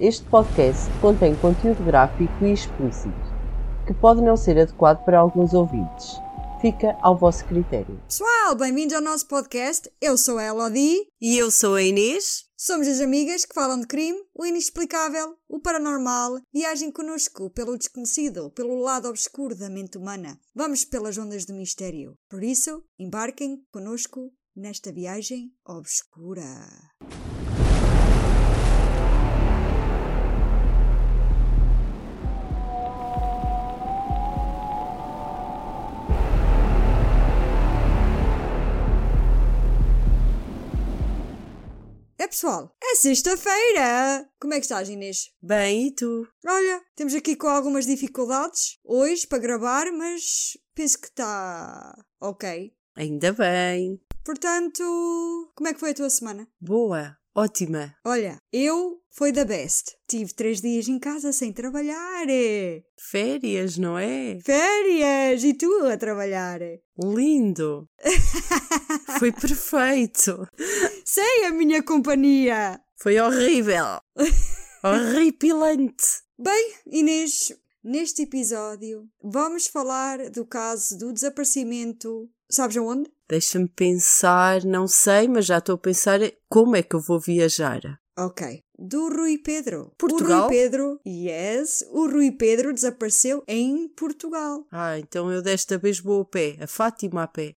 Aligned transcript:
Este 0.00 0.24
podcast 0.30 0.90
contém 1.02 1.36
conteúdo 1.36 1.84
gráfico 1.84 2.32
e 2.42 2.54
explícito, 2.54 3.12
que 3.86 3.92
pode 3.92 4.22
não 4.22 4.34
ser 4.34 4.58
adequado 4.58 5.04
para 5.04 5.18
alguns 5.18 5.52
ouvintes. 5.52 6.16
Fica 6.58 6.96
ao 7.02 7.18
vosso 7.18 7.44
critério. 7.44 8.00
Pessoal, 8.08 8.54
bem-vindos 8.54 8.94
ao 8.94 9.02
nosso 9.02 9.28
podcast. 9.28 9.92
Eu 10.00 10.16
sou 10.16 10.38
a 10.38 10.44
Elodie. 10.44 11.06
E 11.20 11.36
eu 11.36 11.50
sou 11.50 11.74
a 11.74 11.82
Inês. 11.82 12.46
Somos 12.56 12.88
as 12.88 12.98
amigas 12.98 13.44
que 13.44 13.54
falam 13.54 13.78
de 13.78 13.86
crime, 13.86 14.18
o 14.34 14.46
inexplicável, 14.46 15.36
o 15.46 15.60
paranormal 15.60 16.40
e 16.54 16.64
agem 16.64 16.90
connosco 16.90 17.50
pelo 17.50 17.76
desconhecido, 17.76 18.50
pelo 18.52 18.80
lado 18.80 19.06
obscuro 19.06 19.54
da 19.54 19.68
mente 19.68 19.98
humana. 19.98 20.40
Vamos 20.54 20.82
pelas 20.82 21.18
ondas 21.18 21.44
do 21.44 21.52
mistério. 21.52 22.16
Por 22.26 22.42
isso, 22.42 22.82
embarquem 22.98 23.62
connosco 23.70 24.32
nesta 24.56 24.90
viagem 24.90 25.52
obscura. 25.66 26.44
É 42.20 42.28
pessoal, 42.28 42.76
é 42.82 42.96
sexta-feira! 42.96 44.28
Como 44.38 44.52
é 44.52 44.58
que 44.58 44.66
estás, 44.66 44.90
Inês? 44.90 45.30
Bem, 45.40 45.86
e 45.86 45.90
tu? 45.90 46.28
Olha, 46.46 46.82
temos 46.94 47.14
aqui 47.14 47.34
com 47.34 47.46
algumas 47.46 47.86
dificuldades 47.86 48.78
hoje 48.84 49.26
para 49.26 49.38
gravar, 49.38 49.90
mas 49.90 50.54
penso 50.74 51.00
que 51.00 51.06
está 51.06 51.96
ok. 52.20 52.74
Ainda 52.94 53.32
bem. 53.32 53.98
Portanto, 54.22 54.82
como 55.54 55.68
é 55.68 55.72
que 55.72 55.80
foi 55.80 55.92
a 55.92 55.94
tua 55.94 56.10
semana? 56.10 56.46
Boa, 56.60 57.16
ótima. 57.34 57.94
Olha, 58.04 58.38
eu 58.52 59.00
foi 59.10 59.32
da 59.32 59.44
best. 59.44 59.96
Tive 60.08 60.32
três 60.32 60.60
dias 60.60 60.88
em 60.88 60.98
casa 60.98 61.32
sem 61.32 61.52
trabalhar. 61.52 62.26
Férias, 62.98 63.76
não 63.76 63.98
é? 63.98 64.38
Férias! 64.44 65.42
E 65.44 65.54
tu 65.54 65.86
a 65.86 65.96
trabalhar? 65.96 66.60
Lindo. 67.02 67.88
foi 69.18 69.32
perfeito. 69.32 70.46
Sei 71.04 71.44
a 71.46 71.50
minha 71.50 71.82
companhia! 71.82 72.80
Foi 72.96 73.18
horrível. 73.18 74.00
Horripilante. 74.84 76.22
Bem, 76.38 76.74
Inês, 76.86 77.52
neste 77.82 78.22
episódio 78.22 79.06
vamos 79.22 79.66
falar 79.66 80.30
do 80.30 80.46
caso 80.46 80.96
do 80.96 81.12
desaparecimento. 81.12 82.30
Sabes 82.50 82.76
aonde? 82.76 83.08
Deixa-me 83.28 83.68
pensar, 83.68 84.64
não 84.64 84.88
sei, 84.88 85.28
mas 85.28 85.46
já 85.46 85.58
estou 85.58 85.76
a 85.76 85.78
pensar 85.78 86.18
como 86.48 86.74
é 86.74 86.82
que 86.82 86.96
eu 86.96 87.00
vou 87.00 87.20
viajar. 87.20 87.80
Ok. 88.26 88.62
Do 88.78 89.08
Rui 89.08 89.38
Pedro. 89.38 89.92
Portugal? 89.98 90.38
O 90.38 90.42
Rui 90.42 90.50
Pedro, 90.50 91.00
yes, 91.06 91.84
o 91.90 92.06
Rui 92.10 92.32
Pedro 92.32 92.72
desapareceu 92.72 93.42
em 93.46 93.88
Portugal. 93.88 94.66
Ah, 94.72 94.98
então 94.98 95.30
eu 95.30 95.42
desta 95.42 95.76
vez 95.78 95.98
vou 96.00 96.22
a 96.22 96.24
pé, 96.24 96.56
a 96.60 96.66
Fátima 96.66 97.22
a 97.24 97.26
pé. 97.28 97.54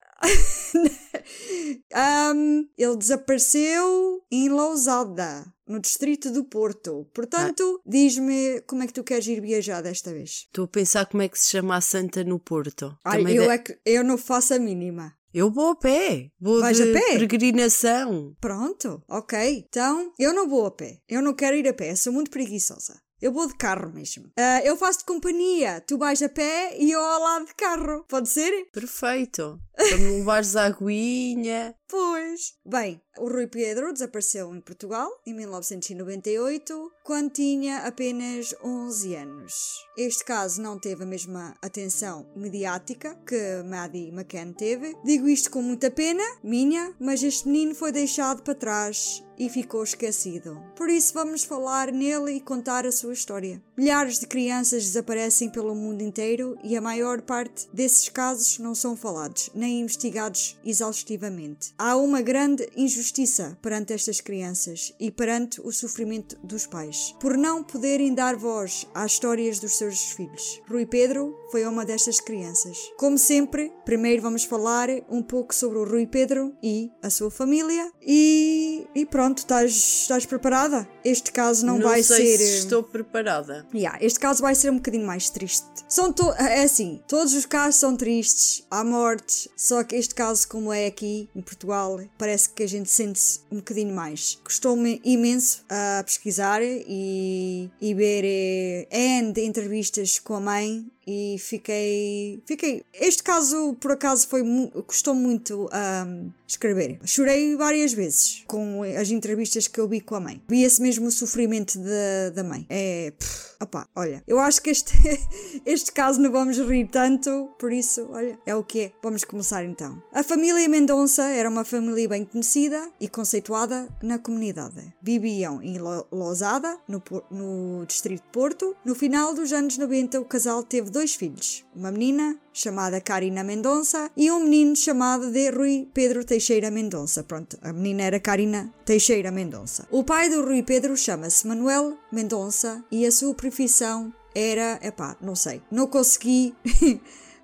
um, 2.34 2.68
ele 2.78 2.98
desapareceu 2.98 4.22
em 4.32 4.50
Lousada, 4.50 5.46
no 5.68 5.80
distrito 5.80 6.32
do 6.32 6.44
Porto. 6.44 7.08
Portanto, 7.14 7.82
diz-me 7.86 8.62
como 8.62 8.84
é 8.84 8.88
que 8.88 8.94
tu 8.94 9.04
queres 9.04 9.28
ir 9.28 9.42
viajar 9.42 9.82
desta 9.82 10.12
vez. 10.12 10.46
Estou 10.48 10.66
a 10.66 10.68
pensar 10.68 11.06
como 11.06 11.24
é 11.24 11.30
que 11.30 11.40
se 11.40 11.52
chama 11.52 11.76
a 11.78 11.82
Santa 11.82 12.24
no 12.24 12.40
Porto. 12.40 12.98
Ai, 13.04 13.22
eu, 13.22 13.26
de- 13.44 13.50
é 13.50 13.58
que, 13.58 13.78
eu 13.86 14.04
não 14.04 14.18
faço 14.18 14.54
a 14.54 14.60
mínima. 14.60 15.14
Eu 15.34 15.52
vou 15.52 15.72
a 15.72 15.76
pé. 15.76 16.30
Vou 16.40 16.60
Vais 16.62 16.78
de 16.78 16.84
a 16.84 16.94
pé? 16.94 17.18
peregrinação. 17.18 18.36
Pronto, 18.40 19.02
ok. 19.10 19.66
Então, 19.68 20.12
eu 20.20 20.34
não 20.34 20.48
vou 20.48 20.66
a 20.66 20.72
pé. 20.72 21.00
Eu 21.08 21.22
não 21.22 21.34
quero 21.34 21.56
ir 21.58 21.68
a 21.68 21.74
pé, 21.74 21.96
sou 21.96 22.14
muito 22.14 22.30
preguiçosa. 22.32 23.02
Eu 23.22 23.32
vou 23.32 23.48
de 23.48 23.56
carro 23.56 23.90
mesmo. 23.94 24.26
Ah, 24.38 24.62
eu 24.66 24.76
faço-te 24.76 25.06
companhia. 25.06 25.80
Tu 25.88 25.98
vais 25.98 26.22
a 26.22 26.28
pé 26.28 26.76
e 26.78 26.92
eu 26.92 27.00
ao 27.00 27.22
lado 27.22 27.46
de 27.46 27.56
carro. 27.56 28.04
Pode 28.10 28.28
ser? 28.28 28.66
Perfeito. 28.74 29.58
Para 29.78 29.98
me 29.98 30.18
levares 30.18 30.58
a 30.58 30.66
aguinha. 30.66 31.74
Pois. 31.94 32.56
Bem, 32.66 33.00
o 33.20 33.28
Rui 33.28 33.46
Pedro 33.46 33.94
desapareceu 33.94 34.52
em 34.56 34.60
Portugal 34.60 35.12
em 35.28 35.34
1998, 35.36 36.92
quando 37.04 37.30
tinha 37.30 37.86
apenas 37.86 38.56
11 38.64 39.14
anos. 39.14 39.54
Este 39.96 40.26
caso 40.26 40.60
não 40.60 40.80
teve 40.80 41.04
a 41.04 41.06
mesma 41.06 41.54
atenção 41.62 42.26
mediática 42.36 43.14
que 43.28 43.62
Maddie 43.64 44.10
McCann 44.10 44.54
teve. 44.54 44.96
Digo 45.06 45.30
isto 45.30 45.52
com 45.52 45.62
muita 45.62 45.92
pena, 45.92 46.24
minha, 46.44 46.96
mas 47.00 47.22
este 47.22 47.48
menino 47.48 47.76
foi 47.76 47.92
deixado 47.92 48.42
para 48.42 48.56
trás 48.56 49.24
e 49.38 49.50
ficou 49.50 49.84
esquecido. 49.84 50.62
Por 50.76 50.90
isso 50.90 51.14
vamos 51.14 51.44
falar 51.44 51.92
nele 51.92 52.34
e 52.34 52.42
contar 52.42 52.86
a 52.86 52.92
sua 52.92 53.14
história. 53.14 53.62
Milhares 53.78 54.20
de 54.20 54.28
crianças 54.28 54.84
desaparecem 54.84 55.50
pelo 55.50 55.76
mundo 55.76 56.02
inteiro 56.02 56.58
e 56.64 56.78
a 56.78 56.82
maior 56.82 57.22
parte 57.22 57.68
desses 57.74 58.10
casos 58.10 58.60
não 58.60 58.76
são 58.76 58.96
falados 58.96 59.50
nem 59.54 59.82
investigados 59.82 60.58
exaustivamente. 60.64 61.74
Há 61.86 61.98
uma 61.98 62.22
grande 62.22 62.66
injustiça 62.78 63.58
perante 63.62 63.92
estas 63.92 64.22
crianças 64.22 64.94
e 64.98 65.12
perante 65.12 65.60
o 65.60 65.70
sofrimento 65.70 66.38
dos 66.42 66.66
pais, 66.66 67.14
por 67.20 67.36
não 67.36 67.62
poderem 67.62 68.14
dar 68.14 68.38
voz 68.38 68.88
às 68.96 69.12
histórias 69.12 69.60
dos 69.60 69.78
seus 69.78 70.14
filhos. 70.14 70.62
Rui 70.66 70.86
Pedro 70.86 71.38
foi 71.52 71.66
uma 71.66 71.84
destas 71.84 72.22
crianças. 72.22 72.78
Como 72.98 73.18
sempre, 73.18 73.70
primeiro 73.84 74.22
vamos 74.22 74.46
falar 74.46 74.88
um 75.10 75.22
pouco 75.22 75.54
sobre 75.54 75.78
o 75.78 75.84
Rui 75.84 76.08
Pedro 76.08 76.56
e 76.64 76.90
a 77.02 77.10
sua 77.10 77.30
família 77.30 77.92
e, 78.02 78.88
e 78.96 79.06
pronto, 79.06 79.40
estás, 79.40 79.72
estás 79.74 80.26
preparada? 80.26 80.88
Este 81.04 81.34
caso 81.34 81.66
não, 81.66 81.82
vai 81.82 82.02
sei 82.02 82.38
ser. 82.38 82.38
se 82.38 82.58
estou 82.60 82.82
preparada. 82.82 83.68
Yeah, 83.76 83.98
este 84.00 84.22
caso 84.22 84.42
vai 84.42 84.56
ser 84.56 84.72
um 84.72 84.78
bocadinho 84.78 85.06
mais 85.06 85.30
triste. 85.30 85.68
São 85.90 86.14
to 86.14 86.32
é 86.36 86.64
assim, 86.64 87.04
todos 87.10 87.34
os 87.34 87.46
casos 87.46 87.82
são 87.82 87.98
tristes, 87.98 88.66
há 88.72 88.86
mortes, 88.86 89.50
só 89.58 89.84
que 89.84 89.98
este 89.98 90.16
caso, 90.16 90.48
como 90.48 90.72
é 90.72 90.86
aqui 90.86 91.30
em 91.36 91.42
Portugal, 91.42 91.73
parece 92.18 92.50
que 92.50 92.64
a 92.64 92.68
gente 92.68 92.90
sente-se 92.90 93.42
um 93.52 93.58
bocadinho 93.58 93.94
mais. 93.94 94.40
Gostou-me 94.44 95.02
imenso 95.04 95.64
a 95.70 96.04
pesquisar 96.04 96.62
e, 96.64 97.70
e 97.82 97.94
ver 97.94 98.24
eh, 98.26 98.88
N 98.92 99.32
de 99.32 99.46
entrevistas 99.46 100.20
com 100.20 100.36
a 100.36 100.40
mãe 100.40 100.86
e 101.06 101.38
fiquei. 101.40 102.42
Fiquei. 102.46 102.84
Este 102.94 103.24
caso, 103.24 103.76
por 103.80 103.92
acaso, 103.92 104.28
foi 104.28 104.44
custou 104.88 105.14
muito 105.16 105.70
a 105.72 106.06
escrever. 106.48 107.00
Chorei 107.06 107.56
várias 107.56 107.94
vezes 107.94 108.44
com 108.48 108.82
as 108.84 109.10
entrevistas 109.10 109.68
que 109.68 109.80
eu 109.80 109.88
vi 109.88 110.02
com 110.02 110.16
a 110.16 110.20
mãe. 110.20 110.42
Via-se 110.48 110.82
mesmo 110.82 111.08
o 111.08 111.12
sofrimento 111.12 111.80
da, 111.80 112.30
da 112.36 112.44
mãe. 112.44 112.66
É. 112.70 113.12
pff, 113.18 113.54
opá, 113.62 113.88
olha, 113.96 114.22
eu 114.28 114.40
acho 114.40 114.62
que 114.62 114.70
este, 114.70 114.94
este 115.66 115.92
caso 115.92 116.20
não 116.22 116.32
vamos 116.32 116.58
rir 116.60 116.88
tanto, 116.90 117.50
por 117.58 117.72
isso, 117.72 118.08
olha, 118.12 118.38
é 118.46 118.56
o 118.56 118.64
que 118.64 118.82
é. 118.82 118.92
Vamos 119.02 119.24
começar 119.24 119.64
então. 119.66 120.02
A 120.12 120.22
família 120.24 120.68
Mendonça 120.70 121.24
era 121.24 121.50
uma 121.50 121.64
família 121.66 122.08
bem 122.08 122.26
conhecida 122.26 122.90
e 123.00 123.08
conceituada 123.08 123.88
na 124.02 124.20
comunidade. 124.20 124.94
Viviam 125.02 125.62
em 125.62 125.78
Lo- 125.80 126.06
Lousada, 126.12 126.78
no, 126.88 127.02
no 127.32 127.86
distrito 127.86 128.22
de 128.24 128.30
Porto. 128.32 128.76
No 128.86 128.94
final 128.96 129.34
dos 129.34 129.52
anos 129.54 129.78
90, 129.78 130.20
o 130.20 130.26
casal 130.26 130.62
teve 130.64 130.90
dois 130.94 131.16
filhos, 131.16 131.66
uma 131.76 131.92
menina 131.92 132.40
chamada 132.54 133.02
Karina 133.02 133.44
Mendonça 133.44 134.12
e 134.16 134.32
um 134.32 134.42
menino 134.42 134.76
chamado 134.76 135.32
de 135.32 135.50
Rui 135.50 135.90
Pedro 135.92 136.24
Teixeira 136.24 136.70
Mendonça. 136.70 137.24
Pronto, 137.24 137.58
a 137.62 137.74
menina 137.74 138.04
era 138.04 138.20
Karina 138.20 138.72
Teixeira 138.86 139.32
Mendonça. 139.32 139.88
O 139.90 140.04
pai 140.04 140.30
do 140.30 140.46
Rui 140.46 140.62
Pedro 140.62 140.96
chama-se 140.96 141.48
Manuel 141.48 141.98
Mendonça 142.12 142.86
e 142.92 143.06
a 143.08 143.12
sua 143.12 143.34
profissão 143.34 144.14
era, 144.36 144.80
epá, 144.84 145.18
não 145.20 145.36
sei, 145.36 145.64
não 145.72 145.88
consegui 145.88 146.56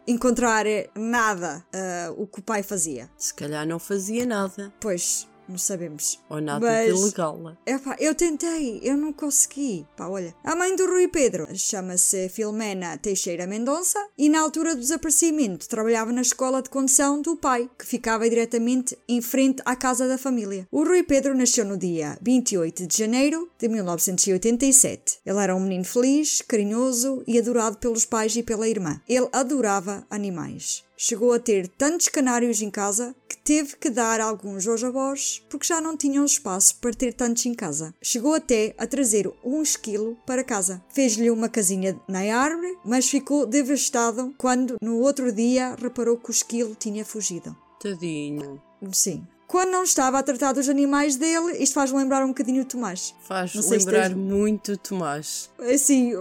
encontrar 0.08 0.66
nada 0.96 1.66
ah, 1.74 2.14
o 2.16 2.28
que 2.28 2.40
o 2.40 2.44
pai 2.44 2.62
fazia. 2.62 3.10
Se 3.18 3.34
calhar 3.34 3.66
não 3.66 3.80
fazia 3.80 4.28
nada. 4.28 4.72
Pois, 4.80 5.28
não 5.50 5.58
sabemos. 5.58 6.20
Ou 6.30 6.40
nada 6.40 6.66
Mas- 6.66 6.94
de 6.94 7.00
ilegal. 7.02 7.58
Epá, 7.66 7.96
eu 8.00 8.14
tentei, 8.16 8.80
eu 8.84 8.96
não 8.96 9.12
consegui. 9.12 9.86
Pá, 9.98 10.08
olha. 10.08 10.34
A 10.44 10.56
mãe 10.56 10.76
do 10.76 10.86
Rui 10.86 11.08
Pedro 11.08 11.48
chama-se 11.56 12.30
Filomena 12.30 12.98
Teixeira 12.98 13.48
Mendonça 13.48 14.00
e 14.18 14.30
na 14.30 14.40
altura 14.42 14.76
do 14.76 14.82
desaparecimento 14.82 15.68
trabalhava 15.68 16.12
na 16.12 16.22
escola 16.22 16.62
de 16.62 16.70
condução 16.70 17.22
do 17.22 17.36
pai, 17.36 17.70
que 17.78 17.86
ficava 17.86 18.30
diretamente 18.30 18.98
em 19.08 19.22
frente 19.22 19.62
à 19.66 19.76
casa 19.76 20.08
da 20.08 20.18
família. 20.18 20.68
O 20.72 20.84
Rui 20.84 21.04
Pedro 21.04 21.36
nasceu 21.36 21.66
no 21.66 21.78
dia 21.78 22.18
28 22.22 22.86
de 22.88 22.98
janeiro 22.98 23.50
de 23.58 23.68
1987. 23.68 25.20
Ele 25.26 25.40
era 25.40 25.56
um 25.56 25.60
menino 25.60 25.84
feliz, 25.86 26.42
carinhoso 26.42 27.24
e 27.28 27.38
adorado 27.38 27.78
pelos 27.78 28.06
pais 28.06 28.36
e 28.36 28.44
pela 28.44 28.68
irmã. 28.68 29.02
Ele 29.08 29.28
adorava 29.32 30.06
animais. 30.10 30.84
Chegou 31.02 31.32
a 31.32 31.40
ter 31.40 31.66
tantos 31.70 32.10
canários 32.10 32.62
em 32.62 32.70
casa 32.70 33.16
que 33.30 33.38
teve 33.38 33.78
que 33.78 33.90
dar 33.90 34.20
alguns 34.20 34.68
aos 34.68 34.84
avós 34.84 35.42
porque 35.50 35.66
já 35.66 35.80
não 35.80 35.96
tinham 35.96 36.26
espaço 36.26 36.76
para 36.76 36.92
ter 36.92 37.14
tantos 37.14 37.46
em 37.46 37.54
casa. 37.54 37.96
Chegou 38.04 38.34
até 38.34 38.76
a 38.78 38.86
trazer 38.86 39.32
um 39.42 39.62
esquilo 39.62 40.18
para 40.28 40.44
casa. 40.44 40.84
Fez-lhe 40.94 41.32
uma 41.32 41.48
casinha 41.48 41.98
na 42.06 42.20
árvore, 42.38 42.78
mas 42.84 43.10
ficou 43.10 43.46
devastado 43.46 44.34
quando 44.38 44.76
no 44.82 45.00
outro 45.00 45.32
dia 45.32 45.74
reparou 45.82 46.18
que 46.18 46.32
o 46.32 46.34
esquilo 46.34 46.76
tinha 46.76 47.06
fugido. 47.06 47.56
Tadinho. 47.82 48.62
Sim. 48.92 49.26
quando 49.48 49.70
não 49.72 49.84
estava 49.86 50.20
a 50.20 50.24
tratar 50.24 50.52
dos 50.52 50.68
animais 50.68 51.16
dele, 51.16 51.64
isto 51.64 51.76
faz-me 51.76 51.98
lembrar 51.98 52.26
um 52.26 52.30
bocadinho 52.30 52.64
o 52.64 52.66
Tomás. 52.66 53.16
Faz 53.26 53.54
se 53.54 53.70
lembrar 53.70 54.10
tens- 54.10 54.18
muito 54.18 54.76
Tomás. 54.76 55.50
Assim, 55.60 56.12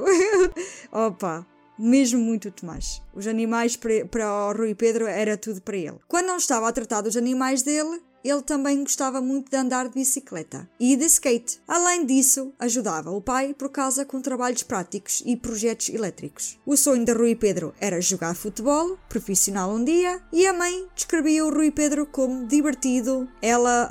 opa, 0.93 1.45
mesmo 1.79 2.21
muito 2.21 2.51
Tomás. 2.51 3.01
Os 3.15 3.27
animais 3.27 3.77
para, 3.77 4.05
para 4.07 4.49
o 4.49 4.53
Rui 4.53 4.75
Pedro 4.75 5.07
era 5.07 5.37
tudo 5.37 5.61
para 5.63 5.77
ele. 5.77 5.99
Quando 6.07 6.27
não 6.27 6.37
estava 6.37 6.69
a 6.69 6.73
tratar 6.73 7.01
dos 7.01 7.17
animais 7.17 7.63
dele, 7.63 8.01
ele 8.25 8.43
também 8.43 8.83
gostava 8.83 9.21
muito 9.21 9.51
de 9.51 9.57
andar 9.57 9.89
de 9.89 9.95
bicicleta 9.95 10.69
e 10.79 10.97
de 10.97 11.05
skate. 11.07 11.61
Além 11.67 12.05
disso, 12.05 12.53
ajudava 12.59 13.11
o 13.11 13.21
pai 13.21 13.55
por 13.55 13.71
casa 13.71 14.05
com 14.05 14.21
trabalhos 14.21 14.63
práticos 14.63 15.23
e 15.25 15.37
projetos 15.37 15.89
elétricos. 15.89 16.59
O 16.67 16.77
sonho 16.77 17.05
de 17.05 17.13
Rui 17.13 17.35
Pedro 17.35 17.75
era 17.81 18.01
jogar 18.01 18.35
futebol, 18.35 18.99
profissional 19.09 19.71
um 19.71 19.85
dia, 19.85 20.23
e 20.33 20.47
a 20.47 20.53
mãe 20.53 20.87
descrevia 20.95 21.45
o 21.45 21.53
Rui 21.53 21.71
Pedro 21.71 22.07
como 22.07 22.47
divertido. 22.47 23.29
Ela 23.41 23.91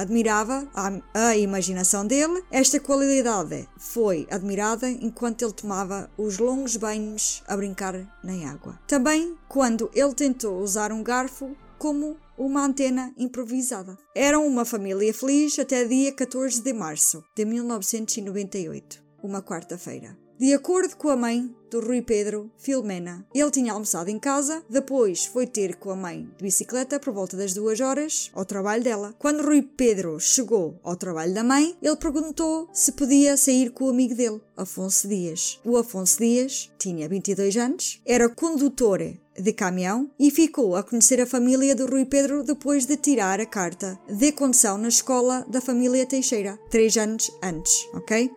admirava 0.00 0.68
a, 0.74 1.28
a 1.28 1.36
imaginação 1.36 2.06
dele. 2.06 2.42
Esta 2.50 2.80
qualidade 2.80 3.68
foi 3.78 4.26
admirada 4.30 4.88
enquanto 4.88 5.42
ele 5.42 5.52
tomava 5.52 6.10
os 6.16 6.38
longos 6.38 6.76
banhos 6.76 7.42
a 7.46 7.56
brincar 7.56 7.94
na 8.22 8.50
água. 8.50 8.78
Também 8.86 9.36
quando 9.48 9.90
ele 9.94 10.14
tentou 10.14 10.60
usar 10.60 10.92
um 10.92 11.02
garfo 11.02 11.56
como 11.78 12.16
uma 12.40 12.64
antena 12.64 13.12
improvisada. 13.18 13.98
Eram 14.14 14.46
uma 14.46 14.64
família 14.64 15.12
feliz 15.12 15.58
até 15.58 15.84
dia 15.84 16.10
14 16.10 16.62
de 16.62 16.72
março 16.72 17.22
de 17.36 17.44
1998, 17.44 19.02
uma 19.22 19.42
quarta-feira. 19.42 20.16
De 20.40 20.54
acordo 20.54 20.96
com 20.96 21.10
a 21.10 21.16
mãe 21.16 21.54
do 21.70 21.80
Rui 21.80 22.00
Pedro, 22.00 22.50
Filomena, 22.56 23.26
ele 23.34 23.50
tinha 23.50 23.74
almoçado 23.74 24.08
em 24.08 24.18
casa, 24.18 24.64
depois 24.70 25.26
foi 25.26 25.46
ter 25.46 25.76
com 25.76 25.90
a 25.90 25.94
mãe 25.94 26.30
de 26.38 26.42
bicicleta 26.42 26.98
por 26.98 27.12
volta 27.12 27.36
das 27.36 27.52
duas 27.52 27.78
horas 27.78 28.30
ao 28.32 28.46
trabalho 28.46 28.82
dela. 28.82 29.14
Quando 29.18 29.44
Rui 29.44 29.60
Pedro 29.60 30.18
chegou 30.18 30.80
ao 30.82 30.96
trabalho 30.96 31.34
da 31.34 31.44
mãe, 31.44 31.76
ele 31.82 31.96
perguntou 31.96 32.70
se 32.72 32.92
podia 32.92 33.36
sair 33.36 33.70
com 33.70 33.84
o 33.84 33.90
amigo 33.90 34.14
dele, 34.14 34.40
Afonso 34.60 35.08
Dias. 35.08 35.58
O 35.64 35.76
Afonso 35.76 36.18
Dias 36.18 36.70
tinha 36.78 37.08
22 37.08 37.56
anos, 37.56 38.00
era 38.06 38.28
condutor 38.28 39.00
de 39.38 39.52
caminhão 39.54 40.10
e 40.18 40.30
ficou 40.30 40.76
a 40.76 40.82
conhecer 40.82 41.18
a 41.20 41.26
família 41.26 41.74
do 41.74 41.86
Rui 41.86 42.04
Pedro 42.04 42.42
depois 42.42 42.84
de 42.84 42.96
tirar 42.96 43.40
a 43.40 43.46
carta 43.46 43.98
de 44.06 44.32
condução 44.32 44.76
na 44.76 44.88
escola 44.88 45.46
da 45.48 45.60
família 45.62 46.04
Teixeira, 46.04 46.58
três 46.68 46.94
anos 46.98 47.30
antes, 47.42 47.86
ok? 47.94 48.30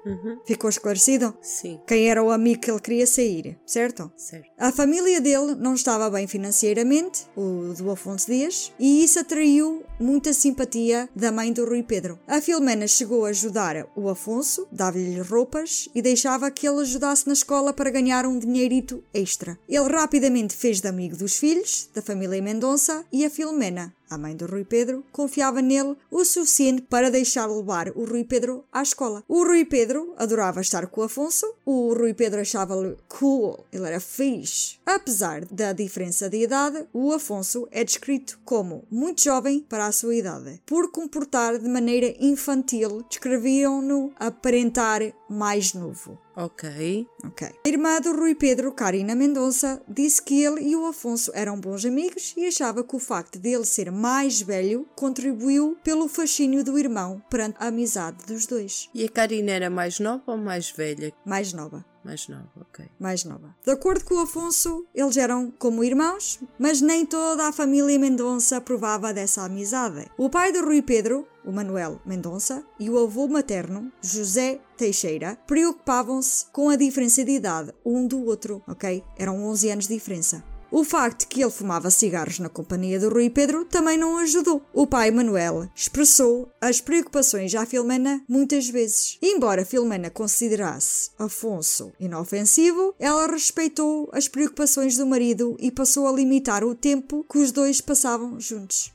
Ficou 0.46 0.70
esclarecido? 0.70 1.34
Sim, 1.42 1.80
Quem 1.86 2.10
era 2.10 2.24
o 2.24 2.32
amigo 2.32 2.62
que 2.62 2.72
ele 2.72 2.80
queria 2.80 3.08
sair, 3.08 3.58
certo? 3.66 4.10
certo. 4.16 4.48
A 4.58 4.72
família 4.72 5.20
dele 5.20 5.56
não 5.56 5.74
estava 5.74 6.10
bem 6.10 6.26
financeiramente, 6.28 7.24
o 7.36 7.74
do 7.74 7.92
Afonso 7.92 8.28
Dias, 8.28 8.72
e 8.80 9.04
isso 9.04 9.20
atraiu 9.20 9.84
muita 10.00 10.32
simpatia 10.32 11.10
da 11.16 11.32
mãe 11.32 11.52
do 11.52 11.66
Rui 11.66 11.84
Pedro. 11.84 12.18
A 12.28 12.40
Filomena 12.40 12.88
chegou 12.88 13.26
a 13.26 13.30
ajudar 13.30 13.88
o 13.96 14.08
Afonso, 14.08 14.68
dava-lhe 14.72 15.20
roupas 15.20 15.90
e 15.94 16.02
deixava 16.14 16.52
que 16.52 16.68
ele 16.68 16.82
ajudasse 16.82 17.26
na 17.26 17.34
escola 17.34 17.74
para 17.74 17.90
ganhar 17.90 18.24
um 18.24 18.38
dinheirito 18.38 19.04
extra. 19.12 19.58
Ele 19.68 19.90
rapidamente 19.90 20.56
fez 20.56 20.80
de 20.80 20.88
amigo 20.88 21.18
dos 21.18 21.38
filhos, 21.38 21.90
da 21.92 22.04
família 22.04 22.40
Mendonça, 22.40 23.04
e 23.12 23.26
a 23.26 23.32
Filomena, 23.32 23.92
a 24.14 24.18
mãe 24.18 24.36
do 24.36 24.46
Rui 24.46 24.64
Pedro, 24.64 25.04
confiava 25.12 25.62
nele 25.62 25.96
o 26.10 26.24
suficiente 26.24 26.84
para 26.84 27.10
deixar 27.10 27.48
levar 27.48 27.90
o 27.90 28.06
Rui 28.06 28.24
Pedro 28.24 28.64
à 28.72 28.82
escola. 28.82 29.24
O 29.28 29.44
Rui 29.44 29.66
Pedro 29.66 30.14
adorava 30.18 30.62
estar 30.62 30.88
com 30.88 31.02
o 31.02 31.04
Afonso, 31.06 31.46
o 31.66 31.94
Rui 31.94 32.14
Pedro 32.14 32.42
achava-lhe 32.42 32.96
cool, 33.08 33.66
ele 33.72 33.88
era 33.88 34.00
fixe. 34.00 34.78
Apesar 34.86 35.46
da 35.46 35.74
diferença 35.74 36.30
de 36.30 36.38
idade, 36.44 36.86
o 36.94 37.12
Afonso 37.12 37.68
é 37.72 37.84
descrito 37.84 38.40
como 38.46 38.84
muito 38.92 39.24
jovem 39.24 39.60
para 39.62 39.88
a 39.88 39.92
sua 39.92 40.16
idade. 40.16 40.62
Por 40.66 40.92
comportar 40.92 41.58
de 41.58 41.68
maneira 41.68 42.14
infantil, 42.20 43.04
descreviam-no 43.10 44.12
aparentar 44.20 45.02
mais 45.30 45.74
novo. 45.74 46.18
Ok. 46.36 47.08
Ok. 47.24 47.48
A 47.66 47.70
irmã 47.70 48.00
do 48.00 48.16
Rui 48.16 48.36
Pedro, 48.36 48.72
Karina 48.72 49.16
Mendonça, 49.16 49.82
disse 49.88 50.22
que 50.22 50.44
ele 50.44 50.62
e 50.62 50.76
o 50.76 50.86
Afonso 50.86 51.32
eram 51.34 51.60
bons 51.60 51.86
amigos 51.86 52.34
e 52.36 52.46
achava 52.46 52.84
que 52.84 52.96
o 52.96 53.00
facto 53.00 53.38
dele 53.38 53.66
ser 53.66 53.92
mais 53.92 54.42
velho 54.42 54.88
contribuiu 54.96 55.78
pelo 55.84 56.08
fascínio 56.08 56.64
do 56.64 56.78
irmão 56.78 57.22
perante 57.30 57.58
a 57.60 57.68
amizade 57.68 58.26
dos 58.26 58.46
dois. 58.46 58.90
E 58.94 59.06
a 59.06 59.10
Karina 59.10 59.52
era 59.52 59.70
mais 59.70 60.00
nova 60.00 60.24
ou 60.26 60.38
mais 60.38 60.72
velha? 60.72 61.14
Mais 61.26 61.54
nova. 61.54 61.93
Mais 62.04 62.28
nova, 62.28 62.50
ok. 62.60 62.86
mais 63.00 63.24
nova. 63.24 63.56
De 63.64 63.72
acordo 63.72 64.04
com 64.04 64.20
Afonso, 64.20 64.86
eles 64.94 65.18
eram 65.18 65.52
como 65.58 65.84
irmãos, 65.84 66.40
mas 66.60 66.82
nem 66.82 67.06
toda 67.06 67.48
a 67.48 67.54
família 67.54 67.98
Mendonça 67.98 68.60
provava 68.60 69.14
dessa 69.14 69.44
amizade. 69.44 70.10
O 70.18 70.30
pai 70.30 70.52
de 70.52 70.60
Rui 70.60 70.82
Pedro, 70.82 71.28
o 71.46 71.52
Manuel 71.52 72.02
Mendonça, 72.06 72.64
e 72.80 72.90
o 72.90 73.00
avô 73.00 73.28
materno, 73.28 73.92
José 74.02 74.60
Teixeira, 74.78 75.38
preocupavam-se 75.48 76.46
com 76.52 76.70
a 76.70 76.76
diferença 76.76 77.24
de 77.24 77.32
idade 77.32 77.74
um 77.86 78.06
do 78.06 78.26
outro, 78.26 78.62
ok? 78.68 79.04
Eram 79.18 79.44
11 79.46 79.70
anos 79.70 79.88
de 79.88 79.94
diferença. 79.94 80.44
O 80.76 80.84
facto 80.84 81.20
de 81.20 81.28
que 81.28 81.44
ele 81.44 81.52
fumava 81.52 81.92
cigarros 81.92 82.40
na 82.40 82.50
companhia 82.50 83.00
do 83.00 83.08
Rui 83.08 83.30
Pedro 83.30 83.64
também 83.64 83.96
não 83.96 84.18
ajudou. 84.18 84.60
O 84.74 84.88
pai 84.88 85.12
Manuel 85.12 85.70
expressou 85.76 86.50
as 86.60 86.82
preocupações 86.82 87.54
à 87.54 87.64
Filomena 87.64 88.24
muitas 88.28 88.68
vezes. 88.68 89.20
Embora 89.22 89.66
Filomena 89.66 90.10
considerasse 90.10 91.12
Afonso 91.20 91.94
inofensivo, 92.00 92.96
ela 93.00 93.28
respeitou 93.28 94.10
as 94.12 94.28
preocupações 94.28 94.98
do 94.98 95.06
marido 95.06 95.56
e 95.60 95.70
passou 95.70 96.08
a 96.08 96.12
limitar 96.12 96.64
o 96.64 96.74
tempo 96.74 97.24
que 97.32 97.38
os 97.38 97.52
dois 97.52 97.80
passavam 97.80 98.40
juntos. 98.40 98.92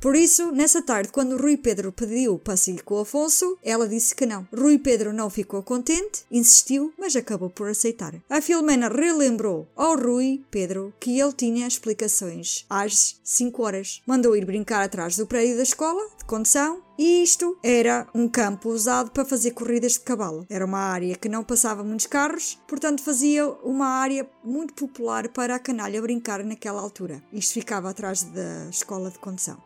Por 0.00 0.16
isso, 0.16 0.50
nessa 0.50 0.82
tarde, 0.82 1.12
quando 1.12 1.36
Rui 1.36 1.56
Pedro 1.56 1.92
pediu 1.92 2.40
para 2.40 2.56
sair 2.56 2.82
com 2.82 2.96
o 2.96 3.00
Afonso, 3.02 3.56
ela 3.62 3.86
disse 3.86 4.16
que 4.16 4.26
não. 4.26 4.48
Rui 4.52 4.80
Pedro 4.80 5.12
não 5.12 5.30
ficou 5.30 5.62
contente, 5.62 6.24
insistiu, 6.28 6.92
mas 6.98 7.14
acabou 7.14 7.50
por 7.50 7.68
aceitar. 7.68 8.16
A 8.28 8.40
Filomena 8.40 8.88
relembrou 8.88 9.68
ao 9.76 9.96
Rui 9.96 10.42
Pedro 10.50 10.92
que 10.98 11.19
ele 11.20 11.32
tinha 11.32 11.66
explicações 11.66 12.64
às 12.68 13.20
5 13.22 13.62
horas. 13.62 14.02
Mandou 14.06 14.36
ir 14.36 14.44
brincar 14.44 14.82
atrás 14.82 15.16
do 15.16 15.26
prédio 15.26 15.56
da 15.56 15.62
escola 15.62 16.00
de 16.18 16.24
condução 16.24 16.82
e 17.00 17.22
isto 17.22 17.56
era 17.62 18.06
um 18.14 18.28
campo 18.28 18.68
usado 18.68 19.10
para 19.10 19.24
fazer 19.24 19.52
corridas 19.52 19.92
de 19.92 20.00
cavalo. 20.00 20.44
Era 20.50 20.66
uma 20.66 20.80
área 20.80 21.16
que 21.16 21.30
não 21.30 21.42
passava 21.42 21.82
muitos 21.82 22.04
carros, 22.04 22.58
portanto 22.68 23.02
fazia 23.02 23.48
uma 23.64 23.86
área 23.86 24.28
muito 24.44 24.74
popular 24.74 25.26
para 25.30 25.54
a 25.54 25.58
canalha 25.58 26.02
brincar 26.02 26.44
naquela 26.44 26.78
altura. 26.78 27.22
Isto 27.32 27.54
ficava 27.54 27.88
atrás 27.88 28.22
da 28.24 28.68
escola 28.68 29.10
de 29.10 29.18
condução. 29.18 29.56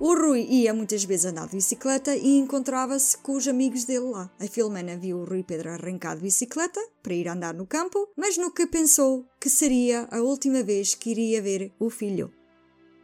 O 0.00 0.14
Rui 0.14 0.46
ia 0.48 0.72
muitas 0.72 1.04
vezes 1.04 1.26
andar 1.26 1.48
de 1.48 1.56
bicicleta 1.56 2.16
e 2.16 2.38
encontrava-se 2.38 3.18
com 3.18 3.36
os 3.36 3.46
amigos 3.46 3.84
dele 3.84 4.06
lá. 4.06 4.30
A 4.40 4.46
Filomena 4.46 4.96
viu 4.96 5.18
o 5.18 5.24
Rui 5.26 5.42
Pedro 5.42 5.68
arrancar 5.68 6.16
de 6.16 6.22
bicicleta 6.22 6.80
para 7.02 7.12
ir 7.12 7.28
andar 7.28 7.52
no 7.52 7.66
campo, 7.66 8.08
mas 8.16 8.38
nunca 8.38 8.66
pensou 8.66 9.26
que 9.38 9.50
seria 9.50 10.08
a 10.10 10.22
última 10.22 10.62
vez 10.62 10.94
que 10.94 11.10
iria 11.10 11.42
ver 11.42 11.74
o 11.78 11.90
filho. 11.90 12.39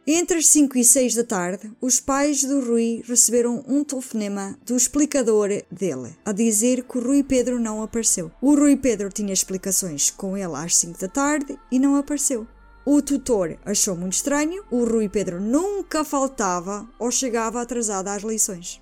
Entre 0.09 0.37
as 0.37 0.47
5 0.47 0.77
e 0.77 0.85
6 0.85 1.15
da 1.15 1.23
tarde, 1.25 1.69
os 1.81 1.99
pais 1.99 2.41
do 2.41 2.61
Rui 2.61 3.03
receberam 3.05 3.61
um 3.67 3.83
telefonema 3.83 4.57
do 4.65 4.73
explicador 4.73 5.49
dele, 5.69 6.15
a 6.23 6.31
dizer 6.31 6.85
que 6.85 6.97
o 6.97 7.03
Rui 7.03 7.23
Pedro 7.23 7.59
não 7.59 7.83
apareceu. 7.83 8.31
O 8.41 8.55
Rui 8.55 8.77
Pedro 8.77 9.09
tinha 9.11 9.33
explicações 9.33 10.09
com 10.09 10.37
ele 10.37 10.55
às 10.55 10.77
5 10.77 10.97
da 10.97 11.09
tarde 11.09 11.59
e 11.69 11.77
não 11.77 11.97
apareceu. 11.97 12.47
O 12.85 13.01
tutor 13.01 13.59
achou 13.65 13.97
muito 13.97 14.13
estranho, 14.13 14.63
o 14.71 14.85
Rui 14.85 15.09
Pedro 15.09 15.41
nunca 15.41 16.05
faltava 16.05 16.87
ou 16.97 17.11
chegava 17.11 17.61
atrasado 17.61 18.07
às 18.07 18.23
lições. 18.23 18.81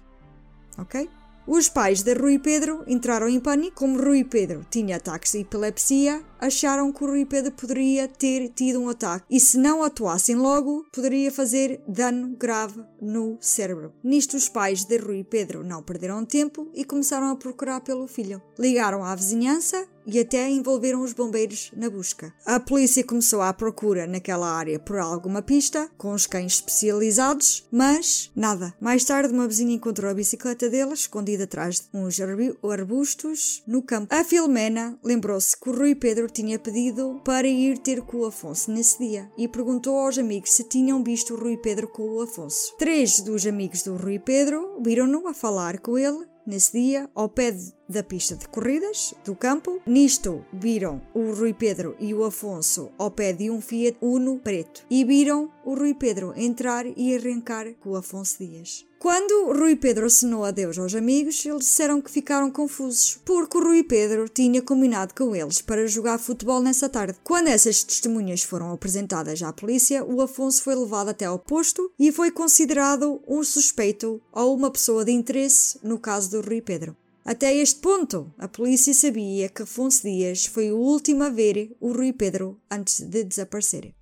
Ok? 0.78 1.10
Os 1.48 1.70
pais 1.70 2.02
de 2.02 2.12
Rui 2.14 2.40
Pedro 2.40 2.84
entraram 2.88 3.30
em 3.30 3.40
pânico. 3.40 3.78
Como 3.78 4.02
Rui 4.02 4.24
Pedro 4.24 4.66
tinha 4.68 4.98
ataques 4.98 5.32
de 5.32 5.40
epilepsia, 5.40 6.24
acharam 6.40 6.92
que 6.92 7.04
o 7.04 7.08
Rui 7.08 7.26
Pedro 7.26 7.52
poderia 7.52 8.08
ter 8.08 8.50
tido 8.50 8.82
um 8.82 8.90
ataque 8.90 9.26
e, 9.30 9.40
se 9.40 9.58
não 9.58 9.84
atuassem 9.84 10.36
logo, 10.36 10.86
poderia 10.94 11.32
fazer 11.32 11.82
dano 11.88 12.36
grave 12.38 12.84
no 13.02 13.38
cérebro. 13.40 13.94
Nisto, 14.04 14.38
os 14.38 14.50
pais 14.50 14.84
de 14.84 14.98
Rui 14.98 15.24
Pedro 15.24 15.64
não 15.64 15.84
perderam 15.84 16.26
tempo 16.26 16.70
e 16.74 16.84
começaram 16.84 17.30
a 17.30 17.36
procurar 17.36 17.82
pelo 17.82 18.08
filho. 18.08 18.42
Ligaram 18.58 19.04
à 19.04 19.16
vizinhança 19.16 19.88
e 20.06 20.20
até 20.20 20.50
envolveram 20.50 21.02
os 21.02 21.14
bombeiros 21.14 21.72
na 21.76 21.90
busca. 21.90 22.34
A 22.46 22.60
polícia 22.60 23.04
começou 23.04 23.42
à 23.42 23.52
procura 23.54 24.06
naquela 24.06 24.48
área 24.48 24.80
por 24.80 24.98
alguma 24.98 25.42
pista, 25.42 25.90
com 25.98 26.14
os 26.14 26.28
cães 26.28 26.54
especializados, 26.54 27.68
mas 27.72 28.32
nada. 28.36 28.74
Mais 28.80 29.04
tarde, 29.04 29.34
uma 29.34 29.48
vizinha 29.48 29.74
encontrou 29.74 30.10
a 30.10 30.14
bicicleta 30.14 30.70
dele 30.70 30.94
escondida 30.94 31.46
atrás 31.46 31.80
de 31.80 31.88
uns 31.94 32.20
arbustos 32.20 33.64
no 33.68 33.82
campo. 33.82 34.14
A 34.14 34.24
Filomena 34.24 34.98
lembrou-se 35.04 35.60
que 35.60 35.70
o 35.70 35.76
Rui 35.76 35.96
Pedro 35.96 36.25
tinha 36.30 36.60
pedido 36.60 37.22
para 37.24 37.48
ir 37.48 37.78
ter 37.78 38.02
com 38.02 38.18
o 38.18 38.26
Afonso 38.26 38.72
nesse 38.72 39.00
dia 39.00 39.32
e 39.38 39.48
perguntou 39.48 39.98
aos 39.98 40.18
amigos 40.18 40.54
se 40.54 40.64
tinham 40.64 41.04
visto 41.04 41.34
o 41.34 41.40
Rui 41.40 41.58
Pedro 41.58 41.88
com 41.88 42.04
o 42.04 42.22
Afonso. 42.22 42.76
Três 42.78 43.20
dos 43.22 43.46
amigos 43.46 43.84
do 43.84 43.96
Rui 43.96 44.20
Pedro 44.20 44.82
viram-no 44.82 45.28
a 45.28 45.34
falar 45.34 45.80
com 45.80 45.98
ele 45.98 46.26
Nesse 46.46 46.80
dia, 46.80 47.10
ao 47.16 47.28
pé 47.28 47.52
da 47.88 48.04
pista 48.04 48.36
de 48.36 48.48
corridas 48.48 49.14
do 49.24 49.36
campo. 49.36 49.82
Nisto 49.86 50.46
viram 50.52 51.02
o 51.14 51.32
Rui 51.32 51.54
Pedro 51.54 51.96
e 52.00 52.14
o 52.14 52.24
Afonso 52.24 52.92
ao 52.98 53.12
pé 53.12 53.34
de 53.34 53.50
um 53.50 53.62
Fiat 53.62 53.98
Uno 54.02 54.40
preto 54.40 54.86
e 54.90 55.04
viram 55.04 55.52
o 55.64 55.76
Rui 55.76 55.94
Pedro 55.94 56.34
entrar 56.36 56.86
e 56.86 57.16
arrancar 57.16 57.74
com 57.76 57.92
o 57.92 57.96
Afonso 57.96 58.38
Dias. 58.40 58.86
Quando 58.98 59.54
Rui 59.54 59.76
Pedro 59.76 60.08
assinou 60.08 60.44
adeus 60.44 60.80
aos 60.80 60.96
amigos, 60.96 61.46
eles 61.46 61.60
disseram 61.60 62.02
que 62.02 62.10
ficaram 62.10 62.50
confusos, 62.50 63.20
porque 63.24 63.56
o 63.56 63.62
Rui 63.62 63.84
Pedro 63.84 64.28
tinha 64.28 64.64
combinado 64.64 65.14
com 65.14 65.36
eles 65.36 65.62
para 65.62 65.86
jogar 65.86 66.18
futebol 66.18 66.60
nessa 66.60 66.90
tarde. 66.90 67.20
Quando 67.24 67.50
essas 67.50 67.84
testemunhas 67.84 68.42
foram 68.42 68.72
apresentadas 68.72 69.44
à 69.44 69.54
polícia, 69.54 70.04
o 70.04 70.22
Afonso 70.22 70.64
foi 70.64 70.74
levado 70.74 71.10
até 71.10 71.26
ao 71.26 71.38
posto 71.38 71.92
e 72.00 72.12
foi 72.12 72.32
considerado 72.32 73.22
um 73.28 73.44
suspeito 73.44 74.20
ou 74.32 74.56
uma 74.56 74.72
pessoa 74.72 75.06
de 75.06 75.12
interesse 75.12 75.78
no 75.84 76.00
caso 76.00 76.32
do 76.32 76.42
Rui 76.42 76.62
Pedro. 76.62 76.96
Até 77.28 77.56
este 77.56 77.82
ponto, 77.82 78.36
a 78.38 78.48
polícia 78.48 78.94
sabia 78.94 79.50
que 79.50 79.64
Afonso 79.64 80.04
Dias 80.04 80.46
foi 80.46 80.72
o 80.72 80.78
último 80.78 81.24
a 81.24 81.30
ver 81.32 81.76
o 81.80 81.92
Rui 81.92 82.14
Pedro 82.14 82.62
antes 82.70 83.02
de 83.02 83.24
desaparecer. 83.24 83.96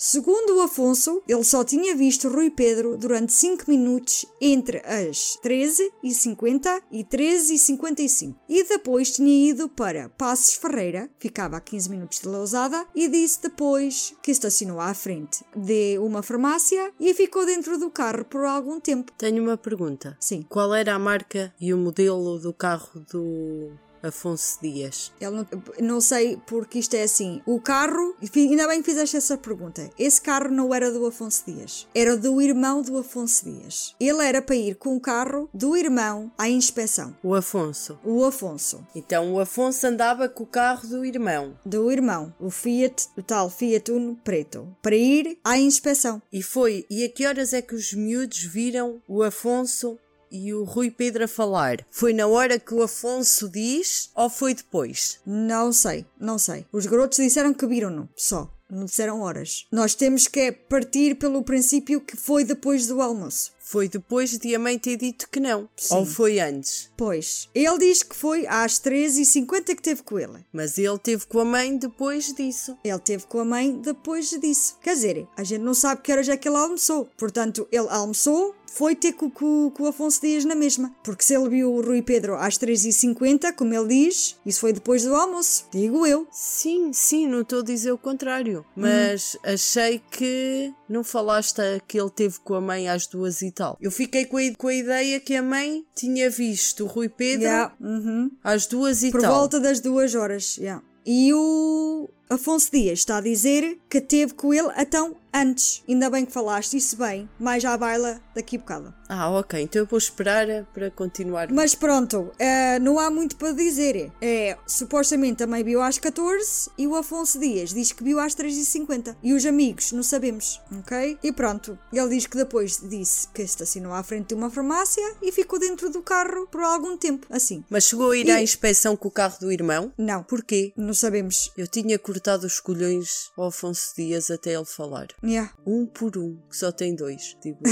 Segundo 0.00 0.56
o 0.56 0.60
Afonso, 0.60 1.20
ele 1.26 1.42
só 1.42 1.64
tinha 1.64 1.96
visto 1.96 2.28
Rui 2.28 2.50
Pedro 2.50 2.96
durante 2.96 3.32
5 3.32 3.64
minutos 3.66 4.24
entre 4.40 4.78
as 4.86 5.36
13h50 5.42 6.82
e 6.92 7.02
13h55 7.02 8.36
e 8.48 8.62
depois 8.62 9.10
tinha 9.10 9.50
ido 9.50 9.68
para 9.68 10.08
Passos 10.10 10.54
Ferreira, 10.54 11.10
ficava 11.18 11.56
a 11.56 11.60
15 11.60 11.90
minutos 11.90 12.20
de 12.20 12.28
Lousada, 12.28 12.86
e 12.94 13.08
disse 13.08 13.42
depois 13.42 14.14
que 14.22 14.30
estacionou 14.30 14.78
à 14.78 14.94
frente 14.94 15.44
de 15.56 15.98
uma 15.98 16.22
farmácia 16.22 16.92
e 17.00 17.12
ficou 17.12 17.44
dentro 17.44 17.76
do 17.76 17.90
carro 17.90 18.24
por 18.24 18.44
algum 18.44 18.78
tempo. 18.78 19.10
Tenho 19.18 19.42
uma 19.42 19.56
pergunta. 19.56 20.16
Sim. 20.20 20.46
Qual 20.48 20.72
era 20.76 20.94
a 20.94 20.98
marca 20.98 21.52
e 21.60 21.74
o 21.74 21.76
modelo 21.76 22.38
do 22.38 22.52
carro 22.52 23.04
do 23.10 23.72
Afonso 24.02 24.58
Dias? 24.62 25.12
Ele 25.20 25.30
não, 25.30 25.46
não 25.80 26.00
sei 26.00 26.38
porque 26.46 26.78
isto 26.78 26.94
é 26.94 27.02
assim. 27.02 27.40
O 27.46 27.60
carro, 27.60 28.14
ainda 28.34 28.68
bem 28.68 28.80
que 28.82 28.90
fizeste 28.90 29.16
essa 29.16 29.36
pergunta. 29.36 29.90
Esse 29.98 30.20
carro 30.20 30.50
não 30.50 30.74
era 30.74 30.90
do 30.90 31.06
Afonso 31.06 31.44
Dias, 31.46 31.86
era 31.94 32.16
do 32.16 32.40
irmão 32.40 32.82
do 32.82 32.98
Afonso 32.98 33.44
Dias. 33.44 33.94
Ele 34.00 34.24
era 34.24 34.40
para 34.42 34.56
ir 34.56 34.76
com 34.76 34.96
o 34.96 35.00
carro 35.00 35.48
do 35.52 35.76
irmão 35.76 36.30
à 36.38 36.48
inspeção. 36.48 37.16
O 37.22 37.34
Afonso. 37.34 37.98
O 38.04 38.24
Afonso, 38.24 38.86
Então 38.94 39.32
o 39.32 39.40
Afonso 39.40 39.86
andava 39.86 40.28
com 40.28 40.44
o 40.44 40.46
carro 40.46 40.86
do 40.88 41.04
irmão. 41.04 41.56
do 41.64 41.90
irmão, 41.90 42.32
o 42.38 42.50
Fiat, 42.50 43.08
o 43.16 43.22
tal 43.22 43.50
Fiat 43.50 43.90
Uno 43.90 44.16
preto, 44.24 44.68
para 44.82 44.96
ir 44.96 45.38
à 45.44 45.58
inspeção. 45.58 46.20
E 46.32 46.42
foi. 46.42 46.86
E 46.90 47.04
a 47.04 47.08
que 47.08 47.26
horas 47.26 47.52
é 47.52 47.62
que 47.62 47.74
os 47.74 47.92
miúdos 47.92 48.42
viram 48.42 49.00
o 49.06 49.22
Afonso 49.22 49.98
e 50.30 50.52
o 50.54 50.64
Rui 50.64 50.90
Pedro 50.90 51.24
a 51.24 51.28
falar? 51.28 51.84
Foi 51.90 52.12
na 52.12 52.26
hora 52.26 52.58
que 52.58 52.74
o 52.74 52.82
Afonso 52.82 53.48
diz 53.48 54.10
ou 54.14 54.28
foi 54.28 54.54
depois? 54.54 55.20
Não 55.26 55.72
sei, 55.72 56.06
não 56.20 56.38
sei. 56.38 56.66
Os 56.72 56.86
garotos 56.86 57.18
disseram 57.18 57.54
que 57.54 57.66
viram-no, 57.66 58.08
só. 58.16 58.52
Não 58.70 58.84
disseram 58.84 59.22
horas. 59.22 59.66
Nós 59.72 59.94
temos 59.94 60.26
que 60.26 60.40
é 60.40 60.52
partir 60.52 61.14
pelo 61.14 61.42
princípio 61.42 62.02
que 62.02 62.16
foi 62.16 62.44
depois 62.44 62.86
do 62.86 63.00
almoço. 63.00 63.50
Foi 63.70 63.86
depois 63.86 64.30
de 64.38 64.54
a 64.54 64.58
mãe 64.58 64.78
ter 64.78 64.96
dito 64.96 65.28
que 65.28 65.38
não. 65.38 65.68
Sim. 65.76 65.96
Ou 65.96 66.06
foi 66.06 66.40
antes? 66.40 66.90
Pois. 66.96 67.50
Ele 67.54 67.78
diz 67.78 68.02
que 68.02 68.16
foi 68.16 68.46
às 68.46 68.80
13h50 68.80 69.76
que 69.76 69.82
teve 69.82 70.02
com 70.02 70.18
ela. 70.18 70.42
Mas 70.50 70.78
ele 70.78 70.98
teve 70.98 71.26
com 71.26 71.38
a 71.40 71.44
mãe 71.44 71.76
depois 71.76 72.32
disso. 72.32 72.78
Ele 72.82 72.98
teve 72.98 73.26
com 73.26 73.40
a 73.40 73.44
mãe 73.44 73.78
depois 73.78 74.30
disso. 74.30 74.78
Quer 74.80 74.94
dizer, 74.94 75.28
a 75.36 75.44
gente 75.44 75.60
não 75.60 75.74
sabe 75.74 76.00
que 76.00 76.10
horas 76.10 76.30
é 76.30 76.36
que 76.38 76.48
ele 76.48 76.56
almoçou. 76.56 77.10
Portanto, 77.18 77.68
ele 77.70 77.88
almoçou, 77.90 78.54
foi 78.72 78.96
ter 78.96 79.12
com, 79.12 79.30
com, 79.30 79.70
com, 79.70 79.82
o 79.82 79.88
Afonso 79.88 80.22
Dias 80.22 80.46
na 80.46 80.54
mesma. 80.54 80.94
Porque 81.04 81.22
se 81.22 81.34
ele 81.34 81.50
viu 81.50 81.74
o 81.74 81.82
Rui 81.82 82.00
Pedro 82.00 82.36
às 82.36 82.56
13h50, 82.56 83.52
como 83.54 83.74
ele 83.74 84.06
diz, 84.06 84.36
isso 84.46 84.60
foi 84.60 84.72
depois 84.72 85.04
do 85.04 85.14
almoço, 85.14 85.66
digo 85.70 86.06
eu. 86.06 86.26
Sim, 86.32 86.90
sim, 86.94 87.26
não 87.26 87.42
estou 87.42 87.60
a 87.60 87.64
dizer 87.64 87.92
o 87.92 87.98
contrário. 87.98 88.64
Hum. 88.74 88.82
Mas 88.82 89.34
hum. 89.34 89.40
achei 89.42 90.00
que 90.10 90.72
não 90.88 91.04
falaste 91.04 91.60
que 91.86 92.00
ele 92.00 92.10
teve 92.10 92.38
com 92.40 92.54
a 92.54 92.60
mãe 92.60 92.88
às 92.88 93.06
2h30 93.06 93.57
eu 93.80 93.90
fiquei 93.90 94.24
com 94.24 94.36
a, 94.36 94.40
com 94.56 94.68
a 94.68 94.74
ideia 94.74 95.20
que 95.20 95.34
a 95.34 95.42
mãe 95.42 95.84
tinha 95.94 96.30
visto 96.30 96.84
o 96.84 96.86
Rui 96.86 97.08
Pedro 97.08 97.46
yeah. 97.46 97.74
uhum. 97.80 98.30
às 98.42 98.66
duas 98.66 99.02
e 99.02 99.10
Por 99.10 99.20
tal. 99.20 99.30
Por 99.30 99.36
volta 99.38 99.60
das 99.60 99.80
duas 99.80 100.14
horas, 100.14 100.56
yeah. 100.56 100.82
E 101.04 101.32
o 101.32 102.08
Afonso 102.30 102.70
Dias 102.70 102.98
está 103.00 103.18
a 103.18 103.20
dizer 103.20 103.78
que 103.88 104.00
teve 104.00 104.34
com 104.34 104.52
ele 104.52 104.68
então 104.76 105.16
antes. 105.32 105.82
Ainda 105.88 106.10
bem 106.10 106.24
que 106.26 106.32
falaste 106.32 106.76
isso 106.76 106.96
bem. 106.96 107.28
Mais 107.38 107.64
à 107.64 107.76
baila 107.76 108.20
daqui 108.34 108.56
a 108.56 108.58
bocado. 108.58 108.94
Ah, 109.08 109.30
ok. 109.30 109.60
Então 109.62 109.80
eu 109.82 109.86
vou 109.86 109.98
esperar 109.98 110.46
para 110.74 110.90
continuar. 110.90 111.50
Mas 111.52 111.74
pronto, 111.74 112.30
eh, 112.38 112.78
não 112.80 112.98
há 112.98 113.10
muito 113.10 113.36
para 113.36 113.52
dizer. 113.52 114.10
É, 114.20 114.56
supostamente 114.66 115.42
a 115.42 115.46
mãe 115.46 115.62
viu 115.64 115.80
às 115.82 115.98
14 115.98 116.70
e 116.76 116.86
o 116.86 116.94
Afonso 116.96 117.38
Dias 117.38 117.72
diz 117.72 117.92
que 117.92 118.02
viu 118.04 118.18
às 118.20 118.34
3h50. 118.34 119.16
E 119.22 119.32
os 119.32 119.46
amigos, 119.46 119.92
não 119.92 120.02
sabemos, 120.02 120.60
ok? 120.80 121.18
E 121.22 121.32
pronto, 121.32 121.78
ele 121.92 122.08
diz 122.10 122.26
que 122.26 122.36
depois 122.36 122.80
disse 122.82 123.28
que 123.28 123.42
estacionou 123.42 123.92
à 123.94 124.02
frente 124.02 124.28
de 124.28 124.34
uma 124.34 124.50
farmácia 124.50 125.14
e 125.22 125.30
ficou 125.32 125.58
dentro 125.58 125.88
do 125.90 126.02
carro 126.02 126.46
por 126.46 126.62
algum 126.62 126.96
tempo, 126.96 127.26
assim. 127.30 127.64
Mas 127.70 127.84
chegou 127.84 128.10
a 128.10 128.16
ir 128.16 128.26
E- 128.26 128.30
à 128.30 128.42
inspeção 128.42 128.96
com 128.96 129.08
o 129.08 129.10
carro 129.10 129.36
do 129.40 129.52
irmão? 129.52 129.92
Não, 129.96 130.22
Porquê? 130.22 130.72
não 130.76 130.92
sabemos. 130.94 131.50
Eu 131.56 131.66
tinha 131.66 131.98
cortado 132.18 132.46
os 132.46 132.58
colhões 132.58 133.30
ao 133.36 133.46
Afonso 133.46 133.94
Dias 133.96 134.28
até 134.30 134.54
ele 134.54 134.64
falar. 134.64 135.06
Yeah. 135.22 135.52
Um 135.64 135.86
por 135.86 136.18
um, 136.18 136.36
que 136.50 136.56
só 136.56 136.72
tem 136.72 136.94
dois, 136.94 137.36
digo. 137.40 137.58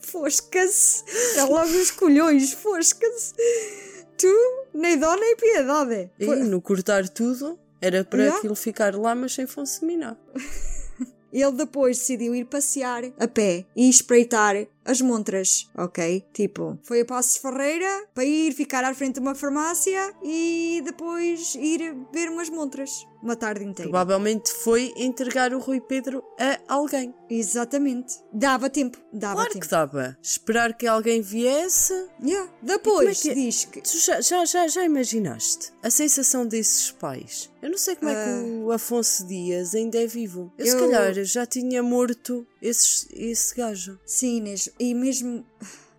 Fosca-se. 0.00 1.04
É 1.38 1.44
logo 1.44 1.68
os 1.70 1.90
colhões, 1.92 2.52
fosca-se. 2.52 3.34
Tu, 4.16 4.66
nem 4.72 4.98
dó 4.98 5.14
nem 5.16 5.36
piedade. 5.36 6.10
E 6.18 6.26
no 6.26 6.60
cortar 6.60 7.08
tudo, 7.08 7.58
era 7.80 8.04
para 8.04 8.22
Yeah. 8.22 8.38
aquilo 8.38 8.54
ficar 8.54 8.94
lá, 8.96 9.14
mas 9.14 9.32
sem 9.34 9.46
conseminar. 9.46 10.16
Ele 11.32 11.50
depois 11.52 11.98
decidiu 11.98 12.32
ir 12.34 12.44
passear 12.44 13.02
a 13.18 13.26
pé 13.26 13.66
e 13.74 13.88
espreitar 13.88 14.54
as 14.84 15.00
montras, 15.00 15.68
ok? 15.76 16.24
Tipo, 16.32 16.78
foi 16.82 17.00
a 17.00 17.04
Passos 17.04 17.36
Ferreira 17.38 18.06
para 18.14 18.24
ir 18.24 18.52
ficar 18.52 18.84
à 18.84 18.94
frente 18.94 19.14
de 19.14 19.20
uma 19.20 19.34
farmácia 19.34 20.12
e 20.22 20.82
depois 20.84 21.54
ir 21.54 21.96
ver 22.12 22.28
umas 22.28 22.48
montras 22.50 22.90
uma 23.22 23.34
tarde 23.36 23.64
inteira. 23.64 23.90
Provavelmente 23.90 24.52
foi 24.52 24.92
entregar 24.98 25.54
o 25.54 25.58
Rui 25.58 25.80
Pedro 25.80 26.22
a 26.38 26.60
alguém. 26.74 27.14
Exatamente. 27.30 28.16
Dava 28.30 28.68
tempo, 28.68 28.98
dava 29.10 29.36
Claro 29.36 29.50
tempo. 29.52 29.64
que 29.64 29.70
dava. 29.70 30.18
Esperar 30.22 30.76
que 30.76 30.86
alguém 30.86 31.22
viesse. 31.22 31.94
Yeah. 32.22 32.50
Depois 32.62 33.18
é 33.20 33.22
que 33.22 33.30
é? 33.30 33.34
diz 33.34 33.64
que 33.64 33.80
Tu 33.80 33.96
já, 33.98 34.20
já, 34.20 34.44
já, 34.44 34.68
já 34.68 34.84
imaginaste 34.84 35.72
a 35.82 35.88
sensação 35.90 36.44
desses 36.46 36.90
pais? 36.90 37.50
Eu 37.62 37.70
não 37.70 37.78
sei 37.78 37.96
como 37.96 38.10
é 38.10 38.14
que 38.14 38.44
o 38.62 38.70
Afonso 38.72 39.26
Dias 39.26 39.74
ainda 39.74 39.98
é 40.02 40.06
vivo. 40.06 40.52
Eu, 40.58 40.66
se 40.66 40.72
Eu- 40.72 40.80
calhar 40.80 41.14
já 41.24 41.46
tinha 41.46 41.82
morto 41.82 42.46
esses, 42.68 43.06
esse 43.12 43.54
gajo. 43.54 43.98
sim, 44.06 44.38
Inês, 44.38 44.68
e 44.78 44.94
mesmo 44.94 45.44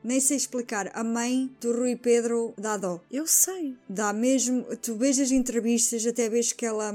nem 0.04 0.20
sei 0.20 0.38
explicar, 0.38 0.92
a 0.94 1.04
mãe 1.04 1.50
do 1.62 1.72
Rui 1.76 1.96
Pedro 1.96 2.54
dá 2.58 2.78
dó. 2.78 3.00
Eu 3.12 3.26
sei. 3.26 3.76
Dá 3.90 4.14
mesmo. 4.14 4.64
Tu 4.82 4.96
vês 4.96 5.20
as 5.20 5.32
entrevistas, 5.32 6.06
até 6.06 6.30
vês 6.30 6.52
que 6.54 6.66
ela. 6.66 6.94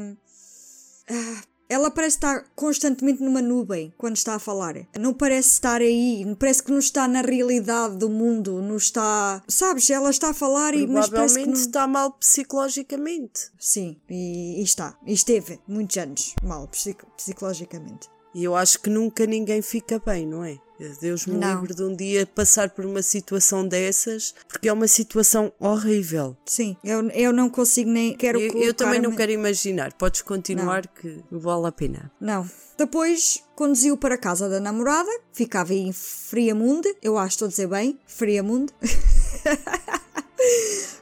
ah, 1.08 1.42
ela 1.68 1.88
parece 1.90 2.16
estar 2.16 2.44
constantemente 2.56 3.22
numa 3.22 3.40
nuvem 3.40 3.92
quando 3.96 4.16
está 4.16 4.34
a 4.34 4.38
falar. 4.40 4.74
Não 4.98 5.14
parece 5.14 5.50
estar 5.50 5.80
aí, 5.80 6.24
parece 6.38 6.62
que 6.64 6.70
não 6.72 6.80
está 6.80 7.06
na 7.06 7.20
realidade 7.22 7.96
do 7.96 8.08
mundo, 8.10 8.60
não 8.60 8.76
está. 8.76 9.40
Sabes, 9.48 9.88
ela 9.88 10.10
está 10.10 10.30
a 10.30 10.34
falar 10.34 10.74
e 10.74 10.84
mas 10.86 11.08
parece 11.08 11.40
que 11.40 11.46
não. 11.46 11.52
está 11.52 11.86
mal 11.86 12.12
psicologicamente. 12.12 13.50
Sim, 13.58 13.96
e, 14.08 14.60
e 14.60 14.62
está. 14.62 14.96
E 15.06 15.12
esteve 15.12 15.60
muitos 15.66 15.96
anos 15.96 16.34
mal 16.42 16.66
psico- 16.68 17.06
psicologicamente. 17.16 18.08
E 18.34 18.44
eu 18.44 18.54
acho 18.54 18.80
que 18.80 18.88
nunca 18.90 19.26
ninguém 19.26 19.60
fica 19.62 20.00
bem, 20.04 20.26
não 20.26 20.44
é? 20.44 20.58
Deus 21.00 21.26
me 21.26 21.36
Não. 21.36 21.60
livre 21.60 21.74
de 21.74 21.82
um 21.82 21.94
dia 21.94 22.26
passar 22.26 22.70
por 22.70 22.86
uma 22.86 23.02
situação 23.02 23.66
dessas, 23.66 24.34
porque 24.48 24.68
é 24.68 24.72
uma 24.72 24.88
situação 24.88 25.52
horrível. 25.58 26.34
Sim, 26.46 26.76
eu, 26.82 27.06
eu 27.10 27.32
não 27.32 27.50
consigo 27.50 27.90
nem. 27.90 28.16
Quero 28.16 28.40
Eu, 28.40 28.52
eu 28.62 28.72
também 28.74 29.00
não 29.00 29.12
quero 29.12 29.32
imaginar. 29.32 29.92
Podes 29.92 30.22
continuar 30.22 30.86
que 30.86 31.22
vale 31.30 31.66
a 31.66 31.72
pena. 31.72 32.10
Não. 32.18 32.48
Depois 32.78 33.44
conduziu 33.54 33.96
para 33.96 34.14
a 34.14 34.18
casa 34.18 34.48
da 34.48 34.58
namorada, 34.58 35.10
ficava 35.32 35.74
em 35.74 35.92
Friamunde, 35.92 36.96
eu 37.02 37.18
acho 37.18 37.28
que 37.28 37.34
estou 37.34 37.46
a 37.46 37.50
dizer 37.50 37.66
bem, 37.66 37.98
Friamunde. 38.06 38.72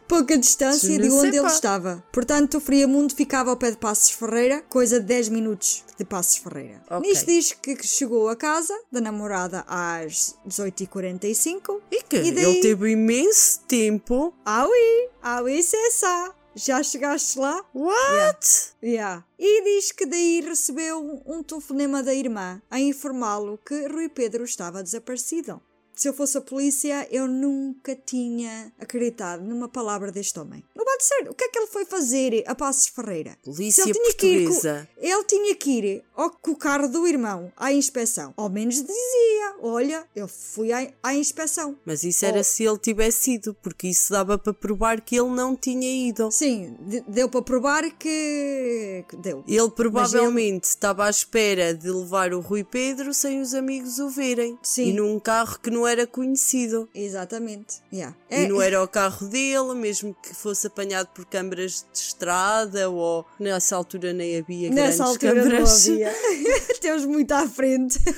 Pouca 0.08 0.38
distância 0.38 0.88
Je 0.88 0.98
de 0.98 1.10
onde 1.10 1.36
ele 1.36 1.42
pas. 1.42 1.54
estava. 1.54 2.02
Portanto, 2.10 2.56
o 2.56 2.60
Friamundo 2.60 3.14
ficava 3.14 3.50
ao 3.50 3.56
pé 3.58 3.70
de 3.70 3.76
Passos 3.76 4.10
Ferreira, 4.10 4.62
coisa 4.62 4.98
de 5.00 5.06
10 5.06 5.28
minutos 5.28 5.84
de 5.98 6.04
Passos 6.04 6.38
Ferreira. 6.38 6.82
Ok. 6.90 7.00
Nisto 7.10 7.26
diz 7.26 7.52
que 7.52 7.76
chegou 7.86 8.28
a 8.30 8.34
casa 8.36 8.74
da 8.90 9.00
namorada 9.02 9.64
às 9.68 10.34
18h45. 10.46 11.80
E 11.90 12.02
que 12.02 12.16
E 12.16 12.32
daí- 12.32 12.44
ele 12.44 12.60
teve 12.62 12.90
imenso 12.90 13.60
tempo. 13.68 14.32
Ah 14.46 14.66
oui, 14.66 15.08
ah 15.22 15.42
oui, 15.42 15.62
c'est 15.62 15.90
ça. 15.90 16.34
Já 16.56 16.82
chegaste 16.82 17.38
lá? 17.38 17.62
What? 17.72 18.72
Yeah. 18.82 19.24
E 19.38 19.62
diz 19.62 19.92
que 19.92 20.04
daí 20.06 20.40
recebeu 20.40 21.22
um 21.24 21.40
telefonema 21.42 22.02
da 22.02 22.12
irmã 22.12 22.60
a 22.70 22.80
informá-lo 22.80 23.58
que 23.64 23.86
Rui 23.86 24.08
Pedro 24.08 24.42
estava 24.44 24.82
desaparecido. 24.82 25.60
Se 25.98 26.08
eu 26.08 26.12
fosse 26.14 26.38
a 26.38 26.40
polícia, 26.40 27.08
eu 27.10 27.26
nunca 27.26 27.96
tinha 27.96 28.72
acreditado 28.78 29.42
numa 29.42 29.68
palavra 29.68 30.12
deste 30.12 30.38
homem. 30.38 30.62
Não 30.76 30.84
pode 30.84 31.04
ser. 31.04 31.28
O 31.28 31.34
que 31.34 31.44
é 31.44 31.48
que 31.48 31.58
ele 31.58 31.66
foi 31.66 31.84
fazer 31.84 32.44
a 32.46 32.54
Passos 32.54 32.86
Ferreira? 32.86 33.36
Polícia 33.42 33.82
Se 33.82 33.90
ele 33.90 33.98
tinha 33.98 34.14
que 34.14 34.26
ir 34.26 34.38
com- 34.46 34.52
portuguesa. 34.52 34.88
Ele 34.96 35.24
tinha 35.24 35.54
que 35.56 35.70
ir 35.70 36.04
ao, 36.14 36.30
com 36.30 36.52
o 36.52 36.56
carro 36.56 36.88
do 36.88 37.06
irmão 37.06 37.52
à 37.56 37.72
inspeção. 37.72 38.32
Ao 38.36 38.48
menos 38.48 38.76
dizia: 38.76 39.54
Olha, 39.60 40.04
eu 40.14 40.28
fui 40.28 40.72
à, 40.72 40.88
à 41.02 41.14
inspeção. 41.14 41.76
Mas 41.84 42.04
isso 42.04 42.24
era 42.24 42.40
Oh. 42.40 42.44
se 42.44 42.62
ele 42.64 42.78
tivesse 42.78 43.32
ido, 43.32 43.54
porque 43.62 43.88
isso 43.88 44.12
dava 44.12 44.38
para 44.38 44.54
provar 44.54 45.00
que 45.00 45.18
ele 45.18 45.30
não 45.30 45.56
tinha 45.56 45.90
ido. 46.08 46.30
Sim, 46.30 46.76
de- 46.80 47.00
deu 47.08 47.28
para 47.28 47.42
provar 47.42 47.82
que. 47.98 49.04
que 49.08 49.16
deu. 49.16 49.42
Ele 49.48 49.70
provavelmente 49.70 50.64
estava 50.64 51.06
à 51.06 51.10
espera 51.10 51.74
de 51.74 51.90
levar 51.90 52.32
o 52.32 52.40
Rui 52.40 52.62
Pedro 52.62 53.12
sem 53.12 53.40
os 53.40 53.54
amigos 53.54 53.98
o 53.98 54.08
verem. 54.08 54.58
Sim. 54.62 54.90
E 54.90 54.92
num 54.92 55.18
carro 55.18 55.58
que 55.58 55.70
não 55.70 55.87
era 55.88 56.06
conhecido. 56.06 56.88
Exatamente. 56.94 57.80
Yeah. 57.92 58.16
E 58.30 58.44
É- 58.44 58.48
não 58.48 58.60
era 58.62 58.82
o 58.82 58.88
carro 58.88 59.26
dele, 59.28 59.74
mesmo 59.74 60.14
que 60.22 60.34
fosse 60.34 60.66
apanhado 60.66 61.08
por 61.14 61.24
câmaras 61.24 61.84
de 61.92 61.98
estrada 61.98 62.88
ou 62.90 63.24
nessa 63.40 63.76
altura 63.76 64.12
nem 64.12 64.38
havia 64.38 64.70
Nessa 64.70 65.04
grandes 65.04 65.10
altura 65.24 65.34
câmaras. 65.42 65.86
não 65.88 65.94
havia. 65.94 66.12
Temos 66.80 67.04
muito 67.04 67.32
à 67.32 67.48
frente. 67.48 67.98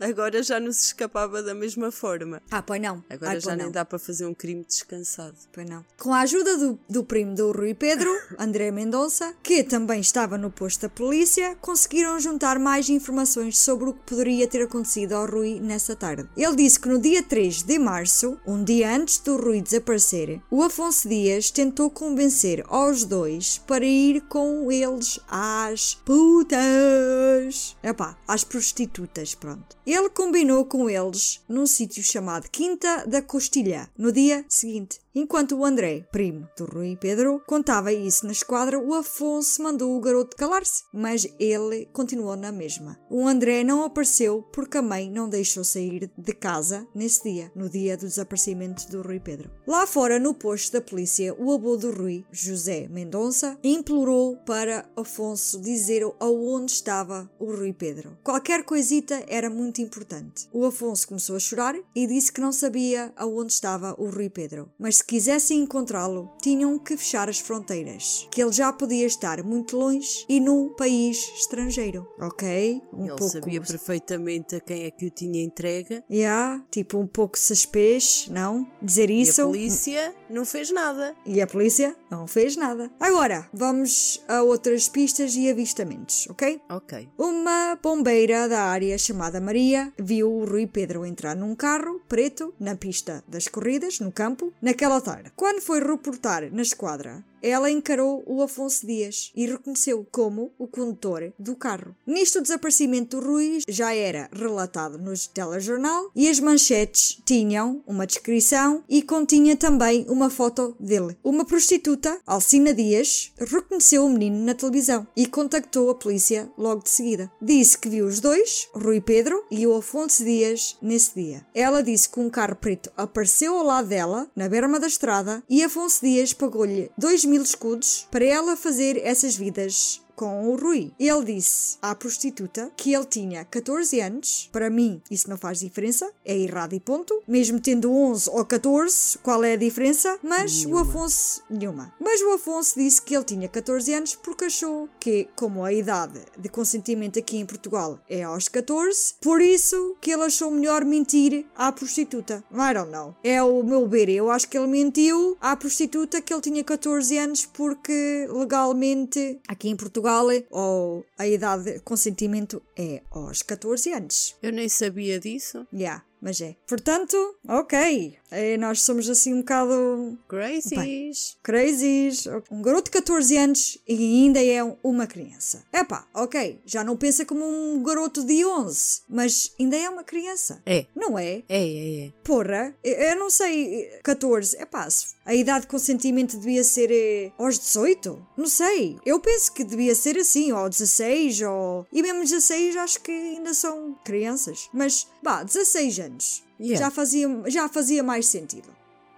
Agora 0.00 0.42
já 0.42 0.58
não 0.58 0.72
se 0.72 0.86
escapava 0.86 1.42
da 1.42 1.54
mesma 1.54 1.90
forma. 1.92 2.40
Ah, 2.50 2.62
pois 2.62 2.80
não. 2.80 3.04
Agora 3.10 3.32
Ai, 3.32 3.40
já 3.40 3.54
nem 3.54 3.66
não. 3.66 3.72
dá 3.72 3.84
para 3.84 3.98
fazer 3.98 4.24
um 4.24 4.32
crime 4.32 4.64
descansado. 4.66 5.36
Pois 5.52 5.68
não. 5.68 5.84
Com 5.98 6.14
a 6.14 6.20
ajuda 6.20 6.56
do, 6.56 6.80
do 6.88 7.04
primo 7.04 7.34
do 7.34 7.52
Rui 7.52 7.74
Pedro, 7.74 8.10
André 8.38 8.70
Mendonça, 8.70 9.34
que 9.42 9.62
também 9.62 10.00
estava 10.00 10.38
no 10.38 10.50
posto 10.50 10.82
da 10.82 10.88
polícia, 10.88 11.54
conseguiram 11.60 12.18
juntar 12.18 12.58
mais 12.58 12.88
informações 12.88 13.58
sobre 13.58 13.90
o 13.90 13.92
que 13.92 14.00
poderia 14.06 14.48
ter 14.48 14.62
acontecido 14.62 15.12
ao 15.12 15.26
Rui 15.26 15.60
nessa 15.60 15.94
tarde. 15.94 16.26
Ele 16.34 16.56
disse 16.56 16.80
que 16.80 16.88
no 16.88 16.98
dia 16.98 17.22
3 17.22 17.62
de 17.62 17.78
março, 17.78 18.40
um 18.46 18.64
dia 18.64 18.96
antes 18.96 19.18
do 19.18 19.36
Rui 19.36 19.60
desaparecer, 19.60 20.40
o 20.50 20.62
Afonso 20.62 21.06
Dias 21.08 21.50
tentou 21.50 21.90
convencer 21.90 22.64
aos 22.68 23.04
dois 23.04 23.58
para 23.58 23.84
ir 23.84 24.22
com 24.22 24.72
eles 24.72 25.20
às 25.28 25.94
putas. 26.06 27.76
Epá, 27.82 28.16
às 28.26 28.44
prostitutas, 28.44 29.34
pronto. 29.40 29.76
Ele 29.86 30.10
combinou 30.10 30.64
com 30.66 30.88
eles 30.88 31.40
num 31.48 31.66
sítio 31.66 32.02
chamado 32.02 32.48
Quinta 32.50 33.04
da 33.06 33.22
Costilha, 33.22 33.90
no 33.96 34.12
dia 34.12 34.44
seguinte. 34.48 35.00
Enquanto 35.12 35.56
o 35.56 35.64
André, 35.64 36.06
primo 36.12 36.48
do 36.56 36.66
Rui 36.66 36.96
Pedro, 36.96 37.42
contava 37.44 37.92
isso 37.92 38.24
na 38.24 38.30
esquadra, 38.30 38.78
o 38.78 38.94
Afonso 38.94 39.60
mandou 39.60 39.96
o 39.96 40.00
garoto 40.00 40.36
calar-se, 40.36 40.84
mas 40.92 41.26
ele 41.36 41.86
continuou 41.86 42.36
na 42.36 42.52
mesma. 42.52 42.96
O 43.10 43.26
André 43.26 43.64
não 43.64 43.82
apareceu 43.82 44.44
porque 44.52 44.78
a 44.78 44.82
mãe 44.82 45.10
não 45.10 45.28
deixou 45.28 45.64
sair 45.64 46.12
de 46.16 46.32
casa 46.32 46.86
nesse 46.94 47.24
dia, 47.24 47.50
no 47.56 47.68
dia 47.68 47.96
do 47.96 48.06
desaparecimento 48.06 48.88
do 48.88 49.02
Rui 49.02 49.18
Pedro. 49.18 49.50
Lá 49.66 49.84
fora, 49.84 50.20
no 50.20 50.32
posto 50.32 50.74
da 50.74 50.80
polícia, 50.80 51.34
o 51.34 51.52
avô 51.52 51.76
do 51.76 51.90
Rui, 51.90 52.24
José 52.30 52.86
Mendonça, 52.88 53.58
implorou 53.64 54.36
para 54.36 54.88
Afonso 54.96 55.60
dizer 55.60 56.04
aonde 56.20 56.70
estava 56.70 57.28
o 57.36 57.46
Rui 57.46 57.72
Pedro. 57.72 58.16
Qualquer 58.22 58.62
coisita 58.64 59.24
era 59.26 59.50
muito 59.50 59.82
importante. 59.82 60.48
O 60.52 60.64
Afonso 60.64 61.08
começou 61.08 61.34
a 61.34 61.40
chorar 61.40 61.74
e 61.96 62.06
disse 62.06 62.30
que 62.30 62.40
não 62.40 62.52
sabia 62.52 63.12
aonde 63.16 63.52
estava 63.52 63.92
o 63.98 64.08
Rui 64.08 64.30
Pedro, 64.30 64.70
mas 64.78 64.99
se 65.00 65.04
quisessem 65.06 65.60
encontrá-lo, 65.60 66.30
tinham 66.42 66.78
que 66.78 66.94
fechar 66.94 67.26
as 67.30 67.38
fronteiras, 67.38 68.28
que 68.30 68.42
ele 68.42 68.52
já 68.52 68.70
podia 68.70 69.06
estar 69.06 69.42
muito 69.42 69.74
longe 69.76 70.26
e 70.28 70.38
num 70.38 70.68
país 70.74 71.16
estrangeiro, 71.36 72.06
ok? 72.20 72.82
Um 72.92 73.06
ele 73.06 73.08
pouco 73.16 73.28
sabia 73.30 73.60
perfeitamente 73.62 74.56
a 74.56 74.60
quem 74.60 74.84
é 74.84 74.90
que 74.90 75.06
o 75.06 75.10
tinha 75.10 75.42
entregue. 75.42 76.02
Yeah, 76.10 76.62
tipo 76.70 76.98
um 76.98 77.06
pouco 77.06 77.38
suspês, 77.38 78.28
não? 78.30 78.70
Dizer 78.82 79.08
E 79.08 79.22
isso. 79.22 79.40
a 79.40 79.46
polícia 79.46 80.14
não 80.28 80.44
fez 80.44 80.70
nada. 80.70 81.16
E 81.24 81.40
a 81.40 81.46
polícia 81.46 81.96
não 82.10 82.26
fez 82.26 82.56
nada. 82.56 82.90
Agora, 82.98 83.48
vamos 83.52 84.22
a 84.28 84.42
outras 84.42 84.88
pistas 84.88 85.34
e 85.36 85.48
avistamentos, 85.48 86.26
ok? 86.28 86.60
Ok. 86.68 87.08
Uma 87.16 87.78
bombeira 87.80 88.48
da 88.48 88.62
área 88.62 88.98
chamada 88.98 89.40
Maria 89.40 89.92
viu 89.98 90.30
o 90.30 90.44
Rui 90.44 90.66
Pedro 90.66 91.06
entrar 91.06 91.36
num 91.36 91.54
carro 91.54 92.00
preto 92.08 92.52
na 92.58 92.74
pista 92.74 93.22
das 93.28 93.46
corridas, 93.46 94.00
no 94.00 94.10
campo, 94.10 94.52
naquela 94.60 95.00
tarde. 95.00 95.32
Quando 95.36 95.60
foi 95.60 95.80
reportar 95.80 96.50
na 96.52 96.62
esquadra, 96.62 97.24
ela 97.42 97.70
encarou 97.70 98.22
o 98.26 98.42
Afonso 98.42 98.86
Dias 98.86 99.30
e 99.34 99.46
reconheceu 99.46 100.06
como 100.10 100.52
o 100.58 100.66
condutor 100.66 101.32
do 101.38 101.54
carro. 101.54 101.94
Nisto, 102.06 102.38
o 102.38 102.42
desaparecimento 102.42 103.20
do 103.20 103.26
Rui 103.26 103.60
já 103.68 103.94
era 103.94 104.28
relatado 104.32 104.98
no 104.98 105.12
telejornal 105.32 106.10
e 106.14 106.28
as 106.28 106.40
manchetes 106.40 107.20
tinham 107.24 107.82
uma 107.86 108.06
descrição 108.06 108.84
e 108.88 109.02
continha 109.02 109.56
também 109.56 110.06
uma 110.08 110.30
foto 110.30 110.76
dele. 110.78 111.16
Uma 111.22 111.44
prostituta, 111.44 112.20
Alcina 112.26 112.74
Dias, 112.74 113.32
reconheceu 113.38 114.04
o 114.04 114.08
menino 114.10 114.44
na 114.44 114.54
televisão 114.54 115.06
e 115.16 115.26
contactou 115.26 115.90
a 115.90 115.94
polícia 115.94 116.50
logo 116.56 116.82
de 116.82 116.90
seguida. 116.90 117.30
Disse 117.40 117.78
que 117.78 117.88
viu 117.88 118.06
os 118.06 118.20
dois, 118.20 118.68
Rui 118.74 119.00
Pedro 119.00 119.44
e 119.50 119.66
o 119.66 119.76
Afonso 119.76 120.24
Dias, 120.24 120.76
nesse 120.80 121.14
dia. 121.14 121.46
Ela 121.54 121.82
disse 121.82 122.08
que 122.08 122.20
um 122.20 122.30
carro 122.30 122.56
preto 122.56 122.90
apareceu 122.96 123.56
ao 123.56 123.64
lado 123.64 123.88
dela, 123.88 124.30
na 124.34 124.48
berma 124.48 124.78
da 124.78 124.86
estrada, 124.86 125.42
e 125.48 125.62
Afonso 125.62 126.00
Dias 126.02 126.32
pagou-lhe 126.32 126.90
2 126.96 127.24
mil 127.30 127.42
escudos 127.42 128.06
para 128.10 128.24
ela 128.24 128.56
fazer 128.56 128.98
essas 128.98 129.36
vidas 129.36 130.02
com 130.20 130.50
o 130.50 130.54
Rui. 130.54 130.92
Ele 131.00 131.24
disse 131.24 131.78
à 131.80 131.94
prostituta 131.94 132.70
que 132.76 132.92
ele 132.92 133.06
tinha 133.06 133.42
14 133.42 133.98
anos. 134.00 134.50
Para 134.52 134.68
mim, 134.68 135.00
isso 135.10 135.30
não 135.30 135.38
faz 135.38 135.60
diferença. 135.60 136.12
É 136.22 136.36
errado 136.36 136.74
e 136.74 136.78
ponto. 136.78 137.22
Mesmo 137.26 137.58
tendo 137.58 137.90
11 137.90 138.28
ou 138.28 138.44
14, 138.44 139.16
qual 139.22 139.42
é 139.42 139.54
a 139.54 139.56
diferença? 139.56 140.18
Mas 140.22 140.66
o 140.66 140.76
Afonso... 140.76 141.42
Nenhuma. 141.48 141.94
Mas 141.98 142.20
o 142.20 142.34
Afonso 142.34 142.78
disse 142.78 143.00
que 143.00 143.16
ele 143.16 143.24
tinha 143.24 143.48
14 143.48 143.94
anos 143.94 144.14
porque 144.14 144.44
achou 144.44 144.90
que, 145.00 145.26
como 145.34 145.64
a 145.64 145.72
idade 145.72 146.20
de 146.36 146.50
consentimento 146.50 147.18
aqui 147.18 147.38
em 147.38 147.46
Portugal 147.46 147.98
é 148.06 148.22
aos 148.22 148.46
14, 148.46 149.14
por 149.22 149.40
isso 149.40 149.96
que 150.02 150.10
ele 150.10 150.24
achou 150.24 150.50
melhor 150.50 150.84
mentir 150.84 151.46
à 151.56 151.72
prostituta. 151.72 152.44
I 152.52 152.74
don't 152.74 152.92
know. 152.92 153.16
É 153.24 153.42
o 153.42 153.62
meu 153.62 153.88
ver. 153.88 154.10
Eu 154.10 154.30
acho 154.30 154.46
que 154.46 154.58
ele 154.58 154.66
mentiu 154.66 155.38
à 155.40 155.56
prostituta 155.56 156.20
que 156.20 156.30
ele 156.30 156.42
tinha 156.42 156.62
14 156.62 157.16
anos 157.16 157.46
porque 157.46 158.28
legalmente 158.30 159.40
aqui 159.48 159.70
em 159.70 159.76
Portugal 159.76 160.09
ou 160.50 161.04
a 161.18 161.26
idade 161.26 161.64
de 161.74 161.80
consentimento 161.80 162.62
é 162.76 163.02
aos 163.10 163.42
14 163.42 163.92
anos. 163.92 164.36
Eu 164.42 164.52
nem 164.52 164.68
sabia 164.68 165.18
disso. 165.20 165.66
Yeah, 165.72 166.04
mas 166.20 166.40
é. 166.40 166.56
Portanto, 166.66 167.16
ok. 167.48 168.16
É, 168.32 168.56
nós 168.56 168.82
somos 168.82 169.08
assim 169.08 169.34
um 169.34 169.38
bocado 169.38 170.18
Crazies. 170.28 171.36
crazies. 171.42 172.24
Um 172.50 172.62
garoto 172.62 172.84
de 172.84 172.90
14 172.92 173.36
anos 173.36 173.78
e 173.88 173.94
ainda 174.24 174.42
é 174.44 174.62
um- 174.62 174.76
uma 174.84 175.06
criança. 175.06 175.64
Epá, 175.72 176.06
ok. 176.14 176.60
Já 176.64 176.84
não 176.84 176.96
pensa 176.96 177.24
como 177.24 177.44
um 177.44 177.82
garoto 177.82 178.24
de 178.24 178.44
11, 178.44 179.02
mas 179.08 179.52
ainda 179.58 179.76
é 179.76 179.88
uma 179.90 180.04
criança. 180.04 180.62
É. 180.66 180.86
Não 180.94 181.18
é? 181.18 181.42
É, 181.48 181.62
é, 181.62 182.06
é. 182.06 182.12
Porra, 182.22 182.74
eu 182.84 183.16
não 183.16 183.28
sei, 183.30 183.90
14, 184.02 184.56
é 184.58 184.64
pá, 184.64 184.88
se 184.88 185.14
a 185.24 185.34
idade 185.34 185.62
de 185.62 185.66
consentimento 185.68 186.36
devia 186.38 186.64
ser 186.64 186.90
eh, 186.90 187.30
aos 187.38 187.58
18? 187.58 188.26
Não 188.36 188.46
sei, 188.46 188.98
eu 189.04 189.20
penso 189.20 189.52
que 189.52 189.62
devia 189.64 189.94
ser 189.94 190.16
assim, 190.18 190.52
ou 190.52 190.58
aos 190.58 190.70
16, 190.70 191.42
ou... 191.42 191.86
E 191.92 192.02
mesmo 192.02 192.20
16 192.20 192.76
acho 192.76 193.00
que 193.00 193.12
ainda 193.12 193.54
são 193.54 193.96
crianças, 194.04 194.68
mas, 194.72 195.06
bah, 195.22 195.42
16 195.42 195.98
anos, 196.00 196.42
Yeah. 196.62 196.84
já, 196.84 196.90
fazia, 196.90 197.26
já 197.46 197.68
fazia 197.70 198.02
mais 198.02 198.26
sentido. 198.26 198.68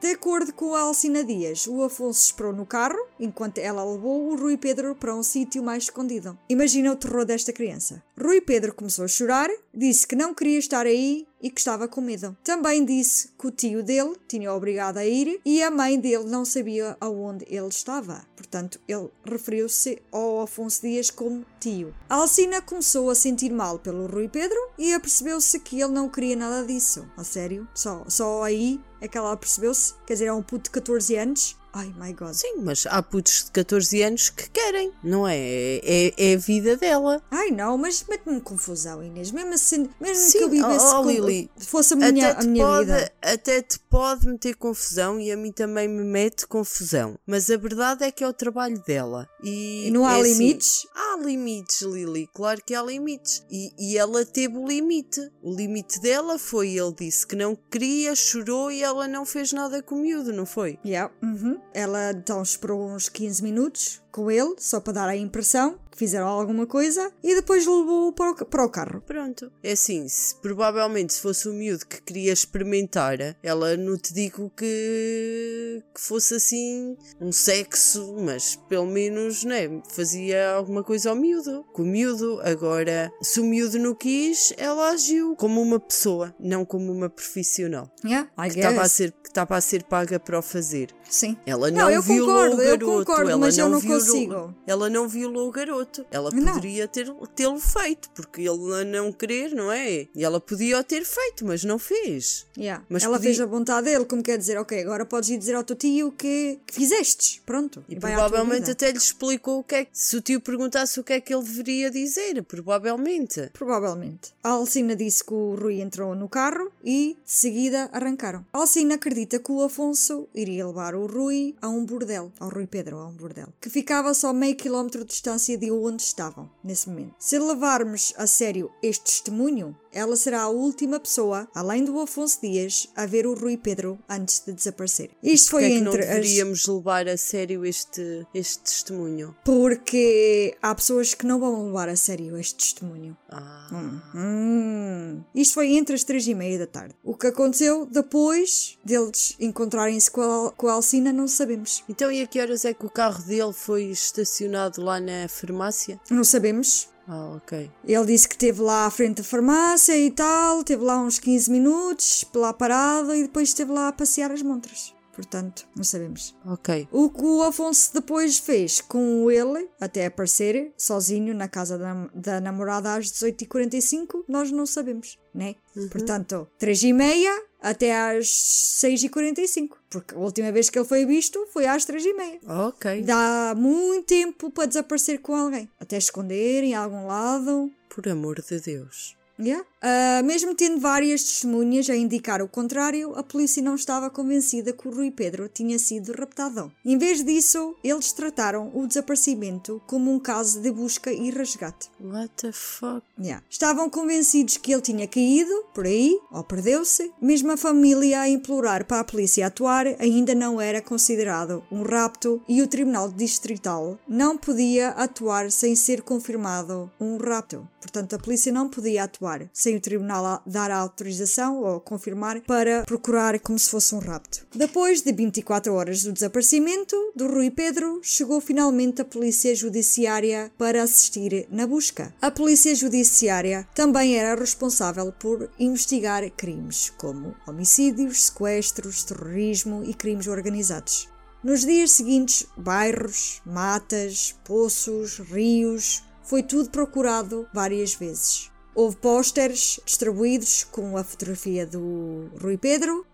De 0.03 0.11
acordo 0.11 0.53
com 0.53 0.75
a 0.75 0.81
Alcina 0.81 1.23
Dias, 1.23 1.69
o 1.69 1.81
Afonso 1.81 2.27
esperou 2.27 2.53
no 2.53 2.67
carro 2.67 2.99
enquanto 3.21 3.59
ela 3.59 3.85
levou 3.85 4.33
o 4.33 4.37
Rui 4.37 4.57
Pedro 4.57 4.97
para 4.97 5.15
um 5.15 5.23
sítio 5.23 5.63
mais 5.63 5.85
escondido. 5.85 6.37
Imagina 6.49 6.91
o 6.91 6.97
terror 6.97 7.25
desta 7.25 7.53
criança. 7.53 8.03
Rui 8.21 8.41
Pedro 8.41 8.75
começou 8.75 9.05
a 9.05 9.09
chorar, 9.09 9.49
disse 9.73 10.05
que 10.05 10.17
não 10.17 10.35
queria 10.35 10.59
estar 10.59 10.87
aí 10.87 11.25
e 11.41 11.49
que 11.49 11.61
estava 11.61 11.87
com 11.87 12.01
medo. 12.01 12.37
Também 12.43 12.85
disse 12.85 13.29
que 13.39 13.47
o 13.47 13.53
tio 13.53 13.85
dele 13.85 14.17
tinha 14.27 14.53
obrigado 14.53 14.97
a 14.97 15.07
ir 15.07 15.41
e 15.45 15.63
a 15.63 15.71
mãe 15.71 16.01
dele 16.01 16.25
não 16.25 16.45
sabia 16.45 16.97
aonde 17.01 17.47
ele 17.49 17.69
estava. 17.69 18.27
Portanto, 18.35 18.81
ele 18.89 19.09
referiu-se 19.25 20.03
ao 20.11 20.41
Afonso 20.41 20.83
Dias 20.83 21.11
como 21.11 21.47
tio. 21.61 21.95
A 22.11 22.17
Alcina 22.17 22.61
começou 22.61 23.09
a 23.09 23.15
sentir 23.15 23.53
mal 23.53 23.79
pelo 23.79 24.09
Rui 24.09 24.29
Pedro 24.29 24.59
e 24.77 24.93
apercebeu-se 24.93 25.61
que 25.61 25.81
ele 25.81 25.93
não 25.93 26.09
queria 26.09 26.35
nada 26.35 26.67
disso. 26.67 27.09
A 27.17 27.23
sério? 27.23 27.69
Só, 27.73 28.05
só 28.09 28.43
aí 28.43 28.81
é 29.03 29.09
que 29.09 29.19
ela 29.19 29.37
percebeu-se? 29.37 29.95
Quer 30.07 30.13
dizer, 30.13 30.27
é 30.27 30.33
um 30.33 30.43
puto 30.43 30.65
de 30.65 30.71
14 30.71 31.17
anos 31.17 31.59
Ai, 31.75 31.93
my 31.99 32.13
God. 32.13 32.35
Sim, 32.35 32.57
mas 32.63 32.87
há 32.87 33.03
putos 33.03 33.45
de 33.47 33.51
14 33.53 34.03
anos 34.03 34.29
que 34.31 34.51
querem, 34.51 34.93
não 35.03 35.27
é? 35.27 35.37
É, 35.39 36.13
é 36.19 36.35
a 36.35 36.39
vida 36.39 36.77
dela. 36.77 37.23
Ai, 37.31 37.51
não, 37.51 37.79
mas 37.79 38.05
mete-me 38.09 38.41
confusão, 38.43 39.03
Inês. 39.03 39.31
Mesmo 39.31 39.55
assim, 39.55 39.89
mesmo 39.99 40.23
Sim, 40.31 40.39
que 40.39 40.45
eu 40.45 40.51
vivesse 40.51 40.85
oh, 40.85 41.01
oh, 41.01 41.03
com- 41.03 41.11
Lili, 41.11 41.51
fosse 41.57 41.95
a 41.95 41.97
minha, 41.97 42.31
até 42.31 42.41
a 42.41 42.45
minha 42.47 42.65
pode, 42.67 42.85
vida. 42.87 43.13
Até 43.23 43.63
te 43.63 43.79
pode 43.79 44.27
meter 44.29 44.55
confusão 44.57 45.19
e 45.19 45.33
a 45.33 45.37
mim 45.37 45.51
também 45.51 45.89
me 45.89 46.05
mete 46.05 46.47
confusão. 46.47 47.19
Mas 47.27 47.51
a 47.51 47.57
verdade 47.57 48.05
é 48.05 48.11
que 48.11 48.23
é 48.23 48.29
o 48.29 48.33
trabalho 48.35 48.79
dela. 48.87 49.27
E, 49.43 49.87
E 49.87 49.91
não 49.91 50.05
há 50.07 50.19
é 50.19 50.21
assim, 50.21 50.33
limites? 50.35 50.87
há 50.95 51.17
limites, 51.25 51.81
Lili, 51.81 52.29
claro 52.35 52.61
que 52.65 52.75
há 52.75 52.83
limites. 52.83 53.43
E, 53.51 53.73
e 53.79 53.97
ela 53.97 54.27
teve 54.27 54.59
o 54.59 54.67
limite. 54.67 55.21
O 55.43 55.55
limite 55.55 55.99
dela 56.01 56.39
foi, 56.39 56.77
ele 56.77 56.93
disse 56.99 57.27
que 57.27 57.35
não 57.35 57.57
queria, 57.71 58.15
chorou 58.15 58.71
e 58.71 58.83
ela 58.83 59.09
não 59.09 59.25
fez 59.25 59.53
nada 59.53 59.83
com 59.83 59.95
o 59.95 59.99
miúdo, 60.03 60.33
não 60.35 60.45
foi? 60.45 60.79
Yeah, 60.85 61.11
uhum. 61.23 61.62
Ela 61.75 62.13
então 62.13 62.43
esperou 62.43 62.91
uns 62.91 63.09
15 63.09 63.43
minutos 63.43 64.03
com 64.11 64.31
ele, 64.31 64.55
só 64.59 64.81
para 64.81 64.93
dar 64.93 65.09
a 65.09 65.17
impressão 65.17 65.79
fizeram 65.99 66.27
alguma 66.27 66.67
coisa, 66.67 67.13
e 67.23 67.35
depois 67.35 67.67
levou 67.67 68.13
para 68.13 68.31
o, 68.31 68.47
para 68.47 68.65
o 68.65 68.69
carro. 68.69 69.01
Pronto. 69.07 69.51
É 69.63 69.73
assim, 69.73 70.07
se, 70.09 70.35
provavelmente 70.37 71.13
se 71.15 71.21
fosse 71.21 71.49
o 71.49 71.53
miúdo 71.53 71.87
que 71.87 72.01
queria 72.03 72.33
experimentar, 72.33 73.19
ela 73.43 73.77
não 73.77 73.97
te 73.97 74.13
digo 74.15 74.51
que, 74.57 75.83
que 75.95 76.01
fosse 76.01 76.35
assim 76.35 76.97
um 77.21 77.33
sexo, 77.33 78.17
mas 78.21 78.57
pelo 78.69 78.87
menos, 78.87 79.45
né, 79.45 79.69
fazia 79.91 80.53
alguma 80.53 80.83
coisa 80.83 81.11
ao 81.11 81.17
miúdo, 81.17 81.65
com 81.73 81.83
o 81.83 81.87
miúdo. 81.87 82.41
Agora, 82.43 83.13
se 83.23 83.41
o 83.41 83.45
miúdo 83.45 83.79
não 83.79 83.95
quis, 83.95 84.53
ela 84.57 84.91
agiu 84.91 85.35
como 85.37 85.61
uma 85.61 85.79
pessoa, 85.81 86.35
não 86.39 86.65
como 86.65 86.91
uma 86.93 87.09
profissional. 87.09 87.91
Yeah, 88.05 88.29
I 88.39 88.51
Que 88.51 88.59
estava 88.61 88.83
a 88.83 88.89
ser, 88.89 89.13
que 89.13 89.29
estava 89.29 89.57
a 89.57 89.61
ser 89.61 89.85
paga 89.85 90.19
para 90.19 90.39
o 90.39 90.43
fazer. 90.43 90.89
Sim. 91.09 91.37
Ela 91.45 91.71
Não, 91.71 91.83
não, 91.83 91.91
eu 91.91 92.03
violou 92.03 92.27
concordo, 92.35 92.57
o 92.57 92.63
eu 92.63 92.71
garoto. 92.79 92.87
concordo, 93.07 93.31
ela 93.31 93.39
mas 93.39 93.59
eu 93.59 93.69
não 93.69 93.79
violou, 93.79 93.99
consigo. 94.07 94.55
Ela 94.67 94.91
não 94.91 95.09
violou 95.09 95.49
o 95.49 95.53
garoto. 95.53 95.82
Ela 96.11 96.31
poderia 96.31 96.87
ter, 96.89 97.13
tê-lo 97.35 97.59
feito, 97.59 98.11
porque 98.11 98.43
ele 98.43 98.85
não 98.85 99.13
querer, 99.13 99.55
não 99.55 99.71
é? 99.71 100.07
E 100.15 100.25
ela 100.25 100.41
podia 100.41 100.79
o 100.79 100.85
ter 100.85 101.05
feito, 101.05 101.45
mas 101.45 101.65
não 101.65 101.79
fez. 101.79 102.47
Yeah. 102.57 102.85
Mas 102.89 103.03
ela 103.03 103.17
podia- 103.17 103.31
fez 103.31 103.41
a 103.41 103.47
vontade 103.47 103.87
dele, 103.91 104.05
como 104.05 104.23
quer 104.23 104.39
dizer, 104.39 104.59
ok, 104.59 104.81
agora 104.83 105.05
podes 105.05 105.31
ir 105.31 105.39
dizer 105.39 105.55
ao 105.55 105.65
teu 105.65 105.77
tio 105.77 106.13
que, 106.13 106.59
que 106.67 106.75
fizeste. 106.75 107.41
Pronto. 107.47 107.85
E 107.89 107.97
provavelmente 107.97 108.71
até 108.71 108.91
lhe 108.91 108.99
explicou 108.99 109.61
o 109.61 109.65
que 109.65 109.75
é 109.75 109.85
que. 109.85 109.91
Se 109.93 110.17
o 110.17 110.21
tio 110.21 110.41
perguntasse 110.41 111.01
o 111.01 111.05
que 111.05 111.13
é 111.15 111.21
que 111.21 111.35
ele 111.35 111.43
deveria 111.43 111.91
dizer, 111.91 112.43
provavelmente. 112.43 113.51
Provavelmente. 113.53 114.33
A 114.43 114.51
Alcina 114.51 114.95
disse 114.97 115.25
que 115.25 115.33
o 115.35 115.55
Rui 115.55 115.81
entrou 115.81 116.15
no 116.15 116.29
carro 116.29 116.71
e, 116.85 117.17
de 117.25 117.31
seguida, 117.33 117.89
arrancaram. 117.93 118.45
A 118.53 118.59
Alcina 118.59 118.95
acredita 118.97 119.39
que 119.39 119.51
o 119.53 119.63
Afonso 119.63 120.29
iria 120.35 120.67
levar 120.67 120.95
o 120.95 121.07
Rui 121.07 121.55
a 121.61 121.69
um 121.69 121.85
bordel, 121.85 122.33
ao 122.39 122.49
Rui 122.49 122.67
Pedro, 122.67 122.99
a 122.99 123.07
um 123.07 123.13
bordel, 123.13 123.49
que 123.61 123.71
ficava 123.71 124.13
só 124.15 124.33
meio 124.33 124.57
quilómetro 124.57 125.01
de 125.05 125.07
distância 125.11 125.57
de 125.57 125.71
onde 125.81 126.03
estavam, 126.03 126.51
nesse 126.63 126.89
momento. 126.89 127.15
Se 127.19 127.39
levarmos 127.39 128.13
a 128.17 128.27
sério 128.27 128.71
este 128.83 129.05
testemunho, 129.05 129.77
ela 129.93 130.17
será 130.17 130.43
a 130.43 130.49
última 130.49 130.99
pessoa, 130.99 131.49
além 131.55 131.85
do 131.85 132.01
Afonso 132.01 132.41
Dias, 132.41 132.89
a 132.97 133.07
ver 133.07 133.27
o 133.27 133.35
Rui 133.35 133.57
Pedro 133.57 133.99
antes 134.09 134.43
de 134.45 134.53
desaparecer. 134.53 135.11
Isto 135.23 135.51
foi 135.51 135.63
Porque 135.63 135.75
é 135.75 135.79
que 135.79 135.85
não 135.85 135.93
entre 135.93 136.03
as... 136.03 136.09
deveríamos 136.09 136.67
levar 136.67 137.09
a 137.09 137.17
sério 137.17 137.65
este, 137.65 138.27
este 138.35 138.61
testemunho? 138.61 139.37
Porque 139.45 140.57
há 140.63 140.75
pessoas 140.75 141.15
que 141.15 141.27
não 141.27 141.39
vão 141.39 141.67
levar 141.67 141.89
a 141.89 141.97
sério 141.97 142.39
este 142.39 142.57
testemunho. 142.57 143.17
Ah. 143.31 143.69
Hum. 144.15 145.23
Isto 145.35 145.55
foi 145.55 145.75
entre 145.75 145.95
as 145.95 146.05
três 146.05 146.27
e 146.27 146.35
meia 146.35 146.59
da 146.59 146.67
tarde. 146.67 146.95
O 147.03 147.15
que 147.15 147.27
aconteceu 147.27 147.87
depois 147.87 148.79
deles 148.85 149.37
encontrarem-se 149.39 150.11
com 150.11 150.21
a, 150.23 150.53
com 150.53 150.69
a 150.69 150.73
Alcina 150.73 151.13
não 151.13 151.29
sabemos. 151.29 151.85
Então, 151.89 152.11
e 152.11 152.23
a 152.23 152.27
que 152.27 152.41
horas 152.41 152.65
é 152.65 152.75
que 152.75 152.87
o 152.87 152.91
carro 152.91 153.23
dele 153.23 153.53
foi 153.53 153.85
estacionado 153.85 154.83
lá 154.83 155.01
na 155.01 155.29
farmácia? 155.29 156.01
Não 156.11 156.25
sabemos. 156.25 156.89
Ah, 157.07 157.37
ok. 157.37 157.71
Ele 157.85 158.07
disse 158.07 158.29
que 158.29 158.35
esteve 158.35 158.61
lá 158.61 158.87
à 158.87 158.91
frente 158.91 159.19
da 159.19 159.25
farmácia 159.25 159.99
e 159.99 160.11
tal, 160.11 160.61
esteve 160.61 160.85
lá 160.85 161.01
uns 161.01 161.19
15 161.19 161.51
minutos, 161.51 162.25
lá 162.35 162.53
parado 162.53 163.15
e 163.15 163.23
depois 163.23 163.49
esteve 163.49 163.73
lá 163.73 163.89
a 163.89 163.93
passear 163.93 164.31
as 164.31 164.43
montras. 164.43 164.95
Portanto, 165.15 165.69
não 165.77 165.85
sabemos. 165.85 166.35
Ok. 166.45 166.89
O 166.91 167.11
que 167.11 167.23
o 167.23 167.43
Afonso 167.43 167.93
depois 167.93 168.39
fez 168.39 168.81
com 168.81 169.31
ele, 169.31 169.69
até 169.79 170.07
aparecer 170.07 170.73
sozinho 170.77 171.35
na 171.35 171.49
casa 171.49 171.77
da, 171.77 172.09
da 172.15 172.41
namorada 172.41 172.95
às 172.95 173.13
18h45, 173.13 174.25
nós 174.27 174.51
não 174.51 174.65
sabemos, 174.65 175.19
né? 175.35 175.57
Portanto, 175.91 176.49
3h30 176.59 177.27
até 177.63 177.97
às 177.97 178.27
6h45. 178.27 179.71
Porque 179.89 180.15
a 180.15 180.19
última 180.19 180.51
vez 180.51 180.69
que 180.69 180.79
ele 180.79 180.89
foi 180.89 181.07
visto 181.07 181.47
foi 181.53 181.67
às 181.67 181.87
3h30. 181.87 182.41
Ok. 182.69 183.03
Dá 183.03 183.55
muito 183.57 184.07
tempo 184.07 184.51
para 184.51 184.67
desaparecer 184.67 185.21
com 185.21 185.35
alguém. 185.35 185.71
Até 185.81 185.97
esconder 185.97 186.65
em 186.65 186.75
algum 186.75 187.07
lado. 187.07 187.71
Por 187.89 188.09
amor 188.09 188.41
de 188.41 188.61
Deus. 188.61 189.17
Yeah. 189.39 189.65
Ah, 189.83 190.23
mesmo 190.23 190.55
tendo 190.55 190.79
várias 190.79 191.25
testemunhas 191.25 191.91
a 191.91 191.97
indicar 191.97 192.41
o 192.41 192.47
contrário, 192.47 193.15
a 193.17 193.23
polícia 193.25 193.61
não 193.61 193.75
estava 193.75 194.09
convencida 194.09 194.73
que 194.73 194.87
o 194.87 194.95
Rui 194.95 195.11
Pedro 195.11 195.49
tinha 195.49 195.77
sido 195.77 196.13
raptado. 196.13 196.71
Em 196.85 196.97
vez 196.97 197.25
disso, 197.25 197.75
eles 197.83 198.13
trataram 198.13 198.71
o 198.75 198.87
desaparecimento 198.87 199.83
como 199.89 200.13
um 200.13 200.21
caso 200.21 200.61
de 200.61 200.71
busca 200.71 201.13
e 201.13 201.31
resgate. 201.31 201.91
What 202.01 202.31
the 202.37 202.53
fuck? 202.53 203.03
Yeah. 203.19 203.43
Estavam 203.51 203.91
convencidos 203.91 204.57
que 204.57 204.73
ele 204.73 204.83
tinha 204.83 205.09
caído 205.09 205.65
por 205.75 205.85
aí 205.85 206.17
ou 206.31 206.45
perdeu-se. 206.45 207.11
Mesmo 207.21 207.51
a 207.51 207.57
família 207.57 208.21
a 208.21 208.29
implorar 208.29 208.85
para 208.85 209.01
a 209.01 209.05
polícia 209.05 209.49
atuar 209.49 209.87
ainda 209.99 210.33
não 210.33 210.61
era 210.61 210.81
considerado 210.81 211.65
um 211.73 211.83
rapto 211.83 212.41
e 212.49 212.63
o 212.63 212.69
Tribunal 212.69 213.11
Distrital 213.11 213.99
não 214.07 214.39
podia 214.39 214.91
atuar 214.91 215.51
sem 215.51 215.75
ser 215.75 216.03
confirmado 216.03 216.89
um 217.01 217.17
rapto. 217.17 217.67
Portanto, 217.81 218.15
a 218.15 218.19
polícia 218.19 218.53
não 218.53 218.69
podia 218.69 219.05
atuar 219.05 219.51
sem 219.53 219.72
o 219.77 219.81
tribunal 219.81 220.43
dar 220.47 220.71
a 220.71 220.79
autorização 220.79 221.63
ou 221.63 221.81
confirmar 221.81 222.41
para 222.43 222.85
procurar 222.85 223.39
como 223.41 223.59
se 223.59 223.71
fosse 223.71 223.95
um 223.95 223.99
rapto. 223.99 224.47
Depois 224.55 225.03
de 225.03 225.13
24 225.13 225.73
horas 225.75 226.03
do 226.03 226.13
desaparecimento 226.13 226.97
do 227.15 227.27
Rui 227.27 227.51
Pedro, 227.51 228.01
chegou 228.03 228.41
finalmente 228.41 229.03
a 229.03 229.05
polícia 229.05 229.55
judiciária 229.55 230.53
para 230.57 230.83
assistir 230.83 231.47
na 231.51 231.67
busca. 231.67 232.15
A 232.21 232.31
polícia 232.31 232.75
judiciária 232.75 233.67
também 233.75 234.17
era 234.17 234.39
responsável 234.39 235.13
por 235.13 235.51
investigar 235.59 236.29
crimes 236.31 236.91
como 236.99 237.35
homicídios, 237.47 238.25
sequestros, 238.25 239.05
terrorismo 239.05 239.83
e 239.85 239.95
crimes 239.95 240.27
organizados. 240.27 241.09
Nos 241.43 241.65
dias 241.67 241.91
seguintes, 241.91 242.47
bairros, 242.57 243.43
matas, 243.45 244.37
poços, 244.45 245.19
rios, 245.19 246.05
foi 246.23 246.43
tudo 246.43 246.71
procurado 246.71 247.49
várias 247.53 247.95
vezes. 247.95 248.52
Houve 248.75 248.97
pósteres 248.97 249.79
distribuídos 249.85 250.65
com 250.65 250.97
a 250.97 251.05
fotografia 251.05 251.67
do 251.67 252.29
Rui 252.41 252.57
Pedro 252.57 253.05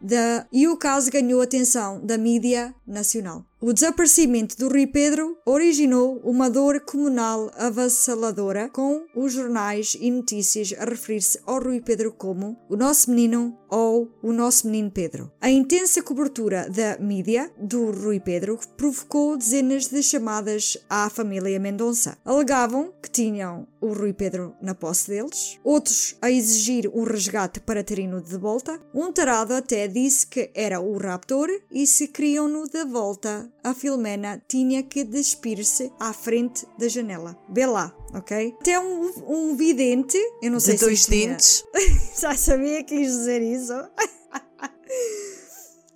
e 0.53 0.69
o 0.69 0.77
caso 0.77 1.11
ganhou 1.11 1.43
atenção 1.43 2.01
da 2.05 2.17
mídia 2.17 2.75
nacional. 2.87 3.45
O 3.61 3.73
desaparecimento 3.73 4.57
do 4.57 4.69
Rui 4.69 4.87
Pedro 4.87 5.37
originou 5.45 6.21
uma 6.23 6.49
dor 6.49 6.81
comunal 6.83 7.51
avassaladora, 7.57 8.69
com 8.69 9.05
os 9.17 9.33
jornais 9.33 9.97
e 10.01 10.13
notícias 10.13 10.73
a 10.79 10.85
referir-se 10.85 11.41
ao 11.45 11.61
Rui 11.61 11.81
Pedro 11.81 12.13
como 12.13 12.57
o 12.69 12.77
nosso 12.77 13.11
menino 13.11 13.59
ou 13.69 14.09
o 14.23 14.33
nosso 14.33 14.69
menino 14.69 14.93
Pedro. 14.93 15.33
A 15.41 15.51
intensa 15.51 16.01
cobertura 16.01 16.71
da 16.71 16.99
mídia 16.99 17.51
do 17.59 17.91
Rui 17.91 18.21
Pedro 18.21 18.61
provocou 18.77 19.37
dezenas 19.37 19.89
de 19.89 20.05
chamadas 20.05 20.79
à 20.89 21.11
família 21.11 21.59
Mendonça. 21.59 22.17
Alegavam 22.25 22.93
que 23.03 23.11
tinham 23.11 23.67
o 23.81 23.93
Rui 23.93 24.13
Pedro 24.13 24.55
na 24.63 24.75
posse 24.75 25.09
deles, 25.09 25.59
outros 25.65 26.17
a 26.23 26.31
exigir 26.31 26.89
o 26.93 27.03
resgate 27.03 27.59
para 27.61 27.83
terem-no 27.83 28.23
de 28.23 28.39
volta. 28.39 28.81
Um 28.95 29.13
tarado 29.13 29.53
até 29.53 29.89
disse 29.89 30.27
que 30.27 30.49
era 30.55 30.81
o 30.81 30.97
raptor 30.97 31.49
e 31.73 31.87
se 31.89 32.07
queriam-no 32.07 32.69
de 32.69 32.85
volta, 32.85 33.48
a 33.63 33.73
Filomena 33.75 34.43
tinha 34.49 34.83
que 34.83 35.05
despir-se 35.05 35.93
à 35.99 36.13
frente 36.13 36.67
da 36.79 36.89
janela. 36.89 37.37
Vê 37.49 37.67
lá, 37.67 37.95
ok? 38.15 38.55
Até 38.61 38.79
um, 38.81 39.13
um 39.27 39.57
vidente, 39.57 40.19
eu 40.43 40.51
não 40.51 40.61
sei 40.61 40.75
De 40.75 40.81
se 40.81 40.85
dois 40.85 41.05
tinha- 41.07 41.29
dentes. 41.31 41.65
já 42.21 42.37
sabia 42.37 42.83
que 42.85 42.97
quis 42.97 43.09
dizer 43.13 43.43
isso. 43.43 43.73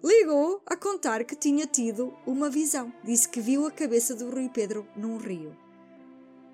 Ligou 0.02 0.60
a 0.66 0.76
contar 0.76 1.24
que 1.24 1.36
tinha 1.36 1.66
tido 1.66 2.12
uma 2.26 2.50
visão. 2.50 2.92
Disse 3.04 3.28
que 3.28 3.40
viu 3.40 3.66
a 3.66 3.70
cabeça 3.70 4.14
do 4.14 4.30
Rui 4.30 4.48
Pedro 4.48 4.86
num 4.96 5.16
rio. 5.16 5.56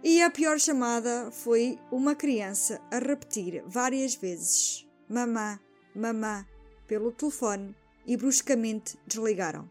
E 0.04 0.22
a 0.22 0.30
pior 0.30 0.60
chamada 0.60 1.30
foi 1.32 1.78
uma 1.90 2.14
criança 2.14 2.80
a 2.90 2.98
repetir 2.98 3.62
várias 3.66 4.14
vezes: 4.14 4.86
Mamã, 5.08 5.58
mamã, 5.94 6.46
pelo 6.86 7.10
telefone 7.10 7.74
e 8.06 8.16
bruscamente 8.16 8.98
desligaram. 9.06 9.68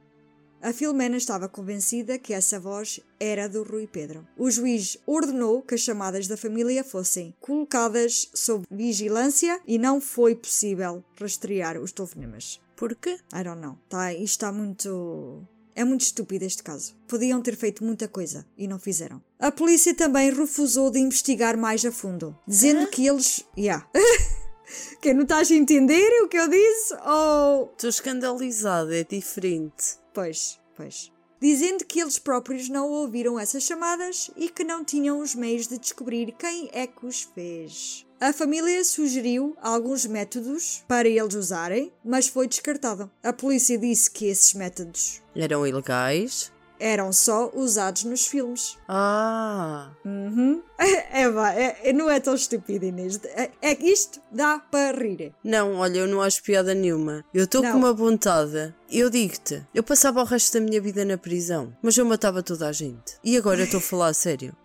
A 0.62 0.74
Filomena 0.74 1.17
estava 1.17 1.48
convencida 1.48 2.17
que 2.17 2.34
essa 2.34 2.60
voz 2.60 3.00
era 3.20 3.48
do 3.48 3.63
Rui 3.63 3.86
Pedro. 3.86 4.28
O 4.36 4.50
juiz 4.50 4.98
ordenou 5.06 5.62
que 5.62 5.76
as 5.76 5.82
chamadas 5.82 6.28
da 6.28 6.36
família 6.36 6.84
fossem 6.84 7.34
colocadas 7.39 8.30
sob 8.34 8.65
vigilância 8.72 9.60
e 9.67 9.78
não 9.78 10.02
foi 10.02 10.36
possível 10.36 11.04
rastrear 11.20 11.80
os 11.80 11.91
telefonemas. 11.91 12.60
Por 12.76 12.96
quê? 12.96 13.20
I 13.34 13.43
don't 13.43 13.62
know. 13.62 13.78
Tá, 13.88 14.13
isto 14.13 14.24
está 14.24 14.52
muito. 14.52 15.43
É 15.76 15.84
muito 15.84 16.02
estúpido 16.02 16.43
este 16.43 16.63
caso. 16.63 16.96
Podiam 17.08 17.39
ter 17.41 17.56
feito 17.56 17.84
muita 17.84 18.08
coisa 18.08 18.46
e 18.58 18.67
não 18.67 18.80
fizeram. 18.80 19.22
A 19.39 19.52
polícia 19.52 19.93
também 19.93 20.34
refusou 20.34 20.89
de 20.89 21.00
investigar 21.00 21.56
mais 21.56 21.86
a 21.86 21.91
fundo, 21.91 22.38
dizendo 22.48 22.88
que 22.88 23.06
eles. 23.06 23.46
Yeah. 23.56 23.88
que 25.02 25.13
não 25.13 25.24
estás 25.24 25.52
a 25.52 25.56
entender 25.56 26.24
o 26.24 26.28
que 26.28 26.38
eu 26.38 26.50
disse? 26.50 26.96
Ou. 27.06 27.72
Estou 27.74 27.89
escandalizada, 27.89 28.98
é 28.98 29.04
diferente. 29.04 29.98
Pois, 30.17 30.60
pois. 30.75 31.12
Dizendo 31.39 31.86
que 31.86 31.99
eles 31.99 32.17
próprios 32.17 32.67
não 32.69 32.89
ouviram 32.89 33.39
essas 33.39 33.62
chamadas 33.62 34.32
e 34.36 34.49
que 34.49 34.63
não 34.63 34.84
tinham 34.84 35.19
os 35.19 35.36
meios 35.36 35.67
de 35.67 35.77
descobrir 35.77 36.32
quem 36.32 36.71
é 36.73 36.88
que 36.88 37.06
os 37.06 37.21
fez. 37.21 38.03
A 38.19 38.34
família 38.34 38.84
sugeriu 38.84 39.56
alguns 39.62 40.08
métodos 40.08 40.84
para 40.88 41.08
eles 41.08 41.36
usarem, 41.36 41.93
mas 42.03 42.27
foi 42.27 42.47
descartado. 42.47 43.12
A 43.21 43.32
polícia 43.32 43.77
disse 43.77 44.10
que 44.10 44.25
esses 44.25 44.56
métodos 44.56 45.21
Eram 45.36 45.67
ilegais? 45.67 46.51
Eram 46.79 47.11
só 47.13 47.51
usados 47.53 48.03
nos 48.03 48.25
filmes. 48.27 48.77
Ah, 48.87 49.91
Uhum. 50.05 50.61
É, 51.11 51.29
vá, 51.29 51.51
é, 51.53 51.77
é- 51.89 51.93
não 51.93 52.09
é 52.09 52.19
tão 52.19 52.35
estúpido, 52.35 52.85
Inês. 52.85 53.19
É, 53.25 53.49
é 53.61 53.75
que 53.75 53.87
isto 53.87 54.19
dá 54.31 54.59
para 54.59 54.95
rir. 54.97 55.33
não, 55.43 55.75
olha, 55.75 55.99
eu 55.99 56.07
não 56.07 56.21
acho 56.21 56.43
piada 56.43 56.73
nenhuma. 56.75 57.25
Eu 57.33 57.45
estou 57.45 57.61
com 57.63 57.69
uma 57.77 57.93
vontade. 57.93 58.73
Eu 58.91 59.09
digo-te, 59.09 59.65
eu 59.73 59.81
passava 59.83 60.21
o 60.21 60.25
resto 60.25 60.53
da 60.53 60.59
minha 60.65 60.79
vida 60.79 61.03
na 61.03 61.17
prisão, 61.17 61.75
mas 61.81 61.97
eu 61.97 62.05
matava 62.05 62.43
toda 62.43 62.67
a 62.67 62.71
gente. 62.71 63.17
E 63.23 63.35
agora 63.37 63.59
eu 63.61 63.65
estou 63.65 63.79
a 63.79 63.81
falar 63.81 64.07
a 64.09 64.13
sério. 64.13 64.55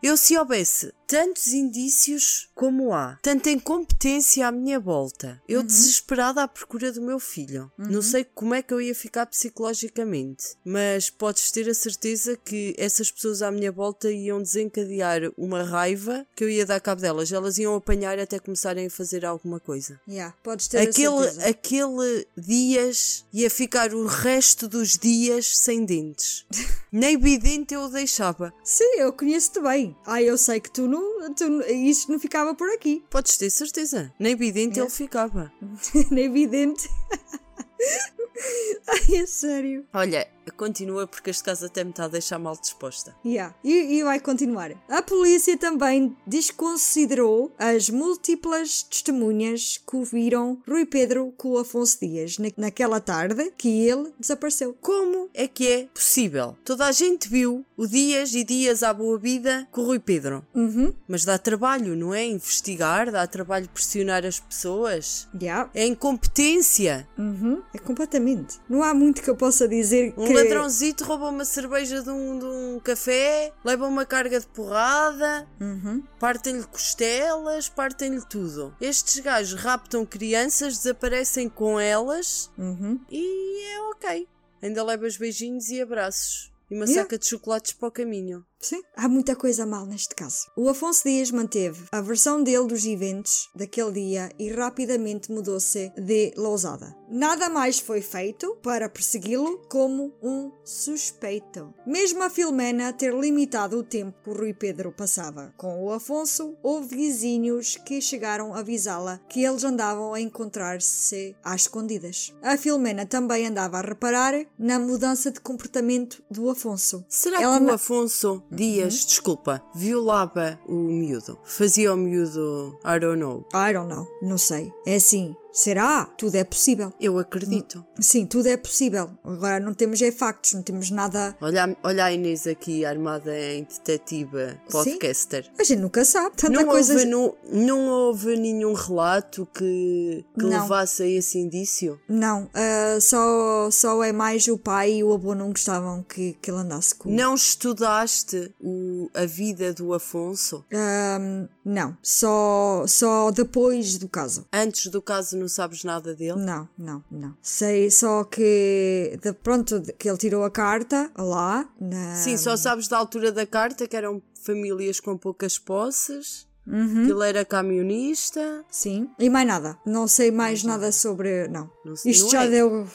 Eu, 0.00 0.16
se 0.16 0.36
houvesse 0.38 0.92
tantos 1.06 1.48
indícios 1.52 2.48
como 2.54 2.92
há, 2.92 3.18
tanta 3.22 3.50
incompetência 3.50 4.46
à 4.46 4.52
minha 4.52 4.80
volta, 4.80 5.40
eu 5.48 5.62
desesperada 5.62 6.42
à 6.42 6.48
procura 6.48 6.90
do 6.92 7.02
meu 7.02 7.18
filho. 7.20 7.70
Não 7.78 8.02
sei 8.02 8.24
como 8.24 8.54
é 8.54 8.62
que 8.62 8.72
eu 8.72 8.80
ia 8.80 8.94
ficar 8.94 9.26
psicologicamente, 9.26 10.56
mas 10.64 11.10
podes 11.10 11.50
ter 11.50 11.68
a 11.68 11.74
certeza 11.74 12.36
que 12.36 12.74
essas 12.78 13.10
pessoas 13.10 13.42
à 13.42 13.50
minha 13.50 13.70
volta 13.70 14.10
iam 14.10 14.40
desencadear 14.42 15.20
uma 15.36 15.62
raiva 15.62 16.26
que 16.34 16.44
eu 16.44 16.48
ia 16.50 16.64
dar 16.66 16.80
cabo 16.80 17.00
delas. 17.00 17.30
Elas 17.30 17.58
iam 17.58 17.74
apanhar 17.74 18.18
até 18.18 18.38
começarem 18.38 18.86
a 18.86 18.90
fazer 18.90 19.24
alguma 19.24 19.60
coisa. 19.60 20.00
Yeah, 20.08 20.34
podes 20.42 20.68
ter 20.68 20.78
a 20.78 20.82
Aquele, 20.82 21.18
certeza. 21.24 21.46
aquele 21.48 22.26
dias 22.36 23.24
ia 23.32 23.50
ficar 23.50 23.92
o 23.94 24.06
resto 24.06 24.66
dos 24.68 24.96
dias 24.96 25.58
sem 25.58 25.84
dentes. 25.84 26.46
Nem 26.90 27.18
vidente 27.18 27.74
eu 27.74 27.82
o 27.82 27.88
deixava. 27.88 28.54
Sim, 28.64 28.98
eu 28.98 29.12
conheço-te 29.12 29.60
bem. 29.60 29.94
Ah, 30.06 30.22
eu 30.22 30.38
sei 30.38 30.58
que 30.60 30.70
tu 30.70 30.86
não, 30.88 30.95
tu, 31.36 31.62
isto 31.70 32.10
não 32.12 32.18
ficava 32.18 32.54
por 32.54 32.68
aqui. 32.70 33.04
Podes 33.10 33.36
ter 33.36 33.50
certeza. 33.50 34.12
Nem 34.18 34.36
vidente 34.36 34.78
ele 34.78 34.90
ficava. 34.90 35.52
Nem 36.10 36.24
evidente. 36.26 36.88
Ai, 38.86 39.16
é 39.16 39.26
sério. 39.26 39.86
Olha, 39.92 40.28
continua 40.52 41.06
porque 41.06 41.30
este 41.30 41.44
caso 41.44 41.66
até 41.66 41.82
me 41.84 41.90
está 41.90 42.04
a 42.04 42.08
deixar 42.08 42.38
mal 42.38 42.56
disposta. 42.60 43.14
Yeah. 43.24 43.54
E, 43.64 43.98
e 43.98 44.04
vai 44.04 44.20
continuar. 44.20 44.72
A 44.88 45.02
polícia 45.02 45.56
também 45.56 46.16
desconsiderou 46.26 47.52
as 47.58 47.88
múltiplas 47.88 48.82
testemunhas 48.82 49.78
que 49.78 50.04
viram 50.04 50.58
Rui 50.66 50.86
Pedro 50.86 51.32
com 51.36 51.50
o 51.50 51.58
Afonso 51.58 51.98
Dias 52.00 52.38
na, 52.38 52.48
naquela 52.56 53.00
tarde 53.00 53.52
que 53.56 53.68
ele 53.86 54.12
desapareceu. 54.18 54.76
Como 54.80 55.28
é 55.34 55.48
que 55.48 55.66
é 55.68 55.88
possível? 55.92 56.56
Toda 56.64 56.86
a 56.86 56.92
gente 56.92 57.28
viu 57.28 57.64
o 57.76 57.86
Dias 57.86 58.34
e 58.34 58.44
Dias 58.44 58.82
à 58.82 58.92
boa 58.92 59.18
vida 59.18 59.66
com 59.70 59.82
o 59.82 59.86
Rui 59.86 59.98
Pedro. 59.98 60.44
Uhum. 60.54 60.92
Mas 61.08 61.24
dá 61.24 61.38
trabalho, 61.38 61.96
não 61.96 62.14
é? 62.14 62.24
Investigar, 62.24 63.10
dá 63.10 63.26
trabalho 63.26 63.68
pressionar 63.68 64.24
as 64.24 64.40
pessoas. 64.40 65.28
Yeah. 65.40 65.70
É 65.74 65.86
incompetência. 65.86 67.08
Uhum. 67.18 67.62
É 67.74 67.78
completamente. 67.78 68.58
Não 68.68 68.82
há 68.82 68.94
muito 68.94 69.22
que 69.22 69.28
eu 69.28 69.36
possa 69.36 69.68
dizer 69.68 70.14
Um 70.16 70.26
que... 70.26 70.35
ladrãozito 70.36 71.04
rouba 71.04 71.28
uma 71.28 71.44
cerveja 71.44 72.02
de 72.02 72.10
um, 72.10 72.38
de 72.38 72.44
um 72.44 72.80
café, 72.80 73.52
leva 73.64 73.86
uma 73.86 74.04
carga 74.06 74.38
de 74.40 74.46
porrada, 74.46 75.48
Uhum. 75.60 76.02
partem-lhe 76.18 76.64
costelas, 76.64 77.68
partem-lhe 77.68 78.22
tudo. 78.28 78.74
Estes 78.80 79.18
gajos 79.20 79.60
raptam 79.60 80.04
crianças, 80.06 80.76
desaparecem 80.78 81.48
com 81.48 81.78
elas 81.80 82.50
Uhum. 82.58 83.00
e 83.10 83.62
é 83.74 83.80
ok. 83.90 84.28
Ainda 84.62 84.82
levas 84.82 85.16
beijinhos 85.16 85.68
e 85.68 85.80
abraços. 85.80 86.52
E 86.70 86.74
uma 86.74 86.84
Yeah. 86.84 87.02
saca 87.04 87.16
de 87.18 87.26
chocolates 87.28 87.72
para 87.72 87.88
o 87.88 87.92
caminho. 87.92 88.44
Sim, 88.60 88.82
há 88.96 89.08
muita 89.08 89.36
coisa 89.36 89.66
mal 89.66 89.86
neste 89.86 90.14
caso. 90.14 90.46
O 90.56 90.68
Afonso 90.68 91.04
Dias 91.04 91.30
manteve 91.30 91.84
a 91.92 92.00
versão 92.00 92.42
dele 92.42 92.66
dos 92.66 92.84
eventos 92.84 93.48
daquele 93.54 93.92
dia 93.92 94.30
e 94.38 94.50
rapidamente 94.50 95.30
mudou-se 95.30 95.92
de 95.96 96.32
lousada. 96.36 96.96
Nada 97.08 97.48
mais 97.48 97.78
foi 97.78 98.00
feito 98.00 98.56
para 98.62 98.88
persegui-lo 98.88 99.58
como 99.68 100.12
um 100.20 100.50
suspeito. 100.64 101.72
Mesmo 101.86 102.22
a 102.22 102.30
Filomena 102.30 102.92
ter 102.92 103.14
limitado 103.14 103.78
o 103.78 103.84
tempo 103.84 104.16
que 104.24 104.30
o 104.30 104.34
Rui 104.34 104.52
Pedro 104.52 104.90
passava 104.90 105.54
com 105.56 105.84
o 105.84 105.92
Afonso, 105.92 106.56
houve 106.62 106.96
vizinhos 106.96 107.76
que 107.76 108.00
chegaram 108.00 108.54
a 108.54 108.60
avisá-la 108.60 109.20
que 109.28 109.44
eles 109.44 109.62
andavam 109.62 110.14
a 110.14 110.20
encontrar-se 110.20 111.36
às 111.44 111.62
escondidas. 111.62 112.34
A 112.42 112.56
Filomena 112.56 113.06
também 113.06 113.46
andava 113.46 113.78
a 113.78 113.82
reparar 113.82 114.34
na 114.58 114.78
mudança 114.78 115.30
de 115.30 115.40
comportamento 115.40 116.22
do 116.30 116.50
Afonso. 116.50 117.04
Será 117.08 117.40
Ela 117.40 117.58
que 117.58 117.64
o 117.64 117.72
Afonso 117.72 118.42
Dias, 118.56 119.04
desculpa, 119.04 119.62
violava 119.74 120.58
o 120.66 120.72
miúdo? 120.72 121.38
Fazia 121.44 121.92
o 121.92 121.96
miúdo, 121.96 122.78
I 122.82 122.98
don't 122.98 123.20
know. 123.20 123.44
I 123.52 123.74
don't 123.74 123.92
know, 123.92 124.08
não 124.22 124.38
sei. 124.38 124.72
É 124.86 124.96
assim, 124.96 125.36
será? 125.56 126.04
Tudo 126.16 126.34
é 126.36 126.44
possível. 126.44 126.92
Eu 127.00 127.18
acredito. 127.18 127.84
Sim, 127.98 128.26
tudo 128.26 128.46
é 128.48 128.56
possível. 128.56 129.10
Agora 129.24 129.58
não 129.58 129.72
temos 129.74 130.00
é 130.02 130.12
factos, 130.12 130.52
não 130.54 130.62
temos 130.62 130.90
nada. 130.90 131.36
Olha, 131.40 131.64
a- 131.64 131.76
olha 131.82 132.04
a 132.04 132.12
Inês 132.12 132.46
aqui, 132.46 132.84
armada 132.84 133.36
em 133.38 133.64
detetive 133.64 134.58
podcaster. 134.70 135.50
A 135.58 135.64
gente 135.64 135.80
nunca 135.80 136.04
sabe. 136.04 136.36
Tanta 136.36 136.52
Não, 136.62 136.66
coisa. 136.68 136.92
houve, 136.92 137.04
não, 137.06 137.34
não 137.50 137.88
houve 137.88 138.36
nenhum 138.36 138.74
relato 138.74 139.46
que, 139.54 140.24
que 140.38 140.44
levasse 140.44 141.02
a 141.02 141.06
esse 141.06 141.38
indício? 141.38 141.98
Não, 142.08 142.48
ah, 142.54 142.98
só, 143.00 143.70
só 143.70 144.02
é 144.04 144.12
mais 144.12 144.46
o 144.48 144.58
pai 144.58 144.94
e 144.96 145.04
o 145.04 145.12
avô 145.12 145.34
não 145.34 145.48
gostavam 145.50 146.02
que, 146.02 146.34
que 146.40 146.50
ele 146.50 146.58
andasse 146.60 146.94
com. 146.94 147.08
Não 147.10 147.34
estudaste 147.34 148.52
o, 148.60 149.08
a 149.14 149.24
vida 149.24 149.72
do 149.72 149.94
Afonso? 149.94 150.64
Ahm, 150.72 151.48
não, 151.68 151.96
só, 152.00 152.84
só 152.86 153.32
depois 153.32 153.98
do 153.98 154.08
caso. 154.08 154.46
Antes 154.52 154.86
do 154.86 155.02
caso 155.02 155.36
não 155.36 155.48
sabes 155.48 155.82
nada 155.82 156.14
dele? 156.14 156.38
Não, 156.40 156.68
não, 156.78 157.02
não. 157.10 157.36
Sei 157.42 157.90
só 157.90 158.22
que, 158.22 159.18
de, 159.20 159.32
pronto, 159.32 159.82
que 159.98 160.08
ele 160.08 160.16
tirou 160.16 160.44
a 160.44 160.50
carta 160.50 161.10
lá. 161.18 161.68
Na... 161.80 162.14
Sim, 162.14 162.36
só 162.36 162.56
sabes 162.56 162.86
da 162.86 162.96
altura 162.96 163.32
da 163.32 163.44
carta 163.44 163.88
que 163.88 163.96
eram 163.96 164.22
famílias 164.44 165.00
com 165.00 165.16
poucas 165.18 165.58
posses, 165.58 166.46
Uhum. 166.68 167.06
que 167.06 167.12
ele 167.12 167.28
era 167.28 167.44
camionista. 167.44 168.64
Sim. 168.70 169.08
E 169.18 169.28
mais 169.30 169.46
nada. 169.46 169.78
Não 169.86 170.06
sei 170.08 170.30
mais 170.30 170.62
nada 170.64 170.90
sobre. 170.92 171.46
Não. 171.48 171.70
Não 171.84 171.94
Isto 171.94 172.24
não 172.24 172.30
já 172.30 172.44
é. 172.44 172.48
deu. 172.48 172.86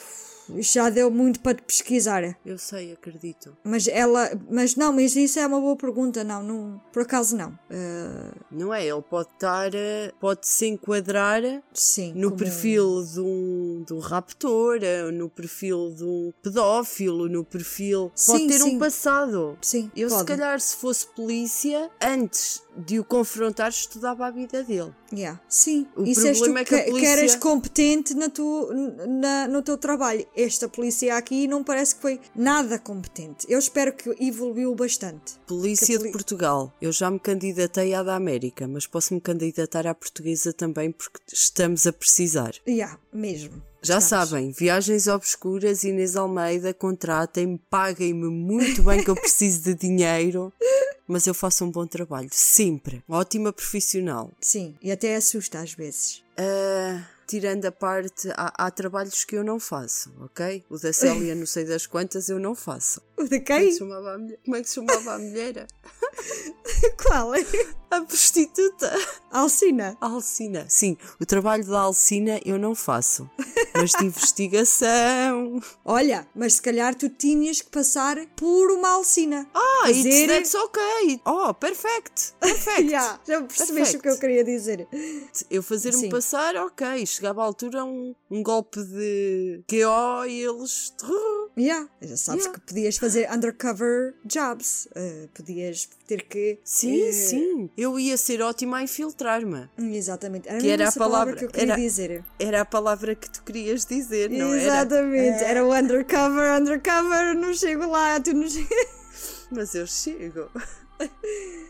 Já 0.58 0.90
deu 0.90 1.10
muito 1.10 1.40
para 1.40 1.54
te 1.54 1.62
pesquisar. 1.62 2.36
Eu 2.44 2.58
sei, 2.58 2.92
acredito. 2.92 3.56
Mas 3.64 3.86
ela. 3.88 4.30
Mas 4.50 4.76
não, 4.76 4.92
mas 4.92 5.14
isso 5.16 5.38
é 5.38 5.46
uma 5.46 5.60
boa 5.60 5.76
pergunta. 5.76 6.22
Não, 6.24 6.42
não 6.42 6.80
por 6.92 7.02
acaso 7.02 7.36
não. 7.36 7.56
Ah, 7.70 8.32
Não 8.50 8.72
é? 8.74 8.84
Ele 8.86 9.02
pode 9.02 9.28
estar, 9.32 9.74
eh, 9.74 10.12
pode 10.20 10.46
se 10.46 10.66
enquadrar 10.66 11.42
sim. 11.72 12.12
no 12.14 12.32
perfil 12.32 13.04
de 13.04 13.20
um, 13.20 13.84
de 13.86 13.92
um 13.94 13.98
raptor, 13.98 14.78
eh, 14.82 15.10
no 15.10 15.28
perfil 15.28 15.94
de 15.96 16.04
um 16.04 16.32
pedófilo, 16.42 17.28
no 17.28 17.44
perfil. 17.44 18.10
Pode 18.26 18.40
Sim, 18.42 18.46
ter 18.48 18.58
sim. 18.60 18.76
um 18.76 18.78
passado. 18.78 19.56
Sim, 19.62 19.90
Eu, 19.96 20.08
se 20.10 20.16
pode. 20.16 20.26
calhar, 20.28 20.60
se 20.60 20.76
fosse 20.76 21.06
polícia, 21.06 21.90
antes 22.02 22.62
de 22.76 22.98
o 22.98 23.04
confrontar, 23.04 23.68
estudava 23.68 24.26
a 24.26 24.30
vida 24.30 24.62
dele. 24.62 24.92
Yeah. 25.12 25.38
Sim, 25.46 25.86
O 25.94 26.04
isso 26.04 26.22
problema 26.22 26.60
é 26.60 26.64
que 26.64 26.74
a 26.74 26.78
que, 26.78 26.84
que 26.84 26.90
polícia- 26.90 27.08
eras 27.10 27.36
competente 27.36 28.14
na 28.14 28.30
tu, 28.30 28.70
na, 29.08 29.46
no 29.46 29.60
teu 29.62 29.76
trabalho. 29.76 30.26
Esta 30.42 30.68
polícia 30.68 31.16
aqui 31.16 31.46
não 31.46 31.62
parece 31.64 31.94
que 31.94 32.02
foi 32.02 32.20
nada 32.34 32.78
competente. 32.78 33.46
Eu 33.48 33.58
espero 33.58 33.92
que 33.92 34.14
evoluiu 34.20 34.74
bastante. 34.74 35.34
Polícia 35.46 35.94
a 35.94 35.98
de 35.98 35.98
poli- 35.98 36.12
Portugal. 36.12 36.72
Eu 36.80 36.92
já 36.92 37.10
me 37.10 37.18
candidatei 37.18 37.94
à 37.94 38.02
da 38.02 38.14
América, 38.16 38.66
mas 38.68 38.86
posso 38.86 39.14
me 39.14 39.20
candidatar 39.20 39.86
à 39.86 39.94
portuguesa 39.94 40.52
também 40.52 40.90
porque 40.90 41.20
estamos 41.32 41.86
a 41.86 41.92
precisar. 41.92 42.52
Yeah, 42.68 42.98
mesmo. 43.12 43.62
Já 43.84 43.98
Estamos. 43.98 44.28
sabem, 44.28 44.50
viagens 44.52 45.08
obscuras, 45.08 45.82
Inês 45.82 46.14
Almeida, 46.16 46.72
contratem-me, 46.72 47.58
paguem-me 47.68 48.28
muito 48.28 48.82
bem 48.84 49.02
que 49.02 49.10
eu 49.10 49.16
preciso 49.16 49.62
de 49.62 49.74
dinheiro, 49.74 50.52
mas 51.08 51.26
eu 51.26 51.34
faço 51.34 51.64
um 51.64 51.70
bom 51.70 51.86
trabalho, 51.86 52.28
sempre. 52.32 53.02
Ótima 53.08 53.52
profissional. 53.52 54.30
Sim, 54.40 54.76
e 54.82 54.90
até 54.90 55.16
assusta 55.16 55.60
às 55.60 55.72
vezes. 55.74 56.22
Ah, 56.36 57.04
tirando 57.26 57.64
a 57.66 57.72
parte, 57.72 58.28
há, 58.36 58.66
há 58.66 58.70
trabalhos 58.70 59.24
que 59.24 59.36
eu 59.36 59.44
não 59.44 59.58
faço, 59.60 60.12
ok? 60.20 60.64
O 60.70 60.78
da 60.78 60.92
Célia, 60.92 61.34
não 61.34 61.46
sei 61.46 61.64
das 61.64 61.86
quantas, 61.86 62.28
eu 62.28 62.38
não 62.38 62.54
faço. 62.54 63.00
O 63.16 63.24
de 63.24 63.28
Como 63.28 63.34
é 63.34 63.38
que 63.40 63.44
quem? 63.64 63.72
se 63.72 63.78
chamava 63.78 64.14
a 64.14 64.18
mulher? 64.18 64.38
Como 64.44 64.56
é 64.56 64.62
que 64.62 64.68
se 64.68 64.74
chamava 64.74 65.14
a 65.14 65.18
mulher? 65.18 65.66
Qual? 67.02 67.32
A 67.90 68.00
prostituta. 68.02 68.90
Alcina. 69.30 69.96
Alcina. 70.00 70.66
Sim, 70.68 70.96
o 71.20 71.26
trabalho 71.26 71.64
da 71.64 71.80
Alcina 71.80 72.40
eu 72.44 72.58
não 72.58 72.74
faço. 72.74 73.28
Mas 73.74 73.90
de 73.92 74.04
investigação. 74.06 75.60
Olha, 75.84 76.26
mas 76.34 76.54
se 76.54 76.62
calhar 76.62 76.94
tu 76.94 77.08
tinhas 77.08 77.60
que 77.60 77.70
passar 77.70 78.16
por 78.36 78.70
uma 78.70 78.90
Alcina. 78.90 79.46
Ah, 79.54 79.82
Fazer- 79.86 80.08
it's 80.08 80.26
that's 80.26 80.54
ok. 80.54 80.82
Oh, 81.24 81.52
perfect. 81.54 82.34
Perfect. 82.40 82.82
Yeah, 82.92 83.20
já 83.26 83.40
percebeste 83.42 83.96
o 83.96 84.00
que 84.00 84.08
eu 84.08 84.12
Perfect. 84.16 84.20
queria 84.20 84.44
dizer. 84.44 84.88
Eu 85.50 85.62
fazer-me 85.62 86.08
passar, 86.10 86.56
ok. 86.56 87.04
Chegava 87.06 87.42
à 87.42 87.44
altura 87.44 87.84
um, 87.84 88.14
um 88.30 88.42
golpe 88.42 88.82
de 88.82 89.62
QO 89.68 90.26
e 90.26 90.40
eles. 90.42 90.92
Yeah. 91.54 91.86
Já 92.00 92.16
sabes 92.16 92.44
Yeah. 92.44 92.58
que 92.58 92.66
podias 92.66 92.96
fazer 92.96 93.30
undercover 93.30 94.14
jobs. 94.24 94.88
Uh, 94.96 95.28
podias 95.34 95.86
ter 96.06 96.22
que. 96.22 96.58
Sim, 96.64 97.02
eh, 97.02 97.12
sim. 97.12 97.70
Eu 97.76 98.00
ia 98.00 98.16
ser 98.16 98.40
ótima 98.40 98.78
a 98.78 98.82
infiltrar-me. 98.82 99.68
Exatamente. 99.78 100.48
Era 100.48 100.58
Que 100.58 100.68
era 100.70 100.88
a 100.88 100.92
palavra, 100.92 101.10
palavra- 101.10 101.36
que 101.36 101.44
eu 101.44 101.50
queria 101.50 101.72
era- 101.74 101.76
dizer. 101.82 102.24
Era 102.38 102.60
a 102.62 102.64
palavra 102.64 103.14
que 103.14 103.28
tu 103.30 103.42
querias 103.42 103.84
dizer, 103.84 104.30
não 104.30 104.46
era? 104.54 104.62
Exatamente. 104.62 105.44
Era 105.44 105.62
o 105.66 105.74
undercover, 105.74 106.58
undercover. 106.58 107.34
Não 107.36 107.52
chego 107.52 107.86
lá, 107.86 108.18
tu 108.18 108.32
não 108.32 108.48
chegas. 108.48 109.02
Mas 109.52 109.74
eu 109.74 109.86
chego. 109.86 110.48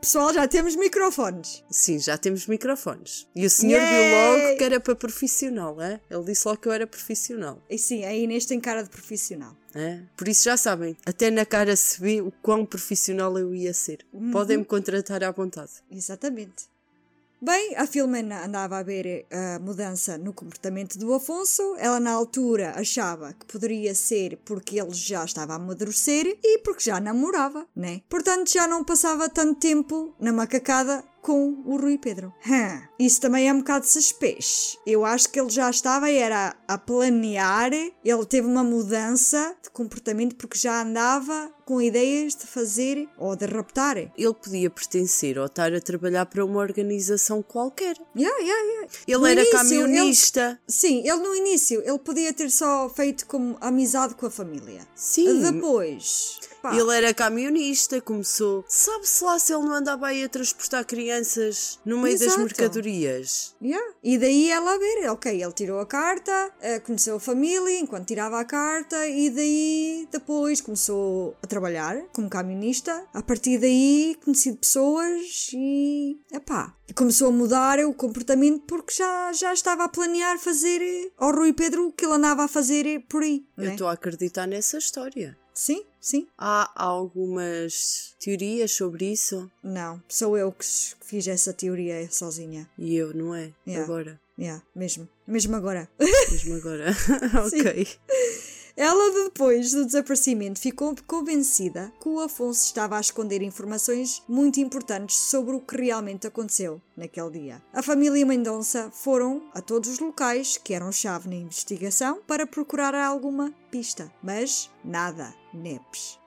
Pessoal, 0.00 0.32
já 0.32 0.46
temos 0.46 0.76
microfones. 0.76 1.64
Sim, 1.70 1.98
já 1.98 2.18
temos 2.18 2.46
microfones. 2.46 3.26
E 3.34 3.46
o 3.46 3.50
senhor 3.50 3.80
viu 3.80 3.88
Yay! 3.88 4.12
logo 4.12 4.58
que 4.58 4.64
era 4.64 4.78
para 4.78 4.94
profissional, 4.94 5.80
é? 5.80 6.00
Ele 6.10 6.24
disse 6.24 6.46
logo 6.46 6.60
que 6.60 6.68
eu 6.68 6.72
era 6.72 6.86
profissional. 6.86 7.60
E 7.70 7.78
sim, 7.78 8.04
a 8.04 8.14
Inês 8.14 8.44
tem 8.44 8.60
cara 8.60 8.82
de 8.82 8.90
profissional. 8.90 9.56
É? 9.74 10.00
Por 10.16 10.28
isso 10.28 10.44
já 10.44 10.56
sabem, 10.56 10.94
até 11.06 11.30
na 11.30 11.46
cara 11.46 11.74
se 11.74 11.98
vê 11.98 12.20
o 12.20 12.30
quão 12.42 12.66
profissional 12.66 13.38
eu 13.38 13.54
ia 13.54 13.72
ser. 13.72 14.04
Podem-me 14.30 14.66
contratar 14.66 15.24
à 15.24 15.30
vontade. 15.30 15.72
Exatamente. 15.90 16.71
Bem, 17.44 17.74
a 17.76 17.88
Filomena 17.88 18.44
andava 18.44 18.78
a 18.78 18.84
ver 18.84 19.26
a 19.28 19.58
mudança 19.58 20.16
no 20.16 20.32
comportamento 20.32 20.96
do 20.96 21.12
Afonso. 21.12 21.74
Ela, 21.76 21.98
na 21.98 22.12
altura, 22.12 22.72
achava 22.76 23.32
que 23.32 23.44
poderia 23.46 23.96
ser 23.96 24.38
porque 24.44 24.80
ele 24.80 24.94
já 24.94 25.24
estava 25.24 25.54
a 25.54 25.56
amadurecer 25.56 26.38
e 26.40 26.58
porque 26.58 26.84
já 26.84 27.00
namorava, 27.00 27.66
né? 27.74 28.02
Portanto, 28.08 28.48
já 28.48 28.68
não 28.68 28.84
passava 28.84 29.28
tanto 29.28 29.58
tempo 29.58 30.14
na 30.20 30.32
macacada 30.32 31.02
com 31.22 31.62
o 31.64 31.76
Rui 31.76 31.98
Pedro. 31.98 32.32
Hum, 32.46 32.82
isso 32.98 33.20
também 33.20 33.48
é 33.48 33.52
um 33.52 33.58
bocado 33.58 33.86
suspeixe. 33.86 34.76
Eu 34.84 35.04
acho 35.04 35.28
que 35.30 35.40
ele 35.40 35.50
já 35.50 35.70
estava 35.70 36.10
era 36.10 36.54
a 36.66 36.76
planear, 36.76 37.72
ele 37.72 38.26
teve 38.28 38.46
uma 38.46 38.64
mudança 38.64 39.56
de 39.62 39.70
comportamento 39.70 40.34
porque 40.34 40.58
já 40.58 40.82
andava 40.82 41.50
com 41.64 41.80
ideias 41.80 42.34
de 42.34 42.46
fazer 42.46 43.08
ou 43.18 43.34
de 43.36 43.46
raptar. 43.46 43.96
Ele 43.98 44.34
podia 44.34 44.70
pertencer 44.70 45.38
ou 45.38 45.46
estar 45.46 45.72
a 45.72 45.80
trabalhar 45.80 46.26
para 46.26 46.44
uma 46.44 46.60
organização 46.60 47.42
qualquer. 47.42 47.96
Yeah, 48.16 48.38
yeah, 48.38 48.62
yeah. 48.66 48.88
Ele 49.06 49.18
No 49.18 49.26
era 49.26 49.40
início, 49.42 49.58
camionista. 49.58 50.60
Sim, 50.66 50.98
ele 51.00 51.16
no 51.16 51.34
início, 51.34 51.82
ele 51.84 51.98
podia 51.98 52.32
ter 52.32 52.50
só 52.50 52.88
feito 52.88 53.26
como 53.26 53.56
amizade 53.60 54.14
com 54.14 54.26
a 54.26 54.30
família. 54.30 54.86
Sim. 54.94 55.40
Depois, 55.40 56.38
pá, 56.62 56.74
Ele 56.76 56.96
era 56.96 57.12
camionista, 57.14 58.00
começou. 58.00 58.64
Sabe-se 58.68 59.24
lá 59.24 59.38
se 59.38 59.52
ele 59.52 59.64
não 59.64 59.74
andava 59.74 60.06
aí 60.08 60.24
a 60.24 60.28
transportar 60.28 60.84
crianças 60.84 61.78
no 61.84 61.98
meio 61.98 62.18
das 62.18 62.28
Exato. 62.28 62.42
mercadorias. 62.42 63.54
yeah. 63.62 63.84
e 64.02 64.18
daí 64.18 64.50
ela 64.50 64.74
a 64.74 64.78
ver, 64.78 65.10
ok, 65.10 65.42
ele 65.42 65.52
tirou 65.52 65.80
a 65.80 65.86
carta, 65.86 66.50
eh, 66.60 66.80
conheceu 66.80 67.16
a 67.16 67.20
família 67.20 67.78
enquanto 67.78 68.06
tirava 68.06 68.40
a 68.40 68.44
carta 68.44 69.06
e 69.06 69.30
daí 69.30 70.08
depois 70.10 70.60
começou 70.60 71.36
a 71.42 71.46
trabalhar 71.52 72.02
como 72.14 72.30
camionista. 72.30 73.06
A 73.12 73.22
partir 73.22 73.58
daí 73.58 74.16
conheci 74.24 74.54
pessoas 74.54 75.50
e, 75.52 76.16
epá, 76.32 76.74
começou 76.94 77.28
a 77.28 77.30
mudar 77.30 77.78
o 77.80 77.92
comportamento 77.92 78.62
porque 78.66 78.94
já, 78.94 79.32
já 79.34 79.52
estava 79.52 79.84
a 79.84 79.88
planear 79.88 80.38
fazer 80.38 81.12
ao 81.18 81.30
Rui 81.30 81.52
Pedro 81.52 81.88
o 81.88 81.92
que 81.92 82.06
ele 82.06 82.14
andava 82.14 82.44
a 82.44 82.48
fazer 82.48 83.04
por 83.06 83.22
aí. 83.22 83.44
Eu 83.58 83.64
né? 83.64 83.72
estou 83.72 83.86
a 83.86 83.92
acreditar 83.92 84.46
nessa 84.46 84.78
história. 84.78 85.36
Sim, 85.52 85.84
sim. 86.00 86.26
Há 86.38 86.72
algumas 86.74 88.14
teorias 88.18 88.72
sobre 88.72 89.12
isso 89.12 89.50
Não, 89.62 90.02
sou 90.08 90.38
eu 90.38 90.50
que 90.50 90.64
fiz 91.04 91.28
essa 91.28 91.52
teoria 91.52 92.08
sozinha. 92.10 92.66
e 92.78 92.96
eu, 92.96 93.12
não 93.12 93.34
é? 93.34 93.52
Yeah. 93.66 93.84
Agora. 93.84 94.20
Yeah, 94.38 94.62
mesmo. 94.74 95.06
Mesmo 95.26 95.54
agora. 95.54 95.86
Mesmo 96.30 96.54
agora. 96.54 96.96
ok. 97.46 97.86
Ela, 98.76 99.24
depois 99.24 99.72
do 99.72 99.84
desaparecimento, 99.84 100.58
ficou 100.58 100.94
convencida 101.06 101.92
que 102.00 102.08
o 102.08 102.20
Afonso 102.20 102.64
estava 102.64 102.96
a 102.96 103.00
esconder 103.00 103.42
informações 103.42 104.22
muito 104.26 104.60
importantes 104.60 105.16
sobre 105.16 105.54
o 105.54 105.60
que 105.60 105.76
realmente 105.76 106.26
aconteceu 106.26 106.80
naquele 106.96 107.30
dia. 107.30 107.62
A 107.72 107.82
família 107.82 108.24
Mendonça 108.24 108.90
foram 108.90 109.42
a 109.54 109.60
todos 109.60 109.90
os 109.90 109.98
locais 109.98 110.56
que 110.56 110.72
eram 110.72 110.90
chave 110.90 111.28
na 111.28 111.36
investigação 111.36 112.20
para 112.26 112.46
procurar 112.46 112.94
alguma 112.94 113.52
pista, 113.70 114.10
mas 114.22 114.70
nada, 114.82 115.34
nepes. 115.52 116.18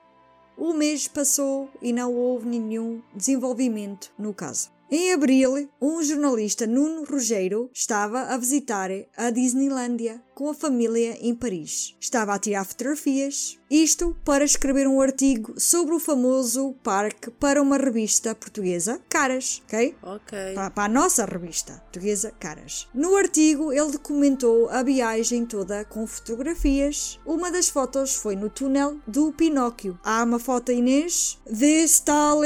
O 0.56 0.72
mês 0.72 1.08
passou 1.08 1.68
e 1.82 1.92
não 1.92 2.14
houve 2.14 2.48
nenhum 2.48 3.02
desenvolvimento 3.14 4.12
no 4.16 4.32
caso. 4.32 4.70
Em 4.88 5.12
abril, 5.12 5.68
um 5.82 6.00
jornalista, 6.00 6.64
Nuno 6.64 7.04
Rogério, 7.04 7.68
estava 7.74 8.20
a 8.20 8.36
visitar 8.38 8.88
a 9.16 9.30
Disneylândia 9.30 10.22
com 10.36 10.50
a 10.50 10.54
família 10.54 11.16
em 11.22 11.34
Paris. 11.34 11.96
Estava 11.98 12.34
a 12.34 12.38
tirar 12.38 12.62
fotografias, 12.66 13.58
isto 13.70 14.14
para 14.22 14.44
escrever 14.44 14.86
um 14.86 15.00
artigo 15.00 15.58
sobre 15.58 15.94
o 15.94 15.98
famoso 15.98 16.74
parque 16.84 17.30
para 17.30 17.60
uma 17.60 17.78
revista 17.78 18.34
portuguesa, 18.34 19.00
Caras, 19.08 19.62
ok? 19.64 19.96
Ok. 20.02 20.54
para, 20.54 20.70
para 20.70 20.84
a 20.84 20.88
nossa 20.88 21.24
revista 21.24 21.72
portuguesa 21.72 22.30
Caras. 22.38 22.86
No 22.92 23.16
artigo, 23.16 23.72
ele 23.72 23.92
documentou 23.92 24.68
a 24.68 24.82
viagem 24.82 25.46
toda 25.46 25.86
com 25.86 26.06
fotografias. 26.06 27.18
Uma 27.24 27.50
das 27.50 27.70
fotos 27.70 28.14
foi 28.14 28.36
no 28.36 28.50
túnel 28.50 28.98
do 29.06 29.32
Pinóquio. 29.32 29.98
Há 30.04 30.22
uma 30.22 30.38
foto, 30.38 30.70
Inês, 30.70 31.38
desse 31.50 32.02
tal 32.02 32.42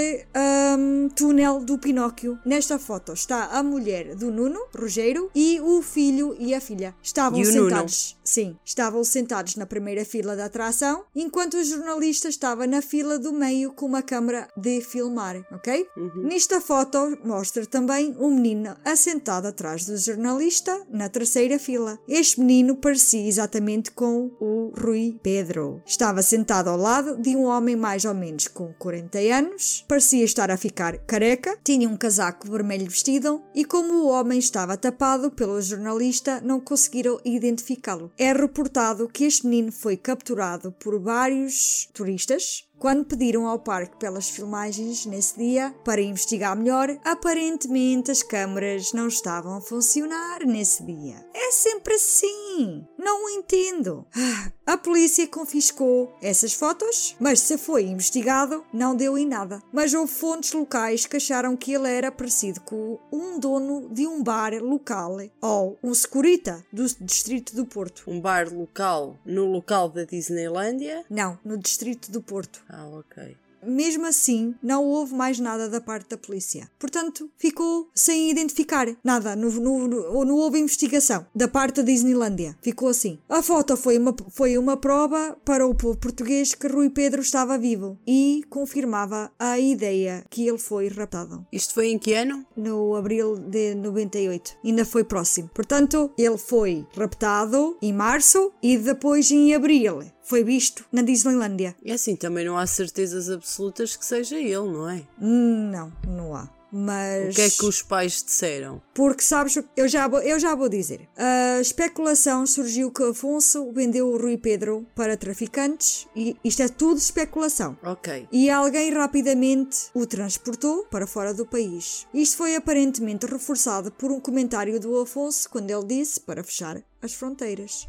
hum, 0.79 1.09
túnel 1.17 1.59
do 1.59 1.77
Pinóquio. 1.77 2.39
Nesta 2.47 2.79
foto 2.79 3.13
está 3.13 3.47
a 3.47 3.65
mulher 3.65 4.15
do 4.15 4.31
Nuno, 4.31 4.61
Rogério, 4.73 5.29
e 5.35 5.61
o 5.61 5.83
filho 5.83 6.37
e 6.39 6.55
a 6.55 6.61
filha. 6.61 6.95
Estavam 7.03 7.41
Nuno? 7.41 7.80
Sentados. 7.81 8.21
Sim, 8.23 8.57
estavam 8.65 9.03
sentados 9.03 9.57
na 9.57 9.67
primeira 9.67 10.05
fila 10.05 10.37
da 10.37 10.45
atração, 10.45 11.05
enquanto 11.15 11.55
o 11.55 11.65
jornalista 11.65 12.29
estava 12.29 12.67
na 12.67 12.81
fila 12.81 13.19
do 13.19 13.33
meio 13.33 13.73
com 13.73 13.87
uma 13.87 14.03
câmera 14.03 14.49
de 14.57 14.81
filmar, 14.81 15.37
ok? 15.53 15.87
Nesta 16.17 16.61
foto 16.61 17.19
mostra 17.25 17.67
também 17.67 18.15
um 18.19 18.33
menino 18.33 18.77
assentado 18.85 19.49
atrás 19.49 19.85
do 19.85 19.97
jornalista 19.97 20.87
na 20.89 21.09
terceira 21.09 21.59
fila. 21.59 21.99
Este 22.07 22.39
menino 22.39 22.77
parecia 22.77 23.27
exatamente 23.27 23.91
com 23.91 24.31
o 24.41 24.73
Rui 24.79 25.19
Pedro. 25.23 25.83
Estava 25.85 26.23
sentado 26.23 26.71
ao 26.71 26.77
lado 26.77 27.21
de 27.21 27.35
um 27.35 27.45
homem 27.45 27.75
mais 27.75 28.05
ou 28.05 28.15
menos 28.15 28.47
com 28.47 28.73
40 28.75 29.19
anos, 29.19 29.85
parecia 29.89 30.25
estar 30.25 30.51
a 30.51 30.57
ficar 30.57 30.99
careca, 30.99 31.59
tinha 31.65 31.89
um 31.89 31.97
casaco 31.97 32.49
vermelho 32.49 32.89
vestido 32.89 33.43
e 33.55 33.65
como 33.65 33.95
o 33.95 34.09
homem 34.09 34.39
estava 34.39 34.77
tapado 34.77 35.31
pelo 35.33 35.61
jornalista, 35.61 36.41
não 36.41 36.61
conseguiram 36.61 37.19
identificar 37.25 37.70
identificá-lo. 37.71 38.11
É 38.19 38.33
reportado 38.33 39.09
que 39.09 39.25
este 39.25 39.47
menino 39.47 39.73
foi 39.73 39.97
capturado 39.97 40.73
por 40.73 40.99
vários 41.01 41.89
turistas 41.93 42.65
quando 42.81 43.05
pediram 43.05 43.47
ao 43.47 43.59
parque 43.59 43.99
pelas 43.99 44.31
filmagens 44.31 45.05
nesse 45.05 45.39
dia 45.39 45.75
para 45.85 46.01
investigar 46.01 46.57
melhor, 46.57 46.99
aparentemente 47.05 48.11
as 48.11 48.23
câmaras 48.23 48.95
não 48.95 49.07
estavam 49.07 49.59
a 49.59 49.61
funcionar 49.61 50.47
nesse 50.47 50.83
dia. 50.83 51.23
É 51.35 51.53
sempre 51.53 51.95
assim. 51.95 52.87
Não 52.99 53.29
entendo. 53.29 54.07
Ah, 54.17 54.53
a 54.67 54.77
polícia 54.79 55.27
confiscou 55.29 56.17
essas 56.23 56.55
fotos, 56.55 57.15
mas 57.21 57.41
se 57.41 57.59
foi 57.59 57.85
investigado, 57.85 58.65
não 58.73 58.97
deu 58.97 59.19
em 59.19 59.27
nada. 59.27 59.63
Mas 59.71 59.93
houve 59.93 60.13
fontes 60.13 60.53
locais 60.53 61.05
que 61.05 61.19
acharam 61.19 61.57
que 61.57 61.75
ele 61.75 61.89
era 61.89 62.11
parecido 62.11 62.61
com 62.63 62.99
um 63.13 63.39
dono 63.39 63.91
de 63.93 64.07
um 64.07 64.23
bar 64.23 64.55
local 64.63 65.19
ou 65.43 65.79
um 65.83 65.93
securita 65.93 66.65
do 66.73 66.87
distrito 67.01 67.55
do 67.55 67.67
Porto. 67.67 68.05
Um 68.07 68.21
bar 68.21 68.51
local 68.51 69.19
no 69.27 69.45
local 69.45 69.91
da 69.91 70.05
Disneylândia? 70.05 71.05
Não, 71.11 71.39
no 71.45 71.59
distrito 71.59 72.11
do 72.11 72.23
Porto. 72.23 72.63
Ah, 72.73 72.87
ok. 72.87 73.37
Mesmo 73.67 74.07
assim, 74.07 74.55
não 74.63 74.85
houve 74.85 75.15
mais 75.15 75.39
nada 75.39 75.69
da 75.69 75.81
parte 75.81 76.09
da 76.09 76.19
polícia. 76.19 76.71
Portanto, 76.79 77.31
ficou 77.37 77.89
sem 77.95 78.31
identificar 78.31 78.89
nada. 79.05 79.37
No, 79.37 79.51
no, 79.51 79.87
no, 79.87 80.25
não 80.25 80.37
houve 80.37 80.59
investigação 80.59 81.27
da 81.35 81.47
parte 81.47 81.77
da 81.77 81.83
Disneylândia. 81.83 82.57
Ficou 82.63 82.89
assim. 82.89 83.19
A 83.29 83.43
foto 83.43 83.77
foi 83.77 83.99
uma, 83.99 84.15
foi 84.31 84.57
uma 84.57 84.77
prova 84.77 85.37
para 85.45 85.67
o 85.67 85.75
povo 85.75 85.99
português 85.99 86.55
que 86.55 86.69
Rui 86.69 86.91
Pedro 86.91 87.21
estava 87.21 87.59
vivo 87.59 87.99
e 88.07 88.43
confirmava 88.49 89.31
a 89.39 89.59
ideia 89.59 90.25
que 90.31 90.47
ele 90.47 90.59
foi 90.59 90.89
raptado. 90.89 91.47
Isto 91.53 91.75
foi 91.75 91.89
em 91.89 91.99
que 91.99 92.15
ano? 92.15 92.47
No 92.57 92.95
abril 92.95 93.37
de 93.37 93.75
98. 93.75 94.57
Ainda 94.65 94.85
foi 94.85 95.05
próximo. 95.05 95.51
Portanto, 95.53 96.11
ele 96.17 96.39
foi 96.39 96.87
raptado 96.97 97.77
em 97.83 97.93
março 97.93 98.53
e 98.63 98.79
depois 98.79 99.31
em 99.31 99.55
abril 99.55 100.03
foi 100.31 100.45
visto 100.45 100.85
na 100.93 101.03
Disneylândia. 101.03 101.75
E 101.83 101.91
assim, 101.91 102.15
também 102.15 102.45
não 102.45 102.57
há 102.57 102.65
certezas 102.65 103.29
absolutas 103.29 103.97
que 103.97 104.07
seja 104.07 104.37
ele, 104.37 104.55
não 104.55 104.89
é? 104.89 105.03
Não, 105.19 105.93
não 106.07 106.37
há. 106.37 106.49
Mas. 106.71 107.33
O 107.33 107.35
que 107.35 107.43
é 107.43 107.51
que 107.51 107.65
os 107.65 107.83
pais 107.83 108.23
disseram? 108.23 108.81
Porque 108.95 109.25
sabes, 109.25 109.59
eu 109.77 109.89
já 109.89 110.07
vou, 110.07 110.21
eu 110.21 110.39
já 110.39 110.55
vou 110.55 110.69
dizer. 110.69 111.09
A 111.17 111.61
especulação 111.61 112.47
surgiu 112.47 112.93
que 112.93 113.03
Afonso 113.03 113.73
vendeu 113.73 114.07
o 114.07 114.17
Rui 114.17 114.39
Pedro 114.39 114.87
para 114.95 115.17
traficantes 115.17 116.07
e 116.15 116.37
isto 116.45 116.63
é 116.63 116.69
tudo 116.69 116.99
especulação. 116.99 117.77
Ok. 117.83 118.29
E 118.31 118.49
alguém 118.49 118.93
rapidamente 118.93 119.89
o 119.93 120.07
transportou 120.07 120.85
para 120.85 121.09
fora 121.09 121.35
do 121.35 121.45
país. 121.45 122.07
Isto 122.15 122.37
foi 122.37 122.55
aparentemente 122.55 123.27
reforçado 123.27 123.91
por 123.91 124.13
um 124.13 124.21
comentário 124.21 124.79
do 124.79 124.97
Afonso 125.01 125.51
quando 125.51 125.73
ele 125.73 125.87
disse 125.87 126.21
para 126.21 126.45
fechar 126.45 126.81
as 127.03 127.15
fronteiras. 127.15 127.89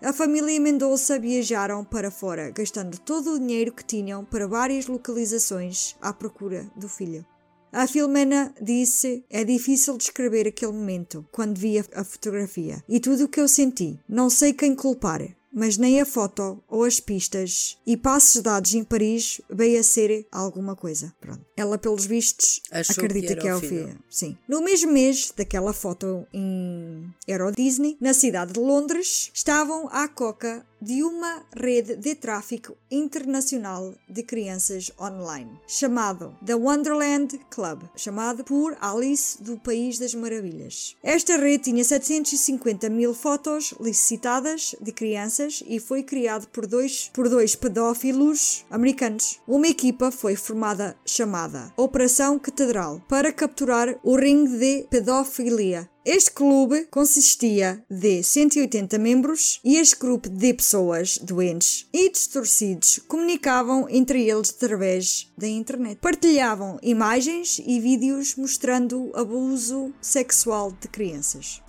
A 0.00 0.12
família 0.12 0.60
Mendonça 0.60 1.18
viajaram 1.18 1.84
para 1.84 2.08
fora, 2.08 2.50
gastando 2.50 2.98
todo 3.00 3.32
o 3.32 3.38
dinheiro 3.38 3.72
que 3.72 3.84
tinham 3.84 4.24
para 4.24 4.46
várias 4.46 4.86
localizações 4.86 5.96
à 6.00 6.12
procura 6.12 6.70
do 6.76 6.88
filho. 6.88 7.26
A 7.72 7.84
Filomena 7.84 8.54
disse: 8.62 9.24
É 9.28 9.42
difícil 9.42 9.98
descrever 9.98 10.46
aquele 10.46 10.72
momento 10.72 11.26
quando 11.32 11.58
vi 11.58 11.78
a 11.78 12.04
fotografia 12.04 12.82
e 12.88 13.00
tudo 13.00 13.24
o 13.24 13.28
que 13.28 13.40
eu 13.40 13.48
senti. 13.48 13.98
Não 14.08 14.30
sei 14.30 14.52
quem 14.52 14.74
culpar, 14.74 15.20
mas 15.58 15.76
nem 15.76 16.00
a 16.00 16.06
foto 16.06 16.62
ou 16.68 16.84
as 16.84 17.00
pistas 17.00 17.76
e 17.86 17.96
passos 17.96 18.40
dados 18.42 18.74
em 18.74 18.84
Paris 18.84 19.40
veio 19.50 19.80
a 19.80 19.82
ser 19.82 20.26
alguma 20.30 20.76
coisa. 20.76 21.12
Pronto. 21.20 21.44
Ela, 21.56 21.76
pelos 21.76 22.06
vistos, 22.06 22.60
Achou 22.70 23.04
acredita 23.04 23.34
que 23.34 23.40
que, 23.42 23.48
é 23.48 23.54
o 23.54 23.58
o 23.58 23.60
filho. 23.60 23.88
filho. 23.88 23.98
Sim. 24.08 24.38
No 24.48 24.60
mesmo 24.62 24.92
mês 24.92 25.32
daquela 25.36 25.72
foto 25.72 26.26
em 26.32 27.12
Euro 27.26 27.50
Disney, 27.50 27.96
na 28.00 28.14
cidade 28.14 28.52
de 28.52 28.60
Londres, 28.60 29.30
estavam 29.34 29.88
à 29.90 30.06
coca 30.06 30.64
de 30.80 31.02
uma 31.02 31.42
rede 31.54 31.96
de 31.96 32.14
tráfico 32.14 32.76
internacional 32.90 33.94
de 34.08 34.22
crianças 34.22 34.90
online, 34.98 35.50
chamado 35.66 36.36
The 36.44 36.54
Wonderland 36.54 37.38
Club, 37.50 37.82
chamado 37.96 38.44
por 38.44 38.76
Alice 38.80 39.42
do 39.42 39.58
País 39.58 39.98
das 39.98 40.14
Maravilhas. 40.14 40.96
Esta 41.02 41.36
rede 41.36 41.64
tinha 41.64 41.84
750 41.84 42.88
mil 42.88 43.12
fotos 43.14 43.74
licitadas 43.80 44.74
de 44.80 44.92
crianças 44.92 45.62
e 45.66 45.80
foi 45.80 46.02
criado 46.02 46.46
por 46.48 46.66
dois, 46.66 47.10
por 47.12 47.28
dois 47.28 47.54
pedófilos 47.54 48.64
americanos. 48.70 49.40
Uma 49.46 49.68
equipa 49.68 50.10
foi 50.10 50.36
formada 50.36 50.96
chamada 51.04 51.72
Operação 51.76 52.38
Catedral 52.38 53.02
para 53.08 53.32
capturar 53.32 53.98
o 54.02 54.16
ringue 54.16 54.58
de 54.58 54.82
pedofilia 54.88 55.88
este 56.08 56.30
clube 56.30 56.86
consistia 56.90 57.84
de 57.90 58.22
180 58.22 58.96
membros 58.96 59.60
e 59.62 59.76
este 59.76 59.98
grupo 59.98 60.26
de 60.30 60.54
pessoas 60.54 61.18
doentes 61.18 61.86
e 61.92 62.10
distorcidos 62.10 62.98
comunicavam 63.06 63.86
entre 63.90 64.26
eles 64.26 64.48
através 64.48 65.30
da 65.36 65.46
internet. 65.46 65.98
Partilhavam 66.00 66.78
imagens 66.82 67.60
e 67.62 67.78
vídeos 67.78 68.36
mostrando 68.36 69.12
abuso 69.14 69.92
sexual 70.00 70.72
de 70.80 70.88
crianças. 70.88 71.60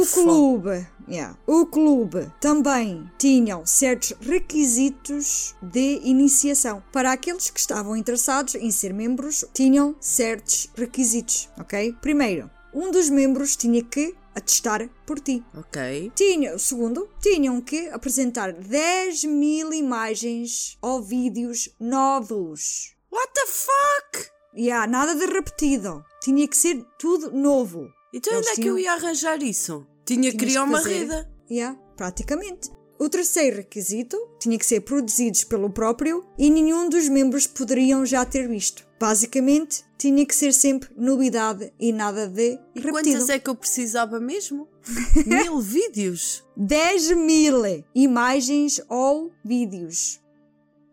O 0.00 0.06
clube, 0.06 0.86
yeah, 1.06 1.36
o 1.46 1.66
clube 1.66 2.32
também 2.40 3.04
tinham 3.18 3.66
certos 3.66 4.14
requisitos 4.18 5.54
de 5.60 6.00
iniciação. 6.04 6.82
Para 6.90 7.12
aqueles 7.12 7.50
que 7.50 7.60
estavam 7.60 7.94
interessados 7.94 8.54
em 8.54 8.70
ser 8.70 8.94
membros, 8.94 9.44
tinham 9.52 9.94
certos 10.00 10.70
requisitos, 10.74 11.50
ok? 11.58 11.94
Primeiro, 12.00 12.48
um 12.74 12.90
dos 12.90 13.08
membros 13.08 13.56
tinha 13.56 13.82
que 13.82 14.14
atestar 14.34 14.88
por 15.06 15.20
ti. 15.20 15.44
Ok. 15.56 16.10
Tinha, 16.14 16.54
o 16.54 16.58
segundo, 16.58 17.08
tinham 17.22 17.60
que 17.60 17.88
apresentar 17.90 18.52
10 18.52 19.24
mil 19.24 19.72
imagens 19.72 20.76
ou 20.82 21.00
vídeos 21.02 21.68
novos. 21.80 22.94
What 23.12 23.32
the 23.32 23.46
fuck? 23.46 24.30
E 24.56 24.70
há 24.70 24.86
nada 24.86 25.14
de 25.14 25.26
repetido. 25.26 26.04
Tinha 26.22 26.46
que 26.48 26.56
ser 26.56 26.84
tudo 26.98 27.30
novo. 27.30 27.88
Então 28.12 28.32
Eles 28.32 28.42
onde 28.46 28.50
é 28.50 28.54
que 28.54 28.60
tinham- 28.62 28.76
eu 28.78 28.84
ia 28.84 28.92
arranjar 28.92 29.42
isso? 29.42 29.86
Tinha 30.04 30.30
que 30.30 30.36
criar 30.36 30.62
que 30.64 30.68
uma 30.68 30.78
fazer. 30.82 31.06
rede. 31.08 31.28
Yeah, 31.50 31.78
praticamente. 31.96 32.70
O 32.98 33.08
terceiro 33.08 33.56
requisito 33.56 34.16
tinha 34.40 34.56
que 34.58 34.64
ser 34.64 34.80
produzidos 34.80 35.44
pelo 35.44 35.68
próprio 35.70 36.24
e 36.38 36.48
nenhum 36.50 36.88
dos 36.88 37.08
membros 37.08 37.46
poderiam 37.46 38.06
já 38.06 38.24
ter 38.24 38.48
visto. 38.48 38.86
Basicamente, 39.00 39.84
tinha 40.04 40.26
que 40.26 40.34
ser 40.34 40.52
sempre 40.52 40.90
novidade 40.96 41.72
e 41.80 41.92
nada 41.92 42.28
de 42.28 42.58
E 42.74 42.80
repetido. 42.80 42.90
quantas 42.92 43.28
é 43.30 43.38
que 43.38 43.48
eu 43.48 43.54
precisava 43.54 44.20
mesmo? 44.20 44.68
Mil 45.26 45.60
vídeos? 45.60 46.44
10 46.56 47.12
mil 47.16 47.62
imagens 47.94 48.82
ou 48.88 49.32
vídeos. 49.44 50.20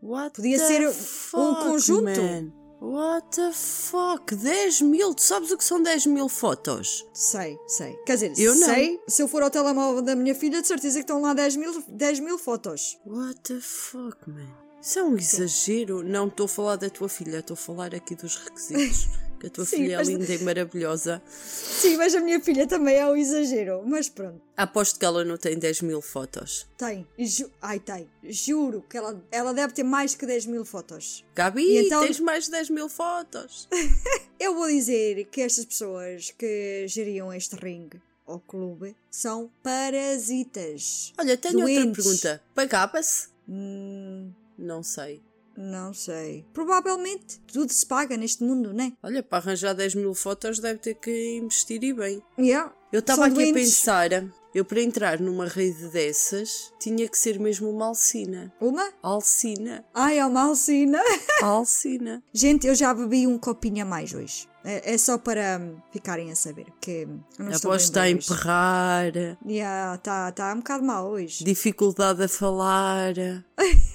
What 0.02 0.36
Podia 0.38 0.58
the 0.58 0.66
ser 0.66 0.88
um 0.88 0.94
fuck, 0.94 1.64
conjunto. 1.64 2.04
man? 2.22 2.52
What 2.82 3.28
the 3.36 3.52
fuck? 3.52 4.34
10 4.34 4.82
mil? 4.82 5.14
Tu 5.14 5.22
sabes 5.22 5.52
o 5.52 5.58
que 5.58 5.64
são 5.64 5.84
10 5.84 6.06
mil 6.08 6.28
fotos? 6.28 7.06
Sei, 7.14 7.56
sei. 7.68 7.94
Quer 8.06 8.14
dizer, 8.16 8.34
Eu 8.40 8.56
não. 8.56 8.66
sei. 8.68 9.00
Se 9.08 9.22
eu 9.22 9.28
for 9.28 9.44
ao 9.44 9.52
telemóvel 9.52 10.02
da 10.02 10.16
minha 10.16 10.34
filha, 10.34 10.62
de 10.62 10.68
certeza 10.68 10.96
que 10.98 11.04
estão 11.04 11.22
lá 11.22 11.34
10 11.36 11.58
mil, 11.58 11.84
10 11.88 12.20
mil 12.22 12.40
fotos. 12.40 12.98
What 13.06 13.40
the 13.42 13.60
fuck, 13.60 14.18
man? 14.28 14.61
Isso 14.82 15.00
é 15.00 15.04
um 15.04 15.16
exagero. 15.16 16.02
Não 16.04 16.28
estou 16.28 16.46
a 16.46 16.50
falar 16.50 16.76
da 16.76 16.90
tua 16.90 17.08
filha, 17.10 17.38
estou 17.40 17.54
a 17.54 17.58
falar 17.58 17.94
aqui 17.96 18.16
dos 18.16 18.36
requisitos. 18.38 19.08
Que 19.42 19.48
a 19.48 19.50
tua 19.50 19.66
Sim, 19.66 19.78
filha 19.78 19.94
é 19.94 19.98
mas- 19.98 20.08
linda 20.08 20.32
e 20.36 20.38
maravilhosa. 20.44 21.20
Sim, 21.28 21.98
mas 21.98 22.14
a 22.14 22.20
minha 22.20 22.40
filha 22.40 22.68
também 22.68 22.98
é 22.98 23.08
um 23.08 23.16
exagero. 23.16 23.82
Mas 23.84 24.08
pronto. 24.08 24.40
Aposto 24.56 25.00
que 25.00 25.04
ela 25.04 25.26
não 25.26 25.36
tem 25.36 25.58
10 25.58 25.82
mil 25.82 26.00
fotos. 26.00 26.68
Tem. 26.78 27.08
Ju 27.18 27.50
Ai, 27.60 27.80
tem. 27.80 28.08
Juro 28.24 28.86
que 28.88 28.96
ela, 28.96 29.20
ela 29.32 29.52
deve 29.52 29.74
ter 29.74 29.82
mais 29.82 30.14
que 30.14 30.28
10 30.28 30.46
mil 30.46 30.64
fotos. 30.64 31.26
Gabi, 31.34 31.64
E 31.64 31.88
então- 31.88 32.06
tens 32.06 32.20
mais 32.20 32.46
de 32.46 32.52
10 32.52 32.70
mil 32.70 32.88
fotos. 32.88 33.68
Eu 34.40 34.54
vou 34.54 34.68
dizer 34.68 35.26
que 35.32 35.42
estas 35.42 35.66
pessoas 35.66 36.32
que 36.38 36.86
geriam 36.88 37.34
este 37.34 37.56
ringue 37.56 38.00
ou 38.28 38.40
clube 38.40 38.96
são 39.10 39.50
parasitas. 39.64 41.14
Olha, 41.18 41.36
tenho 41.36 41.62
outra 41.62 41.74
Doentes. 41.74 42.04
pergunta. 42.04 42.42
Pagava-se? 42.54 43.28
Hum, 43.50 44.32
Não 44.58 44.84
sei. 44.84 45.22
não 45.58 45.94
sei. 45.94 46.46
Provavelmente 46.54 47.40
tudo 47.52 47.72
se 47.72 47.86
paga 47.86 48.16
neste 48.18 48.44
mundo, 48.44 48.74
né? 48.74 48.94
Olha, 49.04 49.22
para 49.22 49.38
arranjar 49.40 49.74
10 49.74 49.96
mil 49.96 50.14
fotos 50.14 50.60
deve 50.60 50.80
ter 50.80 50.96
que 50.96 51.38
investir 51.38 51.84
e 51.84 51.94
bem. 51.94 52.22
Yeah. 52.40 52.74
Eu 52.92 53.00
estava 53.00 53.26
aqui 53.26 53.34
a 53.34 53.44
doentes. 53.44 53.54
pensar, 53.54 54.10
eu 54.54 54.66
para 54.66 54.82
entrar 54.82 55.20
numa 55.20 55.46
rede 55.48 55.88
dessas 55.90 56.74
tinha 56.80 57.08
que 57.08 57.18
ser 57.18 57.40
mesmo 57.40 57.70
uma 57.70 57.86
alcina. 57.86 58.52
Uma? 58.60 58.92
Alcina. 59.02 59.86
Ai, 59.94 60.20
é 60.20 60.26
uma 60.26 60.44
alcina. 60.44 61.00
Alcina. 61.42 62.22
Gente, 62.34 62.68
eu 62.68 62.76
já 62.76 62.94
bebi 62.94 63.26
um 63.26 63.38
copinho 63.38 63.84
a 63.84 63.86
mais 63.86 64.14
hoje. 64.14 64.50
É, 64.64 64.94
é 64.94 64.98
só 64.98 65.18
para 65.18 65.58
hum, 65.60 65.78
ficarem 65.92 66.32
a 66.32 66.36
saber 66.36 66.68
que 66.80 67.08
eu 67.08 67.20
não 67.40 67.48
A 67.48 67.52
estou 67.52 67.72
voz 67.72 67.84
bem 67.84 67.88
está 67.90 68.02
a 68.04 68.10
emperrar, 68.10 69.14
Yeah, 69.48 69.98
tá, 69.98 70.32
tá 70.32 70.54
um 70.54 70.58
bocado 70.58 70.84
mal 70.84 71.10
hoje. 71.10 71.44
dificuldade 71.44 72.22
a 72.24 72.28
falar, 72.28 73.14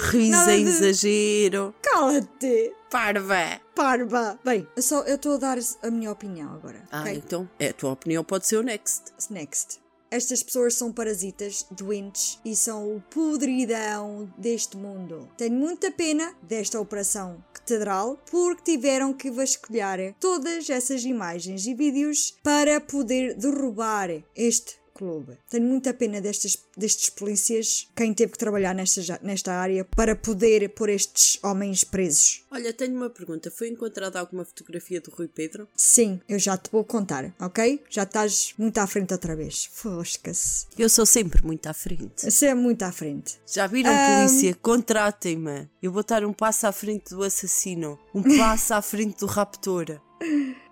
riso 0.00 0.36
a 0.36 0.46
de- 0.46 0.62
exagero. 0.62 1.74
Cala-te! 1.82 2.72
Parva! 2.90 3.60
Parva! 3.74 4.38
Bem, 4.44 4.66
eu 4.76 4.82
só 4.82 5.00
eu 5.02 5.16
estou 5.16 5.34
a 5.34 5.38
dar 5.38 5.58
a 5.82 5.90
minha 5.90 6.10
opinião 6.12 6.52
agora. 6.54 6.82
Ah, 6.90 7.02
ok? 7.02 7.14
então, 7.14 7.48
é, 7.58 7.68
a 7.68 7.72
tua 7.72 7.92
opinião 7.92 8.22
pode 8.22 8.46
ser 8.46 8.56
o 8.58 8.62
next. 8.62 9.12
Next. 9.30 9.80
estas 10.10 10.42
pessoas 10.42 10.74
são 10.74 10.92
parasitas, 10.92 11.64
doentes 11.70 12.38
e 12.44 12.54
são 12.54 12.94
o 12.96 13.00
podridão 13.08 14.30
deste 14.36 14.76
mundo. 14.76 15.26
Tenho 15.38 15.54
muita 15.54 15.90
pena 15.90 16.34
desta 16.42 16.78
operação 16.78 17.42
catedral 17.54 18.20
porque 18.30 18.72
tiveram 18.72 19.14
que 19.14 19.30
vasculhar 19.30 19.98
todas 20.20 20.68
essas 20.68 21.02
imagens 21.04 21.66
e 21.66 21.74
vídeos 21.74 22.36
para 22.42 22.78
poder 22.78 23.34
derrubar 23.36 24.10
este 24.36 24.81
clube. 25.02 25.36
Tenho 25.50 25.66
muita 25.66 25.92
pena 25.92 26.20
destes, 26.20 26.56
destes 26.76 27.10
polícias, 27.10 27.88
quem 27.96 28.14
teve 28.14 28.32
que 28.32 28.38
trabalhar 28.38 28.72
nesta, 28.72 29.18
nesta 29.20 29.52
área 29.52 29.84
para 29.84 30.14
poder 30.14 30.68
pôr 30.68 30.90
estes 30.90 31.40
homens 31.42 31.82
presos. 31.82 32.44
Olha, 32.52 32.72
tenho 32.72 32.94
uma 32.94 33.10
pergunta. 33.10 33.50
Foi 33.50 33.68
encontrada 33.68 34.20
alguma 34.20 34.44
fotografia 34.44 35.00
do 35.00 35.10
Rui 35.10 35.26
Pedro? 35.26 35.66
Sim, 35.74 36.20
eu 36.28 36.38
já 36.38 36.56
te 36.56 36.70
vou 36.70 36.84
contar, 36.84 37.34
ok? 37.40 37.82
Já 37.90 38.04
estás 38.04 38.54
muito 38.56 38.78
à 38.78 38.86
frente 38.86 39.12
outra 39.12 39.34
vez. 39.34 39.68
Fosca-se. 39.72 40.66
Eu 40.78 40.88
sou 40.88 41.04
sempre 41.04 41.44
muito 41.44 41.66
à 41.66 41.74
frente. 41.74 42.30
Você 42.30 42.46
é 42.46 42.54
muito 42.54 42.84
à 42.84 42.92
frente. 42.92 43.40
Já 43.44 43.66
viram, 43.66 43.90
um... 43.92 44.26
polícia? 44.26 44.54
Contratem-me. 44.62 45.68
Eu 45.82 45.90
vou 45.90 46.02
estar 46.02 46.24
um 46.24 46.32
passo 46.32 46.68
à 46.68 46.72
frente 46.72 47.10
do 47.10 47.24
assassino, 47.24 47.98
um 48.14 48.22
passo 48.38 48.72
à 48.72 48.80
frente 48.80 49.18
do 49.18 49.26
raptor. 49.26 50.00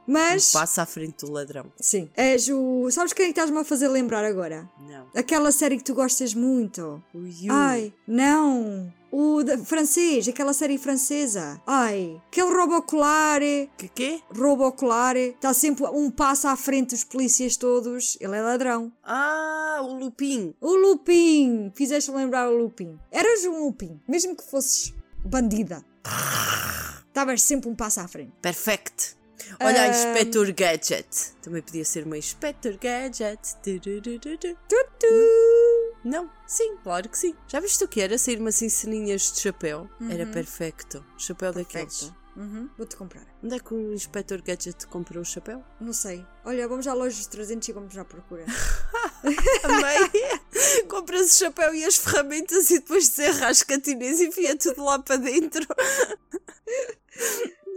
Mas. 0.06 0.54
Um 0.54 0.58
passo 0.58 0.80
à 0.80 0.86
frente 0.86 1.24
do 1.24 1.32
ladrão. 1.32 1.66
Sim. 1.80 2.10
És 2.16 2.48
o. 2.48 2.90
Sabes 2.90 3.12
quem 3.12 3.26
é 3.26 3.28
estás-me 3.30 3.58
a 3.58 3.64
fazer 3.64 3.88
lembrar 3.88 4.24
agora? 4.24 4.68
Não. 4.80 5.06
Aquela 5.14 5.52
série 5.52 5.76
que 5.76 5.84
tu 5.84 5.94
gostas 5.94 6.34
muito. 6.34 7.02
O 7.14 7.18
You. 7.18 7.50
Ai, 7.52 7.92
não. 8.06 8.92
O 9.12 9.42
da, 9.42 9.58
francês, 9.58 10.28
aquela 10.28 10.52
série 10.52 10.78
francesa. 10.78 11.60
Ai, 11.66 12.20
aquele 12.28 12.52
robocolar. 12.54 13.40
Que 13.76 13.88
quê? 13.88 14.20
Robocolar. 14.32 15.16
Está 15.16 15.52
sempre 15.52 15.84
um 15.86 16.10
passo 16.10 16.46
à 16.46 16.56
frente 16.56 16.90
dos 16.90 17.02
polícias 17.02 17.56
todos. 17.56 18.16
Ele 18.20 18.36
é 18.36 18.40
ladrão. 18.40 18.92
Ah, 19.02 19.80
o 19.82 19.94
Lupin. 19.94 20.54
O 20.60 20.76
Lupin. 20.76 21.72
Fizeste 21.74 22.10
lembrar 22.12 22.48
o 22.50 22.56
Lupin. 22.56 22.98
Eras 23.10 23.44
um 23.44 23.64
Lupin, 23.64 24.00
mesmo 24.06 24.36
que 24.36 24.44
fosses 24.48 24.94
bandida. 25.24 25.84
Estavas 27.08 27.42
sempre 27.42 27.68
um 27.68 27.74
passo 27.74 28.00
à 28.00 28.06
frente. 28.06 28.32
Perfect. 28.40 29.16
Olha, 29.60 29.82
um... 29.82 29.90
Inspector 29.90 30.52
Gadget. 30.52 31.32
Também 31.42 31.62
podia 31.62 31.84
ser 31.84 32.04
uma 32.04 32.18
Inspector 32.18 32.76
Gadget. 32.78 33.40
Não, 36.04 36.30
sim, 36.46 36.76
claro 36.82 37.08
que 37.08 37.18
sim. 37.18 37.34
Já 37.46 37.60
viste 37.60 37.84
o 37.84 37.88
que 37.88 38.00
era 38.00 38.16
sair 38.16 38.38
umas 38.38 38.56
ceninhas 38.56 39.32
de 39.32 39.40
chapéu? 39.40 39.88
Uhum. 40.00 40.10
Era 40.10 40.26
perfeito. 40.26 41.04
Chapéu 41.18 41.52
perfecto. 41.52 41.74
daqueles. 41.74 42.20
Uhum. 42.36 42.70
Vou-te 42.78 42.96
comprar. 42.96 43.26
Onde 43.42 43.56
é 43.56 43.58
que 43.58 43.74
o 43.74 43.92
Inspector 43.92 44.40
Gadget 44.42 44.86
comprou 44.86 45.22
o 45.22 45.24
chapéu? 45.24 45.62
Não 45.80 45.92
sei. 45.92 46.24
Olha, 46.44 46.66
vamos 46.68 46.86
à 46.86 46.94
loja 46.94 47.16
dos 47.16 47.26
300 47.26 47.68
e 47.68 47.72
vamos 47.72 47.92
já 47.92 48.04
procurar. 48.04 48.46
Amei! 49.64 50.84
Compras 50.88 51.34
o 51.34 51.38
chapéu 51.38 51.74
e 51.74 51.84
as 51.84 51.96
ferramentas 51.96 52.70
e 52.70 52.78
depois 52.78 53.08
desenrasca-te 53.08 53.90
e 53.90 54.26
enfia 54.26 54.56
tudo 54.56 54.84
lá 54.84 54.98
para 54.98 55.16
dentro. 55.16 55.66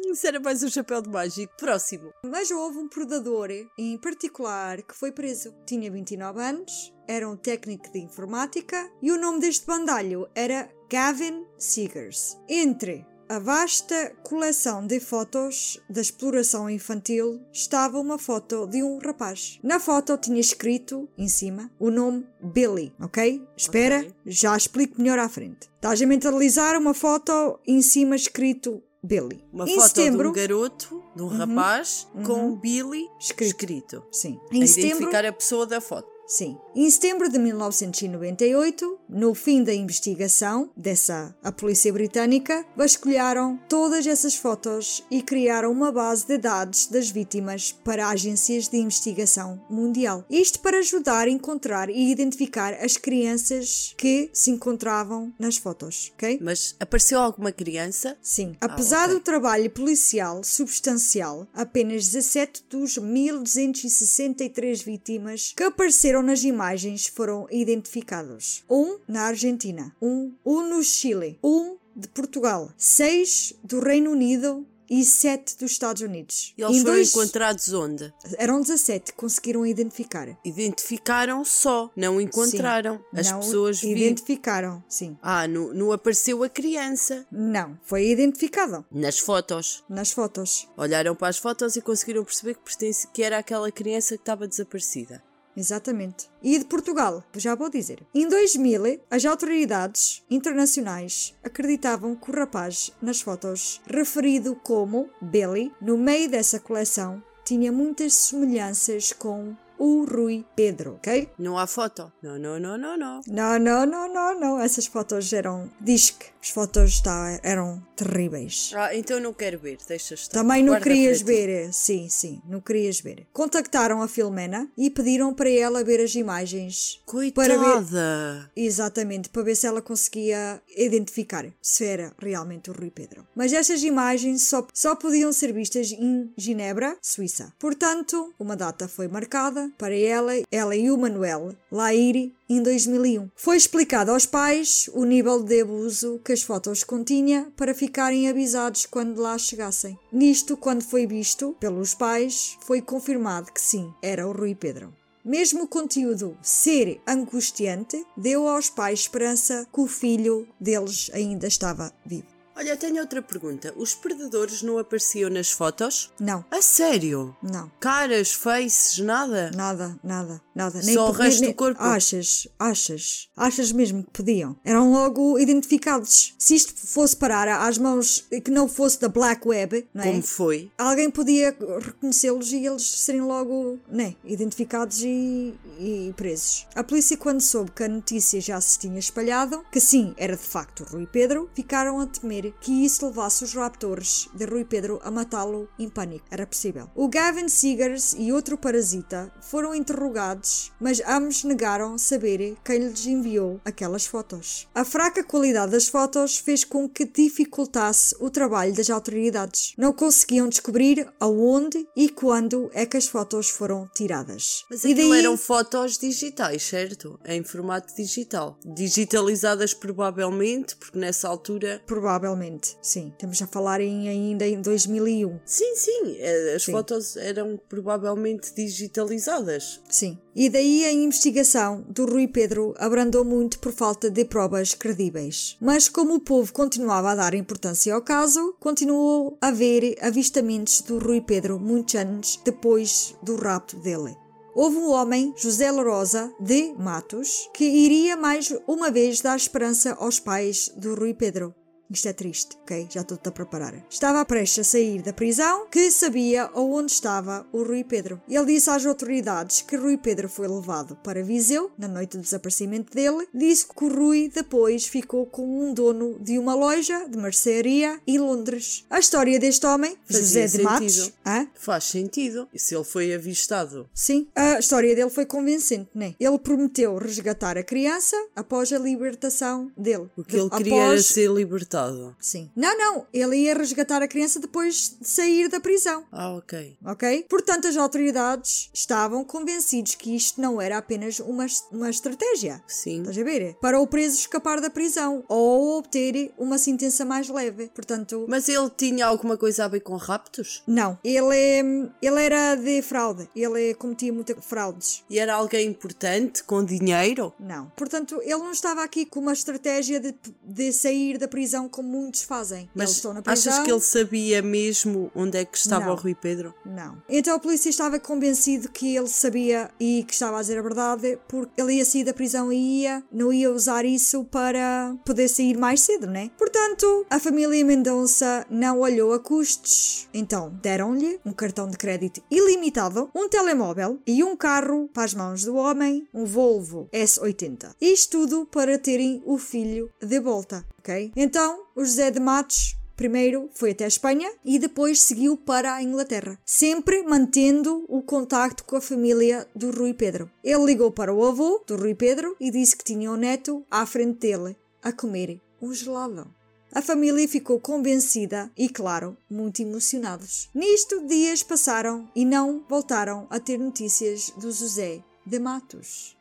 Isso 0.06 0.28
era 0.28 0.40
mais 0.40 0.62
um 0.62 0.70
chapéu 0.70 1.02
de 1.02 1.10
mágico. 1.10 1.54
Próximo. 1.58 2.14
Mas 2.26 2.52
houve 2.52 2.78
um 2.78 2.88
predador 2.88 3.50
em 3.78 3.98
particular 3.98 4.82
que 4.82 4.96
foi 4.96 5.12
preso. 5.12 5.54
Tinha 5.66 5.90
29 5.90 6.42
anos, 6.42 6.94
era 7.08 7.28
um 7.28 7.38
técnico 7.38 7.92
de 7.92 8.00
informática 8.00 8.92
e 9.02 9.12
o 9.12 9.20
nome 9.20 9.40
deste 9.40 9.66
bandalho 9.66 10.28
era 10.36 10.70
Gavin 10.90 11.46
Seegers. 11.58 12.38
Entre 12.48 13.06
a 13.30 13.40
vasta 13.40 14.14
coleção 14.22 14.86
de 14.86 15.00
fotos 15.00 15.82
da 15.90 16.02
exploração 16.02 16.70
infantil 16.70 17.42
estava 17.52 18.00
uma 18.00 18.20
foto 18.20 18.68
de 18.68 18.84
um 18.84 19.00
rapaz. 19.00 19.60
Na 19.64 19.80
foto 19.80 20.18
tinha 20.18 20.40
escrito 20.40 21.10
em 21.18 21.28
cima 21.28 21.72
o 21.80 21.90
nome 21.90 22.28
Billy, 22.42 22.94
ok? 23.00 23.42
Espera, 23.58 24.00
okay. 24.02 24.14
já 24.26 24.56
explico 24.56 25.02
melhor 25.02 25.18
à 25.18 25.30
frente. 25.30 25.70
Estás 25.76 26.02
a 26.02 26.06
mentalizar 26.06 26.78
uma 26.78 26.94
foto 26.94 27.60
em 27.66 27.82
cima 27.82 28.16
escrito 28.16 28.84
Billy. 29.04 29.44
Uma 29.52 29.70
em 29.70 29.76
foto 29.76 29.88
setembro, 29.90 30.24
de 30.24 30.30
um 30.30 30.34
garoto, 30.34 31.04
de 31.14 31.22
um 31.22 31.26
uhum, 31.26 31.38
rapaz, 31.38 32.08
uhum, 32.16 32.24
com 32.24 32.56
Billy 32.56 33.10
escrito. 33.20 33.50
escrito. 33.50 34.04
Sim. 34.12 34.40
Em 34.52 34.64
a 34.64 34.68
setembro, 34.68 34.98
identificar 34.98 35.26
a 35.26 35.34
pessoa 35.34 35.68
da 35.68 35.82
foto. 35.82 36.08
Sim. 36.26 36.58
Em 36.76 36.90
setembro 36.90 37.30
de 37.30 37.38
1998, 37.38 39.00
no 39.08 39.36
fim 39.36 39.64
da 39.64 39.72
investigação 39.72 40.72
dessa 40.76 41.36
a 41.44 41.52
polícia 41.52 41.94
britânica, 41.94 42.66
vasculharam 42.76 43.60
todas 43.70 44.08
essas 44.08 44.36
fotos 44.36 45.04
e 45.12 45.22
criaram 45.22 45.72
uma 45.72 45.92
base 45.92 46.26
de 46.26 46.36
dados 46.40 46.88
das 46.88 47.12
vítimas 47.12 47.72
para 47.72 48.10
agências 48.10 48.68
de 48.68 48.78
investigação 48.78 49.64
mundial. 49.70 50.26
Isto 50.28 50.62
para 50.62 50.80
ajudar 50.80 51.28
a 51.28 51.30
encontrar 51.32 51.92
e 51.92 52.12
identificar 52.12 52.74
as 52.74 52.98
crianças 52.98 53.94
que 53.96 54.32
se 54.34 54.50
encontravam 54.50 55.32
nas 55.38 55.58
fotos, 55.58 56.12
ok? 56.16 56.40
Mas 56.42 56.76
apareceu 56.80 57.20
alguma 57.20 57.52
criança? 57.52 58.18
Sim. 58.20 58.56
Ah, 58.60 58.66
Apesar 58.66 59.04
okay. 59.04 59.14
do 59.14 59.22
trabalho 59.22 59.70
policial 59.70 60.44
substancial, 60.44 61.48
apenas 61.54 62.08
17 62.08 62.66
dos 62.68 62.98
1263 62.98 64.82
vítimas 64.82 65.54
que 65.56 65.62
apareceram 65.62 66.24
nas 66.24 66.44
imagens 66.44 66.63
foram 67.08 67.48
identificados. 67.52 68.64
Um 68.70 69.00
na 69.08 69.24
Argentina, 69.24 69.96
um, 70.02 70.32
um 70.46 70.68
no 70.68 70.84
Chile, 70.84 71.38
um 71.44 71.78
de 71.96 72.08
Portugal, 72.08 72.72
seis 72.78 73.54
do 73.64 73.80
Reino 73.80 74.12
Unido 74.12 74.66
e 74.90 75.04
7 75.04 75.58
dos 75.58 75.72
Estados 75.72 76.02
Unidos. 76.02 76.54
E 76.58 76.62
eles 76.62 76.78
foram 76.82 76.94
dois... 76.94 77.10
encontrados 77.10 77.74
onde? 77.74 78.14
Eram 78.38 78.62
17, 78.62 79.14
conseguiram 79.14 79.66
identificar. 79.66 80.38
Identificaram 80.44 81.44
só, 81.44 81.90
não 81.96 82.20
encontraram. 82.22 82.98
Sim, 82.98 83.20
As 83.20 83.32
não 83.32 83.40
pessoas. 83.40 83.84
Identificaram, 83.84 84.84
sim. 84.88 85.18
Ah, 85.22 85.48
não, 85.48 85.74
não 85.74 85.92
apareceu 85.92 86.44
a 86.44 86.50
criança. 86.50 87.26
Não, 87.32 87.78
foi 87.84 88.10
identificado. 88.10 88.86
Nas 88.92 89.18
fotos. 89.20 89.84
Nas 89.90 90.12
fotos. 90.12 90.68
Olharam 90.78 91.16
para 91.16 91.30
as 91.30 91.38
fotos 91.38 91.76
e 91.76 91.82
conseguiram 91.82 92.24
perceber 92.24 92.56
que, 92.56 92.64
pertence, 92.64 93.08
que 93.08 93.24
era 93.24 93.40
aquela 93.40 93.72
criança 93.72 94.16
que 94.16 94.22
estava 94.22 94.48
desaparecida. 94.48 95.24
Exatamente. 95.56 96.30
E 96.42 96.58
de 96.58 96.66
Portugal, 96.66 97.24
já 97.36 97.56
vou 97.56 97.70
dizer. 97.70 98.02
Em 98.14 98.28
2000, 98.28 99.02
as 99.10 99.24
autoridades 99.26 100.24
internacionais 100.30 101.36
acreditavam 101.44 102.16
que 102.16 102.32
o 102.32 102.36
rapaz 102.36 102.92
nas 103.02 103.22
fotos, 103.22 103.82
referido 103.86 104.56
como 104.56 105.10
Billy, 105.22 105.72
no 105.82 105.98
meio 105.98 106.30
dessa 106.30 106.60
coleção, 106.60 107.22
tinha 107.46 107.72
muitas 107.72 108.14
semelhanças 108.14 109.12
com 109.14 109.56
o 109.78 110.06
Rui 110.06 110.46
Pedro, 110.56 110.96
ok? 110.96 111.30
Não 111.38 111.58
há 111.58 111.68
foto. 111.68 112.12
Não, 112.22 112.38
não, 112.40 112.60
não, 112.60 112.78
não, 112.78 112.98
não. 112.98 113.22
Não, 113.28 113.60
não, 113.60 113.86
não, 113.86 114.14
não, 114.14 114.40
não. 114.40 114.60
Essas 114.60 114.86
fotos 114.86 115.34
eram. 115.34 115.70
Diz 115.80 116.16
as 116.44 116.50
fotos 116.50 117.00
tá, 117.00 117.40
eram 117.42 117.82
terríveis. 117.96 118.74
Ah, 118.76 118.94
então 118.94 119.18
não 119.18 119.34
quero 119.34 119.58
ver, 119.58 119.78
deixa 119.88 120.14
estar. 120.14 120.42
Também 120.42 120.62
não 120.62 120.74
Guarda 120.74 120.84
querias 120.84 121.22
ver, 121.22 121.72
sim, 121.72 122.10
sim, 122.10 122.42
não 122.46 122.60
querias 122.60 123.00
ver. 123.00 123.26
Contactaram 123.32 124.02
a 124.02 124.10
Filomena 124.10 124.68
e 124.78 124.90
pediram 124.90 125.34
para 125.34 125.50
ela 125.50 125.86
ver 125.86 126.02
as 126.02 126.16
imagens. 126.16 127.02
Coitada! 127.06 127.58
Para 127.58 127.80
ver... 127.82 128.52
Exatamente, 128.58 129.30
para 129.30 129.42
ver 129.42 129.56
se 129.56 129.66
ela 129.66 129.82
conseguia 129.82 130.62
identificar 130.76 131.46
se 131.62 131.86
era 131.86 132.12
realmente 132.20 132.70
o 132.70 132.74
Rui 132.74 132.92
Pedro. 132.92 133.26
Mas 133.34 133.54
estas 133.54 133.82
imagens 133.82 134.44
só, 134.44 134.68
só 134.74 134.98
podiam 134.98 135.32
ser 135.32 135.54
vistas 135.54 135.94
em 135.94 136.30
Genebra, 136.36 136.98
Suíça. 137.02 137.54
Portanto, 137.58 138.34
uma 138.38 138.58
data 138.58 138.90
foi 138.90 139.08
marcada 139.08 139.72
para 139.78 139.96
ela, 139.96 140.34
ela 140.52 140.76
e 140.76 140.92
o 140.92 140.98
Manuel 140.98 141.56
lá 141.72 141.94
ir 141.94 142.34
em 142.50 142.62
2001. 142.62 143.30
Foi 143.36 143.58
explicado 143.58 144.12
aos 144.12 144.26
pais 144.26 144.90
o 144.94 145.06
nível 145.06 145.44
de 145.44 145.62
abuso 145.62 146.20
que 146.24 146.34
as 146.34 146.44
fotos 146.44 146.84
continha 146.84 147.52
para 147.56 147.74
ficarem 147.74 148.30
avisados 148.30 148.86
quando 148.86 149.22
lá 149.22 149.38
chegassem. 149.38 149.98
Nisto, 150.12 150.58
quando 150.58 150.84
foi 150.84 151.08
visto 151.08 151.56
pelos 151.60 151.94
pais, 151.94 152.58
foi 152.62 152.82
confirmado 152.82 153.52
que 153.52 153.62
sim, 153.62 153.94
era 154.02 154.28
o 154.28 154.32
Rui 154.32 154.56
Pedro. 154.56 154.94
Mesmo 155.26 155.64
o 155.64 155.68
conteúdo 155.68 156.38
ser 156.42 157.00
angustiante, 157.08 158.06
deu 158.18 158.46
aos 158.46 158.70
pais 158.70 159.00
esperança 159.00 159.66
que 159.74 159.80
o 159.80 159.88
filho 159.88 160.46
deles 160.60 161.10
ainda 161.14 161.48
estava 161.48 161.94
vivo. 162.06 162.33
Olha, 162.56 162.78
tenho 162.78 163.02
outra 163.02 163.22
pergunta. 163.22 163.74
Os 163.76 163.96
predadores 163.96 164.62
não 164.62 164.78
apareciam 164.78 165.30
nas 165.30 165.52
fotos? 165.52 166.12
Não. 166.20 166.46
A 166.52 166.62
sério? 166.62 167.36
Não. 167.42 167.72
Caras, 167.80 168.34
faces, 168.34 169.00
nada? 169.00 169.52
Nada, 169.56 170.00
nada, 170.04 170.42
nada. 170.54 170.82
Nem 170.84 170.94
Só 170.94 171.10
o 171.10 171.12
resto 171.12 171.42
nem, 171.42 171.50
do 171.50 171.56
corpo? 171.56 171.82
Achas, 171.82 172.48
achas. 172.60 173.30
Achas 173.36 173.72
mesmo 173.72 174.04
que 174.04 174.12
podiam. 174.12 174.56
Eram 174.64 174.92
logo 174.92 175.40
identificados. 175.40 176.36
Se 176.38 176.56
isto 176.56 176.74
fosse 176.76 177.16
parar 177.16 177.48
às 177.68 177.78
mãos 177.78 178.26
que 178.44 178.52
não 178.52 178.68
fosse 178.68 179.02
da 179.02 179.10
Black 179.10 179.48
Web, 179.48 179.88
não 179.94 180.04
é? 180.04 180.08
Como 180.08 180.22
foi? 180.22 180.72
Alguém 180.78 181.10
podia 181.10 181.56
reconhecê-los 181.82 182.52
e 182.52 182.66
eles 182.66 182.84
serem 182.84 183.22
logo, 183.22 183.80
né, 183.90 184.16
identificados 184.24 185.02
e, 185.02 185.54
e 185.80 186.14
presos. 186.16 186.68
A 186.76 186.84
polícia, 186.84 187.18
quando 187.18 187.42
soube 187.42 187.72
que 187.72 187.84
a 187.84 187.88
notícia 187.88 188.40
já 188.40 188.62
se 188.62 188.78
tinha 188.78 189.00
espalhado, 189.00 189.64
que 189.72 189.80
sim, 189.80 190.14
era 190.18 190.36
de 190.36 190.44
facto 190.44 190.84
Rui 190.84 191.08
Pedro, 191.08 191.50
ficaram 191.56 192.00
a 192.00 192.06
temer 192.06 192.43
que 192.52 192.86
isso 192.86 193.06
levasse 193.06 193.44
os 193.44 193.54
raptores 193.54 194.28
de 194.34 194.46
Rui 194.46 194.66
Pedro 194.66 195.00
a 195.04 195.12
matá-lo 195.12 195.70
em 195.78 195.90
pânico. 195.90 196.26
Era 196.32 196.48
possível. 196.48 196.90
O 196.96 197.08
Gavin 197.08 197.48
Seegers 197.48 198.16
e 198.18 198.32
outro 198.32 198.58
parasita 198.58 199.32
foram 199.42 199.76
interrogados, 199.76 200.72
mas 200.80 201.02
ambos 201.06 201.44
negaram 201.44 201.98
saber 201.98 202.58
quem 202.64 202.80
lhes 202.80 203.06
enviou 203.06 203.62
aquelas 203.64 204.06
fotos. 204.06 204.68
A 204.74 204.84
fraca 204.84 205.24
qualidade 205.24 205.72
das 205.72 205.88
fotos 205.88 206.38
fez 206.38 206.64
com 206.64 206.90
que 206.90 207.06
dificultasse 207.06 208.16
o 208.20 208.30
trabalho 208.30 208.74
das 208.74 208.90
autoridades. 208.90 209.74
Não 209.78 209.94
conseguiam 209.94 210.50
descobrir 210.50 211.08
aonde 211.20 211.88
e 211.96 212.10
quando 212.10 212.70
é 212.74 212.86
que 212.86 212.98
as 212.98 213.08
fotos 213.08 213.50
foram 213.50 213.90
tiradas. 213.94 214.66
Mas 214.70 214.84
e 214.84 214.94
daí... 214.94 215.20
eram 215.20 215.38
fotos 215.38 215.98
digitais, 215.98 216.64
certo? 216.64 217.20
Em 217.26 217.44
formato 217.44 217.94
digital. 217.96 218.58
Digitalizadas 218.66 219.74
provavelmente, 219.74 220.76
porque 220.76 220.98
nessa 220.98 221.28
altura. 221.28 221.82
Provavelmente, 221.86 222.33
sim. 222.82 223.10
Estamos 223.10 223.42
a 223.42 223.48
falar 223.48 223.82
em, 223.82 224.08
ainda 224.10 224.48
em 224.48 224.62
2001. 224.62 225.40
Sim, 225.46 225.76
sim, 225.76 226.16
eh, 226.20 226.54
as 226.56 226.64
Sim. 226.64 226.72
fotos 226.72 227.18
eram 227.18 227.60
provavelmente 227.70 228.54
digitalizadas. 228.56 229.82
Sim. 229.90 230.18
E 230.36 230.50
daí 230.50 230.84
a 230.86 230.92
investigação 230.92 231.86
do 231.88 232.06
Rui 232.06 232.28
Pedro 232.28 232.74
abrandou 232.78 233.24
muito 233.24 233.60
por 233.60 233.72
falta 233.72 234.10
de 234.10 234.26
provas 234.26 234.74
credíveis. 234.74 235.58
Mas 235.62 235.88
como 235.88 236.16
o 236.16 236.20
povo 236.20 236.52
continuava 236.52 237.12
a 237.12 237.16
dar 237.16 237.34
importância 237.34 237.94
ao 237.94 238.02
caso, 238.02 238.56
continuou 238.60 239.38
a 239.40 239.48
haver 239.48 239.96
avistamentos 240.02 240.82
do 240.82 240.98
Rui 240.98 241.22
Pedro 241.22 241.60
muitos 241.60 241.96
anos 241.96 242.40
depois 242.44 243.16
do 243.22 243.36
rapto 243.36 243.78
dele. 243.78 244.16
Houve 244.56 244.78
um 244.78 244.92
homem, 244.92 245.34
José 245.36 245.72
Lourosa 245.72 246.32
de 246.40 246.74
Matos, 246.78 247.50
que 247.56 247.66
iria 247.66 248.16
mais 248.16 248.54
uma 248.68 248.92
vez 248.92 249.20
dar 249.20 249.36
esperança 249.36 249.96
aos 249.96 250.20
pais 250.20 250.72
do 250.78 250.94
Rui 250.94 251.14
Pedro. 251.14 251.56
Isto 251.94 252.08
é 252.08 252.14
triste, 252.14 252.58
ok? 252.64 252.88
Já 252.90 253.02
estou-te 253.02 253.30
a 253.30 253.32
preparar. 253.32 253.76
Estava 253.88 254.26
prestes 254.26 254.68
a 254.68 254.72
sair 254.72 255.04
da 255.04 255.14
prisão 255.14 255.68
que 255.70 255.92
sabia 255.92 256.50
onde 256.56 256.92
estava 256.92 257.46
o 257.52 257.62
Rui 257.62 257.84
Pedro. 257.84 258.20
Ele 258.28 258.46
disse 258.48 258.68
às 258.70 258.84
autoridades 258.84 259.62
que 259.62 259.76
Rui 259.76 259.96
Pedro 259.96 260.28
foi 260.28 260.48
levado 260.48 260.96
para 261.04 261.24
Viseu 261.24 261.72
na 261.78 261.88
noite 261.88 262.18
do 262.18 262.24
desaparecimento 262.24 262.92
dele. 262.96 263.28
Disse 263.32 263.68
que 263.68 263.86
o 263.86 263.94
Rui 263.94 264.32
depois 264.34 264.88
ficou 264.88 265.28
com 265.28 265.68
um 265.68 265.72
dono 265.72 266.18
de 266.20 266.40
uma 266.40 266.56
loja 266.56 267.08
de 267.08 267.16
mercearia 267.16 268.00
em 268.08 268.18
Londres. 268.18 268.86
A 268.90 268.98
história 268.98 269.40
deste 269.40 269.66
homem, 269.68 269.96
Fazia 270.04 270.48
José 270.48 270.58
de 270.58 270.64
Matos, 270.64 271.14
hã? 271.24 271.48
Faz 271.54 271.84
sentido. 271.84 272.48
E 272.52 272.58
se 272.58 272.74
ele 272.74 272.84
foi 272.84 273.14
avistado? 273.14 273.88
Sim, 273.94 274.28
a 274.36 274.58
história 274.58 274.96
dele 274.96 275.12
foi 275.12 275.28
convincente, 275.28 275.90
né? 275.94 276.16
Ele 276.20 276.40
prometeu 276.40 276.98
resgatar 276.98 277.56
a 277.56 277.64
criança 277.64 278.16
após 278.36 278.74
a 278.74 278.80
libertação 278.80 279.72
dele. 279.78 280.10
O 280.18 280.24
que 280.24 280.38
ele 280.38 280.50
queria 280.50 280.74
era 280.74 280.86
após... 280.86 281.06
ser 281.06 281.30
libertado. 281.30 281.83
Sim. 282.20 282.50
Não, 282.56 282.78
não. 282.78 283.08
Ele 283.14 283.38
ia 283.38 283.54
resgatar 283.54 284.02
a 284.02 284.08
criança 284.08 284.40
depois 284.40 284.96
de 285.00 285.08
sair 285.08 285.48
da 285.50 285.60
prisão. 285.60 286.06
Ah, 286.12 286.34
ok. 286.36 286.78
Ok? 286.86 287.26
Portanto, 287.30 287.68
as 287.68 287.78
autoridades 287.78 288.70
estavam 288.74 289.24
convencidos 289.24 289.96
que 289.96 290.16
isto 290.16 290.40
não 290.42 290.62
era 290.62 290.78
apenas 290.78 291.20
uma, 291.20 291.46
uma 291.72 291.90
estratégia. 291.90 292.62
Sim. 292.68 293.00
Estás 293.00 293.18
a 293.18 293.24
ver? 293.24 293.56
Para 293.62 293.80
o 293.80 293.88
preso 293.88 294.18
escapar 294.20 294.62
da 294.62 294.70
prisão 294.70 295.24
ou 295.28 295.78
obter 295.78 296.32
uma 296.38 296.58
sentença 296.58 297.04
mais 297.06 297.30
leve. 297.30 297.70
Portanto, 297.74 298.26
Mas 298.30 298.48
ele 298.50 298.70
tinha 298.70 299.06
alguma 299.06 299.38
coisa 299.38 299.66
a 299.66 299.68
ver 299.68 299.82
com 299.82 299.96
raptos? 299.96 300.64
não. 300.68 300.98
Ele, 301.04 301.90
ele 302.02 302.24
era 302.24 302.56
de 302.56 302.82
fraude. 302.82 303.30
Ele 303.36 303.74
cometia 303.76 304.12
muitas 304.12 304.44
fraudes. 304.44 305.04
E 305.10 305.20
era 305.20 305.34
alguém 305.36 305.68
importante, 305.68 306.44
com 306.44 306.64
dinheiro? 306.64 307.34
Não. 307.40 307.72
Portanto, 307.76 308.20
ele 308.24 308.38
não 308.38 308.52
estava 308.52 308.84
aqui 308.84 309.06
com 309.06 309.20
uma 309.20 309.34
estratégia 309.34 310.00
de, 310.00 310.14
de 310.44 310.72
sair 310.74 311.18
da 311.18 311.28
prisão 311.28 311.63
como 311.70 311.90
muitos 311.90 312.24
fazem. 312.24 312.60
Eles 312.60 312.70
Mas 312.74 312.92
estão 312.92 313.14
na 313.14 313.22
prisão. 313.22 313.54
achas 313.54 313.66
que 313.66 313.72
ele 313.72 313.82
sabia 313.82 314.42
mesmo 314.42 315.12
onde 315.14 315.38
é 315.38 315.46
que 315.46 315.58
estava 315.58 315.86
Não. 315.86 315.94
o 315.94 315.96
Rui 315.96 316.16
Pedro? 316.16 316.54
Não. 316.66 316.98
Então 317.10 317.36
a 317.36 317.40
polícia 317.40 317.70
estava 317.70 318.00
convencido 318.00 318.70
que 318.70 318.96
ele 318.96 319.08
sabia 319.08 319.70
e 319.80 320.04
que 320.08 320.14
estava 320.14 320.38
a 320.38 320.42
dizer 320.42 320.58
a 320.58 320.62
verdade 320.62 321.20
porque 321.28 321.62
ele 321.62 321.74
ia 321.76 321.86
sair 321.86 322.04
da 322.04 322.14
prisão 322.14 322.52
e 322.52 322.82
ia, 322.82 323.04
não 323.12 323.32
ia 323.34 323.52
usar 323.52 323.86
isso 323.86 324.24
para 324.26 324.96
poder 325.06 325.28
sair 325.28 325.58
mais 325.58 325.82
cedo, 325.82 326.08
né? 326.08 326.32
Portanto, 326.38 327.06
a 327.10 327.20
família 327.20 327.64
Mendonça 327.66 328.46
não 328.50 328.80
olhou 328.80 329.14
a 329.14 329.20
custos. 329.20 330.08
Então 330.14 330.50
deram-lhe 330.62 331.20
um 331.26 331.34
cartão 331.34 331.68
de 331.68 331.78
crédito 331.78 332.22
ilimitado, 332.32 333.10
um 333.14 333.28
telemóvel 333.28 334.00
e 334.08 334.24
um 334.24 334.36
carro 334.36 334.90
para 334.94 335.04
as 335.04 335.14
mãos 335.14 335.44
do 335.44 335.56
homem, 335.56 336.08
um 336.14 336.26
Volvo 336.26 336.88
S80. 336.94 337.76
Isto 337.82 338.14
tudo 338.14 338.46
para 338.46 338.78
terem 338.78 339.24
o 339.26 339.40
filho 339.40 339.90
de 340.00 340.20
volta, 340.20 340.64
ok? 340.84 341.12
Então, 341.16 341.64
o 341.76 341.84
José 341.84 342.12
de 342.12 342.20
Matos 342.20 342.76
Primeiro 342.96 343.50
foi 343.54 343.72
até 343.72 343.86
a 343.86 343.88
Espanha 343.88 344.32
e 344.46 344.60
depois 344.60 345.02
seguiu 345.02 345.36
para 345.36 345.74
a 345.74 345.82
Inglaterra, 345.82 346.40
sempre 346.46 347.02
mantendo 347.04 347.86
o 347.90 348.04
contacto 348.04 348.64
com 348.64 348.76
a 348.76 348.82
família 348.82 349.48
do 349.56 349.72
Rui 349.72 349.94
Pedro. 349.94 350.30
Ele 350.44 350.66
ligou 350.66 350.92
para 350.92 351.14
o 351.14 351.26
avô 351.26 351.64
do 351.66 351.76
Rui 351.76 351.96
Pedro 351.96 352.36
e 352.40 352.52
disse 352.52 352.78
que 352.78 352.84
tinha 352.84 353.12
um 353.12 353.16
neto 353.16 353.66
à 353.70 353.86
frente 353.86 354.20
dele 354.20 354.56
a 354.82 354.92
comer 354.92 355.42
um 355.62 355.74
gelado. 355.74 356.28
A 356.72 356.82
família 356.82 357.28
ficou 357.28 357.60
convencida 357.60 358.52
e, 358.58 358.68
claro, 358.68 359.18
muito 359.30 359.62
emocionados. 359.62 360.50
Nisto, 360.54 361.06
dias 361.06 361.44
passaram 361.44 362.10
e 362.16 362.26
não 362.26 362.64
voltaram 362.70 363.28
a 363.30 363.40
ter 363.40 363.58
notícias 363.58 364.32
do 364.38 364.52
José 364.52 365.04
de 365.26 365.40
Matos. 365.40 366.13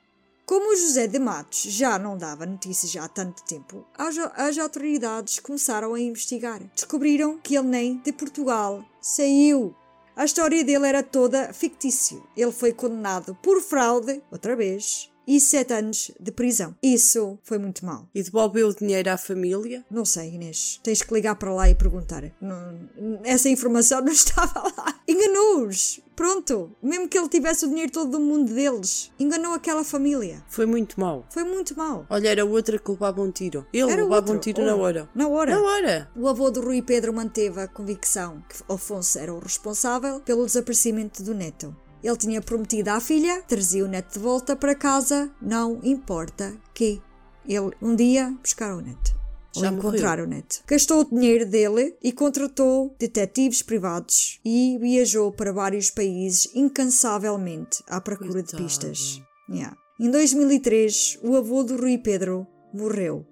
Como 0.53 0.77
José 0.77 1.07
de 1.07 1.19
Matos 1.19 1.63
já 1.63 1.99
não 1.99 2.15
dava 2.15 2.45
notícias 2.45 2.95
há 3.03 3.09
tanto 3.09 3.43
tempo, 3.43 3.87
as, 3.97 4.59
autoridades 4.59 5.39
começaram 5.39 5.95
a 5.95 5.99
investigar. 5.99 6.61
Descobriram 6.75 7.39
que 7.39 7.57
ele 7.57 7.69
nem 7.69 7.97
de 7.97 8.13
Portugal 8.13 8.85
saiu. 9.01 9.75
A 10.15 10.27
história 10.27 10.63
dele 10.63 10.87
era 10.87 11.03
toda 11.03 11.55
fictício. 11.55 12.23
Ele 12.37 12.53
foi 12.53 12.71
condenado 12.71 13.35
por 13.43 13.63
fraude, 13.63 14.23
outra 14.31 14.55
vez, 14.55 15.11
e 15.37 15.41
sete 15.41 15.73
anos 15.73 16.11
de 16.21 16.31
prisão. 16.33 16.75
Isso 16.83 17.39
foi 17.43 17.59
muito 17.59 17.85
mal. 17.85 18.09
E 18.15 18.23
devolveu 18.23 18.69
o 18.69 18.75
dinheiro 18.75 19.11
à 19.11 19.17
família? 19.17 19.85
Não 19.91 20.05
sei, 20.05 20.35
Inês. 20.35 20.81
Tens 20.83 21.03
que 21.03 21.13
ligar 21.15 21.37
para 21.37 21.53
lá 21.53 21.69
e 21.71 21.75
perguntar. 21.75 22.23
Não- 22.41 22.89
essa 23.25 23.49
informação 23.49 24.01
não 24.05 24.13
estava 24.13 24.61
lá. 24.77 24.95
Enganou-os. 25.09 26.01
Pronto. 26.15 26.71
Mesmo 26.83 27.09
que 27.09 27.17
ele 27.19 27.29
tivesse 27.29 27.65
o 27.65 27.69
dinheiro 27.69 27.91
todo 27.91 28.11
do 28.11 28.21
mundo 28.21 28.53
deles, 28.53 29.11
enganou 29.19 29.55
aquela 29.55 29.83
família. 29.83 30.45
Foi 30.49 30.67
muito 30.67 31.01
mau. 31.01 31.25
Foi 31.31 31.43
muito 31.43 31.77
mal. 31.77 32.07
Olha, 32.11 32.29
era 32.29 32.45
outra 32.45 32.79
que 32.79 32.91
levava 32.91 33.23
um 33.23 33.31
tiro. 33.31 33.67
Ele 33.73 33.91
Era 33.91 34.03
levava 34.03 34.17
outro. 34.17 34.35
um 34.35 34.39
tiro 34.39 34.63
na 34.65 34.77
hora. 34.77 35.09
Na 35.15 35.27
hora. 35.29 35.53
Na 35.59 35.63
hora! 35.63 36.11
O 36.15 36.29
avô 36.29 36.51
do 36.51 36.61
Rui 36.61 36.83
Pedro 36.83 37.13
manteve 37.15 37.61
a 37.61 37.67
convicção 37.67 38.43
que 38.49 38.57
Alfonso 38.69 39.19
era 39.19 39.33
o 39.33 39.39
responsável 39.39 40.21
pelo 40.21 40.45
desaparecimento 40.45 41.23
do 41.23 41.35
neto. 41.35 41.75
Ele 42.03 42.17
tinha 42.17 42.41
prometido 42.41 42.91
à 42.91 43.01
filha 43.01 43.43
trazia 43.43 43.85
o 43.85 43.89
neto 43.89 44.15
de 44.15 44.19
volta 44.19 44.57
para 44.57 44.75
casa, 44.75 45.31
não 45.41 45.81
importa 45.83 46.55
que. 46.75 47.01
Ele 47.47 47.73
um 47.83 47.97
dia 47.97 48.33
buscar 48.41 48.75
o 48.77 48.81
neto. 48.81 49.21
Ou 49.57 49.63
Já 49.63 49.73
encontrar 49.73 50.19
morreu. 50.19 50.25
o 50.25 50.29
neto. 50.29 50.63
Gastou 50.67 51.01
o 51.01 51.05
dinheiro 51.05 51.45
dele 51.45 51.97
e 52.03 52.13
contratou 52.13 52.95
detetives 52.99 53.63
privados 53.63 54.41
e 54.45 54.79
viajou 54.81 55.33
para 55.33 55.53
vários 55.53 55.91
países 55.91 56.49
incansavelmente 56.55 57.83
à 57.89 58.01
procura 58.01 58.43
de 58.43 58.53
Coitado. 58.53 58.63
pistas. 58.63 59.23
Yeah. 59.51 59.77
Em 60.01 60.11
2003, 60.11 61.19
o 61.23 61.37
avô 61.37 61.63
do 61.65 61.77
Rui 61.77 61.99
Pedro 61.99 62.47
morreu 62.73 63.27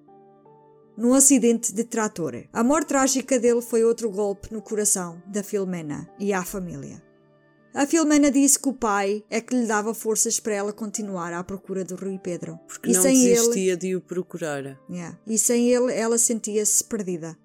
num 0.97 1.15
acidente 1.15 1.73
de 1.73 1.85
trator. 1.85 2.35
A 2.53 2.63
morte 2.63 2.89
trágica 2.89 3.39
dele 3.39 3.63
foi 3.63 3.83
outro 3.85 4.11
golpe 4.11 4.53
no 4.53 4.61
coração 4.61 5.23
da 5.27 5.43
Filomena 5.43 6.11
e 6.19 6.33
à 6.33 6.45
família. 6.45 7.03
A 7.73 7.87
Filomena 7.87 8.31
disse 8.31 8.59
que 8.59 8.69
o 8.69 8.73
pai 8.73 9.23
é 9.31 9.41
que 9.41 9.55
lhe 9.55 9.67
dava 9.67 9.95
forças 9.95 10.41
para 10.41 10.55
ela 10.55 10.73
continuar 10.73 11.33
à 11.33 11.45
procura 11.45 11.85
do 11.85 11.95
Rui 11.95 12.19
Pedro. 12.19 12.59
Porque 12.67 12.91
e 12.91 12.93
não 12.95 13.03
sem 13.03 13.25
ele, 13.25 13.35
desistia 13.35 13.77
de 13.77 13.95
o 13.95 14.01
procurar. 14.01 14.79
Yeah. 14.91 15.19
E 15.27 15.39
sem 15.39 15.69
ele, 15.73 15.93
ela 15.93 16.19
sentia-se 16.19 16.83
perdida. 16.83 17.39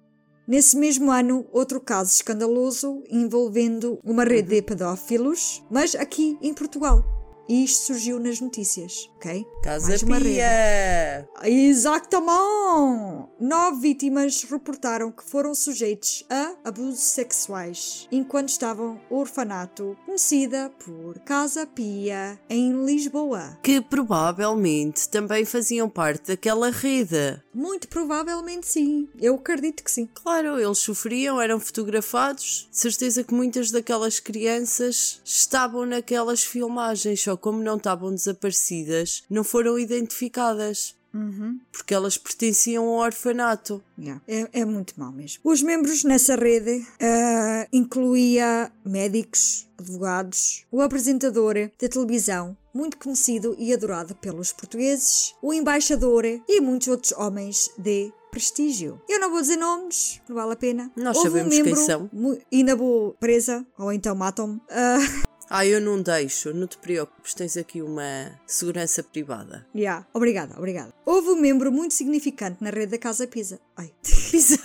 Nesse 0.46 0.76
mesmo 0.76 1.10
ano, 1.10 1.46
outro 1.52 1.80
caso 1.80 2.12
escandaloso 2.12 3.02
envolvendo 3.08 4.00
uma 4.04 4.24
rede 4.24 4.48
de 4.48 4.62
pedófilos, 4.62 5.62
mas 5.70 5.94
aqui 5.94 6.36
em 6.40 6.54
Portugal. 6.54 7.15
E 7.48 7.64
isto 7.64 7.86
surgiu 7.86 8.18
nas 8.18 8.40
notícias, 8.40 9.10
ok? 9.16 9.46
Casa 9.62 9.88
Mais 9.88 10.02
uma. 10.02 10.20
Pia! 10.20 11.28
Exatamente! 11.44 13.28
Nove 13.38 13.80
vítimas 13.80 14.42
reportaram 14.42 15.12
que 15.12 15.22
foram 15.22 15.54
sujeitos 15.54 16.24
a 16.28 16.54
abusos 16.64 17.04
sexuais 17.04 18.08
enquanto 18.10 18.48
estavam 18.48 19.00
no 19.10 19.16
orfanato, 19.18 19.96
conhecida 20.04 20.70
por 20.84 21.18
Casa 21.20 21.66
Pia, 21.66 22.38
em 22.48 22.84
Lisboa. 22.84 23.58
Que 23.62 23.80
provavelmente 23.80 25.08
também 25.08 25.44
faziam 25.44 25.88
parte 25.88 26.28
daquela 26.28 26.70
rede. 26.70 27.40
Muito 27.54 27.88
provavelmente 27.88 28.66
sim. 28.66 29.08
Eu 29.20 29.36
acredito 29.36 29.84
que 29.84 29.90
sim. 29.90 30.08
Claro, 30.14 30.58
eles 30.58 30.78
sofriam, 30.78 31.40
eram 31.40 31.60
fotografados. 31.60 32.68
De 32.70 32.78
certeza 32.78 33.22
que 33.22 33.34
muitas 33.34 33.70
daquelas 33.70 34.18
crianças 34.18 35.20
estavam 35.24 35.86
naquelas 35.86 36.42
filmagens, 36.42 37.22
só 37.22 37.35
como 37.36 37.62
não 37.62 37.76
estavam 37.76 38.10
desaparecidas, 38.14 39.22
não 39.30 39.44
foram 39.44 39.78
identificadas. 39.78 40.94
Uhum. 41.14 41.58
porque 41.72 41.94
elas 41.94 42.18
pertenciam 42.18 42.84
ao 42.84 42.96
orfanato. 43.06 43.82
Yeah. 43.98 44.20
É, 44.28 44.60
é 44.60 44.64
muito 44.66 44.92
mau 45.00 45.10
mesmo. 45.10 45.40
Os 45.44 45.62
membros 45.62 46.04
nessa 46.04 46.36
rede 46.36 46.86
ah, 47.00 47.66
incluía 47.72 48.70
médicos, 48.84 49.66
advogados, 49.78 50.66
o 50.70 50.82
apresentador 50.82 51.54
da 51.80 51.88
televisão, 51.88 52.54
muito 52.74 52.98
conhecido 52.98 53.56
e 53.58 53.72
adorado 53.72 54.14
pelos 54.16 54.52
portugueses, 54.52 55.34
o 55.40 55.54
embaixador 55.54 56.26
e 56.26 56.60
muitos 56.60 56.88
outros 56.88 57.12
homens 57.12 57.70
de 57.78 58.12
prestígio. 58.30 59.00
Eu 59.08 59.18
não 59.18 59.30
vou 59.30 59.40
dizer 59.40 59.56
nomes, 59.56 60.20
não 60.28 60.36
vale 60.36 60.52
a 60.52 60.56
pena. 60.56 60.92
Nós 60.94 61.16
Houve 61.16 61.30
sabemos 61.30 61.54
um 61.54 61.56
membro, 61.56 61.74
quem 61.76 61.86
são. 61.86 62.10
mu- 62.12 62.38
Ainda 62.52 62.76
vou 62.76 63.14
presa, 63.18 63.66
ou 63.78 63.90
então 63.90 64.14
matam-me. 64.14 64.60
Ah, 64.68 64.98
Ah, 65.48 65.64
eu 65.64 65.80
não 65.80 66.02
deixo, 66.02 66.52
não 66.52 66.66
te 66.66 66.76
preocupes, 66.78 67.32
tens 67.34 67.56
aqui 67.56 67.80
uma 67.80 68.38
segurança 68.46 69.02
privada. 69.02 69.66
yeah. 69.74 70.04
Obrigada, 70.12 70.54
obrigada. 70.58 70.92
Houve 71.04 71.28
um 71.30 71.36
membro 71.40 71.70
muito 71.70 71.94
significante 71.94 72.56
na 72.62 72.70
rede 72.70 72.92
da 72.92 72.98
Casa 72.98 73.26
Pisa. 73.26 73.60
Ai. 73.76 73.92
Pizza! 74.02 74.58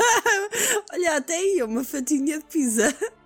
Olha, 0.91 1.17
até 1.17 1.35
aí, 1.37 1.61
uma 1.63 1.83
fatinha 1.83 2.39
de 2.39 2.45
pizza. 2.45 2.93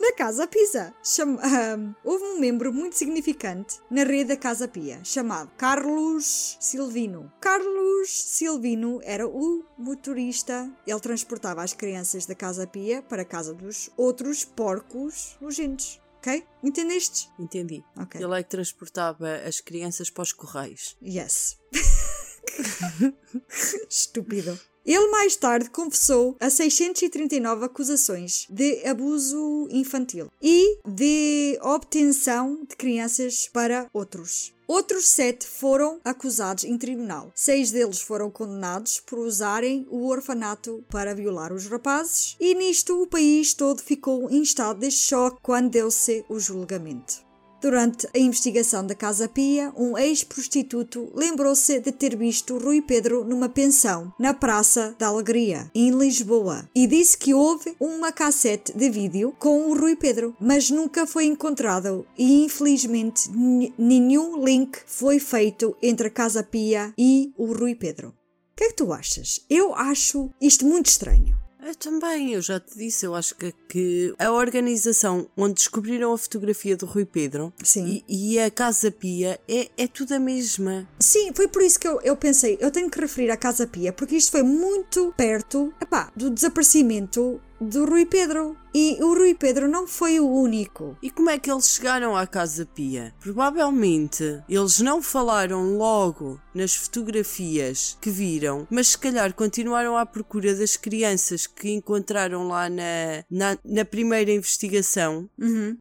Na 0.00 0.12
Casa 0.12 0.46
Pisa. 0.46 0.94
Cham- 1.02 1.38
ahm, 1.42 1.92
houve 2.04 2.24
um 2.24 2.38
membro 2.40 2.72
muito 2.72 2.96
significante 2.96 3.78
na 3.90 4.04
rede 4.04 4.26
da 4.30 4.36
Casa 4.36 4.66
Pia, 4.66 5.00
chamado 5.04 5.50
Carlos 5.58 6.56
Silvino. 6.60 7.30
Carlos 7.40 8.08
Silvino 8.10 9.00
era 9.02 9.26
o 9.28 9.62
motorista. 9.76 10.70
Ele 10.86 11.00
transportava 11.00 11.62
as 11.62 11.74
crianças 11.74 12.24
da 12.24 12.34
Casa 12.34 12.66
Pia 12.66 13.02
para 13.02 13.22
a 13.22 13.24
casa 13.24 13.52
dos 13.52 13.90
outros 13.96 14.44
porcos 14.44 15.36
nojentos. 15.40 15.99
Ok? 16.20 16.46
Entendeste? 16.62 17.30
Entendi. 17.38 17.82
Ok. 17.96 18.20
Ele 18.20 18.38
é 18.38 18.42
que 18.42 18.50
transportava 18.50 19.36
as 19.36 19.58
crianças 19.58 20.10
para 20.10 20.22
os 20.22 20.34
correios. 20.34 20.94
Yes. 21.02 21.58
Estúpido. 23.88 24.60
Ele 24.90 25.06
mais 25.06 25.36
tarde 25.36 25.70
confessou 25.70 26.36
a 26.40 26.50
639 26.50 27.64
acusações 27.64 28.48
de 28.50 28.84
abuso 28.84 29.68
infantil 29.70 30.32
e 30.42 30.80
de 30.84 31.56
obtenção 31.62 32.64
de 32.68 32.74
crianças 32.74 33.48
para 33.52 33.88
outros. 33.92 34.52
Outros 34.66 35.06
sete 35.06 35.46
foram 35.46 36.00
acusados 36.04 36.64
em 36.64 36.76
tribunal. 36.76 37.30
Seis 37.36 37.70
deles 37.70 38.00
foram 38.00 38.32
condenados 38.32 38.98
por 38.98 39.20
usarem 39.20 39.86
o 39.88 40.08
orfanato 40.08 40.84
para 40.90 41.14
violar 41.14 41.52
os 41.52 41.66
rapazes, 41.66 42.36
e 42.40 42.52
nisto 42.56 43.00
o 43.00 43.06
país 43.06 43.54
todo 43.54 43.80
ficou 43.80 44.28
em 44.28 44.42
estado 44.42 44.80
de 44.80 44.90
choque 44.90 45.38
quando 45.40 45.70
deu-se 45.70 46.24
o 46.28 46.40
julgamento. 46.40 47.29
Durante 47.60 48.08
a 48.14 48.18
investigação 48.18 48.86
da 48.86 48.94
Casa 48.94 49.28
Pia, 49.28 49.70
um 49.76 49.98
ex-prostituto 49.98 51.12
lembrou-se 51.14 51.78
de 51.78 51.92
ter 51.92 52.16
visto 52.16 52.56
Rui 52.56 52.80
Pedro 52.80 53.22
numa 53.22 53.50
pensão 53.50 54.10
na 54.18 54.32
Praça 54.32 54.94
da 54.98 55.08
Alegria, 55.08 55.70
em 55.74 55.90
Lisboa, 55.90 56.66
e 56.74 56.86
disse 56.86 57.18
que 57.18 57.34
houve 57.34 57.76
uma 57.78 58.12
cassete 58.12 58.72
de 58.72 58.88
vídeo 58.88 59.34
com 59.38 59.68
o 59.68 59.78
Rui 59.78 59.94
Pedro, 59.94 60.34
mas 60.40 60.70
nunca 60.70 61.06
foi 61.06 61.26
encontrado 61.26 62.06
e 62.16 62.44
infelizmente 62.44 63.28
nenhum 63.76 64.42
link 64.42 64.78
foi 64.86 65.18
feito 65.18 65.76
entre 65.82 66.08
a 66.08 66.10
Casa 66.10 66.42
Pia 66.42 66.94
e 66.96 67.30
o 67.36 67.52
Rui 67.52 67.74
Pedro. 67.74 68.08
O 68.08 68.56
que 68.56 68.64
é 68.64 68.68
que 68.68 68.76
tu 68.76 68.90
achas? 68.90 69.44
Eu 69.50 69.74
acho 69.74 70.30
isto 70.40 70.64
muito 70.64 70.86
estranho. 70.86 71.49
Eu 71.62 71.74
também, 71.74 72.32
eu 72.32 72.40
já 72.40 72.58
te 72.58 72.76
disse, 72.76 73.04
eu 73.04 73.14
acho 73.14 73.34
que, 73.34 73.52
que 73.68 74.14
a 74.18 74.32
organização 74.32 75.28
onde 75.36 75.54
descobriram 75.54 76.12
a 76.12 76.18
fotografia 76.18 76.76
do 76.76 76.86
Rui 76.86 77.04
Pedro 77.04 77.52
e, 77.76 78.04
e 78.08 78.38
a 78.38 78.50
Casa 78.50 78.90
Pia 78.90 79.38
é, 79.46 79.68
é 79.76 79.86
tudo 79.86 80.14
a 80.14 80.18
mesma. 80.18 80.88
Sim, 80.98 81.32
foi 81.34 81.48
por 81.48 81.62
isso 81.62 81.78
que 81.78 81.86
eu, 81.86 82.00
eu 82.02 82.16
pensei, 82.16 82.56
eu 82.60 82.70
tenho 82.70 82.90
que 82.90 83.00
referir 83.00 83.30
à 83.30 83.36
Casa 83.36 83.66
Pia, 83.66 83.92
porque 83.92 84.16
isto 84.16 84.30
foi 84.30 84.42
muito 84.42 85.12
perto 85.16 85.72
epá, 85.80 86.10
do 86.16 86.30
desaparecimento 86.30 87.40
do 87.60 87.84
Rui 87.84 88.06
Pedro. 88.06 88.56
E 88.72 89.02
o 89.02 89.14
Rui 89.14 89.34
Pedro 89.34 89.66
não 89.68 89.84
foi 89.84 90.20
o 90.20 90.28
único. 90.28 90.96
E 91.02 91.10
como 91.10 91.28
é 91.28 91.38
que 91.40 91.50
eles 91.50 91.66
chegaram 91.70 92.16
à 92.16 92.24
Casa 92.24 92.64
Pia? 92.64 93.12
Provavelmente 93.20 94.42
eles 94.48 94.78
não 94.80 95.02
falaram 95.02 95.76
logo 95.76 96.40
nas 96.54 96.74
fotografias 96.74 97.96
que 98.00 98.10
viram, 98.10 98.66
mas 98.70 98.88
se 98.88 98.98
calhar 98.98 99.34
continuaram 99.34 99.96
à 99.96 100.06
procura 100.06 100.54
das 100.54 100.76
crianças 100.76 101.46
que 101.48 101.70
encontraram 101.72 102.46
lá 102.48 102.68
na, 102.70 103.24
na, 103.30 103.58
na 103.64 103.84
primeira 103.84 104.30
investigação 104.32 105.28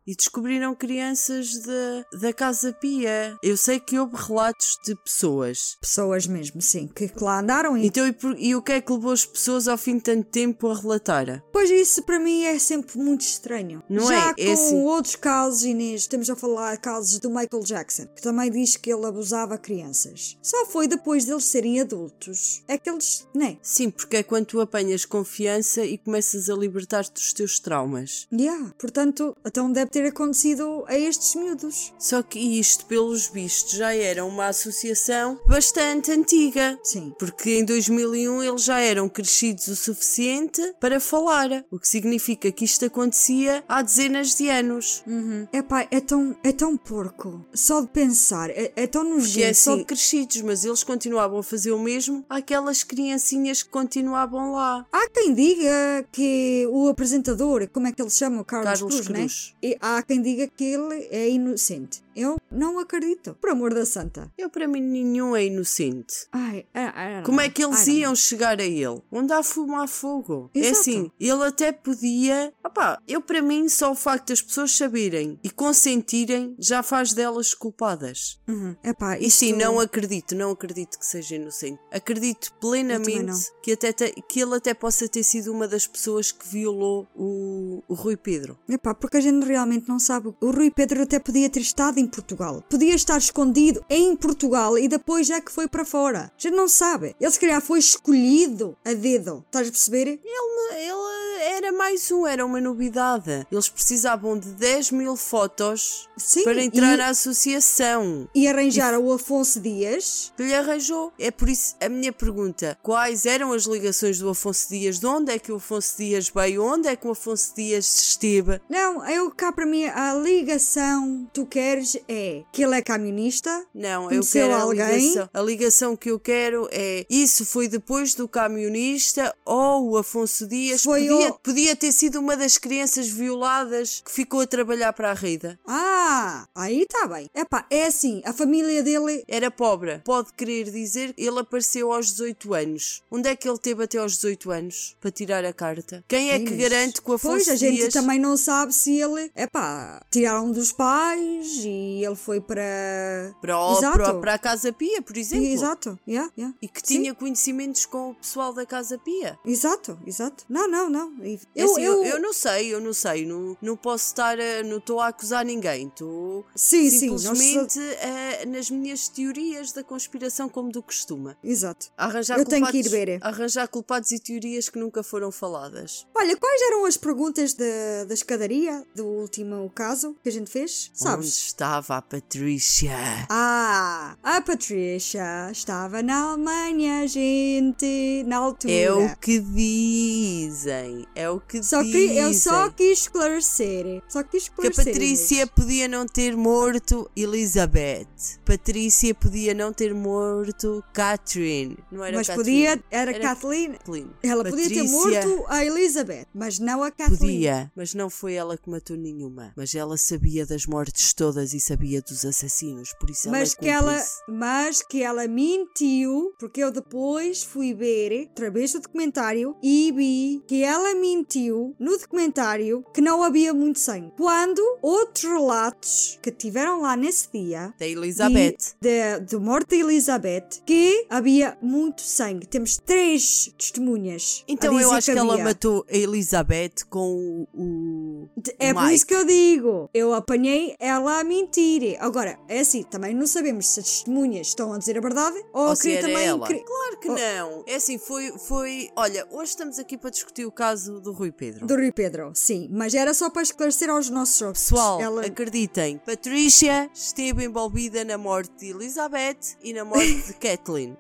e 0.06 0.16
descobriram 0.16 0.74
crianças 0.76 1.60
da, 1.62 2.20
da 2.20 2.34
Casa 2.34 2.74
Pia. 2.74 3.38
Eu 3.44 3.56
sei 3.56 3.80
que 3.80 4.00
houve 4.00 4.16
relatos 4.16 4.78
de 4.84 4.96
pessoas. 4.96 5.78
Pessoas 5.80 6.26
mesmo, 6.28 6.60
sim, 6.62 6.88
que, 6.88 7.08
que 7.08 7.24
lá 7.24 7.40
andaram 7.40 7.78
e. 7.78 7.86
Então, 7.86 8.08
e, 8.08 8.12
por- 8.14 8.36
e 8.38 8.56
o 8.56 8.62
que 8.62 8.72
é 8.74 8.82
que 8.82 8.92
levou 8.92 9.12
as 9.12 9.26
pessoas 9.26 9.68
ao 9.68 9.78
fim 9.78 9.98
de 9.98 10.04
tanto 10.04 10.26
tempo 10.30 10.68
a 10.70 10.76
relatar? 10.76 11.44
Pois 11.54 11.69
isso 11.70 12.04
para 12.04 12.20
mim 12.20 12.44
é 12.44 12.58
sempre 12.60 12.98
muito 12.98 13.22
estranho. 13.22 13.84
Não 13.90 14.08
Já 14.08 14.30
é? 14.30 14.34
com 14.34 14.42
É 14.42 14.52
assim. 14.54 14.84
outros 14.84 15.16
casos, 15.16 15.64
Inês, 15.64 16.02
estamos 16.02 16.30
a 16.30 16.36
falar 16.36 16.78
casos 16.78 17.20
do 17.20 17.30
Michael 17.30 17.64
Jackson, 17.64 18.08
que 18.08 18.22
também 18.22 18.52
diz 18.52 18.76
que 18.76 18.92
ele 18.92 19.06
abusava 19.06 19.58
crianças. 19.58 20.38
Só 20.42 20.66
foi 20.66 20.88
depois 20.88 21.26
deles 21.26 21.46
serem 21.46 21.80
adultos. 21.80 22.64
É 22.68 22.78
que 22.78 22.90
eles. 22.90 23.28
Né? 23.34 23.58
Sim, 23.62 23.90
porque 23.90 24.18
é 24.18 24.24
quando 24.24 24.46
tu 24.48 24.62
apanhas 24.62 25.06
confiança 25.06 25.84
e 25.84 25.98
começas 25.98 26.50
a 26.50 26.56
libertar-te 26.56 27.12
dos 27.14 27.34
teus 27.34 27.60
traumas. 27.60 28.28
Yeah. 28.32 28.74
Portanto, 28.78 29.36
então 29.46 29.72
deve 29.72 29.92
ter 29.92 30.06
acontecido 30.08 30.84
a 30.88 30.98
estes 30.98 31.36
miúdos. 31.36 31.94
Só 31.98 32.22
que 32.24 32.40
isto, 32.40 32.86
pelos 32.86 33.28
vistos, 33.28 33.74
já 33.74 33.94
era 33.94 34.24
uma 34.26 34.48
associação 34.48 35.40
bastante 35.48 36.12
antiga. 36.12 36.80
Sim. 36.84 37.14
Porque 37.20 37.60
em 37.60 37.66
2001 37.66 38.44
eles 38.44 38.64
já 38.64 38.80
eram 38.80 39.08
crescidos 39.10 39.68
o 39.68 39.76
suficiente 39.76 40.74
para 40.80 41.00
falar, 41.00 41.59
o 41.72 41.80
que 41.80 41.88
significa 41.88 42.52
que 42.52 42.66
isto 42.66 42.86
acontecia 42.86 43.64
há 43.68 43.82
dezenas 43.82 44.36
de 44.36 44.50
anos. 44.50 45.04
Uhum. 45.08 45.48
Epá, 45.52 45.88
é 45.92 46.00
tão, 46.00 46.36
é 46.44 46.52
tão 46.52 46.76
porco. 46.78 47.46
Só 47.54 47.82
de 47.82 47.88
pensar, 47.88 48.50
é, 48.50 48.72
é 48.76 48.88
tão 48.88 49.04
nojento. 49.04 49.34
Que 49.34 49.44
é 49.44 49.54
só 49.54 49.72
assim, 49.72 49.80
de- 49.80 49.86
crescidos, 49.86 50.42
mas 50.42 50.66
eles 50.66 50.84
continuavam 50.84 51.40
a 51.40 51.44
fazer 51.44 51.72
o 51.72 51.80
mesmo 51.80 52.26
àquelas 52.30 52.84
criancinhas 52.84 53.64
que 53.64 53.70
continuavam 53.70 54.52
lá. 54.54 54.86
Há 54.92 55.10
quem 55.10 55.34
diga 55.34 56.06
que 56.12 56.68
o 56.72 56.88
apresentador, 56.88 57.68
como 57.70 57.88
é 57.88 57.92
que 57.92 58.02
ele 58.02 58.10
chama? 58.10 58.44
Carlos, 58.44 58.66
Carlos 58.80 58.94
Cruz, 58.96 59.08
né? 59.10 59.20
Cruz. 59.20 59.56
E 59.62 59.78
há 59.82 60.02
quem 60.04 60.22
diga 60.22 60.48
que 60.48 60.64
ele 60.64 61.08
é 61.12 61.30
inocente. 61.30 62.02
Eu 62.20 62.38
não 62.52 62.80
acredito. 62.80 63.36
Por 63.40 63.52
amor 63.52 63.74
da 63.74 63.86
santa. 63.86 64.32
Eu, 64.38 64.50
para 64.50 64.68
mim, 64.68 64.82
nenhum 64.82 65.36
é 65.36 65.46
inocente. 65.46 66.28
Ai, 66.32 66.66
I- 66.76 66.80
I 66.80 67.14
don't 67.16 67.26
Como 67.26 67.40
é 67.42 67.50
que 67.50 67.64
eles 67.64 67.88
iam 67.88 68.16
chegar 68.16 68.60
a 68.60 68.64
ele? 68.66 69.02
Onde 69.12 69.32
há 69.34 69.42
fumo, 69.42 69.76
há 69.80 69.88
fogo. 69.88 70.50
É 70.54 70.60
Exato. 70.60 70.80
assim, 70.80 71.12
ele 71.20 71.44
até 71.44 71.72
podia. 71.72 72.54
Opá, 72.64 73.02
eu 73.08 73.22
para 73.22 73.42
mim, 73.42 73.70
só 73.70 73.92
o 73.92 73.96
facto 73.96 74.30
das 74.30 74.42
pessoas 74.42 74.72
saberem 74.76 75.40
e 75.44 75.50
consentirem 75.50 76.56
já 76.60 76.84
faz 76.84 77.14
delas 77.14 77.54
culpadas. 77.54 78.40
Uhum. 78.48 78.76
Epá, 78.84 79.18
E 79.18 79.28
isto... 79.28 79.40
sim, 79.40 79.54
não 79.54 79.80
acredito, 79.80 80.36
não 80.36 80.52
acredito 80.52 81.00
que 81.00 81.06
seja 81.06 81.36
inocente. 81.36 81.80
Acredito 81.92 82.52
plenamente 82.60 83.52
que, 83.64 83.72
até 83.74 83.94
te- 83.94 84.12
que 84.28 84.42
ele 84.42 84.56
até 84.56 84.74
possa 84.74 85.08
ter 85.08 85.24
sido 85.24 85.52
uma 85.52 85.68
das 85.68 85.88
pessoas 85.88 86.32
que 86.32 86.48
violou 86.48 87.08
o, 87.16 87.84
o 87.88 87.94
Rui 87.94 88.18
Pedro. 88.18 88.58
Epá, 88.68 88.94
porque 88.94 89.18
a 89.18 89.22
gente 89.22 89.46
realmente 89.46 89.88
não 89.88 90.00
sabe. 90.00 90.34
O 90.42 90.52
Rui 90.52 90.72
Pedro 90.72 91.02
até 91.04 91.20
podia 91.20 91.50
ter 91.50 91.62
estado 91.62 91.98
em 92.00 92.08
Portugal. 92.10 92.64
Podia 92.70 92.96
estar 92.96 93.18
escondido 93.18 93.84
em 93.90 94.16
Portugal 94.16 94.78
e 94.78 94.88
depois 94.88 95.30
é 95.30 95.40
que 95.40 95.52
foi 95.52 95.68
para 95.68 95.86
fora. 95.86 96.32
A 96.38 96.42
gente 96.42 96.56
não 96.56 96.68
sabe. 96.68 97.16
Ele 97.20 97.32
se 97.32 97.40
calhar 97.40 97.62
foi 97.62 97.80
escolhido 97.80 98.78
a 98.84 98.94
dedo. 98.94 99.44
Estás 99.46 99.68
a 99.68 99.72
perceber? 99.72 100.20
Ele, 100.24 100.74
ele 100.74 101.39
era 101.40 101.72
mais 101.72 102.12
um, 102.12 102.28
era 102.28 102.46
uma 102.46 102.60
novidade. 102.60 103.46
Eles 103.52 103.70
precisavam 103.70 104.38
de 104.38 104.50
10 104.50 104.92
mil 104.92 105.16
fotos 105.16 106.08
Sim. 106.18 106.44
para 106.44 106.62
entrar 106.62 106.94
e, 106.94 106.98
na 106.98 107.08
associação. 107.08 108.28
e 108.36 108.48
arranjaram 108.48 109.04
o 109.06 109.14
Afonso 109.14 109.60
Dias. 109.60 110.34
que 110.36 110.44
lhe 110.44 110.54
arranjou. 110.54 111.14
É 111.18 111.32
por 111.32 111.50
isso 111.50 111.76
a 111.82 111.90
minha 111.90 112.12
pergunta: 112.12 112.78
quais 112.84 113.26
eram 113.26 113.54
as 113.54 113.64
ligações 113.64 114.20
do 114.20 114.30
Afonso 114.30 114.70
Dias? 114.70 115.00
De 115.00 115.06
onde 115.06 115.32
é 115.32 115.40
que 115.40 115.52
o 115.52 115.56
Afonso 115.56 115.98
Dias 115.98 116.30
veio? 116.34 116.64
Onde 116.64 116.88
é 116.88 116.96
que 116.96 117.08
o 117.08 117.12
Afonso 117.12 117.56
Dias 117.56 118.02
esteve? 118.02 118.60
Não, 118.70 119.08
eu 119.10 119.32
cá 119.32 119.52
para 119.52 119.66
mim 119.66 119.86
a 119.86 120.14
ligação 120.14 121.26
que 121.26 121.34
tu 121.34 121.46
queres 121.46 121.98
é 122.08 122.44
que 122.52 122.64
ele 122.64 122.76
é 122.76 122.82
camionista. 122.82 123.66
Não, 123.74 124.12
eu 124.12 124.22
quero 124.26 124.54
a 124.54 124.62
alguém? 124.62 125.00
ligação. 125.00 125.30
A 125.34 125.42
ligação 125.42 125.96
que 125.96 126.12
eu 126.12 126.20
quero 126.20 126.68
é 126.72 127.06
isso 127.10 127.46
foi 127.46 127.68
depois 127.68 128.14
do 128.14 128.28
camionista 128.28 129.34
ou 129.46 129.92
o 129.92 129.98
Afonso 129.98 130.48
Dias 130.48 130.84
Foi 130.84 131.08
podia 131.08 131.29
podia 131.34 131.76
ter 131.76 131.92
sido 131.92 132.20
uma 132.20 132.36
das 132.36 132.58
crianças 132.58 133.08
violadas 133.10 134.02
que 134.04 134.12
ficou 134.12 134.42
a 134.42 134.48
trabalhar 134.48 134.94
para 134.94 135.12
a 135.12 135.14
Rida. 135.14 135.60
Ah, 135.68 136.48
aí 136.56 136.82
está 136.84 137.08
bem. 137.08 137.30
Epá, 137.34 137.66
é 137.70 137.86
assim, 137.86 138.22
a 138.26 138.34
família 138.34 138.82
dele. 138.84 139.24
Era 139.28 139.50
pobre. 139.52 140.00
Pode 140.04 140.34
querer 140.34 140.70
dizer 140.72 141.14
que 141.14 141.24
ele 141.24 141.40
apareceu 141.40 141.92
aos 141.92 142.08
18 142.12 142.54
anos. 142.54 143.04
Onde 143.12 143.30
é 143.30 143.36
que 143.36 143.48
ele 143.48 143.58
teve 143.58 143.84
até 143.84 143.98
aos 143.98 144.14
18 144.14 144.52
anos 144.52 144.96
para 145.00 145.12
tirar 145.12 145.46
a 145.46 145.54
carta? 145.54 146.04
Quem 146.08 146.32
é 146.32 146.38
Sim, 146.40 146.46
que 146.46 146.56
garante 146.56 147.02
que 147.02 147.10
o 147.10 147.14
Afonso 147.14 147.36
Pois, 147.46 147.50
a 147.50 147.56
gente 147.56 147.76
Dias... 147.78 147.94
também 147.94 148.20
não 148.20 148.36
sabe 148.38 148.74
se 148.74 149.00
ele. 149.00 149.32
Epá, 149.36 150.02
tiraram 150.12 150.52
dos 150.52 150.72
pais 150.72 151.48
e 151.64 152.04
ele 152.04 152.16
foi 152.16 152.42
para. 152.42 153.34
Para, 153.42 153.60
o- 153.60 153.80
para, 153.80 154.14
para 154.16 154.34
a 154.34 154.40
Casa 154.40 154.72
Pia, 154.74 155.02
por 155.02 155.16
exemplo. 155.18 155.46
Exato, 155.46 156.00
yeah, 156.08 156.32
yeah. 156.38 156.56
E 156.62 156.68
que 156.68 156.80
Sim. 156.86 157.02
tinha 157.02 157.14
conhecimentos 157.16 157.86
com 157.86 158.12
o 158.12 158.16
pessoal 158.16 158.54
da 158.54 158.66
Casa 158.66 158.98
Pia. 158.98 159.38
Exato, 159.46 159.98
exato. 160.06 160.46
Não, 160.50 160.68
não, 160.68 160.90
não. 160.90 161.14
É 161.24 161.38
Eu, 161.56 161.72
assim, 161.72 161.82
eu, 161.82 162.04
eu, 162.06 162.22
não 162.22 162.34
sei, 162.34 162.74
eu 162.74 162.82
não 162.82 162.94
sei, 162.94 163.26
não, 163.26 163.58
não 163.62 163.76
posso 163.76 164.08
estar, 164.08 164.38
a, 164.40 164.64
não 164.64 164.78
estou 164.78 165.00
a 165.00 165.08
acusar 165.08 165.46
ninguém, 165.46 165.88
estou 165.88 166.46
Sim, 166.56 166.90
sim, 166.90 167.10
nós 167.10 167.22
simplesmente 167.22 167.80
eh, 167.80 168.46
nas 168.46 168.70
minhas 168.70 169.08
teorias 169.08 169.72
da 169.72 169.84
conspiração 169.84 170.50
como 170.50 170.72
do 170.72 170.82
costume. 170.82 171.36
Exato. 171.44 171.88
A 171.98 172.06
Arranjar 172.06 172.40
Eu 172.40 172.46
tenho 172.46 172.66
que 172.66 172.72
culpados, 172.72 172.92
ir 172.94 173.06
ver. 173.06 173.20
Arranjar 173.22 173.68
culpados 173.68 174.12
e 174.12 174.20
teorias 174.20 174.70
que 174.70 174.80
nunca 174.80 175.04
foram 175.04 175.32
faladas. 175.32 176.06
Olha, 176.16 176.36
quais 176.38 176.62
eram 176.64 176.86
as 176.86 176.98
perguntas 176.98 177.54
da, 177.54 178.06
da 178.08 178.14
escadaria 178.14 178.84
do 178.96 179.06
último 179.06 179.70
caso 179.74 180.16
que 180.24 180.30
a 180.30 180.32
gente 180.32 180.50
fez? 180.50 180.90
Onde 180.92 181.00
Sabes? 181.00 181.28
estava 181.28 181.98
a 181.98 182.02
Patrícia? 182.02 182.96
Ah, 183.30 184.16
a 184.24 184.42
Patricia 184.42 185.50
estava 185.52 186.02
na 186.02 186.32
Alemanha, 186.32 187.08
gente, 187.08 188.24
na 188.26 188.38
altura. 188.38 188.74
É 188.74 188.92
o 188.92 189.16
que 189.18 189.40
dizem, 189.40 191.06
é 191.16 191.30
o 191.30 191.40
que 191.40 191.62
Só 191.64 191.82
dizem. 191.84 192.10
que 192.10 192.18
eu 192.18 192.34
só 192.34 192.70
quis 192.70 193.00
esclarecer. 193.02 194.02
Só 194.08 194.24
quis 194.24 194.50
Que 194.50 194.68
a 194.68 194.70
esclarecer. 194.70 194.94
Patrícia 194.94 195.48
podia 195.48 195.88
não 195.88 196.06
ter 196.06 196.36
morto 196.36 197.10
Elizabeth. 197.16 198.08
Patrícia 198.46 199.14
podia 199.16 199.54
não 199.54 199.72
ter 199.74 199.94
morto 199.94 200.84
Catherine. 200.94 201.78
Não 201.92 202.04
era 202.04 202.18
Mas 202.18 202.28
Catherine. 202.28 202.68
podia. 202.68 202.84
Era, 202.92 203.12
Era 203.12 203.20
Kathleen. 203.20 203.72
Kathleen. 203.74 204.12
Ela 204.24 204.44
podia 204.44 204.68
ter 204.70 204.76
Patrícia 204.76 204.92
morto 205.24 205.46
a 205.48 205.66
Elizabeth, 205.66 206.28
mas 206.34 206.60
não 206.60 206.84
a 206.84 206.92
Kathleen. 206.92 207.18
Podia, 207.20 207.72
mas 207.76 207.94
não 207.94 208.10
foi 208.10 208.34
ela 208.34 208.58
que 208.58 208.70
matou 208.70 208.96
nenhuma. 208.98 209.54
Mas 209.56 209.74
ela 209.76 209.98
sabia 209.98 210.46
das 210.46 210.66
mortes 210.66 211.14
todas 211.14 211.54
e 211.54 211.60
sabia 211.60 212.02
dos 212.02 212.26
assassinos, 212.26 212.94
por 213.00 213.10
isso 213.10 213.30
Mas 213.30 213.54
ela 213.54 213.60
é 213.60 213.64
que, 213.64 213.70
ela, 213.70 214.06
mas 214.28 214.82
que 214.82 215.04
ela 215.04 215.28
mentiu, 215.28 216.34
porque 216.40 216.64
eu 216.64 216.72
depois 216.72 217.44
fui 217.44 217.74
ver, 217.74 218.28
através 218.32 218.74
do 218.74 218.80
documentário, 218.80 219.56
e 219.62 219.92
vi 219.96 220.44
que 220.48 220.64
ela 220.64 220.96
mentiu 221.00 221.76
no 221.80 221.98
documentário 221.98 222.84
que 222.94 223.02
não 223.02 223.24
havia 223.24 223.54
muito 223.54 223.80
sangue. 223.80 224.12
Quando 224.18 224.62
outros 224.82 225.24
relatos 225.24 226.20
que 226.22 226.32
tiveram 226.32 226.82
lá 226.82 226.96
nesse 226.96 227.30
dia 227.34 227.74
Da 227.80 227.88
Elizabeth. 227.88 228.58
de, 228.82 229.20
de 229.22 229.38
morte 229.38 229.70
de 229.70 229.82
Elizabeth 229.82 230.62
que 230.66 231.06
havia 231.10 231.58
muito 231.62 232.02
sangue. 232.02 232.46
Temos 232.48 232.78
três 232.78 233.52
testemunhas. 233.58 234.44
Então 234.48 234.80
eu 234.80 234.92
acho 234.92 235.12
que, 235.12 235.18
ela 235.18 235.34
havia. 235.34 235.46
matou 235.46 235.86
a 235.90 235.96
Elizabeth 235.98 236.86
com 236.90 237.46
o. 237.54 237.62
o- 237.62 238.30
É 238.60 238.74
por 238.74 238.92
isso 238.92 239.06
que 239.06 239.14
eu 239.14 239.26
digo, 239.26 239.90
eu 239.94 240.14
apanhei 240.14 240.76
ela 240.80 241.20
a 241.20 241.24
mentir. 241.24 241.98
Agora, 242.00 242.38
é 242.48 242.60
assim, 242.60 242.84
também 242.84 243.14
não 243.14 243.26
sabemos 243.28 243.68
se 243.68 243.80
as 243.80 243.86
testemunhas 243.86 244.48
estão 244.48 244.74
a 244.74 244.78
dizer 244.78 244.98
a 244.98 245.02
verdade 245.02 245.38
ou, 245.54 245.70
Ou 245.70 245.76
queria 245.78 246.00
era 246.00 246.08
também. 246.08 246.26
ela. 246.28 246.46
cri- 246.48 246.64
Claro 246.64 247.00
que 247.00 247.10
Oh. 247.10 247.16
não. 247.16 247.64
É 247.68 247.76
assim, 247.76 247.98
foi, 247.98 248.32
foi. 248.38 248.90
Olha, 248.96 249.26
hoje 249.32 249.52
estamos 249.52 249.80
aqui 249.80 249.98
para 249.98 250.10
discutir 250.10 250.46
o 250.46 250.52
caso 250.52 250.89
do 251.02 251.12
Rui 251.12 251.32
Pedro. 251.32 251.66
Do 251.68 251.76
Rui 251.76 251.92
Pedro, 251.92 252.32
sim, 252.34 252.70
mas 252.72 252.94
era 252.94 253.14
só 253.14 253.30
para 253.30 253.42
esclarecer 253.42 253.90
aos 253.90 254.10
nossos 254.10 254.42
ouvintes. 254.42 254.64
Pessoal, 254.64 255.02
ela... 255.02 255.26
acreditem, 255.26 255.98
Patrícia 256.00 256.90
esteve 256.94 257.44
envolvida 257.46 258.04
na 258.06 258.18
morte 258.18 258.52
de 258.58 258.70
Elizabeth 258.72 259.58
e 259.62 259.74
na 259.74 259.84
morte 259.84 260.22
de 260.28 260.34
Kathleen. 260.40 260.98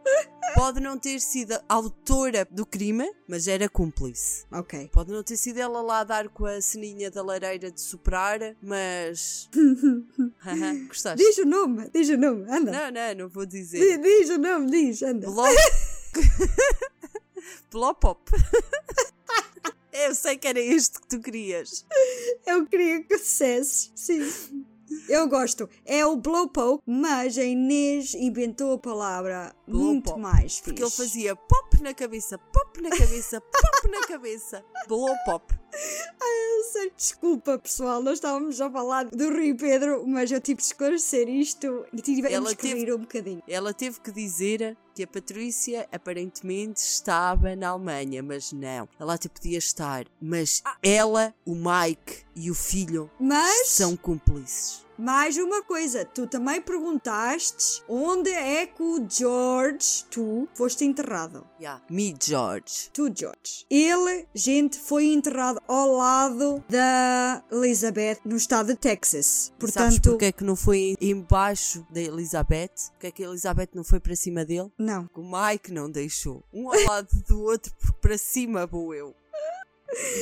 Pode 0.55 0.79
não 0.79 0.97
ter 0.97 1.19
sido 1.21 1.59
autora 1.69 2.45
do 2.49 2.65
crime, 2.65 3.07
mas 3.27 3.47
era 3.47 3.69
cúmplice. 3.69 4.45
Ok. 4.51 4.89
Pode 4.91 5.11
não 5.11 5.21
ter 5.23 5.37
sido 5.37 5.59
ela 5.59 5.79
lá 5.81 5.99
a 5.99 6.03
dar 6.03 6.27
com 6.27 6.43
a 6.45 6.59
ceninha 6.59 7.11
da 7.11 7.21
lareira 7.21 7.71
de 7.71 7.79
soprar, 7.79 8.39
mas. 8.61 9.47
Gostaste? 10.87 11.23
Diz 11.23 11.37
o 11.37 11.45
nome, 11.45 11.87
diz 11.93 12.09
o 12.09 12.17
nome, 12.17 12.51
anda. 12.51 12.71
Não, 12.71 12.91
não, 12.91 13.15
não 13.23 13.29
vou 13.29 13.45
Di- 13.45 13.59
dizer. 13.59 13.99
Diz 13.99 14.29
o 14.31 14.39
nome, 14.39 14.71
diz, 14.71 15.03
anda. 15.03 15.29
Blop. 15.29 15.55
Blopop. 17.71 18.19
Eu 19.91 20.13
sei 20.13 20.37
que 20.37 20.47
era 20.47 20.59
este 20.59 20.99
que 20.99 21.07
tu 21.07 21.19
querias. 21.19 21.85
Eu 22.45 22.65
queria 22.65 23.03
que 23.03 23.17
dissesses, 23.17 23.91
sim. 23.95 24.65
Eu 25.07 25.27
gosto. 25.27 25.69
É 25.85 26.05
o 26.05 26.15
Blowpoke, 26.15 26.83
mas 26.85 27.37
a 27.37 27.43
Inês 27.43 28.13
inventou 28.15 28.73
a 28.73 28.77
palavra 28.77 29.55
muito 29.67 30.05
Blowpoke. 30.05 30.19
mais 30.19 30.53
fixe. 30.53 30.63
Porque 30.63 30.81
ele 30.83 30.91
fazia 30.91 31.35
pop 31.35 31.81
na 31.81 31.93
cabeça, 31.93 32.37
pop 32.37 32.81
na 32.81 32.89
cabeça, 32.89 33.41
pop 33.41 33.87
na 33.91 34.07
cabeça. 34.07 34.65
Blopop. 34.87 35.53
Eu 36.59 36.63
sei, 36.65 36.91
Desculpa, 36.95 37.57
pessoal, 37.57 38.03
nós 38.03 38.15
estávamos 38.15 38.59
a 38.59 38.69
falar 38.69 39.05
do 39.05 39.29
Rui 39.29 39.53
Pedro, 39.53 40.05
mas 40.05 40.29
eu 40.31 40.41
tive 40.41 40.57
de 40.57 40.65
esclarecer 40.65 41.29
isto 41.29 41.85
e 41.93 42.01
tivemos 42.01 42.53
que 42.53 42.73
rir 42.73 42.93
um 42.93 42.99
bocadinho. 42.99 43.41
Ela 43.47 43.73
teve 43.73 43.99
que 44.01 44.11
dizer 44.11 44.77
que 44.93 45.03
a 45.03 45.07
Patrícia 45.07 45.87
aparentemente 45.91 46.81
estava 46.81 47.55
na 47.55 47.69
Alemanha, 47.69 48.21
mas 48.21 48.51
não. 48.51 48.89
Ela 48.99 49.13
até 49.13 49.29
podia 49.29 49.57
estar, 49.57 50.05
mas 50.21 50.61
ela, 50.83 51.33
o 51.45 51.55
Mike 51.55 52.25
e 52.35 52.51
o 52.51 52.55
filho 52.55 53.09
Mas, 53.19 53.67
são 53.69 53.95
cúmplices. 53.95 54.85
Mais 54.99 55.37
uma 55.37 55.63
coisa, 55.63 56.03
tu 56.03 56.27
também 56.27 56.61
perguntaste 56.61 57.81
onde 57.87 58.29
é 58.29 58.67
que 58.67 58.83
o 58.83 59.05
George, 59.09 60.03
tu, 60.11 60.47
foste 60.53 60.83
enterrado. 60.83 61.47
Yeah. 61.59 61.81
Me, 61.89 62.13
George. 62.21 62.89
Tu, 62.91 63.09
George. 63.15 63.65
Ele, 63.69 64.27
gente, 64.35 64.77
foi 64.77 65.05
enterrado 65.05 65.61
ao 65.67 65.95
lado 65.95 66.63
da 66.67 67.41
Elizabeth 67.49 68.19
no 68.25 68.35
estado 68.35 68.67
de 68.67 68.75
Texas. 68.75 69.25
Sabes 69.25 69.57
Portanto, 69.57 70.09
porque 70.09 70.25
é 70.25 70.31
que 70.33 70.43
não 70.43 70.55
foi 70.55 70.97
embaixo 70.99 71.85
da 71.89 72.01
Elizabeth? 72.01 72.91
Porque 72.91 73.07
é 73.07 73.11
que 73.11 73.23
a 73.23 73.27
Elizabeth 73.27 73.69
não 73.73 73.83
foi 73.85 73.99
para 73.99 74.15
cima 74.15 74.43
dele? 74.43 74.69
não. 74.77 75.09
O 75.15 75.21
Mike 75.21 75.71
não 75.71 75.89
deixou. 75.89 76.43
Um 76.53 76.69
ao 76.69 76.83
lado 76.85 77.23
do 77.27 77.41
outro, 77.41 77.73
porque 77.79 77.97
para 78.01 78.17
cima 78.17 78.65
vou 78.65 78.93
eu. 78.93 79.15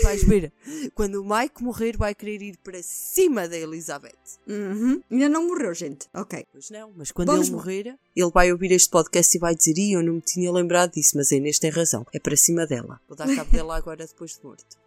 Vais 0.03 0.24
ver, 0.24 0.51
quando 0.95 1.22
o 1.22 1.26
Mike 1.28 1.61
morrer, 1.63 1.97
vai 1.97 2.15
querer 2.15 2.41
ir 2.41 2.57
para 2.63 2.82
cima 2.82 3.47
da 3.47 3.57
Elizabeth. 3.57 4.13
Uhum. 4.47 5.01
Ainda 5.11 5.30
não 5.30 5.47
morreu, 5.47 5.74
gente. 5.74 6.07
Ok. 6.13 6.45
Pois 6.51 6.70
não, 6.70 6.91
mas 6.95 7.11
quando 7.11 7.28
Vamos- 7.28 7.47
ele 7.47 7.55
morrer, 7.55 7.95
ele 8.15 8.32
vai 8.32 8.51
ouvir 8.51 8.72
este 8.72 8.89
podcast 8.89 9.36
e 9.36 9.39
vai 9.39 9.55
dizer: 9.55 9.78
Ih, 9.78 9.93
eu 9.93 10.03
não 10.03 10.13
me 10.13 10.22
tinha 10.22 10.51
lembrado 10.51 10.93
disso, 10.93 11.18
mas 11.18 11.32
a 11.32 11.36
Inês 11.36 11.59
tem 11.59 11.70
razão, 11.70 12.05
é 12.13 12.20
para 12.20 12.36
cima 12.38 12.65
dela. 12.65 12.99
Vou 13.07 13.18
dar 13.18 13.28
cabo 13.36 13.51
dela 13.51 13.76
agora 13.76 14.05
depois 14.07 14.36
de 14.38 14.43
morto. 14.43 14.86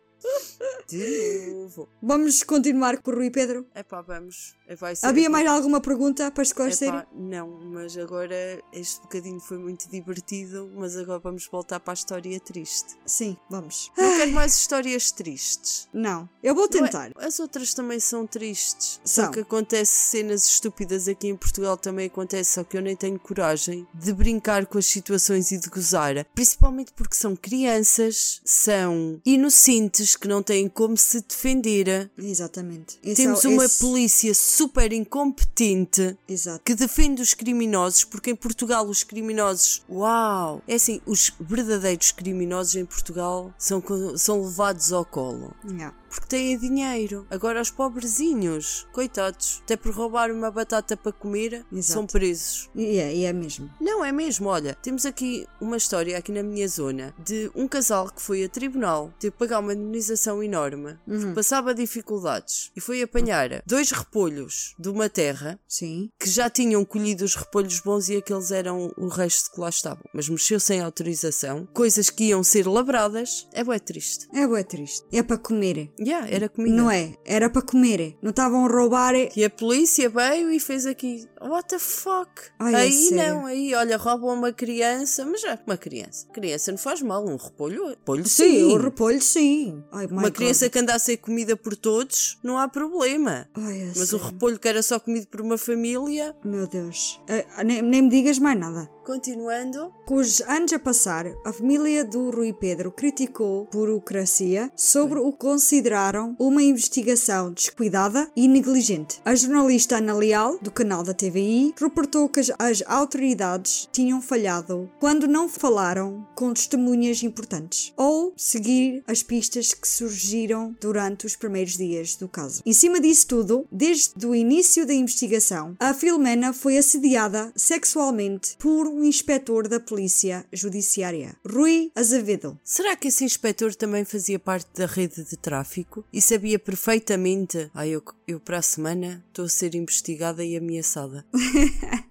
De 0.89 1.51
novo. 1.53 1.89
Vamos 2.03 2.43
continuar 2.43 2.99
com 3.01 3.11
o 3.11 3.15
Rui 3.15 3.31
Pedro. 3.31 3.67
Epá, 3.75 4.03
vamos. 4.03 4.55
É, 4.67 4.75
Vai 4.77 4.95
ser, 4.95 5.07
Havia 5.07 5.29
mais 5.31 5.47
alguma 5.49 5.81
pergunta 5.81 6.31
para 6.31 6.43
esclarecer? 6.43 6.89
Epá, 6.89 7.07
não, 7.13 7.49
mas 7.49 7.97
agora 7.97 8.63
este 8.73 9.01
bocadinho 9.03 9.41
foi 9.41 9.59
muito 9.59 9.89
divertido, 9.91 10.71
mas 10.75 10.97
agora 10.97 11.19
vamos 11.19 11.47
voltar 11.51 11.81
para 11.81 11.93
a 11.93 11.95
história 11.95 12.39
triste. 12.41 12.97
Sim, 13.07 13.37
vamos. 13.49 13.91
Não 13.97 14.17
quero 14.17 14.31
mais 14.33 14.55
histórias 14.57 15.11
tristes. 15.11 15.89
Não, 15.93 16.29
eu 16.43 16.55
vou 16.55 16.65
é- 16.65 16.69
tentar. 16.69 17.13
As 17.17 17.41
outras 17.41 17.75
também 17.75 17.99
são 18.01 18.27
tristes. 18.27 19.01
São. 19.05 19.27
Só 19.27 19.31
que 19.31 19.41
acontece 19.41 19.93
cenas 19.93 20.45
estúpidas 20.45 21.09
aqui 21.09 21.29
em 21.29 21.37
Portugal 21.37 21.77
também 21.77 22.07
acontece, 22.07 22.55
só 22.55 22.65
que 22.65 22.77
eu 22.77 22.83
nem 22.83 22.97
tenho 22.97 23.19
coragem 23.19 23.87
de 23.95 24.13
brincar 24.13 24.67
com 24.67 24.79
as 24.79 24.87
situações 24.87 25.51
e 25.53 25.59
de 25.59 25.69
gozar. 25.69 26.25
Principalmente 26.35 26.93
porque 26.93 27.15
são 27.15 27.35
crianças, 27.37 28.41
são 28.45 29.21
inocentes 29.25 30.10
que 30.19 30.29
não 30.29 30.43
têm 30.43 30.69
como 30.69 30.97
se 30.97 31.21
defender. 31.21 32.11
Exatamente. 32.19 32.99
Esse 33.03 33.23
Temos 33.23 33.45
é 33.45 33.49
uma 33.49 33.65
esse- 33.65 33.79
polícia 33.81 34.35
super 34.35 34.93
incompetente 34.93 36.17
Exato. 36.29 36.63
que 36.65 36.75
defende 36.75 37.23
os 37.23 37.35
criminosos, 37.35 38.05
porque 38.05 38.31
em 38.31 38.37
Portugal 38.37 38.87
os 38.87 39.03
criminosos, 39.03 39.83
uau! 39.89 40.63
É 40.67 40.75
assim, 40.75 41.01
os 41.07 41.33
verdadeiros 41.41 42.13
criminosos 42.13 42.75
em 42.77 42.85
Portugal 42.85 43.53
são, 43.59 43.83
são 44.17 44.43
levados 44.43 44.93
ao 44.93 45.05
colo. 45.05 45.55
Yeah. 45.69 45.95
Porque 46.11 46.27
têm 46.27 46.59
dinheiro. 46.59 47.27
Agora 47.31 47.63
os 47.63 47.71
pobrezinhos, 47.71 48.87
coitados, 48.93 49.61
até 49.65 49.77
por 49.77 49.95
roubar 49.95 50.31
uma 50.31 50.51
batata 50.51 50.97
para 50.97 51.13
comer, 51.13 51.65
Exato. 51.73 51.93
são 51.93 52.07
presos. 52.07 52.69
E 52.75 52.99
é, 52.99 53.15
e 53.15 53.25
é 53.25 53.33
mesmo. 53.33 53.71
Não, 53.81 54.05
é 54.05 54.13
mesmo, 54.13 54.49
olha, 54.49 54.75
temos 54.83 55.07
aqui 55.07 55.47
uma 55.61 55.77
história 55.77 56.19
aqui 56.19 56.33
na 56.33 56.43
minha 56.43 56.67
zona 56.67 57.15
de 57.19 57.51
um 57.55 57.69
casal 57.69 58.11
que 58.11 58.21
foi 58.21 58.45
a 58.45 58.49
tribunal, 58.49 59.13
teve 59.19 59.33
que 59.33 59.39
pagar 59.39 59.61
uma 59.61 59.73
indemnização 59.73 60.43
enorme, 60.43 60.99
porque 61.07 61.33
passava 61.35 61.75
dificuldades 61.75 62.73
e 62.75 62.81
foi 62.81 63.03
apanhar 63.03 63.63
dois 63.65 63.91
repolhos 63.91 64.75
de 64.79 64.89
uma 64.89 65.09
terra 65.09 65.59
Sim. 65.69 66.11
que 66.19 66.29
já 66.29 66.51
tinham 66.51 66.85
colhido 66.85 67.25
os 67.25 67.37
repolhos 67.37 67.81
bons 67.81 68.09
e 68.09 68.17
aqueles 68.17 68.51
eram 68.51 68.93
o 68.97 69.09
resto 69.09 69.53
que 69.53 69.61
lá 69.61 69.69
estavam, 69.69 70.05
mas 70.13 70.29
mexeu 70.29 70.59
sem 70.59 70.81
autorização, 70.81 71.67
coisas 71.73 72.11
que 72.11 72.25
iam 72.25 72.43
ser 72.43 72.67
labradas, 72.67 73.49
é 73.53 73.63
bué 73.63 73.79
triste. 73.79 74.29
É 74.35 74.47
bué 74.47 74.63
triste. 74.63 75.07
É 75.13 75.23
para 75.23 75.39
comer. 75.39 75.93
Yeah, 76.01 76.29
era 76.31 76.49
comida. 76.49 76.75
Não 76.77 76.91
é? 76.91 77.15
Era 77.25 77.51
para 77.51 77.63
comer. 77.63 78.17
Não 78.23 78.31
estavam 78.31 78.65
a 78.65 78.69
roubar. 78.69 79.15
E 79.37 79.45
a 79.45 79.51
polícia 79.51 80.09
veio 80.09 80.51
e 80.51 80.59
fez 80.59 80.87
aqui, 80.87 81.27
what 81.43 81.69
the 81.69 81.79
fuck? 81.79 82.31
Ai, 82.59 82.75
é 82.75 82.77
aí 82.79 82.93
sério? 82.93 83.35
não, 83.35 83.47
aí 83.47 83.75
olha, 83.75 83.97
roubam 83.97 84.33
uma 84.35 84.53
criança, 84.53 85.25
mas 85.27 85.41
já, 85.43 85.59
uma 85.67 85.77
criança. 85.77 86.27
Criança 86.33 86.71
não 86.73 86.79
faz 86.79 87.03
mal, 87.03 87.25
um 87.27 87.37
repolho, 87.37 87.89
repolho 87.89 88.27
Sim, 88.27 88.45
sim. 88.45 88.63
o 88.73 88.77
repolho 88.79 89.21
sim. 89.21 89.83
Ai, 89.93 90.07
Uma 90.07 90.23
God. 90.23 90.33
criança 90.35 90.69
que 90.71 90.79
anda 90.79 90.95
a 90.95 90.99
ser 90.99 91.19
comida 91.19 91.57
por 91.57 91.77
todos, 91.77 92.39
não 92.43 92.57
há 92.59 92.67
problema. 92.69 93.49
Ai, 93.55 93.83
é 93.83 93.87
Mas 93.89 94.13
o 94.13 94.19
sério. 94.19 94.27
repolho 94.27 94.59
que 94.59 94.69
era 94.69 94.83
só 94.83 94.99
comido 94.99 95.27
por 95.27 95.41
uma 95.41 95.59
família, 95.59 96.35
Meu 96.45 96.67
Deus. 96.67 97.21
Ah, 97.57 97.63
nem, 97.65 97.83
nem 97.83 98.03
me 98.03 98.09
digas 98.09 98.39
mais 98.39 98.59
nada. 98.59 98.89
Continuando, 99.05 99.93
Com 100.07 100.17
os 100.17 100.41
anos 100.43 100.73
a 100.73 100.79
passar, 100.79 101.27
a 101.45 101.53
família 101.53 102.05
do 102.05 102.31
Rui 102.31 102.53
Pedro 102.53 102.93
criticou 102.93 103.69
burocracia 103.73 104.71
sobre 104.77 105.19
o 105.19 105.33
que 105.33 105.39
consideraram 105.39 106.37
uma 106.39 106.63
investigação 106.63 107.53
descuidada 107.53 108.31
e 108.37 108.47
negligente. 108.47 109.21
A 109.25 109.35
jornalista 109.35 109.97
Ana 109.97 110.15
Leal, 110.15 110.59
do 110.61 110.71
canal 110.71 111.03
da 111.03 111.15
TVI, 111.15 111.75
reportou 111.77 112.29
que 112.29 112.41
as, 112.41 112.51
as 112.59 112.83
autoridades 112.87 113.89
tinham 113.91 114.23
falhado 114.23 114.91
quando 115.01 115.27
não 115.27 115.49
falaram 115.49 116.27
com 116.35 116.53
testemunhas 116.53 117.23
importantes 117.23 117.93
ou 117.97 118.33
seguir 118.37 119.03
as 119.07 119.23
pistas 119.23 119.75
que 119.75 119.89
surgiram 119.89 120.77
durante 120.81 121.27
os 121.27 121.37
primeiros 121.37 121.77
dias 121.77 122.17
do 122.17 122.29
caso. 122.29 122.63
Em 122.65 122.73
cima 122.73 123.01
disso 123.01 123.27
tudo, 123.27 123.67
desde 123.71 124.27
o 124.27 124.35
início 124.35 124.87
da 124.87 124.95
investigação, 124.95 125.77
a 125.79 125.93
Filomena 125.95 126.53
foi 126.53 126.79
assediada 126.79 127.53
sexualmente 127.57 128.57
por 128.59 128.87
um 129.01 129.05
inspetor 129.05 129.67
da 129.67 129.81
polícia 129.81 130.45
judiciária, 130.53 131.35
Rui 131.49 131.91
Azevedo. 131.95 132.61
será 132.63 132.95
que 132.95 133.09
esse 133.09 133.25
inspetor 133.25 133.75
também 133.75 134.05
fazia 134.05 134.39
parte 134.39 134.69
da 134.75 134.85
rede 134.85 135.25
de 135.25 135.39
tráfico 135.39 136.05
e 136.13 136.21
sabia 136.21 136.59
perfeitamente, 136.59 137.71
ah, 137.73 137.87
eu, 137.87 138.03
eu 138.29 138.39
para 138.39 138.59
a 138.59 138.63
semana 138.63 139.25
estou 139.29 139.47
a 139.47 139.49
ser 139.49 139.75
investigada 139.75 140.45
e 140.45 140.55
ameaçada? 140.55 141.25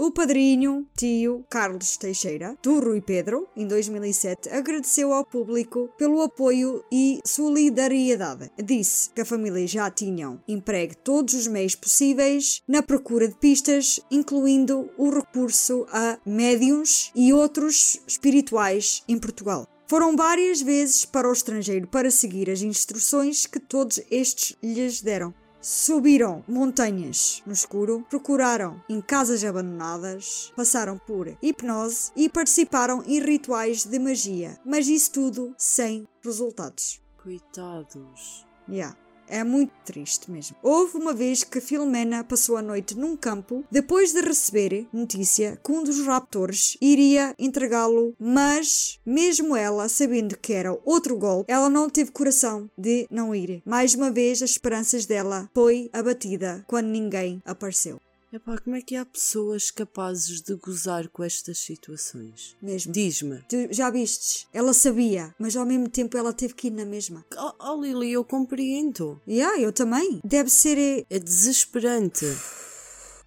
O 0.00 0.12
padrinho, 0.12 0.86
tio 0.96 1.44
Carlos 1.50 1.96
Teixeira, 1.96 2.56
do 2.62 2.78
Rui 2.78 3.00
Pedro, 3.00 3.48
em 3.56 3.66
2007, 3.66 4.48
agradeceu 4.48 5.12
ao 5.12 5.24
público 5.24 5.90
pelo 5.98 6.22
apoio 6.22 6.84
e 6.90 7.18
solidariedade. 7.26 8.48
Disse 8.64 9.10
que 9.10 9.22
a 9.22 9.24
família 9.24 9.66
já 9.66 9.90
tinham 9.90 10.40
empregue 10.46 10.96
todos 10.96 11.34
os 11.34 11.48
meios 11.48 11.74
possíveis 11.74 12.62
na 12.68 12.80
procura 12.80 13.26
de 13.26 13.34
pistas, 13.34 13.98
incluindo 14.08 14.88
o 14.96 15.10
recurso 15.10 15.84
a 15.90 16.16
médiums 16.24 17.10
e 17.12 17.32
outros 17.32 18.00
espirituais 18.06 19.02
em 19.08 19.18
Portugal. 19.18 19.66
Foram 19.88 20.14
várias 20.14 20.62
vezes 20.62 21.04
para 21.04 21.28
o 21.28 21.32
estrangeiro 21.32 21.88
para 21.88 22.12
seguir 22.12 22.48
as 22.48 22.62
instruções 22.62 23.46
que 23.46 23.58
todos 23.58 24.00
estes 24.12 24.56
lhes 24.62 25.02
deram. 25.02 25.34
Subiram 25.70 26.42
montanhas 26.48 27.42
no 27.44 27.52
escuro, 27.52 28.02
procuraram 28.08 28.82
em 28.88 29.02
casas 29.02 29.44
abandonadas, 29.44 30.50
passaram 30.56 30.96
por 30.96 31.36
hipnose 31.42 32.10
e 32.16 32.26
participaram 32.26 33.04
em 33.06 33.20
rituais 33.20 33.84
de 33.84 33.98
magia, 33.98 34.58
mas 34.64 34.88
isso 34.88 35.12
tudo 35.12 35.54
sem 35.58 36.08
resultados. 36.24 37.02
Coitados. 37.22 38.46
Yeah. 38.66 38.96
É 39.28 39.44
muito 39.44 39.72
triste 39.84 40.30
mesmo. 40.30 40.56
Houve 40.62 40.96
uma 40.96 41.12
vez 41.12 41.44
que 41.44 41.60
Filomena 41.60 42.24
passou 42.24 42.56
a 42.56 42.62
noite 42.62 42.96
num 42.96 43.16
campo 43.16 43.64
depois 43.70 44.12
de 44.12 44.20
receber 44.20 44.86
notícia 44.92 45.58
que 45.62 45.72
um 45.72 45.82
dos 45.82 46.04
raptores 46.04 46.76
iria 46.80 47.34
entregá-lo, 47.38 48.14
mas 48.18 48.98
mesmo 49.04 49.54
ela, 49.54 49.88
sabendo 49.88 50.36
que 50.36 50.52
era 50.52 50.76
outro 50.84 51.16
golpe, 51.16 51.52
ela 51.52 51.68
não 51.68 51.90
teve 51.90 52.10
coração 52.10 52.70
de 52.76 53.06
não 53.10 53.34
ir. 53.34 53.62
Mais 53.64 53.94
uma 53.94 54.10
vez, 54.10 54.42
as 54.42 54.50
esperanças 54.50 55.06
dela 55.06 55.50
foi 55.54 55.90
abatida 55.92 56.64
quando 56.66 56.86
ninguém 56.86 57.42
apareceu. 57.44 58.00
Epá, 58.30 58.58
como 58.58 58.76
é 58.76 58.82
que 58.82 58.94
há 58.94 59.06
pessoas 59.06 59.70
capazes 59.70 60.42
de 60.42 60.54
gozar 60.54 61.08
com 61.08 61.24
estas 61.24 61.58
situações? 61.58 62.54
Mesmo. 62.60 62.92
Diz-me. 62.92 63.38
Tu 63.48 63.72
já 63.72 63.88
vistes? 63.90 64.46
Ela 64.52 64.74
sabia, 64.74 65.34
mas 65.38 65.56
ao 65.56 65.64
mesmo 65.64 65.88
tempo 65.88 66.16
ela 66.18 66.32
teve 66.32 66.52
que 66.52 66.66
ir 66.66 66.72
na 66.72 66.84
mesma. 66.84 67.24
Oh, 67.34 67.52
oh 67.72 67.80
Lili, 67.80 68.12
eu 68.12 68.22
compreendo. 68.22 69.18
Yeah, 69.26 69.58
eu 69.58 69.72
também. 69.72 70.20
Deve 70.22 70.50
ser 70.50 70.76
eh, 70.76 71.06
É 71.08 71.18
desesperante. 71.18 72.26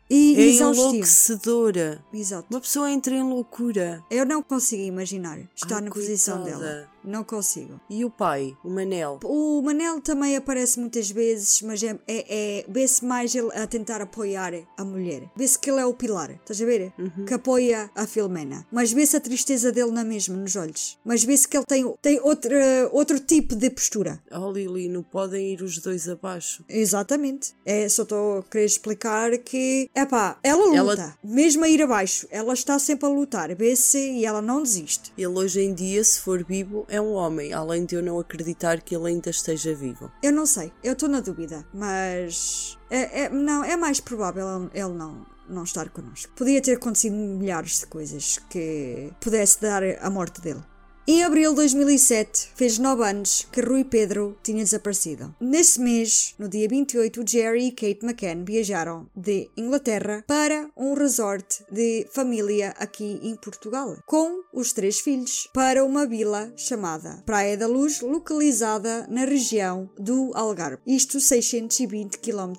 e 0.07 0.35
É 0.35 0.41
exaustivo. 0.41 0.89
enlouquecedora. 0.89 2.05
Exato. 2.13 2.47
Uma 2.51 2.61
pessoa 2.61 2.91
entra 2.91 3.15
em 3.15 3.23
loucura. 3.23 4.03
Eu 4.11 4.23
não 4.23 4.43
consigo 4.43 4.83
imaginar 4.83 5.39
estar 5.55 5.77
Ai, 5.77 5.81
na 5.81 5.89
posição 5.89 6.43
coitada. 6.43 6.59
dela. 6.63 6.90
Não 7.03 7.23
consigo. 7.23 7.79
E 7.89 8.03
o 8.05 8.09
pai, 8.09 8.55
o 8.63 8.69
Manel? 8.69 9.19
O 9.23 9.61
Manel 9.61 10.01
também 10.01 10.35
aparece 10.35 10.79
muitas 10.79 11.09
vezes, 11.09 11.61
mas 11.61 11.81
é, 11.83 11.97
é, 12.07 12.59
é- 12.59 12.65
vê-se 12.67 13.03
mais 13.03 13.33
ele 13.35 13.49
a 13.53 13.65
tentar 13.67 14.01
apoiar 14.01 14.53
a 14.77 14.83
mulher. 14.85 15.23
Vê-se 15.35 15.57
que 15.57 15.69
ele 15.69 15.79
é 15.81 15.85
o 15.85 15.93
pilar, 15.93 16.31
estás 16.31 16.61
a 16.61 16.65
ver? 16.65 16.93
Que 17.27 17.33
apoia 17.33 17.89
a 17.95 18.05
Filomena. 18.07 18.65
Mas 18.71 18.91
vê-se 18.91 19.15
a 19.17 19.19
tristeza 19.21 19.71
dele 19.71 19.91
na 19.91 20.03
mesma, 20.03 20.35
nos 20.35 20.55
olhos. 20.55 20.97
Mas 21.03 21.23
vê-se 21.23 21.47
que 21.47 21.57
ele 21.57 21.65
tem, 21.65 21.93
tem 22.01 22.19
outra, 22.21 22.89
outro 22.91 23.19
tipo 23.19 23.55
de 23.55 23.69
postura. 23.69 24.21
Oh 24.31 24.51
Lili, 24.51 24.87
não 24.87 25.03
podem 25.03 25.53
ir 25.53 25.61
os 25.61 25.77
dois 25.79 26.07
abaixo. 26.09 26.63
Exatamente. 26.69 27.53
É, 27.65 27.87
só 27.89 28.03
estou 28.03 28.39
a 28.39 28.43
querer 28.43 28.65
explicar 28.65 29.37
que, 29.39 29.89
epá, 29.95 30.37
ela 30.43 30.65
luta. 30.65 30.77
Ela- 30.77 31.17
Mesmo 31.23 31.63
a 31.63 31.69
ir 31.69 31.81
abaixo, 31.81 32.27
ela 32.29 32.53
está 32.53 32.77
sempre 32.77 33.05
a 33.05 33.09
lutar. 33.09 33.53
Vê-se 33.55 33.97
e 33.97 34.25
ela 34.25 34.41
não 34.41 34.61
desiste. 34.61 35.11
Ele 35.17 35.27
hoje 35.27 35.61
em 35.61 35.73
dia, 35.73 36.03
se 36.03 36.19
for 36.19 36.43
vivo, 36.43 36.85
é 36.91 36.99
um 37.01 37.13
homem, 37.13 37.53
além 37.53 37.85
de 37.85 37.95
eu 37.95 38.03
não 38.03 38.19
acreditar 38.19 38.81
que 38.81 38.93
ele 38.95 39.07
ainda 39.07 39.29
esteja 39.29 39.73
vivo. 39.73 40.11
Eu 40.21 40.31
não 40.31 40.45
sei, 40.45 40.71
eu 40.83 40.93
estou 40.93 41.07
na 41.09 41.21
dúvida, 41.21 41.65
mas 41.73 42.77
é, 42.89 43.23
é- 43.23 43.29
não, 43.29 43.63
é 43.63 43.75
mais 43.77 43.99
provável 43.99 44.69
ele- 44.73 44.93
não, 44.93 45.25
não 45.49 45.63
estar 45.63 45.89
connosco. 45.89 46.31
Podia 46.35 46.61
ter 46.61 46.73
acontecido 46.75 47.15
milhares 47.15 47.79
de 47.79 47.87
coisas 47.87 48.39
que 48.49 49.11
pudesse 49.19 49.61
dar 49.61 49.81
a 50.01 50.09
morte 50.09 50.41
dele. 50.41 50.61
Em 51.07 51.23
abril 51.23 51.49
de 51.49 51.55
2007, 51.55 52.49
fez 52.55 52.77
9 52.77 53.03
anos 53.03 53.47
que 53.51 53.59
Rui 53.59 53.83
Pedro 53.83 54.37
tinha 54.43 54.63
desaparecido. 54.63 55.35
Nesse 55.41 55.81
mês, 55.81 56.35
no 56.37 56.47
dia 56.47 56.67
28, 56.67 57.27
Jerry 57.27 57.67
e 57.67 57.71
Kate 57.71 58.05
McCann 58.05 58.45
viajaram 58.45 59.09
de 59.15 59.49
Inglaterra 59.57 60.23
para 60.27 60.69
um 60.77 60.93
resort 60.93 61.63
de 61.71 62.05
família 62.13 62.75
aqui 62.77 63.19
em 63.23 63.35
Portugal, 63.35 63.97
com 64.05 64.43
os 64.53 64.73
três 64.73 64.99
filhos, 64.99 65.49
para 65.51 65.83
uma 65.83 66.05
vila 66.05 66.53
chamada 66.55 67.23
Praia 67.25 67.57
da 67.57 67.65
Luz, 67.65 68.01
localizada 68.01 69.07
na 69.09 69.25
região 69.25 69.89
do 69.97 70.31
Algarve. 70.35 70.83
Isto 70.85 71.19
620 71.19 72.19
km 72.19 72.53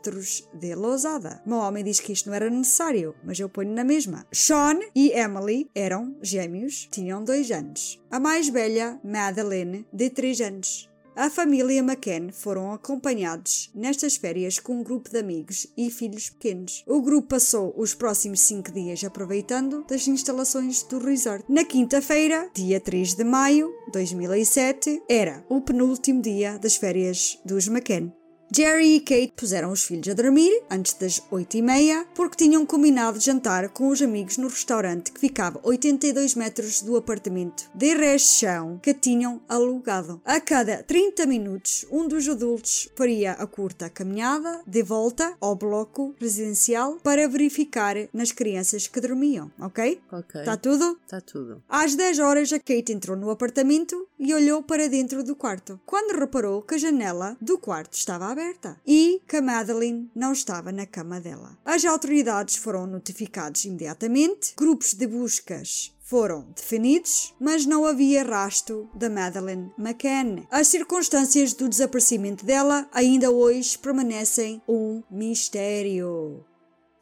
de 0.52 0.74
Lousada. 0.74 1.40
Meu 1.46 1.58
homem 1.58 1.84
diz 1.84 2.00
que 2.00 2.12
isto 2.12 2.28
não 2.28 2.34
era 2.34 2.50
necessário, 2.50 3.14
mas 3.24 3.38
eu 3.38 3.48
ponho 3.48 3.72
na 3.72 3.84
mesma. 3.84 4.26
Sean 4.32 4.80
e 4.96 5.12
Emily 5.12 5.70
eram 5.76 6.16
gêmeos, 6.20 6.88
tinham 6.90 7.24
dois 7.24 7.48
anos. 7.52 8.02
A 8.10 8.18
mais 8.32 8.48
velha, 8.48 8.98
Madeleine, 9.04 9.84
de 9.92 10.08
3 10.08 10.40
anos. 10.40 10.88
A 11.14 11.28
família 11.28 11.80
McCann 11.80 12.32
foram 12.32 12.72
acompanhados 12.72 13.70
nestas 13.74 14.16
férias 14.16 14.58
com 14.58 14.76
um 14.76 14.82
grupo 14.82 15.10
de 15.10 15.18
amigos 15.18 15.66
e 15.76 15.90
filhos 15.90 16.30
pequenos. 16.30 16.82
O 16.86 17.02
grupo 17.02 17.28
passou 17.28 17.74
os 17.76 17.92
próximos 17.92 18.40
cinco 18.40 18.72
dias 18.72 19.04
aproveitando 19.04 19.84
das 19.86 20.08
instalações 20.08 20.82
do 20.84 20.98
resort. 20.98 21.44
Na 21.46 21.62
quinta-feira, 21.62 22.48
dia 22.54 22.80
3 22.80 23.12
de 23.12 23.22
maio 23.22 23.70
de 23.84 23.92
2007, 23.92 25.02
era 25.06 25.44
o 25.50 25.60
penúltimo 25.60 26.22
dia 26.22 26.58
das 26.58 26.76
férias 26.76 27.38
dos 27.44 27.66
McCann. 27.66 28.14
Jerry 28.54 28.96
e 28.96 29.00
Kate 29.00 29.32
puseram 29.34 29.72
os 29.72 29.82
filhos 29.82 30.06
a 30.10 30.12
dormir 30.12 30.62
antes 30.70 30.92
das 30.92 31.22
8 31.30 31.56
e 31.56 31.62
meia 31.62 32.06
porque 32.14 32.44
tinham 32.44 32.66
combinado 32.66 33.18
jantar 33.18 33.70
com 33.70 33.88
os 33.88 34.02
amigos 34.02 34.36
no 34.36 34.48
restaurante 34.48 35.10
que 35.10 35.18
ficava 35.18 35.58
82 35.62 36.34
metros 36.34 36.82
do 36.82 36.94
apartamento 36.98 37.70
de 37.74 37.94
rechão 37.94 38.78
que 38.82 38.92
tinham 38.92 39.40
alugado. 39.48 40.20
A 40.22 40.38
cada 40.38 40.82
30 40.82 41.24
minutos, 41.24 41.86
um 41.90 42.06
dos 42.06 42.28
adultos 42.28 42.90
faria 42.94 43.32
a 43.32 43.46
curta 43.46 43.88
caminhada 43.88 44.60
de 44.66 44.82
volta 44.82 45.34
ao 45.40 45.56
bloco 45.56 46.14
residencial 46.20 46.98
para 47.02 47.26
verificar 47.26 47.96
nas 48.12 48.32
crianças 48.32 48.86
que 48.86 49.00
dormiam, 49.00 49.50
ok? 49.58 49.98
Ok. 50.12 50.40
Está 50.42 50.58
tudo? 50.58 50.98
Está 51.02 51.22
tudo. 51.22 51.62
Às 51.66 51.94
10 51.94 52.18
horas, 52.18 52.52
a 52.52 52.58
Kate 52.58 52.92
entrou 52.92 53.16
no 53.16 53.30
apartamento 53.30 54.06
e 54.18 54.34
olhou 54.34 54.62
para 54.62 54.90
dentro 54.90 55.24
do 55.24 55.34
quarto, 55.34 55.80
quando 55.86 56.18
reparou 56.18 56.60
que 56.60 56.74
a 56.74 56.78
janela 56.78 57.34
do 57.40 57.56
quarto 57.56 57.94
estava 57.94 58.26
aberta 58.26 58.41
e 58.86 59.20
que 59.26 59.36
a 59.36 59.42
Madeline 59.42 60.10
não 60.14 60.32
estava 60.32 60.72
na 60.72 60.86
cama 60.86 61.20
dela. 61.20 61.58
As 61.64 61.84
autoridades 61.84 62.56
foram 62.56 62.86
notificadas 62.86 63.64
imediatamente, 63.64 64.54
grupos 64.56 64.94
de 64.94 65.06
buscas 65.06 65.92
foram 66.12 66.42
definidos, 66.54 67.34
mas 67.40 67.64
não 67.64 67.86
havia 67.86 68.22
rastro 68.22 68.86
da 68.94 69.08
Madeleine 69.08 69.72
McCann. 69.78 70.46
As 70.50 70.68
circunstâncias 70.68 71.54
do 71.54 71.70
desaparecimento 71.70 72.44
dela 72.44 72.86
ainda 72.92 73.30
hoje 73.30 73.78
permanecem 73.78 74.60
um 74.68 75.02
mistério. 75.10 76.44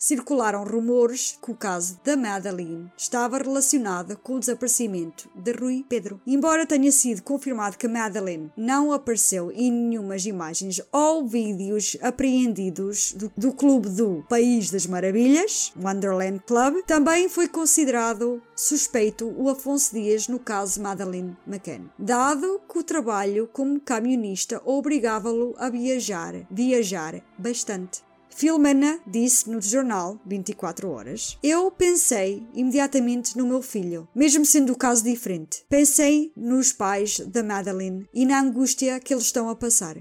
Circularam 0.03 0.65
rumores 0.65 1.39
que 1.43 1.51
o 1.51 1.55
caso 1.55 2.01
da 2.03 2.17
Madeline 2.17 2.91
estava 2.97 3.37
relacionado 3.37 4.17
com 4.17 4.37
o 4.37 4.41
desaparecimento 4.41 5.29
de 5.35 5.53
Rui 5.53 5.85
Pedro. 5.87 6.19
Embora 6.27 6.65
tenha 6.65 6.91
sido 6.91 7.23
confirmado 7.23 7.77
que 7.77 7.87
Madeline 7.87 8.51
não 8.57 8.95
apareceu 8.95 9.53
em 9.53 9.71
nenhumas 9.71 10.25
imagens 10.25 10.81
ou 10.91 11.29
vídeos 11.29 11.99
apreendidos 12.01 13.13
do, 13.13 13.31
do 13.37 13.53
clube 13.53 13.91
do 13.91 14.25
País 14.27 14.71
das 14.71 14.87
Maravilhas, 14.87 15.71
Wonderland 15.79 16.41
Club, 16.47 16.83
também 16.87 17.29
foi 17.29 17.47
considerado 17.47 18.43
suspeito 18.57 19.31
o 19.37 19.51
Afonso 19.51 19.93
Dias 19.93 20.29
no 20.29 20.39
caso 20.39 20.81
Madeline 20.81 21.37
McCann, 21.47 21.91
dado 21.99 22.59
que 22.73 22.79
o 22.79 22.83
trabalho 22.83 23.51
como 23.53 23.79
camionista 23.79 24.63
obrigava-lo 24.65 25.55
a 25.59 25.69
viajar, 25.69 26.47
viajar 26.51 27.23
bastante. 27.37 28.09
Filomena 28.41 28.99
disse 29.07 29.51
no 29.51 29.61
jornal 29.61 30.19
24 30.25 30.89
Horas: 30.89 31.37
Eu 31.43 31.71
pensei 31.71 32.43
imediatamente 32.55 33.37
no 33.37 33.47
meu 33.47 33.61
filho, 33.61 34.09
mesmo 34.15 34.47
sendo 34.47 34.73
o 34.73 34.79
caso 34.79 35.05
diferente. 35.05 35.63
Pensei 35.69 36.33
nos 36.35 36.73
pais 36.73 37.21
da 37.21 37.43
Madeline 37.43 38.09
e 38.15 38.25
na 38.25 38.41
angústia 38.41 38.99
que 38.99 39.13
eles 39.13 39.25
estão 39.25 39.51
a 39.51 39.55
passar. 39.55 39.99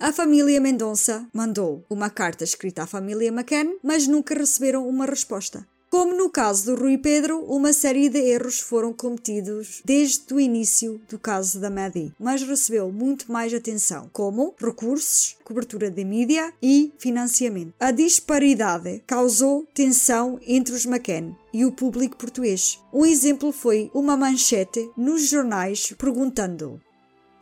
A 0.00 0.12
família 0.12 0.60
Mendonça 0.60 1.28
mandou 1.32 1.86
uma 1.88 2.10
carta 2.10 2.42
escrita 2.42 2.82
à 2.82 2.86
família 2.88 3.28
McCann, 3.28 3.78
mas 3.80 4.08
nunca 4.08 4.34
receberam 4.34 4.88
uma 4.88 5.06
resposta. 5.06 5.64
Como 5.90 6.14
no 6.14 6.28
caso 6.28 6.66
do 6.66 6.82
Rui 6.82 6.98
Pedro, 6.98 7.40
uma 7.44 7.72
série 7.72 8.10
de 8.10 8.18
erros 8.18 8.60
foram 8.60 8.92
cometidos 8.92 9.80
desde 9.82 10.34
o 10.34 10.38
início 10.38 11.00
do 11.08 11.18
caso 11.18 11.58
da 11.58 11.70
Maddie, 11.70 12.12
mas 12.20 12.42
recebeu 12.42 12.92
muito 12.92 13.32
mais 13.32 13.54
atenção, 13.54 14.10
como 14.12 14.54
recursos, 14.58 15.36
cobertura 15.42 15.90
de 15.90 16.04
mídia 16.04 16.52
e 16.62 16.92
financiamento. 16.98 17.72
A 17.80 17.90
disparidade 17.90 19.02
causou 19.06 19.66
tensão 19.72 20.38
entre 20.46 20.74
os 20.74 20.84
McCann 20.84 21.34
e 21.54 21.64
o 21.64 21.72
público 21.72 22.18
português. 22.18 22.78
Um 22.92 23.06
exemplo 23.06 23.50
foi 23.50 23.90
uma 23.94 24.14
manchete 24.14 24.90
nos 24.94 25.26
jornais 25.26 25.94
perguntando 25.96 26.78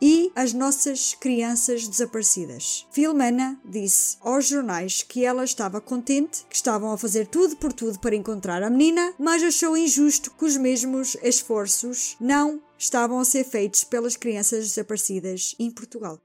e 0.01 0.31
as 0.35 0.53
nossas 0.53 1.15
crianças 1.15 1.87
desaparecidas. 1.87 2.85
Filomena 2.91 3.59
disse 3.65 4.17
aos 4.21 4.47
jornais 4.47 5.03
que 5.03 5.25
ela 5.25 5.43
estava 5.43 5.81
contente, 5.81 6.45
que 6.49 6.55
estavam 6.55 6.91
a 6.91 6.97
fazer 6.97 7.27
tudo 7.27 7.55
por 7.55 7.73
tudo 7.73 7.99
para 7.99 8.15
encontrar 8.15 8.63
a 8.63 8.69
menina, 8.69 9.13
mas 9.17 9.43
achou 9.43 9.77
injusto 9.77 10.31
que 10.31 10.45
os 10.45 10.57
mesmos 10.57 11.15
esforços 11.23 12.15
não 12.19 12.61
estavam 12.77 13.19
a 13.19 13.25
ser 13.25 13.43
feitos 13.43 13.83
pelas 13.83 14.15
crianças 14.15 14.67
desaparecidas 14.67 15.55
em 15.57 15.71
Portugal. 15.71 16.19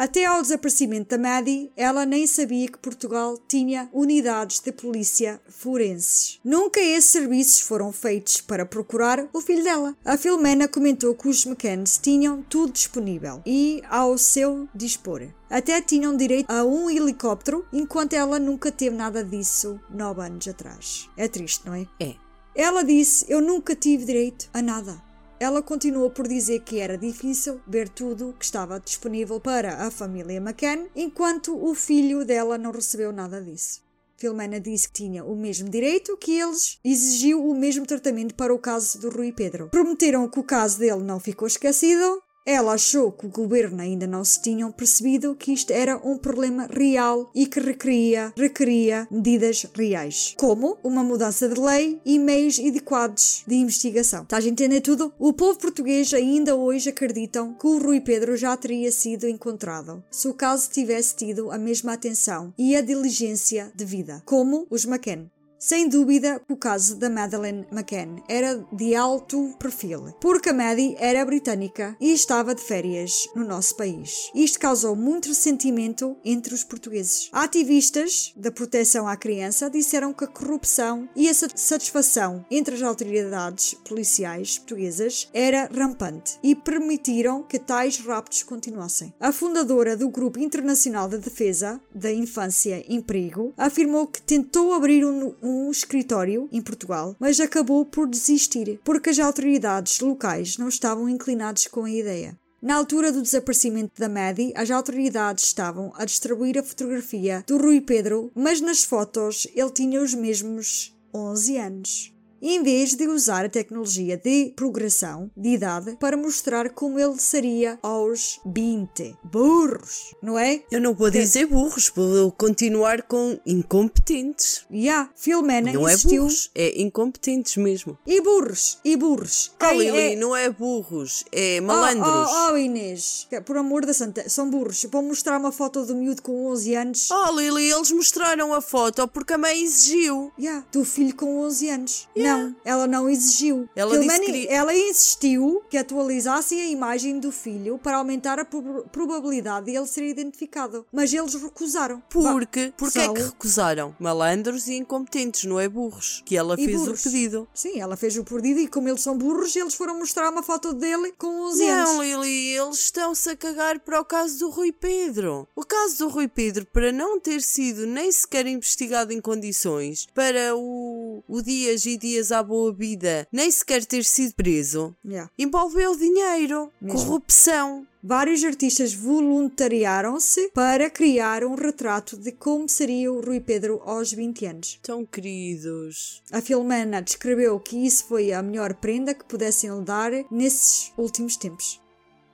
Até 0.00 0.24
ao 0.26 0.40
desaparecimento 0.40 1.08
da 1.10 1.18
Maddie, 1.18 1.72
ela 1.76 2.06
nem 2.06 2.24
sabia 2.24 2.68
que 2.68 2.78
Portugal 2.78 3.36
tinha 3.48 3.90
unidades 3.92 4.60
de 4.60 4.70
polícia 4.70 5.40
forenses. 5.48 6.38
Nunca 6.44 6.78
esses 6.78 7.10
serviços 7.10 7.58
foram 7.62 7.90
feitos 7.90 8.40
para 8.40 8.64
procurar 8.64 9.28
o 9.32 9.40
filho 9.40 9.64
dela. 9.64 9.96
A 10.04 10.16
Filomena 10.16 10.68
comentou 10.68 11.16
que 11.16 11.28
os 11.28 11.44
McCanns 11.44 11.98
tinham 11.98 12.42
tudo 12.42 12.74
disponível 12.74 13.42
e 13.44 13.82
ao 13.90 14.16
seu 14.16 14.68
dispor. 14.72 15.26
Até 15.50 15.80
tinham 15.80 16.16
direito 16.16 16.48
a 16.48 16.62
um 16.62 16.88
helicóptero, 16.88 17.66
enquanto 17.72 18.12
ela 18.12 18.38
nunca 18.38 18.70
teve 18.70 18.94
nada 18.94 19.24
disso 19.24 19.80
nove 19.90 20.20
anos 20.22 20.46
atrás. 20.46 21.10
É 21.16 21.26
triste, 21.26 21.66
não 21.66 21.74
é? 21.74 21.88
É. 21.98 22.14
Ela 22.54 22.84
disse: 22.84 23.26
Eu 23.28 23.40
nunca 23.40 23.74
tive 23.74 24.04
direito 24.04 24.48
a 24.54 24.62
nada. 24.62 25.07
Ela 25.40 25.62
continuou 25.62 26.10
por 26.10 26.26
dizer 26.26 26.60
que 26.60 26.80
era 26.80 26.98
difícil 26.98 27.60
ver 27.64 27.88
tudo 27.88 28.34
que 28.36 28.44
estava 28.44 28.80
disponível 28.80 29.38
para 29.38 29.86
a 29.86 29.90
família 29.90 30.38
McCann, 30.38 30.88
enquanto 30.96 31.56
o 31.56 31.76
filho 31.76 32.24
dela 32.24 32.58
não 32.58 32.72
recebeu 32.72 33.12
nada 33.12 33.40
disso. 33.40 33.80
Filomena 34.16 34.58
disse 34.58 34.88
que 34.88 34.94
tinha 34.94 35.24
o 35.24 35.36
mesmo 35.36 35.68
direito 35.68 36.16
que 36.16 36.32
eles, 36.40 36.80
exigiu 36.84 37.44
o 37.44 37.54
mesmo 37.54 37.86
tratamento 37.86 38.34
para 38.34 38.52
o 38.52 38.58
caso 38.58 38.98
do 38.98 39.10
Rui 39.10 39.30
Pedro. 39.30 39.68
Prometeram 39.68 40.28
que 40.28 40.40
o 40.40 40.42
caso 40.42 40.80
dele 40.80 41.04
não 41.04 41.20
ficou 41.20 41.46
esquecido 41.46 42.20
ela 42.48 42.72
achou 42.72 43.12
que 43.12 43.26
o 43.26 43.28
governo 43.28 43.82
ainda 43.82 44.06
não 44.06 44.24
se 44.24 44.40
tinham 44.40 44.72
percebido 44.72 45.34
que 45.34 45.52
isto 45.52 45.70
era 45.70 45.98
um 45.98 46.16
problema 46.16 46.66
real 46.66 47.30
e 47.34 47.46
que 47.46 47.60
requeria, 47.60 48.32
requeria 48.34 49.06
medidas 49.10 49.66
reais, 49.74 50.34
como 50.38 50.78
uma 50.82 51.04
mudança 51.04 51.46
de 51.46 51.60
lei 51.60 52.00
e 52.06 52.18
meios 52.18 52.58
adequados 52.58 53.44
de 53.46 53.54
investigação. 53.54 54.22
Estás 54.22 54.46
a 54.46 54.48
entender 54.48 54.80
tudo? 54.80 55.12
O 55.18 55.34
povo 55.34 55.58
português 55.58 56.14
ainda 56.14 56.56
hoje 56.56 56.88
acreditam 56.88 57.52
que 57.52 57.66
o 57.66 57.78
Rui 57.78 58.00
Pedro 58.00 58.34
já 58.34 58.56
teria 58.56 58.90
sido 58.90 59.28
encontrado 59.28 60.02
se 60.10 60.26
o 60.26 60.32
caso 60.32 60.70
tivesse 60.70 61.16
tido 61.16 61.50
a 61.50 61.58
mesma 61.58 61.92
atenção 61.92 62.54
e 62.56 62.74
a 62.74 62.80
diligência 62.80 63.70
devida, 63.74 64.22
como 64.24 64.66
os 64.70 64.86
McCann. 64.86 65.28
Sem 65.58 65.88
dúvida, 65.88 66.40
o 66.48 66.56
caso 66.56 66.94
da 66.94 67.10
Madeleine 67.10 67.66
McCann 67.72 68.22
era 68.28 68.64
de 68.72 68.94
alto 68.94 69.52
perfil, 69.58 70.14
porque 70.20 70.50
a 70.50 70.52
Maddie 70.52 70.94
era 71.00 71.24
britânica 71.24 71.96
e 72.00 72.12
estava 72.12 72.54
de 72.54 72.62
férias 72.62 73.28
no 73.34 73.44
nosso 73.44 73.76
país. 73.76 74.30
Isto 74.32 74.60
causou 74.60 74.94
muito 74.94 75.26
ressentimento 75.28 76.16
entre 76.24 76.54
os 76.54 76.62
portugueses. 76.62 77.28
Ativistas 77.32 78.32
da 78.36 78.52
proteção 78.52 79.08
à 79.08 79.16
criança 79.16 79.68
disseram 79.68 80.12
que 80.12 80.22
a 80.22 80.28
corrupção 80.28 81.08
e 81.16 81.28
a 81.28 81.34
satisfação 81.34 82.46
entre 82.48 82.76
as 82.76 82.82
autoridades 82.82 83.74
policiais 83.74 84.58
portuguesas 84.58 85.28
era 85.34 85.68
rampante 85.74 86.38
e 86.40 86.54
permitiram 86.54 87.42
que 87.42 87.58
tais 87.58 87.98
raptos 87.98 88.44
continuassem. 88.44 89.12
A 89.18 89.32
fundadora 89.32 89.96
do 89.96 90.08
Grupo 90.08 90.38
Internacional 90.38 91.08
de 91.08 91.18
Defesa 91.18 91.80
da 91.92 92.12
Infância 92.12 92.84
em 92.88 93.00
Perigo 93.00 93.52
afirmou 93.56 94.06
que 94.06 94.22
tentou 94.22 94.72
abrir 94.72 95.04
um 95.04 95.34
um 95.50 95.70
escritório 95.70 96.48
em 96.52 96.60
Portugal, 96.60 97.16
mas 97.18 97.40
acabou 97.40 97.84
por 97.84 98.08
desistir 98.08 98.80
porque 98.84 99.10
as 99.10 99.18
autoridades 99.18 100.00
locais 100.00 100.58
não 100.58 100.68
estavam 100.68 101.08
inclinadas 101.08 101.66
com 101.66 101.84
a 101.84 101.90
ideia. 101.90 102.38
Na 102.60 102.74
altura 102.74 103.12
do 103.12 103.22
desaparecimento 103.22 103.92
da 104.00 104.08
Maddie, 104.08 104.52
as 104.56 104.70
autoridades 104.70 105.44
estavam 105.44 105.92
a 105.94 106.04
distribuir 106.04 106.58
a 106.58 106.62
fotografia 106.62 107.44
do 107.46 107.56
Rui 107.56 107.80
Pedro, 107.80 108.32
mas 108.34 108.60
nas 108.60 108.82
fotos 108.82 109.46
ele 109.54 109.70
tinha 109.70 110.02
os 110.02 110.12
mesmos 110.12 110.92
11 111.14 111.56
anos 111.56 112.17
em 112.40 112.62
vez 112.62 112.94
de 112.94 113.06
usar 113.06 113.44
a 113.44 113.48
tecnologia 113.48 114.16
de 114.16 114.52
progressão 114.56 115.30
de 115.36 115.50
idade 115.50 115.96
para 116.00 116.16
mostrar 116.16 116.70
como 116.70 116.98
ele 116.98 117.18
seria 117.18 117.78
aos 117.82 118.40
20. 118.46 119.16
Burros, 119.24 120.14
não 120.22 120.38
é? 120.38 120.62
Eu 120.70 120.80
não 120.80 120.94
vou 120.94 121.10
dizer 121.10 121.46
burros, 121.46 121.90
vou 121.94 122.30
continuar 122.32 123.02
com 123.02 123.38
incompetentes. 123.46 124.66
Já, 124.70 124.76
yeah, 124.76 125.10
Filomena 125.16 125.72
Não 125.72 125.88
existiu... 125.88 126.10
é 126.10 126.18
burros, 126.20 126.50
é 126.54 126.80
incompetentes 126.80 127.56
mesmo. 127.56 127.98
E 128.06 128.20
burros, 128.20 128.78
e 128.84 128.96
burros. 128.96 129.52
Oh, 129.62 129.72
Lili, 129.72 130.12
é... 130.12 130.16
não 130.16 130.34
é 130.34 130.48
burros, 130.50 131.24
é 131.32 131.60
malandros. 131.60 132.08
Oh, 132.08 132.50
oh, 132.50 132.52
oh, 132.52 132.56
Inês, 132.56 133.28
por 133.44 133.56
amor 133.56 133.84
da 133.84 133.92
santa, 133.92 134.28
são 134.28 134.50
burros. 134.50 134.86
Vão 134.90 135.02
mostrar 135.02 135.38
uma 135.38 135.52
foto 135.52 135.84
do 135.84 135.94
miúdo 135.94 136.22
com 136.22 136.46
11 136.46 136.74
anos. 136.74 137.08
Oh, 137.10 137.32
Lili, 137.32 137.70
eles 137.70 137.90
mostraram 137.90 138.54
a 138.54 138.60
foto 138.60 139.06
porque 139.08 139.32
a 139.32 139.38
mãe 139.38 139.62
exigiu. 139.62 140.32
Já, 140.38 140.44
yeah, 140.44 140.66
do 140.72 140.84
filho 140.84 141.14
com 141.14 141.40
11 141.40 141.70
anos. 141.70 142.08
Yeah. 142.16 142.27
Não, 142.36 142.56
ela 142.64 142.86
não 142.86 143.08
exigiu. 143.08 143.68
Ela 143.74 143.98
disse 143.98 144.20
que 144.20 144.48
ela 144.48 144.74
insistiu 144.74 145.62
que 145.70 145.76
atualizassem 145.76 146.60
a 146.60 146.66
imagem 146.66 147.18
do 147.18 147.30
filho 147.32 147.78
para 147.78 147.96
aumentar 147.98 148.38
a 148.38 148.44
prob- 148.44 148.84
probabilidade 148.90 149.66
de 149.66 149.76
ele 149.76 149.86
ser 149.86 150.04
identificado. 150.06 150.86
Mas 150.92 151.12
eles 151.12 151.34
recusaram. 151.34 152.02
Porque, 152.10 152.72
porque 152.76 152.98
é 152.98 153.04
são- 153.04 153.14
que 153.14 153.22
recusaram? 153.22 153.94
Malandros 153.98 154.68
e 154.68 154.74
incompetentes, 154.74 155.44
não 155.44 155.58
é 155.58 155.68
burros. 155.68 156.22
Que 156.24 156.36
ela 156.36 156.54
E 156.58 156.64
fez 156.64 156.76
burros. 156.80 157.00
o 157.00 157.02
pedido. 157.04 157.48
Sim, 157.54 157.80
ela 157.80 157.96
fez 157.96 158.16
o 158.16 158.24
pedido 158.24 158.60
e 158.60 158.68
como 158.68 158.88
eles 158.88 159.00
são 159.02 159.16
burros, 159.16 159.54
eles 159.56 159.74
foram 159.74 159.98
mostrar 159.98 160.30
uma 160.30 160.42
foto 160.42 160.72
dele 160.72 161.12
com 161.18 161.26
11 161.48 161.64
Não, 161.66 162.00
anos. 162.00 162.06
Lili, 162.06 162.56
eles 162.56 162.78
estão-se 162.80 163.30
a 163.30 163.36
cagar 163.36 163.78
para 163.80 164.00
o 164.00 164.04
caso 164.04 164.38
do 164.38 164.50
Rui 164.50 164.72
Pedro. 164.72 165.46
O 165.54 165.64
caso 165.64 165.98
do 165.98 166.08
Rui 166.08 166.28
Pedro, 166.28 166.66
para 166.66 166.92
não 166.92 167.18
ter 167.20 167.40
sido 167.42 167.86
nem 167.86 168.10
sequer 168.10 168.46
investigado 168.46 169.12
em 169.12 169.20
condições, 169.20 170.06
para 170.14 170.54
o, 170.56 171.07
o 171.26 171.40
Dias 171.42 171.86
e 171.86 171.96
Dias 171.96 172.30
à 172.32 172.42
boa 172.42 172.72
vida 172.72 173.26
nem 173.32 173.50
sequer 173.50 173.84
ter 173.84 174.04
sido 174.04 174.34
preso, 174.34 174.94
Yeah. 175.04 175.30
envolveu 175.38 175.96
dinheiro, 175.96 176.70
Mesmo. 176.80 176.98
corrupção. 176.98 177.86
Vários 178.02 178.44
artistas 178.44 178.94
voluntariaram-se 178.94 180.50
para 180.54 180.88
criar 180.88 181.42
um 181.44 181.54
retrato 181.54 182.16
de 182.16 182.30
como 182.32 182.68
seria 182.68 183.12
o 183.12 183.20
Rui 183.20 183.40
Pedro 183.40 183.80
aos 183.84 184.12
20 184.12 184.46
anos. 184.46 184.78
Tão 184.82 185.04
queridos. 185.04 186.22
A 186.30 186.40
Filomena 186.40 187.02
descreveu 187.02 187.58
que 187.58 187.76
isso 187.84 188.04
foi 188.04 188.32
a 188.32 188.42
melhor 188.42 188.74
prenda 188.74 189.14
que 189.14 189.24
pudessem 189.24 189.70
lhe 189.70 189.84
dar 189.84 190.12
nesses 190.30 190.92
últimos 190.96 191.36
tempos. 191.36 191.80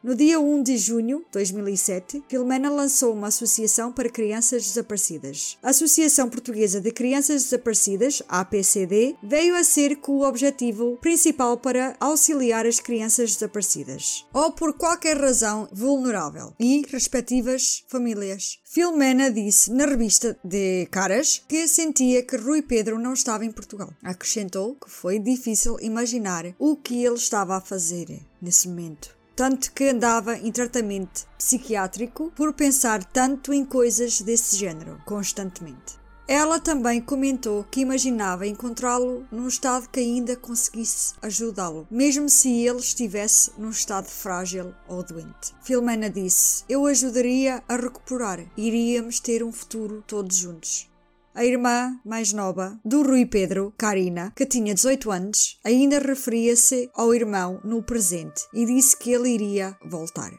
No 0.04 0.14
dia 0.14 0.38
1 0.38 0.62
de 0.62 0.76
junho 0.76 1.20
de 1.20 1.24
2007, 1.32 2.24
Filomena 2.28 2.68
lançou 2.68 3.14
uma 3.14 3.28
associação 3.28 3.90
para 3.90 4.10
crianças 4.10 4.66
desaparecidas. 4.66 5.56
A 5.62 5.70
Associação 5.70 6.28
Portuguesa 6.28 6.78
de 6.78 6.90
Crianças 6.90 7.44
Desaparecidas, 7.44 8.22
APCD, 8.28 9.16
veio 9.22 9.56
a 9.56 9.64
ser 9.64 9.96
com 9.96 10.18
o 10.18 10.28
objetivo 10.28 10.98
principal 11.00 11.56
para 11.56 11.96
auxiliar 11.98 12.66
as 12.66 12.80
crianças 12.80 13.32
desaparecidas, 13.32 14.26
ou 14.30 14.52
por 14.52 14.74
qualquer 14.74 15.16
razão 15.16 15.70
vulnerável, 15.72 16.52
e 16.60 16.84
respectivas 16.86 17.82
famílias. 17.88 18.58
Filomena 18.62 19.30
disse 19.30 19.72
na 19.72 19.86
revista 19.86 20.38
de 20.44 20.84
Caras 20.90 21.42
que 21.48 21.66
sentia 21.66 22.22
que 22.22 22.36
Rui 22.36 22.60
Pedro 22.60 22.98
não 22.98 23.14
estava 23.14 23.46
em 23.46 23.50
Portugal. 23.50 23.90
Acrescentou 24.02 24.74
que 24.74 24.90
foi 24.90 25.18
difícil 25.18 25.78
imaginar 25.80 26.54
o 26.58 26.76
que 26.76 27.02
ele 27.02 27.14
estava 27.14 27.56
a 27.56 27.60
fazer 27.62 28.20
nesse 28.42 28.68
momento. 28.68 29.13
Tanto 29.36 29.72
que 29.72 29.88
andava 29.88 30.38
em 30.38 30.52
tratamento 30.52 31.26
psiquiátrico 31.36 32.32
por 32.36 32.52
pensar 32.52 33.02
tanto 33.04 33.52
em 33.52 33.64
coisas 33.64 34.20
desse 34.20 34.56
género 34.56 35.00
constantemente. 35.04 36.04
Ela 36.26 36.58
também 36.58 37.02
comentou 37.02 37.64
que 37.64 37.80
imaginava 37.80 38.46
encontrá-lo 38.46 39.26
num 39.30 39.46
estado 39.46 39.88
que 39.90 40.00
ainda 40.00 40.34
conseguisse 40.36 41.12
ajudá-lo, 41.20 41.86
mesmo 41.90 42.30
se 42.30 42.48
ele 42.66 42.78
estivesse 42.78 43.50
num 43.58 43.68
estado 43.68 44.06
frágil 44.06 44.72
ou 44.88 45.02
doente. 45.02 45.52
Filomena 45.62 46.08
disse: 46.08 46.64
Eu 46.66 46.86
ajudaria 46.86 47.62
a 47.68 47.76
recuperar, 47.76 48.40
iríamos 48.56 49.20
ter 49.20 49.42
um 49.42 49.52
futuro 49.52 50.02
todos 50.06 50.36
juntos. 50.36 50.88
A 51.34 51.44
irmã 51.44 51.98
mais 52.04 52.32
nova 52.32 52.78
do 52.84 53.02
Rui 53.02 53.26
Pedro, 53.26 53.74
Karina, 53.76 54.32
que 54.36 54.46
tinha 54.46 54.72
18 54.72 55.10
anos, 55.10 55.58
ainda 55.64 55.98
referia-se 55.98 56.88
ao 56.94 57.12
irmão 57.12 57.60
no 57.64 57.82
presente 57.82 58.46
e 58.54 58.64
disse 58.64 58.96
que 58.96 59.10
ele 59.10 59.30
iria 59.30 59.76
voltar. 59.84 60.30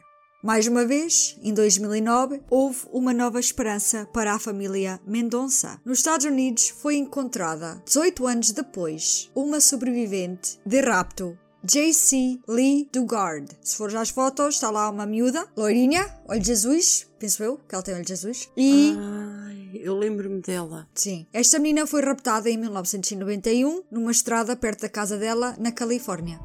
Mais 0.42 0.66
uma 0.66 0.86
vez, 0.86 1.36
em 1.42 1.52
2009, 1.52 2.40
houve 2.48 2.86
uma 2.90 3.12
nova 3.12 3.38
esperança 3.38 4.08
para 4.10 4.32
a 4.32 4.38
família 4.38 4.98
Mendonça. 5.06 5.78
Nos 5.84 5.98
Estados 5.98 6.24
Unidos 6.24 6.70
foi 6.70 6.96
encontrada, 6.96 7.82
18 7.84 8.26
anos 8.26 8.50
depois, 8.52 9.30
uma 9.34 9.60
sobrevivente 9.60 10.58
de 10.64 10.80
rapto 10.80 11.36
JC 11.66 12.40
Lee 12.48 12.88
Dugard. 12.92 13.48
Se 13.60 13.76
for 13.76 13.94
às 13.96 14.10
fotos, 14.10 14.54
está 14.54 14.70
lá 14.70 14.88
uma 14.88 15.04
miúda, 15.04 15.48
loirinha, 15.56 16.08
olho 16.28 16.38
de 16.38 16.46
Jesus, 16.46 17.08
penso 17.18 17.42
eu, 17.42 17.58
que 17.68 17.74
ela 17.74 17.82
tem 17.82 17.94
olho 17.94 18.04
de 18.04 18.10
Jesus. 18.10 18.48
E 18.56 18.94
Ai, 18.96 19.70
eu 19.74 19.96
lembro-me 19.96 20.40
dela. 20.40 20.86
Sim. 20.94 21.26
Esta 21.32 21.58
menina 21.58 21.84
foi 21.86 22.02
raptada 22.02 22.48
em 22.48 22.56
1991 22.56 23.82
numa 23.90 24.12
estrada 24.12 24.54
perto 24.54 24.82
da 24.82 24.88
casa 24.88 25.18
dela, 25.18 25.56
na 25.58 25.72
Califórnia. 25.72 26.38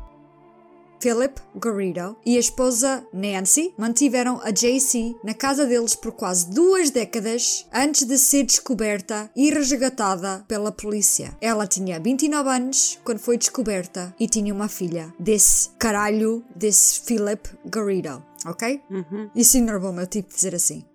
Philip 1.02 1.42
Garrido 1.56 2.16
e 2.24 2.38
a 2.38 2.40
esposa 2.40 3.04
Nancy 3.12 3.74
mantiveram 3.76 4.40
a 4.44 4.52
JC 4.52 5.16
na 5.24 5.34
casa 5.34 5.66
deles 5.66 5.96
por 5.96 6.12
quase 6.12 6.50
duas 6.52 6.92
décadas 6.92 7.68
antes 7.74 8.06
de 8.06 8.18
ser 8.20 8.44
descoberta 8.44 9.30
e 9.36 9.50
resgatada 9.50 10.46
pela 10.48 10.72
polícia. 10.72 11.36
Ela 11.42 11.66
tinha 11.66 12.00
29 12.00 12.50
anos 12.50 13.00
quando 13.04 13.18
foi 13.20 13.38
descoberta 13.38 14.14
e 14.20 14.28
tinha 14.28 14.54
uma 14.54 14.68
filha 14.68 15.12
desse 15.20 15.70
caralho, 15.80 16.44
desse 16.56 17.02
Philip 17.02 17.50
Garrido, 17.66 18.24
ok? 18.46 18.82
Isso 19.36 19.58
enervou-me, 19.58 20.02
eu 20.02 20.08
tive 20.08 20.28
de 20.28 20.36
dizer 20.36 20.54
assim. 20.54 20.86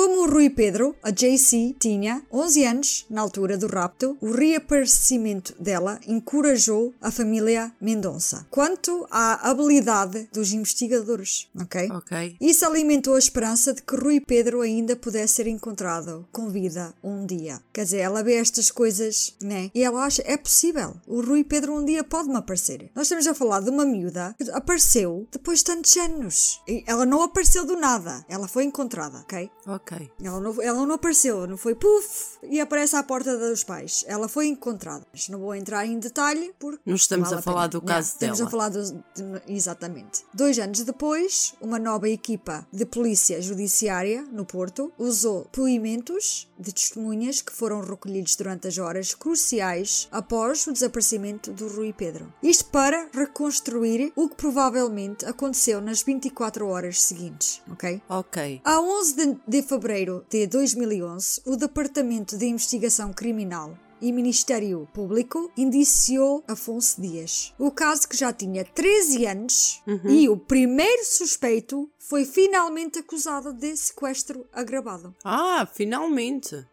Como 0.00 0.22
o 0.22 0.30
Rui 0.30 0.48
Pedro, 0.48 0.96
a 1.02 1.10
JC 1.10 1.76
tinha 1.78 2.22
11 2.32 2.64
anos 2.64 3.06
na 3.10 3.20
altura 3.20 3.58
do 3.58 3.66
rapto, 3.66 4.16
o 4.22 4.30
reaparecimento 4.30 5.54
dela 5.60 6.00
encorajou 6.08 6.94
a 7.02 7.10
família 7.10 7.70
Mendonça. 7.78 8.46
Quanto 8.50 9.06
à 9.10 9.50
habilidade 9.50 10.26
dos 10.32 10.54
investigadores, 10.54 11.48
ok? 11.54 11.90
Ok. 11.90 12.36
Isso 12.40 12.64
alimentou 12.64 13.14
a 13.14 13.18
esperança 13.18 13.74
de 13.74 13.82
que 13.82 13.94
Rui 13.94 14.20
Pedro 14.20 14.62
ainda 14.62 14.96
pudesse 14.96 15.34
ser 15.34 15.46
encontrado 15.46 16.26
com 16.32 16.48
vida 16.48 16.94
um 17.04 17.26
dia. 17.26 17.60
Quer 17.70 17.84
dizer, 17.84 17.98
ela 17.98 18.22
vê 18.22 18.36
estas 18.36 18.70
coisas, 18.70 19.34
né? 19.38 19.70
E 19.74 19.84
ela 19.84 20.02
acha, 20.02 20.22
é 20.24 20.38
possível. 20.38 20.94
O 21.06 21.20
Rui 21.20 21.44
Pedro 21.44 21.74
um 21.74 21.84
dia 21.84 22.02
pode-me 22.02 22.36
aparecer. 22.36 22.90
Nós 22.94 23.04
estamos 23.04 23.26
a 23.26 23.34
falar 23.34 23.60
de 23.60 23.68
uma 23.68 23.84
miúda 23.84 24.34
que 24.38 24.50
apareceu 24.50 25.28
depois 25.30 25.58
de 25.58 25.66
tantos 25.66 25.94
anos. 25.98 26.62
E 26.66 26.82
ela 26.86 27.04
não 27.04 27.22
apareceu 27.22 27.66
do 27.66 27.76
nada. 27.76 28.24
Ela 28.30 28.48
foi 28.48 28.64
encontrada, 28.64 29.18
ok? 29.18 29.50
Ok. 29.66 29.89
Ela 30.22 30.40
não, 30.40 30.62
ela 30.62 30.86
não 30.86 30.94
apareceu, 30.94 31.46
não 31.46 31.56
foi 31.56 31.74
puf 31.74 32.38
e 32.42 32.60
aparece 32.60 32.96
à 32.96 33.02
porta 33.02 33.36
dos 33.36 33.64
pais. 33.64 34.04
Ela 34.06 34.28
foi 34.28 34.46
encontrada. 34.46 35.04
Mas 35.12 35.28
não 35.28 35.40
vou 35.40 35.54
entrar 35.54 35.86
em 35.86 35.98
detalhe 35.98 36.52
porque. 36.58 36.80
Não 36.86 36.94
estamos 36.94 37.28
vale 37.28 37.40
a 37.40 37.42
falar 37.42 37.66
do 37.66 37.80
caso 37.82 38.08
Estamos 38.12 38.38
dela. 38.38 38.48
a 38.48 38.50
falar 38.50 38.68
do, 38.68 38.82
de- 38.82 39.02
exatamente. 39.48 40.22
Dois 40.32 40.58
anos 40.58 40.82
depois, 40.82 41.54
uma 41.60 41.78
nova 41.78 42.08
equipa 42.08 42.66
de 42.72 42.84
polícia 42.86 43.40
judiciária 43.42 44.22
no 44.30 44.44
Porto 44.44 44.92
usou 44.98 45.42
depoimentos 45.44 46.48
de 46.58 46.72
testemunhas 46.72 47.40
que 47.40 47.52
foram 47.52 47.80
recolhidos 47.80 48.36
durante 48.36 48.68
as 48.68 48.76
horas 48.78 49.14
cruciais 49.14 50.08
após 50.12 50.66
o 50.66 50.72
desaparecimento 50.72 51.52
do 51.52 51.68
Rui 51.68 51.92
Pedro. 51.92 52.32
Isto 52.42 52.66
para 52.66 53.08
reconstruir 53.12 54.12
o 54.14 54.28
que 54.28 54.36
provavelmente 54.36 55.24
aconteceu 55.24 55.80
nas 55.80 56.02
24 56.02 56.66
horas 56.66 57.02
seguintes, 57.02 57.62
ok? 57.70 58.02
Ok. 58.08 58.60
A 58.64 58.80
11 58.80 59.14
de, 59.14 59.36
de 59.48 59.62
fevereiro 59.80 60.26
de 60.28 60.46
2011, 60.46 61.40
o 61.46 61.56
Departamento 61.56 62.36
de 62.36 62.44
Investigação 62.44 63.14
Criminal 63.14 63.78
e 64.00 64.12
Ministério 64.12 64.86
Público 64.92 65.50
indiciou 65.56 66.44
Afonso 66.46 67.00
Dias. 67.00 67.54
O 67.58 67.70
caso 67.70 68.06
que 68.06 68.16
já 68.16 68.30
tinha 68.32 68.62
13 68.62 69.26
anos 69.26 69.82
e 70.08 70.28
o 70.28 70.36
primeiro 70.36 71.04
suspeito 71.04 71.90
foi 71.98 72.26
finalmente 72.26 72.98
acusado 72.98 73.52
de 73.54 73.74
sequestro 73.74 74.46
agravado. 74.52 75.14
Ah, 75.24 75.66
finalmente. 75.72 76.66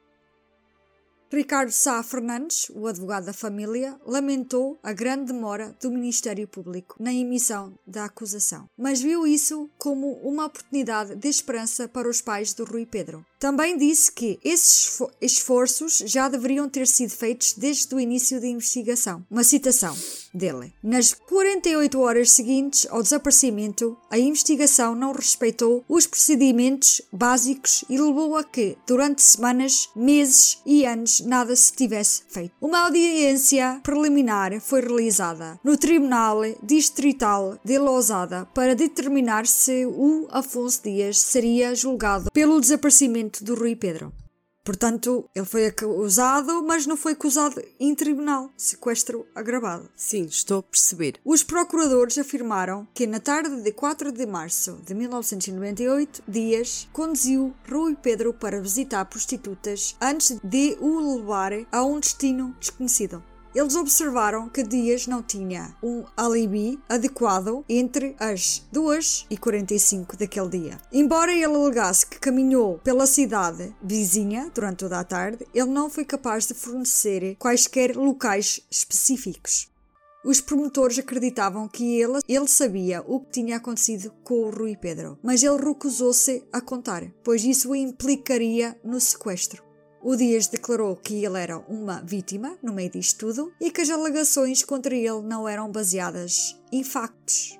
Ricardo 1.29 1.71
Sá 1.71 2.01
Fernandes, 2.01 2.71
o 2.73 2.87
advogado 2.87 3.25
da 3.25 3.33
família, 3.33 3.99
lamentou 4.05 4.79
a 4.81 4.93
grande 4.93 5.33
demora 5.33 5.75
do 5.81 5.91
Ministério 5.91 6.47
Público 6.47 6.95
na 6.99 7.13
emissão 7.13 7.77
da 7.85 8.05
acusação, 8.05 8.69
mas 8.77 9.01
viu 9.01 9.27
isso 9.27 9.69
como 9.77 10.13
uma 10.23 10.45
oportunidade 10.45 11.15
de 11.15 11.27
esperança 11.27 11.87
para 11.87 12.09
os 12.09 12.21
pais 12.21 12.53
do 12.53 12.63
Rui 12.63 12.85
Pedro. 12.85 13.25
Também 13.39 13.77
disse 13.77 14.11
que 14.11 14.39
esses 14.43 14.87
esfo- 14.87 15.11
esforços 15.21 15.97
já 16.05 16.27
deveriam 16.27 16.67
ter 16.67 16.87
sido 16.87 17.11
feitos 17.11 17.53
desde 17.53 17.93
o 17.93 17.99
início 17.99 18.41
da 18.41 18.47
investigação. 18.47 19.23
Uma 19.29 19.43
citação 19.43 19.95
dele. 20.33 20.73
Nas 20.83 21.13
48 21.13 21.99
horas 21.99 22.31
seguintes 22.31 22.87
ao 22.89 23.03
desaparecimento, 23.03 23.95
a 24.09 24.17
investigação 24.17 24.95
não 24.95 25.11
respeitou 25.11 25.83
os 25.87 26.07
procedimentos 26.07 27.01
básicos 27.11 27.83
e 27.89 27.97
levou 27.99 28.35
a 28.35 28.43
que, 28.43 28.75
durante 28.87 29.21
semanas, 29.21 29.89
meses 29.95 30.57
e 30.65 30.85
anos, 30.85 31.19
nada 31.21 31.55
se 31.55 31.73
tivesse 31.73 32.23
feito. 32.27 32.53
Uma 32.59 32.85
audiência 32.85 33.79
preliminar 33.83 34.59
foi 34.61 34.81
realizada 34.81 35.59
no 35.63 35.77
Tribunal 35.77 36.41
Distrital 36.63 37.57
de 37.63 37.77
Lousada 37.77 38.47
para 38.53 38.75
determinar 38.75 39.45
se 39.45 39.85
o 39.85 40.27
Afonso 40.31 40.81
Dias 40.83 41.19
seria 41.19 41.75
julgado 41.75 42.31
pelo 42.31 42.59
desaparecimento 42.59 43.26
do 43.43 43.55
Rui 43.55 43.75
Pedro. 43.75 44.13
Portanto, 44.67 45.29
ele 45.33 45.45
foi 45.45 45.67
acusado, 45.67 46.61
mas 46.61 46.85
não 46.85 46.97
foi 46.97 47.13
acusado 47.13 47.63
em 47.79 47.95
tribunal. 47.95 48.51
Sequestro 48.57 49.25
agravado. 49.33 49.89
Sim, 49.95 50.25
estou 50.25 50.59
a 50.59 50.63
perceber. 50.63 51.21
Os 51.23 51.41
procuradores 51.41 52.17
afirmaram 52.17 52.85
que 52.93 53.07
na 53.07 53.21
tarde 53.21 53.61
de 53.61 53.71
4 53.71 54.11
de 54.11 54.25
março 54.25 54.77
de 54.85 54.93
1998, 54.93 56.21
Dias 56.27 56.85
conduziu 56.91 57.55
Rui 57.71 57.95
Pedro 57.95 58.33
para 58.33 58.59
visitar 58.59 59.05
prostitutas 59.05 59.95
antes 60.01 60.37
de 60.43 60.75
o 60.81 61.15
levar 61.15 61.53
a 61.71 61.85
um 61.85 61.97
destino 61.97 62.53
desconhecido. 62.59 63.23
Eles 63.57 63.75
observaram 63.75 64.47
que 64.47 64.61
Dias 64.61 65.07
não 65.07 65.23
tinha 65.23 65.75
um 65.81 66.03
alibi 66.15 66.79
adequado 66.87 67.65
entre 67.67 68.15
as 68.19 68.63
2 68.71 69.25
e 69.31 69.35
45 69.35 70.15
daquele 70.15 70.49
dia. 70.49 70.77
Embora 70.93 71.33
ele 71.33 71.45
alegasse 71.45 72.05
que 72.05 72.19
caminhou 72.19 72.77
pela 72.83 73.07
cidade 73.07 73.75
vizinha 73.81 74.51
durante 74.53 74.77
toda 74.77 74.99
a 74.99 75.03
tarde, 75.03 75.47
ele 75.55 75.71
não 75.71 75.89
foi 75.89 76.05
capaz 76.05 76.45
de 76.45 76.53
fornecer 76.53 77.35
quaisquer 77.39 77.97
locais 77.97 78.61
específicos. 78.69 79.67
Os 80.23 80.39
promotores 80.39 80.99
acreditavam 80.99 81.67
que 81.67 81.99
ele, 81.99 82.19
ele 82.29 82.47
sabia 82.47 83.03
o 83.07 83.21
que 83.21 83.31
tinha 83.31 83.57
acontecido 83.57 84.13
com 84.23 84.35
o 84.35 84.51
Rui 84.51 84.75
Pedro, 84.75 85.17
mas 85.23 85.41
ele 85.41 85.57
recusou-se 85.57 86.43
a 86.53 86.61
contar, 86.61 87.11
pois 87.23 87.43
isso 87.43 87.73
implicaria 87.73 88.79
no 88.83 89.01
sequestro. 89.01 89.66
O 90.09 90.15
Dias 90.15 90.47
declarou 90.47 90.95
que 90.95 91.25
ele 91.25 91.37
era 91.37 91.57
uma 91.67 91.99
vítima 91.99 92.57
no 92.63 92.71
meio 92.71 92.89
disto 92.89 93.27
tudo 93.27 93.51
e 93.59 93.69
que 93.69 93.81
as 93.81 93.89
alegações 93.89 94.63
contra 94.63 94.95
ele 94.95 95.19
não 95.21 95.49
eram 95.49 95.69
baseadas 95.69 96.57
em 96.71 96.81
factos. 96.81 97.59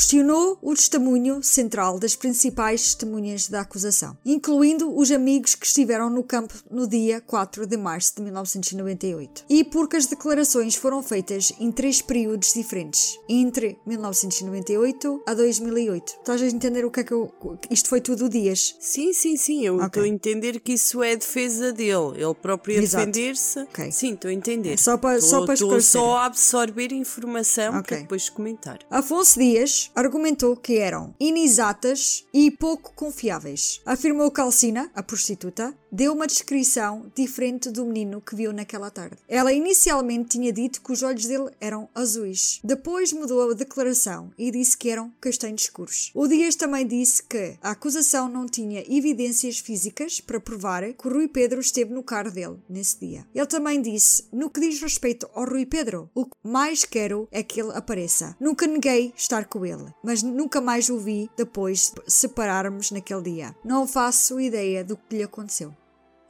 Questionou 0.00 0.56
o 0.62 0.72
testemunho 0.74 1.42
central 1.42 1.98
das 1.98 2.16
principais 2.16 2.84
testemunhas 2.84 3.48
da 3.48 3.60
acusação, 3.60 4.16
incluindo 4.24 4.96
os 4.96 5.10
amigos 5.10 5.54
que 5.54 5.66
estiveram 5.66 6.08
no 6.08 6.24
campo 6.24 6.54
no 6.70 6.88
dia 6.88 7.20
4 7.20 7.66
de 7.66 7.76
março 7.76 8.14
de 8.16 8.22
1998. 8.22 9.44
E 9.46 9.62
porque 9.62 9.98
as 9.98 10.06
declarações 10.06 10.74
foram 10.74 11.02
feitas 11.02 11.52
em 11.60 11.70
três 11.70 12.00
períodos 12.00 12.54
diferentes, 12.54 13.18
entre 13.28 13.78
1998 13.84 15.22
a 15.26 15.34
2008. 15.34 16.14
Estás 16.18 16.40
a 16.40 16.46
entender 16.46 16.82
o 16.86 16.90
que 16.90 17.00
é 17.00 17.04
que 17.04 17.12
eu. 17.12 17.30
Isto 17.70 17.90
foi 17.90 18.00
tudo 18.00 18.26
dias. 18.30 18.74
Sim, 18.80 19.12
sim, 19.12 19.36
sim. 19.36 19.66
Eu 19.66 19.74
estou 19.74 19.86
Ok. 19.86 20.02
a 20.02 20.08
entender 20.08 20.60
que 20.60 20.72
isso 20.72 21.02
é 21.02 21.14
defesa 21.14 21.74
dele. 21.74 22.14
Ele 22.16 22.32
próprio 22.40 22.78
a 22.78 22.80
defender-se. 22.80 23.58
Ok. 23.60 23.92
Sim, 23.92 24.14
estou 24.14 24.30
a 24.30 24.32
entender. 24.32 24.78
Só 24.78 24.96
para- 24.96 25.20
só 25.20 25.44
para 25.44 25.52
Estou 25.52 25.76
esclarecer. 25.76 26.00
só 26.00 26.16
a 26.16 26.24
absorver 26.24 26.90
informação 26.90 27.74
Ok. 27.80 27.82
para 27.82 27.96
depois 27.98 28.30
comentar. 28.30 28.78
Afonso 28.90 29.38
Dias 29.38 29.89
argumentou 29.94 30.56
que 30.56 30.78
eram 30.78 31.14
inexatas 31.18 32.24
e 32.32 32.50
pouco 32.50 32.92
confiáveis. 32.94 33.80
Afirmou 33.84 34.30
que 34.30 34.40
Alcina, 34.40 34.90
a 34.94 35.02
prostituta, 35.02 35.74
deu 35.90 36.12
uma 36.12 36.26
descrição 36.26 37.10
diferente 37.14 37.70
do 37.70 37.84
menino 37.84 38.20
que 38.20 38.36
viu 38.36 38.52
naquela 38.52 38.90
tarde. 38.90 39.16
Ela 39.28 39.52
inicialmente 39.52 40.30
tinha 40.30 40.52
dito 40.52 40.80
que 40.80 40.92
os 40.92 41.02
olhos 41.02 41.26
dele 41.26 41.50
eram 41.60 41.88
azuis. 41.94 42.60
Depois 42.62 43.12
mudou 43.12 43.50
a 43.50 43.54
declaração 43.54 44.30
e 44.38 44.50
disse 44.50 44.76
que 44.76 44.90
eram 44.90 45.12
castanhos 45.20 45.62
escuros. 45.62 46.10
O 46.14 46.28
Dias 46.28 46.54
também 46.54 46.86
disse 46.86 47.22
que 47.22 47.56
a 47.62 47.72
acusação 47.72 48.28
não 48.28 48.46
tinha 48.46 48.84
evidências 48.88 49.58
físicas 49.58 50.20
para 50.20 50.40
provar 50.40 50.80
que 50.92 51.08
Rui 51.08 51.28
Pedro 51.28 51.60
esteve 51.60 51.92
no 51.92 52.02
carro 52.02 52.30
dele 52.30 52.58
nesse 52.68 52.98
dia. 52.98 53.26
Ele 53.34 53.46
também 53.46 53.82
disse: 53.82 54.24
No 54.32 54.50
que 54.50 54.60
diz 54.60 54.80
respeito 54.80 55.28
ao 55.34 55.44
Rui 55.44 55.66
Pedro, 55.66 56.10
o 56.14 56.24
que 56.24 56.32
mais 56.42 56.84
quero 56.84 57.28
é 57.30 57.42
que 57.42 57.60
ele 57.60 57.72
apareça. 57.72 58.36
Nunca 58.40 58.66
neguei 58.66 59.12
estar 59.16 59.46
com 59.46 59.64
ele, 59.66 59.69
mas 60.02 60.22
nunca 60.22 60.60
mais 60.60 60.88
o 60.88 60.98
vi 60.98 61.30
depois 61.36 61.92
de 61.94 62.12
separarmos 62.12 62.90
naquele 62.90 63.22
dia. 63.22 63.56
Não 63.64 63.86
faço 63.86 64.40
ideia 64.40 64.84
do 64.84 64.96
que 64.96 65.16
lhe 65.16 65.22
aconteceu. 65.22 65.74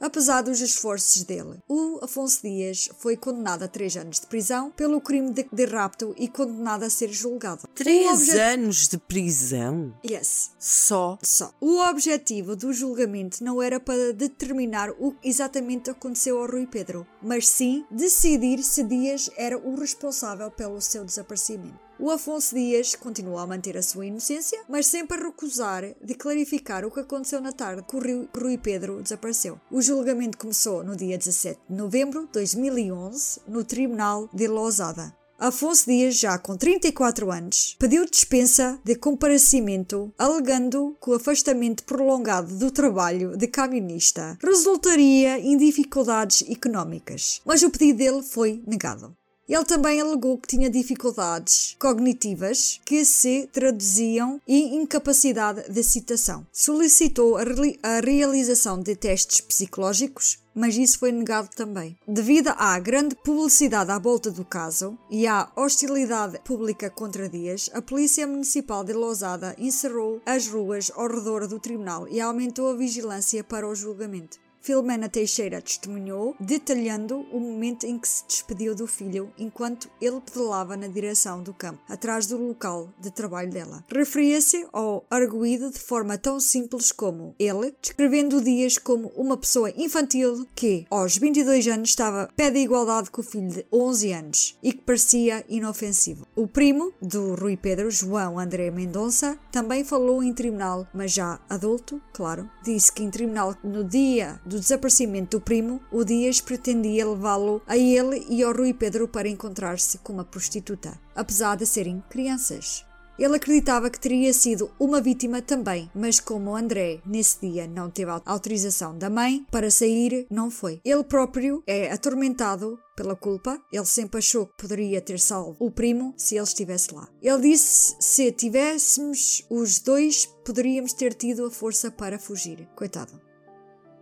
Apesar 0.01 0.41
dos 0.41 0.59
esforços 0.61 1.21
dele, 1.23 1.59
o 1.69 1.99
Afonso 2.03 2.41
Dias 2.41 2.89
foi 2.97 3.15
condenado 3.15 3.61
a 3.61 3.67
três 3.67 3.95
anos 3.95 4.19
de 4.19 4.25
prisão 4.25 4.71
pelo 4.71 4.99
crime 4.99 5.31
de, 5.31 5.47
de 5.53 5.65
rapto 5.65 6.15
e 6.17 6.27
condenado 6.27 6.83
a 6.83 6.89
ser 6.89 7.09
julgado. 7.09 7.67
Três 7.75 8.29
anos 8.29 8.87
de 8.87 8.97
prisão? 8.97 9.93
Yes. 10.03 10.53
Só? 10.57 11.19
Só. 11.21 11.53
O 11.61 11.77
objetivo 11.87 12.55
do 12.55 12.73
julgamento 12.73 13.43
não 13.43 13.61
era 13.61 13.79
para 13.79 14.11
determinar 14.11 14.89
o 14.97 15.11
que 15.11 15.29
exatamente 15.29 15.91
aconteceu 15.91 16.41
ao 16.41 16.49
Rui 16.49 16.65
Pedro, 16.65 17.05
mas 17.21 17.47
sim 17.47 17.85
decidir 17.91 18.63
se 18.63 18.83
Dias 18.83 19.29
era 19.37 19.55
o 19.55 19.75
responsável 19.75 20.49
pelo 20.49 20.81
seu 20.81 21.05
desaparecimento. 21.05 21.90
O 22.03 22.09
Afonso 22.09 22.55
Dias 22.55 22.95
continuou 22.95 23.37
a 23.37 23.45
manter 23.45 23.77
a 23.77 23.83
sua 23.83 24.07
inocência, 24.07 24.59
mas 24.67 24.87
sempre 24.87 25.15
a 25.19 25.23
recusar 25.23 25.83
de 26.03 26.15
clarificar 26.15 26.83
o 26.83 26.89
que 26.89 26.99
aconteceu 26.99 27.39
na 27.39 27.51
tarde 27.51 27.83
que 27.87 27.95
Rui 27.95 28.57
Pedro 28.57 29.03
desapareceu. 29.03 29.61
O 29.69 29.83
julgamento 29.83 30.35
começou 30.35 30.83
no 30.83 30.95
dia 30.95 31.15
17 31.15 31.59
de 31.69 31.75
novembro 31.75 32.25
de 32.25 32.31
2011, 32.31 33.41
no 33.47 33.63
Tribunal 33.63 34.27
de 34.33 34.47
Lousada. 34.47 35.15
Afonso 35.37 35.85
Dias, 35.85 36.17
já 36.17 36.39
com 36.39 36.57
34 36.57 37.31
anos, 37.31 37.75
pediu 37.77 38.03
dispensa 38.09 38.79
de 38.83 38.95
comparecimento, 38.95 40.11
alegando 40.17 40.97
que 41.03 41.11
o 41.11 41.13
afastamento 41.13 41.83
prolongado 41.83 42.55
do 42.57 42.71
trabalho 42.71 43.37
de 43.37 43.45
camionista 43.45 44.39
resultaria 44.43 45.37
em 45.37 45.55
dificuldades 45.55 46.43
económicas, 46.49 47.41
mas 47.45 47.61
o 47.61 47.69
pedido 47.69 47.99
dele 47.99 48.23
foi 48.23 48.63
negado. 48.65 49.15
Ele 49.51 49.65
também 49.65 49.99
alegou 49.99 50.37
que 50.37 50.47
tinha 50.47 50.69
dificuldades 50.69 51.75
cognitivas 51.77 52.79
que 52.85 53.03
se 53.03 53.49
traduziam 53.51 54.39
em 54.47 54.77
incapacidade 54.77 55.69
de 55.69 55.83
citação. 55.83 56.47
Solicitou 56.53 57.35
a, 57.35 57.41
a 57.83 57.99
realização 57.99 58.81
de 58.81 58.95
testes 58.95 59.41
psicológicos, 59.41 60.39
mas 60.55 60.77
isso 60.77 60.97
foi 60.97 61.11
negado 61.11 61.49
também. 61.53 61.97
Devido 62.07 62.53
à 62.57 62.79
grande 62.79 63.13
publicidade 63.13 63.91
à 63.91 63.99
volta 63.99 64.31
do 64.31 64.45
caso 64.45 64.97
e 65.09 65.27
à 65.27 65.51
hostilidade 65.57 66.39
pública 66.45 66.89
contra 66.89 67.27
Dias, 67.27 67.69
a 67.73 67.81
Polícia 67.81 68.25
Municipal 68.25 68.85
de 68.85 68.93
Lousada 68.93 69.53
encerrou 69.57 70.21
as 70.25 70.47
ruas 70.47 70.89
ao 70.95 71.09
redor 71.09 71.45
do 71.45 71.59
tribunal 71.59 72.07
e 72.07 72.21
aumentou 72.21 72.69
a 72.69 72.75
vigilância 72.77 73.43
para 73.43 73.67
o 73.67 73.75
julgamento. 73.75 74.39
Filomena 74.61 75.09
Teixeira 75.09 75.59
testemunhou, 75.59 76.35
detalhando 76.39 77.21
o 77.31 77.39
momento 77.39 77.85
em 77.85 77.97
que 77.97 78.07
se 78.07 78.23
despediu 78.27 78.75
do 78.75 78.85
filho 78.85 79.31
enquanto 79.35 79.89
ele 79.99 80.21
pedalava 80.21 80.77
na 80.77 80.87
direção 80.87 81.41
do 81.41 81.51
campo, 81.51 81.81
atrás 81.89 82.27
do 82.27 82.37
local 82.37 82.93
de 82.99 83.09
trabalho 83.09 83.49
dela. 83.49 83.83
Referia-se 83.91 84.67
ao 84.71 85.03
arguído 85.09 85.71
de 85.71 85.79
forma 85.79 86.15
tão 86.15 86.39
simples 86.39 86.91
como 86.91 87.35
ele, 87.39 87.73
descrevendo 87.81 88.39
Dias 88.39 88.77
como 88.77 89.07
uma 89.15 89.35
pessoa 89.35 89.71
infantil 89.75 90.45
que, 90.53 90.85
aos 90.91 91.17
22 91.17 91.67
anos, 91.67 91.89
estava 91.89 92.29
pé 92.35 92.51
de 92.51 92.59
igualdade 92.59 93.09
com 93.09 93.21
o 93.21 93.23
filho 93.23 93.49
de 93.49 93.65
11 93.73 94.13
anos 94.13 94.59
e 94.61 94.73
que 94.73 94.81
parecia 94.81 95.43
inofensivo. 95.49 96.27
O 96.35 96.45
primo 96.45 96.93
do 97.01 97.33
Rui 97.33 97.57
Pedro, 97.57 97.89
João 97.89 98.37
André 98.37 98.69
Mendonça, 98.69 99.39
também 99.51 99.83
falou 99.83 100.21
em 100.21 100.33
tribunal, 100.33 100.87
mas 100.93 101.11
já 101.11 101.39
adulto, 101.49 101.99
claro, 102.13 102.47
disse 102.63 102.91
que 102.91 103.01
em 103.01 103.09
tribunal 103.09 103.55
no 103.63 103.83
dia 103.83 104.39
do 104.51 104.59
desaparecimento 104.59 105.37
do 105.37 105.41
primo, 105.41 105.81
o 105.91 106.03
Dias 106.03 106.41
pretendia 106.41 107.07
levá-lo 107.07 107.61
a 107.65 107.77
ele 107.77 108.25
e 108.29 108.43
ao 108.43 108.53
Rui 108.53 108.73
Pedro 108.73 109.07
para 109.07 109.29
encontrar-se 109.29 109.97
com 109.99 110.11
uma 110.11 110.25
prostituta, 110.25 110.99
apesar 111.15 111.55
de 111.55 111.65
serem 111.65 112.03
crianças. 112.09 112.85
Ele 113.17 113.35
acreditava 113.35 113.89
que 113.89 113.99
teria 113.99 114.33
sido 114.33 114.71
uma 114.79 114.99
vítima 114.99 115.41
também, 115.41 115.89
mas 115.93 116.19
como 116.19 116.55
André 116.55 117.01
nesse 117.05 117.39
dia 117.39 117.67
não 117.67 117.89
teve 117.89 118.09
a 118.09 118.21
autorização 118.25 118.97
da 118.97 119.09
mãe 119.09 119.45
para 119.51 119.69
sair, 119.69 120.25
não 120.29 120.49
foi. 120.49 120.81
Ele 120.83 121.03
próprio 121.03 121.61
é 121.67 121.91
atormentado 121.91 122.79
pela 122.95 123.15
culpa. 123.15 123.61
Ele 123.71 123.85
sempre 123.85 124.17
achou 124.17 124.47
que 124.47 124.57
poderia 124.57 124.99
ter 125.01 125.19
salvo 125.19 125.55
o 125.59 125.69
primo 125.69 126.13
se 126.17 126.35
ele 126.35 126.43
estivesse 126.43 126.93
lá. 126.95 127.07
Ele 127.21 127.41
disse: 127.41 127.95
se 127.99 128.31
tivéssemos 128.31 129.45
os 129.49 129.79
dois, 129.79 130.25
poderíamos 130.43 130.91
ter 130.93 131.13
tido 131.13 131.45
a 131.45 131.51
força 131.51 131.91
para 131.91 132.17
fugir. 132.17 132.67
Coitado. 132.75 133.30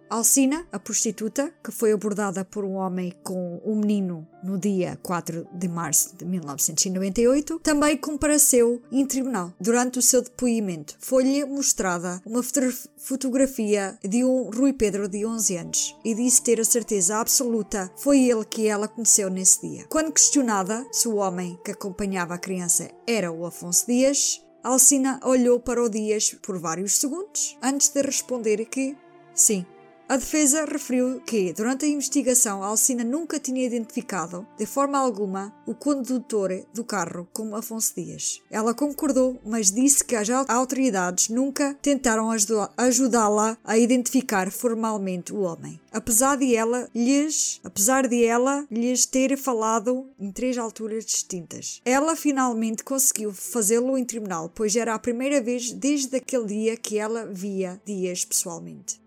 Alcina, 0.10 0.66
a 0.72 0.80
prostituta, 0.80 1.54
que 1.64 1.72
foi 1.72 1.92
abordada 1.92 2.44
por 2.44 2.66
um 2.66 2.74
homem 2.74 3.14
com 3.24 3.62
um 3.64 3.76
menino 3.76 4.28
no 4.44 4.58
dia 4.58 4.98
4 5.04 5.48
de 5.54 5.68
março 5.68 6.16
de 6.18 6.26
1998, 6.26 7.60
também 7.60 7.96
compareceu 7.96 8.82
em 8.92 9.06
tribunal. 9.06 9.54
Durante 9.60 10.00
o 10.00 10.02
seu 10.02 10.24
depoimento, 10.24 10.96
foi-lhe 11.00 11.46
mostrada 11.46 12.20
uma 12.26 12.42
foto- 12.42 12.90
fotografia 12.98 14.00
de 14.04 14.24
um 14.24 14.50
Rui 14.50 14.74
Pedro 14.74 15.08
de 15.08 15.24
11 15.26 15.58
anos 15.58 15.96
e 16.04 16.16
disse 16.16 16.42
ter 16.42 16.60
a 16.60 16.66
certeza 16.66 17.18
absoluta 17.18 17.92
foi 17.96 18.22
ele 18.22 18.46
que 18.46 18.68
ela 18.68 18.88
conheceu 18.88 19.30
nesse 19.30 19.62
dia. 19.62 19.86
Quando 19.90 20.12
questionada 20.12 20.88
se 20.92 21.08
o 21.08 21.18
homem 21.18 21.60
que 21.64 21.72
acompanhava 21.72 22.34
a 22.34 22.40
criança 22.40 22.90
era 23.06 23.32
o 23.32 23.46
Afonso 23.46 23.86
Dias, 23.86 24.42
Alcina 24.64 25.20
olhou 25.24 25.60
para 25.60 25.84
o 25.84 25.88
Dias 25.88 26.36
por 26.42 26.58
vários 26.58 26.98
segundos 26.98 27.58
antes 27.62 27.90
de 27.90 28.02
responder 28.02 28.66
que 28.66 28.98
sim. 29.36 29.66
A 30.10 30.18
defesa 30.18 30.66
referiu 30.66 31.22
que, 31.22 31.54
durante 31.54 31.86
a 31.86 31.88
investigação, 31.88 32.64
Alcina 32.64 33.04
nunca 33.04 33.40
tinha 33.40 33.64
identificado, 33.64 34.44
de 34.58 34.66
forma 34.66 34.98
alguma, 34.98 35.54
o 35.68 35.76
condutor 35.76 36.50
do 36.74 36.84
carro 36.84 37.28
como 37.32 37.56
Afonso 37.56 37.94
Dias. 37.96 38.42
Ela 38.50 38.74
concordou, 38.74 39.40
mas 39.46 39.70
disse 39.70 40.04
que 40.04 40.16
as 40.16 40.28
au- 40.28 40.46
autoridades 40.48 41.30
nunca 41.30 41.78
tentaram 41.80 42.28
ajudá-la 42.76 43.56
a 43.64 43.78
identificar 43.78 44.52
formalmente 44.52 45.32
o 45.32 45.42
homem. 45.42 45.80
Apesar 45.94 46.38
de 46.38 46.56
ela 46.56 46.90
lhes, 46.96 47.62
apesar 47.64 48.08
de 48.08 48.24
ela 48.26 48.66
lhes 48.72 49.06
ter 49.06 49.38
falado 49.38 50.08
em 50.20 50.32
três 50.32 50.58
alturas 50.58 51.06
distintas. 51.06 51.82
Ela 51.86 52.16
finalmente 52.16 52.84
conseguiu 52.84 53.32
fazê-lo 53.32 53.96
em 53.96 54.04
tribunal, 54.04 54.50
pois 54.56 54.76
era 54.76 54.96
a 54.96 55.00
primeira 55.00 55.40
vez 55.40 55.72
desde 55.72 56.16
aquele 56.18 56.48
dia 56.48 56.76
que 56.76 56.98
ela 56.98 57.28
via 57.28 57.80
Dias 57.86 58.26
pessoalmente. 58.26 59.00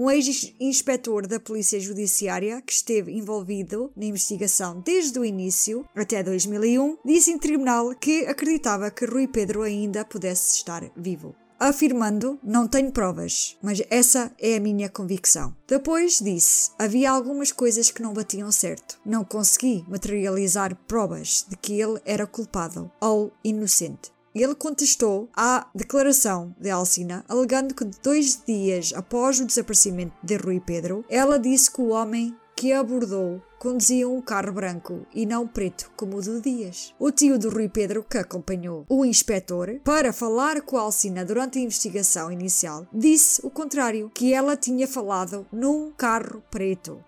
Um 0.00 0.08
ex-inspetor 0.08 1.26
da 1.26 1.40
Polícia 1.40 1.80
Judiciária, 1.80 2.62
que 2.62 2.72
esteve 2.72 3.10
envolvido 3.10 3.90
na 3.96 4.04
investigação 4.04 4.80
desde 4.80 5.18
o 5.18 5.24
início 5.24 5.84
até 5.92 6.22
2001, 6.22 6.98
disse 7.04 7.32
em 7.32 7.36
tribunal 7.36 7.92
que 7.96 8.24
acreditava 8.26 8.92
que 8.92 9.04
Rui 9.04 9.26
Pedro 9.26 9.62
ainda 9.62 10.04
pudesse 10.04 10.58
estar 10.58 10.88
vivo 10.96 11.34
afirmando: 11.58 12.38
Não 12.44 12.68
tenho 12.68 12.92
provas, 12.92 13.56
mas 13.60 13.82
essa 13.90 14.32
é 14.38 14.54
a 14.54 14.60
minha 14.60 14.88
convicção. 14.88 15.52
Depois 15.66 16.20
disse: 16.20 16.70
Havia 16.78 17.10
algumas 17.10 17.50
coisas 17.50 17.90
que 17.90 18.00
não 18.00 18.14
batiam 18.14 18.52
certo. 18.52 19.00
Não 19.04 19.24
consegui 19.24 19.84
materializar 19.88 20.76
provas 20.86 21.44
de 21.48 21.56
que 21.56 21.80
ele 21.80 22.00
era 22.04 22.24
culpado 22.24 22.88
ou 23.00 23.32
inocente. 23.42 24.12
Ele 24.34 24.54
contestou 24.54 25.28
à 25.34 25.68
declaração 25.74 26.54
de 26.60 26.70
Alcina, 26.70 27.24
alegando 27.28 27.74
que 27.74 27.84
dois 28.02 28.42
dias 28.46 28.92
após 28.94 29.40
o 29.40 29.46
desaparecimento 29.46 30.14
de 30.22 30.36
Rui 30.36 30.60
Pedro, 30.60 31.04
ela 31.08 31.38
disse 31.38 31.70
que 31.70 31.80
o 31.80 31.88
homem 31.88 32.36
que 32.58 32.72
abordou 32.72 33.40
conduzia 33.58 34.08
um 34.08 34.20
carro 34.20 34.52
branco 34.52 35.06
e 35.14 35.24
não 35.24 35.46
preto 35.46 35.92
como 35.96 36.16
o 36.16 36.20
do 36.20 36.40
Dias. 36.40 36.92
O 36.98 37.12
tio 37.12 37.38
do 37.38 37.50
Rui 37.50 37.68
Pedro, 37.68 38.02
que 38.02 38.18
acompanhou 38.18 38.84
o 38.88 39.04
inspetor 39.04 39.80
para 39.84 40.12
falar 40.12 40.62
com 40.62 40.76
a 40.76 40.80
Alcina 40.80 41.24
durante 41.24 41.58
a 41.58 41.62
investigação 41.62 42.32
inicial, 42.32 42.84
disse 42.92 43.40
o 43.44 43.50
contrário, 43.50 44.10
que 44.12 44.34
ela 44.34 44.56
tinha 44.56 44.88
falado 44.88 45.46
num 45.52 45.92
carro 45.92 46.42
preto. 46.50 47.02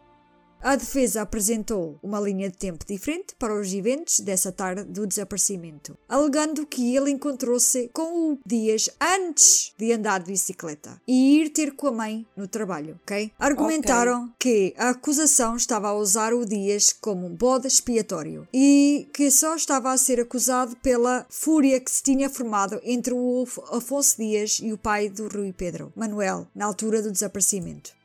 A 0.63 0.77
defesa 0.77 1.23
apresentou 1.23 1.99
uma 2.03 2.21
linha 2.21 2.51
de 2.51 2.57
tempo 2.57 2.85
diferente 2.87 3.35
para 3.39 3.59
os 3.59 3.73
eventos 3.73 4.21
dessa 4.21 4.53
tarde 4.53 4.85
do 4.85 5.07
desaparecimento, 5.07 5.97
alegando 6.07 6.67
que 6.67 6.95
ele 6.95 7.11
encontrou-se 7.11 7.89
com 7.95 8.33
o 8.33 8.39
Dias 8.45 8.91
antes 9.01 9.73
de 9.79 9.91
andar 9.93 10.21
de 10.21 10.31
bicicleta 10.31 11.01
e 11.09 11.41
ir 11.41 11.49
ter 11.49 11.73
com 11.73 11.87
a 11.87 11.93
mãe 11.93 12.27
no 12.37 12.47
trabalho, 12.47 12.99
ok? 13.03 13.33
Argumentaram 13.39 14.25
okay. 14.25 14.35
que 14.39 14.75
a 14.77 14.91
acusação 14.91 15.57
estava 15.57 15.89
a 15.89 15.95
usar 15.95 16.35
o 16.35 16.45
Dias 16.45 16.93
como 16.93 17.27
um 17.27 17.35
bode 17.35 17.67
expiatório 17.67 18.47
e 18.53 19.09
que 19.15 19.31
só 19.31 19.57
estava 19.57 19.91
a 19.91 19.97
ser 19.97 20.21
acusado 20.21 20.77
pela 20.77 21.27
fúria 21.31 21.81
que 21.81 21.91
se 21.91 22.03
tinha 22.03 22.29
formado 22.29 22.79
entre 22.85 23.15
o 23.15 23.47
Afonso 23.73 24.19
Dias 24.19 24.61
e 24.63 24.75
o 24.75 24.79
pai 24.79 25.09
do 25.09 25.27
Rui 25.27 25.55
Pedro, 25.55 25.91
Manuel, 25.97 26.47
na 26.55 26.67
altura 26.67 27.01
do 27.01 27.11
desaparecimento 27.11 27.99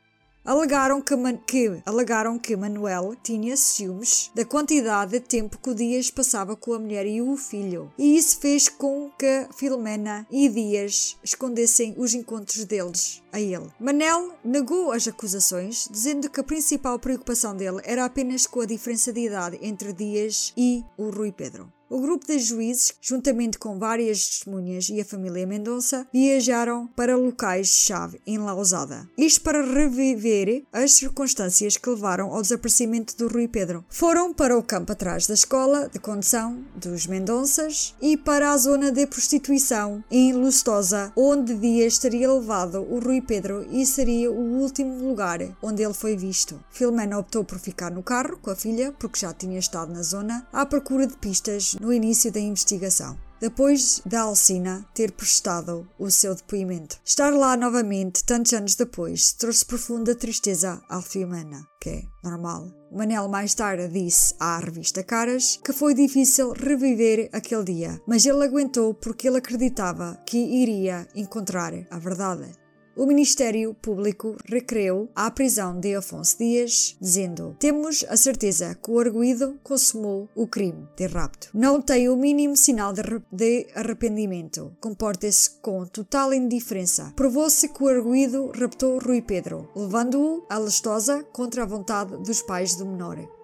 alegaram 0.46 1.02
que, 1.02 1.14
que, 1.46 1.82
alegaram 1.84 2.38
que 2.38 2.56
Manuel 2.56 3.14
tinha 3.22 3.56
ciúmes 3.56 4.30
da 4.34 4.44
quantidade 4.44 5.12
de 5.12 5.20
tempo 5.20 5.58
que 5.58 5.70
o 5.70 5.74
Dias 5.74 6.10
passava 6.10 6.56
com 6.56 6.72
a 6.72 6.78
mulher 6.78 7.04
e 7.06 7.20
o 7.20 7.36
filho, 7.36 7.92
e 7.98 8.16
isso 8.16 8.38
fez 8.38 8.68
com 8.68 9.10
que 9.18 9.46
Filomena 9.56 10.26
e 10.30 10.48
Dias 10.48 11.16
escondessem 11.22 11.94
os 11.98 12.14
encontros 12.14 12.64
deles 12.64 13.22
a 13.32 13.40
ele. 13.40 13.70
Manel 13.78 14.32
negou 14.44 14.92
as 14.92 15.08
acusações, 15.08 15.88
dizendo 15.90 16.30
que 16.30 16.40
a 16.40 16.44
principal 16.44 16.98
preocupação 16.98 17.56
dele 17.56 17.80
era 17.84 18.04
apenas 18.04 18.46
com 18.46 18.60
a 18.60 18.66
diferença 18.66 19.12
de 19.12 19.26
idade 19.26 19.58
entre 19.60 19.92
Dias 19.92 20.52
e 20.56 20.84
o 20.96 21.10
Rui 21.10 21.32
Pedro. 21.32 21.75
O 21.88 22.00
grupo 22.00 22.26
de 22.26 22.36
juízes, 22.40 22.94
juntamente 23.00 23.58
com 23.58 23.78
várias 23.78 24.26
testemunhas 24.26 24.88
e 24.88 25.00
a 25.00 25.04
família 25.04 25.46
Mendonça, 25.46 26.04
viajaram 26.12 26.88
para 26.88 27.16
locais-chave 27.16 28.20
em 28.26 28.38
Lausada. 28.38 29.08
Isto 29.16 29.42
para 29.42 29.62
reviver 29.62 30.64
as 30.72 30.94
circunstâncias 30.94 31.76
que 31.76 31.88
levaram 31.88 32.34
ao 32.34 32.42
desaparecimento 32.42 33.16
do 33.16 33.28
Rui 33.28 33.46
Pedro. 33.46 33.84
Foram 33.88 34.34
para 34.34 34.58
o 34.58 34.64
campo 34.64 34.90
atrás 34.90 35.28
da 35.28 35.34
escola 35.34 35.88
de 35.88 36.00
condução 36.00 36.64
dos 36.74 37.06
Mendonças 37.06 37.94
e 38.02 38.16
para 38.16 38.50
a 38.50 38.58
zona 38.58 38.90
de 38.90 39.06
prostituição 39.06 40.02
em 40.10 40.32
Lustosa, 40.32 41.12
onde 41.14 41.54
Dias 41.54 41.98
teria 41.98 42.32
levado 42.32 42.80
o 42.80 42.98
Rui 42.98 43.20
Pedro 43.20 43.64
e 43.70 43.86
seria 43.86 44.28
o 44.32 44.58
último 44.60 45.06
lugar 45.06 45.38
onde 45.62 45.84
ele 45.84 45.94
foi 45.94 46.16
visto. 46.16 46.58
Filomena 46.68 47.16
optou 47.16 47.44
por 47.44 47.60
ficar 47.60 47.92
no 47.92 48.02
carro 48.02 48.36
com 48.42 48.50
a 48.50 48.56
filha, 48.56 48.92
porque 48.98 49.20
já 49.20 49.32
tinha 49.32 49.58
estado 49.58 49.92
na 49.92 50.02
zona, 50.02 50.44
à 50.52 50.66
procura 50.66 51.06
de 51.06 51.16
pistas 51.16 51.75
no 51.80 51.92
início 51.92 52.32
da 52.32 52.40
investigação. 52.40 53.18
Depois 53.38 54.00
da 54.06 54.22
Alcina 54.22 54.86
ter 54.94 55.12
prestado 55.12 55.86
o 55.98 56.10
seu 56.10 56.34
depoimento. 56.34 56.98
Estar 57.04 57.34
lá 57.34 57.54
novamente, 57.54 58.24
tantos 58.24 58.54
anos 58.54 58.74
depois, 58.74 59.32
trouxe 59.32 59.64
profunda 59.64 60.14
tristeza 60.14 60.82
à 60.88 61.02
Filomena, 61.02 61.66
que 61.78 61.90
é 61.90 62.02
normal. 62.24 62.72
Manel 62.90 63.28
mais 63.28 63.52
tarde 63.54 63.88
disse 63.88 64.34
à 64.40 64.58
revista 64.58 65.02
Caras 65.02 65.60
que 65.62 65.72
foi 65.72 65.92
difícil 65.92 66.52
reviver 66.52 67.28
aquele 67.30 67.64
dia, 67.64 68.00
mas 68.06 68.24
ele 68.24 68.42
aguentou 68.42 68.94
porque 68.94 69.28
ele 69.28 69.36
acreditava 69.36 70.18
que 70.26 70.38
iria 70.38 71.06
encontrar 71.14 71.74
a 71.90 71.98
verdade 71.98 72.50
o 72.96 73.06
Ministério 73.06 73.74
Público 73.74 74.36
recreou 74.46 75.08
a 75.14 75.30
prisão 75.30 75.78
de 75.78 75.94
Afonso 75.94 76.38
Dias, 76.38 76.96
dizendo: 77.00 77.54
Temos 77.58 78.04
a 78.08 78.16
certeza 78.16 78.74
que 78.74 78.90
o 78.90 78.98
arguído 78.98 79.58
consumou 79.62 80.28
o 80.34 80.46
crime 80.46 80.88
de 80.96 81.06
rapto. 81.06 81.50
Não 81.52 81.80
tem 81.80 82.08
o 82.08 82.16
mínimo 82.16 82.56
sinal 82.56 82.92
de 82.92 83.66
arrependimento. 83.74 84.74
Comporta-se 84.80 85.50
com 85.60 85.84
total 85.86 86.32
indiferença. 86.32 87.12
Provou-se 87.14 87.68
que 87.68 87.84
o 87.84 87.88
arguído 87.88 88.50
raptou 88.58 88.98
Rui 88.98 89.20
Pedro, 89.20 89.68
levando-o 89.76 90.44
à 90.48 90.58
Lestosa 90.58 91.22
contra 91.32 91.62
a 91.62 91.66
vontade 91.66 92.16
dos 92.18 92.40
pais 92.42 92.74
do 92.76 92.86
menor. 92.86 93.35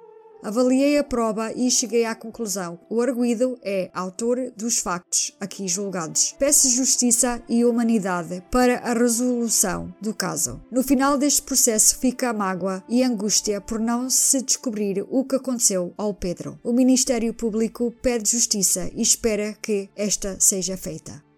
Avaliei 0.42 0.98
a 0.98 1.04
prova 1.04 1.52
e 1.52 1.70
cheguei 1.70 2.04
à 2.04 2.14
conclusão: 2.14 2.80
o 2.90 3.00
arguído 3.00 3.56
é 3.62 3.90
autor 3.94 4.52
dos 4.56 4.78
factos 4.78 5.36
aqui 5.38 5.68
julgados. 5.68 6.34
Peço 6.38 6.68
justiça 6.68 7.40
e 7.48 7.64
humanidade 7.64 8.42
para 8.50 8.78
a 8.78 8.92
resolução 8.92 9.94
do 10.00 10.12
caso. 10.12 10.60
No 10.70 10.82
final 10.82 11.16
deste 11.16 11.42
processo 11.42 11.96
fica 11.98 12.30
a 12.30 12.32
mágoa 12.32 12.82
e 12.88 13.04
a 13.04 13.08
angústia 13.08 13.60
por 13.60 13.78
não 13.78 14.10
se 14.10 14.42
descobrir 14.42 15.06
o 15.08 15.24
que 15.24 15.36
aconteceu 15.36 15.94
ao 15.96 16.12
Pedro. 16.12 16.58
O 16.64 16.72
Ministério 16.72 17.32
Público 17.32 17.94
pede 18.02 18.30
justiça 18.30 18.90
e 18.94 19.00
espera 19.00 19.56
que 19.62 19.88
esta 19.94 20.40
seja 20.40 20.76
feita. 20.76 21.31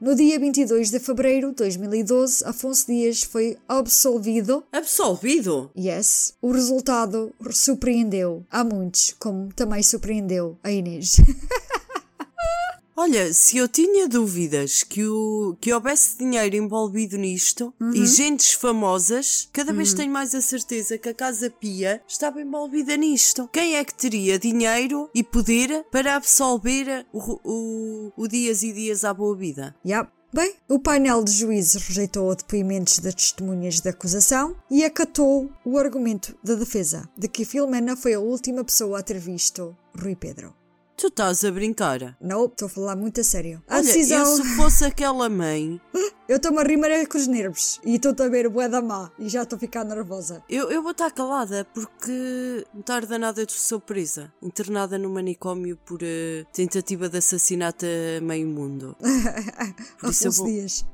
No 0.00 0.14
dia 0.14 0.38
22 0.38 0.90
de 0.90 0.98
fevereiro 0.98 1.50
de 1.50 1.56
2012, 1.56 2.42
Afonso 2.46 2.86
Dias 2.86 3.22
foi 3.22 3.58
absolvido. 3.68 4.64
Absolvido? 4.72 5.70
Yes. 5.76 6.32
O 6.40 6.52
resultado 6.52 7.34
surpreendeu 7.50 8.42
a 8.50 8.64
muitos, 8.64 9.14
como 9.18 9.52
também 9.52 9.82
surpreendeu 9.82 10.56
a 10.64 10.70
Inês. 10.70 11.18
Olha, 13.02 13.32
se 13.32 13.56
eu 13.56 13.66
tinha 13.66 14.06
dúvidas 14.06 14.82
que, 14.82 15.06
o, 15.06 15.56
que 15.58 15.72
houvesse 15.72 16.18
dinheiro 16.18 16.54
envolvido 16.54 17.16
nisto 17.16 17.72
uhum. 17.80 17.94
e 17.94 18.06
gentes 18.06 18.52
famosas, 18.52 19.48
cada 19.54 19.72
vez 19.72 19.92
uhum. 19.92 19.96
tenho 19.96 20.12
mais 20.12 20.34
a 20.34 20.42
certeza 20.42 20.98
que 20.98 21.08
a 21.08 21.14
Casa 21.14 21.48
Pia 21.48 22.02
estava 22.06 22.42
envolvida 22.42 22.94
nisto. 22.98 23.48
Quem 23.50 23.76
é 23.76 23.84
que 23.86 23.94
teria 23.94 24.38
dinheiro 24.38 25.08
e 25.14 25.24
poder 25.24 25.82
para 25.90 26.14
absolver 26.14 27.06
o, 27.10 27.40
o, 27.42 28.12
o 28.18 28.28
Dias 28.28 28.62
e 28.62 28.70
Dias 28.70 29.02
à 29.02 29.14
boa 29.14 29.34
vida? 29.34 29.74
Yep. 29.82 30.10
Bem, 30.30 30.54
o 30.68 30.78
painel 30.78 31.24
de 31.24 31.32
juízes 31.32 31.82
rejeitou 31.82 32.36
depoimentos 32.36 32.98
das 32.98 33.14
testemunhas 33.14 33.80
da 33.80 33.88
acusação 33.90 34.54
e 34.70 34.84
acatou 34.84 35.50
o 35.64 35.78
argumento 35.78 36.36
da 36.44 36.54
defesa 36.54 37.08
de 37.16 37.28
que 37.28 37.46
Filomena 37.46 37.96
foi 37.96 38.12
a 38.12 38.20
última 38.20 38.62
pessoa 38.62 38.98
a 38.98 39.02
ter 39.02 39.18
visto 39.18 39.74
Rui 39.98 40.14
Pedro. 40.14 40.59
Tu 41.00 41.06
estás 41.06 41.42
a 41.46 41.50
brincar? 41.50 42.14
Não, 42.20 42.44
estou 42.44 42.66
a 42.66 42.68
falar 42.68 42.94
muito 42.94 43.22
a 43.22 43.24
sério. 43.24 43.62
A 43.66 43.76
Olha, 43.76 43.84
decisão... 43.84 44.18
eu 44.18 44.26
se 44.26 44.54
fosse 44.54 44.84
aquela 44.84 45.30
mãe... 45.30 45.80
eu 46.28 46.36
estou-me 46.36 46.58
a 46.58 46.62
rimar 46.62 46.90
com 47.08 47.16
os 47.16 47.26
nervos 47.26 47.80
e 47.82 47.94
estou 47.94 48.14
a 48.18 48.28
ver 48.28 48.46
o 48.46 48.50
bué 48.50 48.68
da 48.68 48.82
má 48.82 49.10
e 49.18 49.26
já 49.26 49.44
estou 49.44 49.56
a 49.56 49.60
ficar 49.60 49.82
nervosa. 49.82 50.44
Eu, 50.46 50.70
eu 50.70 50.82
vou 50.82 50.90
estar 50.90 51.10
calada 51.10 51.66
porque 51.72 52.66
não 52.74 52.82
tarda 52.82 53.18
nada 53.18 53.46
de 53.46 53.52
sou 53.54 53.80
presa. 53.80 54.30
Internada 54.42 54.98
no 54.98 55.08
manicômio 55.08 55.78
por 55.86 56.02
uh, 56.02 56.44
tentativa 56.52 57.08
de 57.08 57.16
assassinato 57.16 57.86
a 57.86 58.20
meio 58.20 58.46
mundo. 58.46 58.94
Por 59.98 60.10
isso 60.10 60.28
eu 60.28 60.32
vou... 60.32 60.46
dias. 60.48 60.84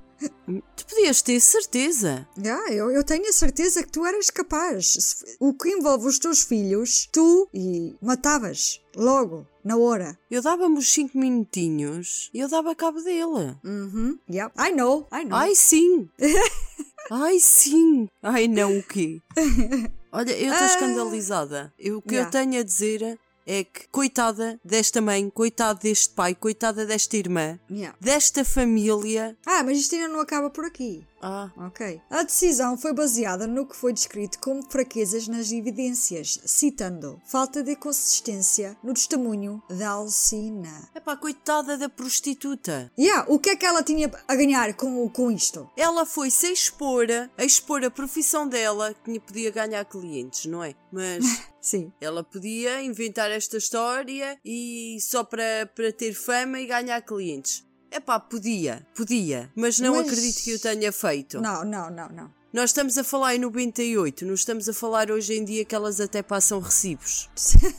Tu 0.76 0.86
podias 0.86 1.20
ter 1.22 1.40
certeza. 1.40 2.26
Ah, 2.38 2.72
eu, 2.72 2.90
eu 2.90 3.04
tenho 3.04 3.28
a 3.28 3.32
certeza 3.32 3.82
que 3.82 3.90
tu 3.90 4.06
eras 4.06 4.30
capaz. 4.30 5.36
O 5.38 5.52
que 5.52 5.68
envolve 5.68 6.06
os 6.06 6.18
teus 6.18 6.42
filhos, 6.42 7.08
tu 7.12 7.48
e 7.52 7.94
matavas 8.00 8.80
logo, 8.96 9.46
na 9.62 9.76
hora. 9.76 10.18
Eu 10.30 10.40
dava-me 10.40 10.78
os 10.78 10.92
5 10.92 11.18
minutinhos 11.18 12.30
e 12.32 12.40
eu 12.40 12.48
dava 12.48 12.74
cabo 12.74 13.02
dele. 13.02 13.56
Uhum. 13.64 14.18
Yep. 14.30 14.54
I 14.58 14.72
know, 14.72 15.06
I 15.12 15.24
know. 15.24 15.38
Ai 15.38 15.54
sim. 15.54 16.08
Ai 17.10 17.38
sim. 17.38 18.08
Ai 18.22 18.48
não, 18.48 18.78
o 18.78 18.82
quê? 18.82 19.20
Olha, 20.12 20.32
eu 20.32 20.50
estou 20.50 20.66
ah. 20.66 20.66
escandalizada. 20.66 21.74
O 21.78 22.00
que 22.00 22.14
yeah. 22.14 22.26
eu 22.26 22.30
tenho 22.30 22.60
a 22.60 22.64
dizer 22.64 23.18
é 23.46 23.62
que, 23.64 23.86
coitada 23.88 24.58
desta 24.64 25.00
mãe, 25.00 25.30
coitado 25.30 25.80
deste 25.80 26.12
pai, 26.12 26.34
coitada 26.34 26.84
desta 26.84 27.16
irmã, 27.16 27.58
yeah. 27.70 27.96
desta 28.00 28.44
família. 28.44 29.36
Ah, 29.46 29.62
mas 29.62 29.78
isto 29.78 29.94
ainda 29.94 30.08
não 30.08 30.20
acaba 30.20 30.50
por 30.50 30.64
aqui. 30.64 31.06
Ah, 31.28 31.50
Ok. 31.66 32.00
A 32.08 32.22
decisão 32.22 32.76
foi 32.78 32.92
baseada 32.92 33.46
no 33.46 33.66
que 33.66 33.74
foi 33.76 33.92
descrito 33.92 34.38
como 34.38 34.62
fraquezas 34.70 35.26
nas 35.26 35.50
evidências, 35.50 36.40
citando 36.46 37.20
falta 37.26 37.62
de 37.64 37.74
consistência 37.74 38.76
no 38.82 38.94
testemunho 38.94 39.60
da 39.68 39.90
Alcina. 39.90 40.88
é 40.94 41.00
pá, 41.00 41.16
coitada 41.16 41.76
da 41.76 41.88
prostituta. 41.88 42.92
Yeah, 42.98 43.26
o 43.28 43.38
que 43.40 43.50
é 43.50 43.56
que 43.56 43.66
ela 43.66 43.82
tinha 43.82 44.10
a 44.28 44.34
ganhar 44.36 44.72
com, 44.74 45.08
com 45.08 45.30
isto? 45.30 45.68
Ela 45.76 46.06
foi 46.06 46.30
se 46.30 46.52
expor, 46.52 47.06
a 47.36 47.44
expor 47.44 47.84
a 47.84 47.90
profissão 47.90 48.46
dela, 48.46 48.94
que 49.04 49.10
lhe 49.10 49.20
podia 49.20 49.50
ganhar 49.50 49.84
clientes, 49.84 50.46
não 50.46 50.62
é? 50.62 50.74
Mas 50.92 51.24
Sim. 51.60 51.92
ela 52.00 52.22
podia 52.22 52.80
inventar 52.82 53.30
esta 53.32 53.56
história 53.56 54.38
e 54.44 54.98
só 55.00 55.24
para, 55.24 55.66
para 55.74 55.92
ter 55.92 56.14
fama 56.14 56.60
e 56.60 56.66
ganhar 56.66 57.00
clientes. 57.02 57.65
É 57.90 58.00
pá, 58.00 58.18
podia, 58.20 58.86
podia, 58.94 59.50
mas 59.54 59.78
não 59.78 59.94
Mas- 59.96 60.06
acredito 60.08 60.42
que 60.42 60.54
o 60.54 60.58
tenha 60.58 60.92
feito. 60.92 61.40
Não, 61.40 61.64
não, 61.64 61.90
não, 61.90 62.08
não. 62.08 62.30
Nós 62.56 62.70
estamos 62.70 62.96
a 62.96 63.04
falar 63.04 63.34
em 63.34 63.38
98, 63.38 64.24
não 64.24 64.32
estamos 64.32 64.66
a 64.66 64.72
falar 64.72 65.10
hoje 65.10 65.34
em 65.34 65.44
dia 65.44 65.62
que 65.62 65.74
elas 65.74 66.00
até 66.00 66.22
passam 66.22 66.58
recibos. 66.58 67.28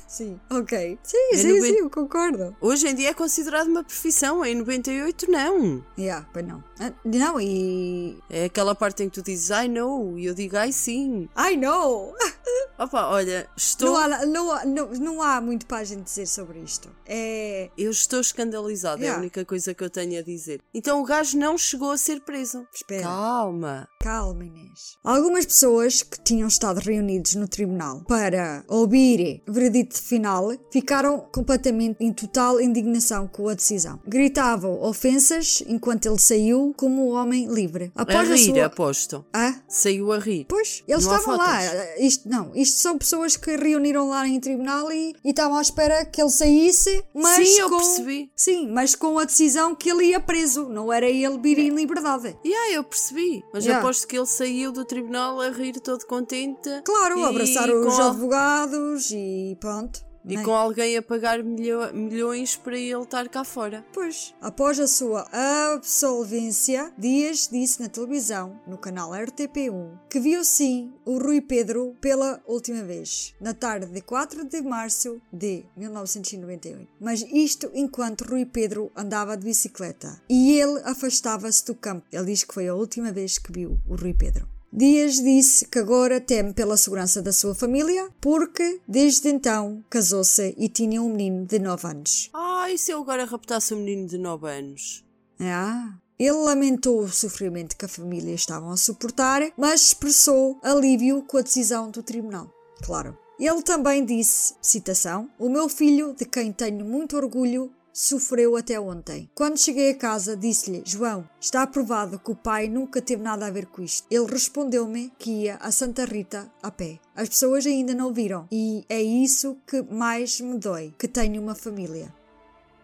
Sim. 0.08 0.40
Ok. 0.52 1.00
Sim, 1.02 1.18
É 1.34 1.38
sim, 1.38 1.48
noven- 1.54 1.74
sim, 1.74 1.80
eu 1.80 1.90
concordo. 1.90 2.56
Hoje 2.62 2.88
em 2.88 2.94
dia 2.94 3.10
é 3.10 3.14
considerado 3.16 3.70
uma 3.70 3.84
profissão, 3.84 4.46
em 4.46 4.54
98 4.54 5.32
não. 5.32 5.84
Yeah, 5.98 6.30
pois 6.32 6.46
não. 6.46 6.64
Ah, 6.80 6.94
Não, 7.04 7.42
e. 7.42 8.20
É 8.30 8.46
aquela 8.46 8.76
parte 8.76 9.02
em 9.02 9.10
que 9.10 9.16
tu 9.20 9.24
dizes 9.24 9.50
I 9.50 9.68
know 9.68 10.16
e 10.20 10.28
eu 10.28 10.36
digo 10.36 10.56
ai 10.56 10.72
sim. 10.72 11.28
I 11.36 11.58
know! 11.58 12.14
Opa, 12.78 13.08
olha, 13.08 13.50
estou, 13.58 13.90
Não 13.90 13.98
há, 13.98 14.26
não, 14.28 14.52
há, 14.52 14.64
não, 14.66 14.88
não 14.92 15.22
há 15.24 15.42
muito 15.42 15.66
para 15.66 15.80
a 15.80 15.84
gente 15.84 16.04
dizer 16.04 16.28
sobre 16.28 16.60
isto. 16.60 16.92
É. 17.08 17.72
eu 17.76 17.90
estou 17.90 18.20
escandalizada, 18.22 19.00
é 19.02 19.06
Yeah. 19.06 19.18
a 19.18 19.22
única 19.22 19.44
coisa 19.44 19.74
que 19.74 19.84
eu 19.84 19.90
tenho 19.90 20.20
a 20.20 20.22
dizer. 20.22 20.62
Então 20.72 21.02
o 21.02 21.04
gajo 21.04 21.36
não 21.40 21.58
chegou 21.58 21.90
a 21.90 21.98
ser 21.98 22.22
preso. 22.22 22.68
Espera. 22.72 23.02
Calma. 23.02 23.90
Calma, 24.08 24.46
Inês. 24.46 24.96
Algumas 25.04 25.46
pessoas 25.46 26.02
que 26.02 26.18
tinham 26.22 26.48
estado 26.48 26.78
reunidos 26.78 27.36
no 27.36 27.46
tribunal 27.46 28.06
para 28.08 28.64
ouvir 28.70 29.44
o 29.46 29.52
veredito 29.52 30.02
final 30.02 30.50
ficaram 30.72 31.20
completamente 31.30 31.98
em 32.00 32.14
total 32.14 32.62
indignação 32.62 33.28
com 33.28 33.50
a 33.50 33.54
decisão. 33.54 34.00
Gritavam 34.08 34.82
ofensas 34.82 35.62
enquanto 35.68 36.06
ele 36.06 36.20
saiu 36.20 36.74
como 36.78 37.10
um 37.10 37.16
homem 37.16 37.48
livre. 37.48 37.92
Após 37.94 38.32
a, 38.32 38.36
rir, 38.36 38.54
sua. 38.54 38.66
aposto. 38.68 39.26
Ah? 39.34 39.56
Saiu 39.68 40.14
a 40.14 40.20
rir. 40.20 40.46
Pois, 40.48 40.86
eles 40.88 41.06
Não 41.06 41.14
estavam 41.14 41.38
lá. 41.38 41.60
Isto, 42.00 42.30
não, 42.30 42.56
isto 42.56 42.80
são 42.80 42.98
pessoas 42.98 43.36
que 43.36 43.58
reuniram 43.58 44.08
lá 44.08 44.26
em 44.26 44.40
tribunal 44.40 44.90
e, 44.90 45.16
e 45.22 45.32
estavam 45.32 45.58
à 45.58 45.62
espera 45.62 46.06
que 46.06 46.22
ele 46.22 46.32
saísse, 46.32 47.04
mas 47.14 47.46
Sim, 47.46 47.60
eu 47.60 47.70
com... 47.70 47.76
percebi. 47.76 48.32
Sim, 48.38 48.70
mas 48.72 48.96
com 48.96 49.20
a 49.20 49.26
decisão 49.26 49.76
que 49.76 49.90
ele 49.90 50.06
ia 50.06 50.20
preso, 50.22 50.70
não 50.70 50.94
era 50.94 51.10
ele 51.10 51.38
vir 51.40 51.60
em 51.60 51.72
liberdade. 51.72 52.38
E 52.42 52.48
yeah, 52.48 52.74
eu 52.74 52.86
percebi. 52.86 53.44
Mas 53.54 53.68
Yeah. 53.68 53.84
aposto 53.84 53.97
que 54.06 54.18
ele 54.18 54.26
saiu 54.26 54.72
do 54.72 54.84
tribunal 54.86 55.40
a 55.42 55.50
rir 55.50 55.80
todo 55.80 56.06
contente. 56.06 56.70
Claro, 56.84 57.18
E 57.20 57.24
abraçar 57.24 57.70
com 57.70 57.88
os 57.88 58.00
al- 58.00 58.10
advogados 58.12 59.12
e 59.12 59.58
pronto. 59.60 60.06
E 60.28 60.44
com 60.44 60.52
alguém 60.52 60.98
a 60.98 61.02
pagar 61.02 61.42
milho- 61.44 61.94
milhões 61.94 62.56
para 62.56 62.78
ele 62.78 63.04
estar 63.04 63.28
cá 63.30 63.44
fora. 63.44 63.86
Pois, 63.94 64.34
após 64.42 64.80
a 64.80 64.88
sua 64.88 65.28
absolvência, 65.32 66.92
Dias 66.98 67.48
disse 67.52 67.82
na 67.82 67.88
televisão, 67.90 68.60
no 68.68 68.78
canal 68.78 69.12
RTP1, 69.12 69.98
que 70.10 70.20
viu 70.20 70.44
sim 70.44 70.94
o 71.06 71.18
Rui 71.18 71.40
Pedro 71.42 71.96
pela 72.02 72.42
última 72.46 72.84
vez, 72.84 73.34
na 73.40 73.54
tarde 73.54 73.88
de 73.88 74.02
4 74.02 74.44
de 74.46 74.62
março 74.62 75.22
de 75.32 75.64
1998. 75.76 76.88
Mas 77.00 77.22
isto 77.22 77.70
enquanto 77.74 78.22
Rui 78.30 78.46
Pedro 78.46 78.92
andava 78.96 79.38
de 79.38 79.46
bicicleta 79.46 80.22
e 80.30 80.60
ele 80.60 80.82
afastava-se 80.84 81.66
do 81.66 81.76
campo. 81.76 82.06
Ele 82.12 82.26
diz 82.26 82.44
que 82.44 82.54
foi 82.54 82.68
a 82.68 82.76
última 82.76 83.12
vez 83.12 83.38
que 83.38 83.52
viu 83.52 83.80
o 83.88 83.96
Rui 83.96 84.14
Pedro. 84.14 84.48
Dias 84.72 85.22
disse 85.22 85.66
que 85.66 85.80
agora 85.80 86.20
teme 86.20 86.54
pela 86.54 86.76
segurança 86.76 87.22
da 87.22 87.32
sua 87.32 87.56
família 87.56 88.10
porque, 88.20 88.82
desde 88.88 89.30
então, 89.30 89.84
casou-se 89.90 90.54
e 90.58 90.68
tinha 90.68 91.02
um 91.02 91.10
menino 91.10 91.46
de 91.46 91.58
9 91.58 91.88
anos. 91.88 92.30
Ah, 92.34 92.70
e 92.70 92.78
se 92.78 92.92
eu 92.92 93.02
agora 93.02 93.26
raptasse 93.26 93.74
um 93.74 93.78
menino 93.78 94.08
de 94.08 94.18
9 94.18 94.50
anos? 94.50 95.06
Ah. 95.40 95.98
Ele 96.20 96.32
lamentou 96.32 97.00
o 97.02 97.10
sofrimento 97.10 97.78
que 97.78 97.86
a 97.86 97.90
família 97.90 98.34
estavam 98.34 98.72
a 98.72 98.78
suportar, 98.78 99.52
mas 99.56 99.84
expressou 99.84 100.60
alívio 100.64 101.22
com 101.22 101.38
a 101.38 101.42
decisão 101.42 101.92
do 101.92 102.02
tribunal. 102.02 102.52
Claro. 102.84 103.18
Ele 103.40 103.62
também 103.62 104.04
disse, 104.04 104.56
citação, 104.60 105.30
o 105.38 105.48
meu 105.48 105.70
filho, 105.70 106.16
de 106.18 106.26
quem 106.26 106.52
tenho 106.52 106.84
muito 106.84 107.16
orgulho, 107.16 107.72
sofreu 107.98 108.56
até 108.56 108.80
ontem. 108.80 109.28
Quando 109.34 109.58
cheguei 109.58 109.90
a 109.90 109.96
casa, 109.96 110.38
disse-lhe, 110.38 110.84
João, 110.86 111.28
está 111.42 111.66
provado 111.66 112.20
que 112.20 112.30
o 112.30 112.36
pai 112.36 112.70
nunca 112.70 113.02
teve 113.02 113.24
nada 113.24 113.48
a 113.48 113.50
ver 113.50 113.66
com 113.66 113.82
isto. 113.82 114.06
Ele 114.12 114.28
respondeu-me 114.28 115.12
que 115.18 115.46
ia 115.46 115.56
a 115.56 115.72
Santa 115.72 116.06
Rita 116.06 116.48
a 116.62 116.70
pé. 116.70 117.00
As 117.16 117.28
pessoas 117.28 117.66
ainda 117.66 117.96
não 117.96 118.14
viram 118.14 118.48
e 118.52 118.86
é 118.88 119.02
isso 119.02 119.58
que 119.66 119.82
mais 119.82 120.40
me 120.40 120.60
dói, 120.60 120.94
que 120.96 121.08
tenho 121.08 121.42
uma 121.42 121.56
família. 121.56 122.14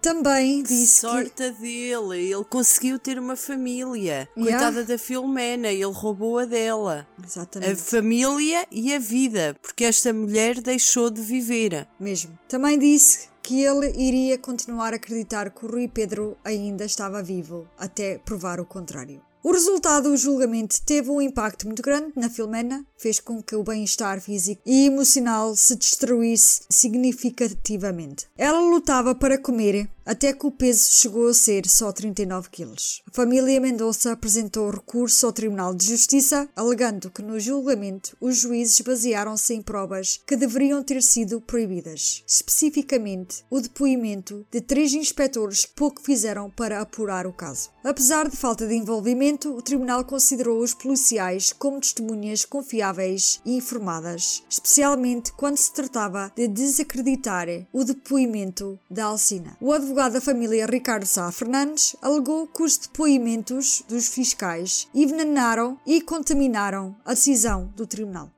Também 0.04 0.62
Que 0.64 0.68
disse 0.68 1.02
que... 1.06 1.12
sorte 1.12 1.44
a 1.44 1.50
dele, 1.50 2.32
ele 2.32 2.44
conseguiu 2.44 3.00
ter 3.00 3.18
uma 3.18 3.38
família. 3.38 4.28
Yeah. 4.38 4.60
Coitada 4.60 4.84
da 4.84 4.98
Filomena, 4.98 5.70
ele 5.70 5.86
roubou 5.86 6.40
a 6.40 6.46
dela. 6.46 7.08
A 7.22 7.26
Exatamente. 7.26 7.76
família 7.78 8.68
e 8.70 8.94
a 8.94 9.00
vida, 9.00 9.56
porque 9.62 9.86
esta 9.86 10.12
mulher 10.12 10.60
deixou 10.60 11.10
de 11.10 11.22
viver. 11.22 11.88
Mesmo. 11.98 12.38
Também 12.50 12.78
disse 12.78 13.30
que 13.42 13.64
ele 13.64 13.94
iria 13.98 14.38
continuar 14.38 14.92
a 14.92 14.98
acreditar 14.98 15.50
que 15.50 15.66
o 15.66 15.70
Rui 15.70 15.88
Pedro 15.88 16.38
ainda 16.44 16.84
estava 16.84 17.24
vivo, 17.24 17.66
até 17.78 18.18
provar 18.18 18.60
o 18.60 18.66
contrário. 18.66 19.22
O 19.46 19.52
resultado 19.52 20.10
do 20.10 20.16
julgamento 20.16 20.82
teve 20.86 21.12
um 21.12 21.22
impacto 21.22 21.68
muito 21.68 21.82
grande 21.82 22.14
na 22.16 22.30
Filomena, 22.30 22.86
fez 22.98 23.20
com 23.20 23.44
que 23.44 23.54
o 23.58 23.62
bem-estar 23.62 24.22
físico 24.22 24.62
e 24.66 24.86
emocional 24.86 25.54
se 25.54 25.76
destruísse 25.76 26.62
significativamente. 26.70 28.26
Ela 28.38 28.62
lutava 28.62 29.14
para 29.14 29.38
comer 29.38 29.90
até 30.06 30.34
que 30.34 30.46
o 30.46 30.52
peso 30.52 30.90
chegou 30.92 31.28
a 31.28 31.34
ser 31.34 31.68
só 31.68 31.92
39 31.92 32.50
quilos. 32.50 33.02
A 33.08 33.16
família 33.16 33.60
Mendonça 33.60 34.12
apresentou 34.12 34.70
recurso 34.70 35.26
ao 35.26 35.34
Tribunal 35.34 35.74
de 35.74 35.86
Justiça, 35.86 36.50
alegando 36.56 37.10
que 37.10 37.22
no 37.22 37.40
julgamento 37.40 38.16
os 38.20 38.38
juízes 38.38 38.80
basearam-se 38.82 39.54
em 39.54 39.62
provas 39.62 40.20
que 40.26 40.36
deveriam 40.36 40.84
ter 40.84 41.02
sido 41.02 41.42
proibidas, 41.42 42.24
especificamente 42.28 43.44
o 43.50 43.60
depoimento 43.60 44.46
de 44.52 44.62
três 44.62 44.94
inspectores 44.94 45.66
que 45.66 45.74
pouco 45.74 46.02
fizeram 46.02 46.50
para 46.50 46.82
apurar 46.82 47.26
o 47.26 47.34
caso. 47.34 47.70
Apesar 47.84 48.30
de 48.30 48.38
falta 48.38 48.66
de 48.66 48.76
envolvimento, 48.76 49.54
o 49.54 49.62
tribunal 49.62 50.06
considerou 50.06 50.62
os 50.62 50.74
policiais 50.74 51.52
como 51.54 51.80
testemunhas 51.80 52.46
confiáveis 52.46 53.42
e 53.46 53.56
informadas, 53.56 54.44
especialmente 54.50 55.32
quando 55.34 55.58
se 55.58 55.74
tratava 55.74 56.32
de 56.36 56.48
desacreditar 56.48 57.48
o 57.74 57.84
depoimento 57.84 58.80
da 58.90 59.06
Alcina. 59.06 59.58
O 59.60 59.74
advogado 59.94 60.14
da 60.14 60.22
família 60.22 60.66
Ricardo 60.66 61.06
Sá 61.06 61.32
Fernandes 61.32 61.96
alegou 62.02 62.48
que 62.48 62.64
os 62.64 62.78
depoimentos 62.78 63.84
dos 63.88 64.08
fiscais 64.08 64.88
envenenaram 64.92 65.80
e 65.86 66.02
contaminaram 66.02 66.96
a 67.06 67.12
decisão 67.12 67.72
do 67.76 67.86
tribunal. 67.86 68.32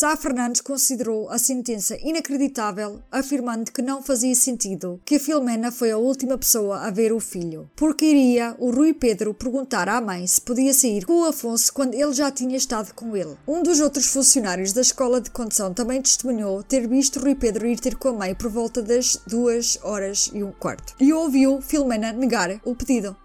Sá 0.00 0.16
Fernandes 0.16 0.60
considerou 0.60 1.28
a 1.28 1.38
sentença 1.40 1.98
inacreditável, 2.00 3.02
afirmando 3.10 3.72
que 3.72 3.82
não 3.82 4.00
fazia 4.00 4.32
sentido 4.32 5.00
que 5.04 5.16
a 5.16 5.18
Filomena 5.18 5.72
foi 5.72 5.90
a 5.90 5.98
última 5.98 6.38
pessoa 6.38 6.86
a 6.86 6.90
ver 6.92 7.12
o 7.12 7.18
filho, 7.18 7.68
porque 7.74 8.04
iria 8.04 8.54
o 8.60 8.70
Rui 8.70 8.94
Pedro 8.94 9.34
perguntar 9.34 9.88
à 9.88 10.00
mãe 10.00 10.24
se 10.24 10.40
podia 10.40 10.72
sair 10.72 11.04
com 11.04 11.22
o 11.22 11.24
Afonso 11.24 11.72
quando 11.72 11.94
ele 11.94 12.12
já 12.12 12.30
tinha 12.30 12.56
estado 12.56 12.94
com 12.94 13.16
ele. 13.16 13.36
Um 13.44 13.60
dos 13.60 13.80
outros 13.80 14.06
funcionários 14.06 14.72
da 14.72 14.82
escola 14.82 15.20
de 15.20 15.32
condução 15.32 15.74
também 15.74 16.00
testemunhou 16.00 16.62
ter 16.62 16.86
visto 16.86 17.18
Rui 17.18 17.34
Pedro 17.34 17.66
ir 17.66 17.80
ter 17.80 17.96
com 17.96 18.10
a 18.10 18.12
mãe 18.12 18.36
por 18.36 18.52
volta 18.52 18.80
das 18.80 19.18
duas 19.26 19.80
horas 19.82 20.30
e 20.32 20.44
um 20.44 20.52
quarto, 20.52 20.94
e 21.00 21.12
ouviu 21.12 21.60
Filomena 21.60 22.12
negar 22.12 22.60
o 22.64 22.72
pedido. 22.72 23.16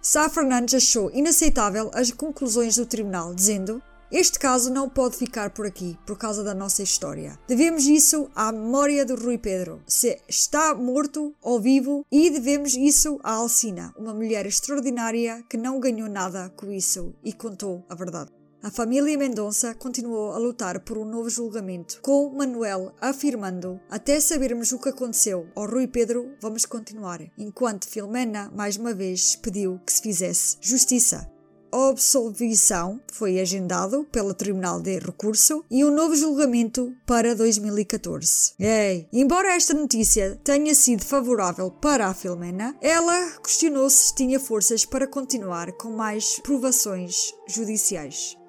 Sá 0.00 0.28
Fernandes 0.28 0.74
achou 0.74 1.10
inaceitável 1.12 1.90
as 1.92 2.12
conclusões 2.12 2.76
do 2.76 2.86
tribunal, 2.86 3.34
dizendo 3.34 3.82
este 4.10 4.38
caso 4.38 4.72
não 4.72 4.88
pode 4.88 5.16
ficar 5.16 5.50
por 5.50 5.66
aqui 5.66 5.96
por 6.04 6.18
causa 6.18 6.42
da 6.42 6.52
nossa 6.52 6.82
história. 6.82 7.38
Devemos 7.46 7.86
isso 7.86 8.28
à 8.34 8.50
memória 8.50 9.04
do 9.04 9.14
Rui 9.14 9.38
Pedro, 9.38 9.80
se 9.86 10.20
está 10.28 10.74
morto 10.74 11.34
ou 11.40 11.60
vivo, 11.60 12.04
e 12.10 12.28
devemos 12.28 12.74
isso 12.74 13.20
à 13.22 13.34
Alcina, 13.34 13.94
uma 13.96 14.12
mulher 14.12 14.46
extraordinária 14.46 15.44
que 15.48 15.56
não 15.56 15.78
ganhou 15.78 16.08
nada 16.08 16.50
com 16.56 16.72
isso 16.72 17.14
e 17.22 17.32
contou 17.32 17.84
a 17.88 17.94
verdade. 17.94 18.30
A 18.62 18.70
família 18.70 19.16
Mendonça 19.16 19.74
continuou 19.74 20.32
a 20.32 20.38
lutar 20.38 20.80
por 20.80 20.98
um 20.98 21.04
novo 21.06 21.30
julgamento, 21.30 21.98
com 22.02 22.28
Manuel 22.28 22.92
afirmando: 23.00 23.80
Até 23.88 24.20
sabermos 24.20 24.70
o 24.72 24.78
que 24.78 24.90
aconteceu 24.90 25.48
ao 25.54 25.66
Rui 25.66 25.86
Pedro, 25.86 26.34
vamos 26.42 26.66
continuar, 26.66 27.22
enquanto 27.38 27.88
Filomena 27.88 28.50
mais 28.54 28.76
uma 28.76 28.92
vez 28.92 29.34
pediu 29.34 29.80
que 29.86 29.92
se 29.92 30.02
fizesse 30.02 30.58
justiça. 30.60 31.29
Absolvição 31.72 33.00
foi 33.12 33.40
agendado 33.40 34.04
pelo 34.10 34.34
Tribunal 34.34 34.80
de 34.80 34.98
Recurso 34.98 35.64
e 35.70 35.84
um 35.84 35.90
novo 35.90 36.16
julgamento 36.16 36.94
para 37.06 37.34
2014. 37.34 38.52
Ei, 38.58 39.06
embora 39.12 39.54
esta 39.54 39.74
notícia 39.74 40.40
tenha 40.42 40.74
sido 40.74 41.04
favorável 41.04 41.70
para 41.70 42.06
a 42.06 42.14
Filomena, 42.14 42.76
ela 42.80 43.32
questionou 43.42 43.88
se 43.90 44.14
tinha 44.14 44.40
forças 44.40 44.84
para 44.84 45.06
continuar 45.06 45.72
com 45.72 45.90
mais 45.90 46.38
provações 46.40 47.34
judiciais. 47.46 48.39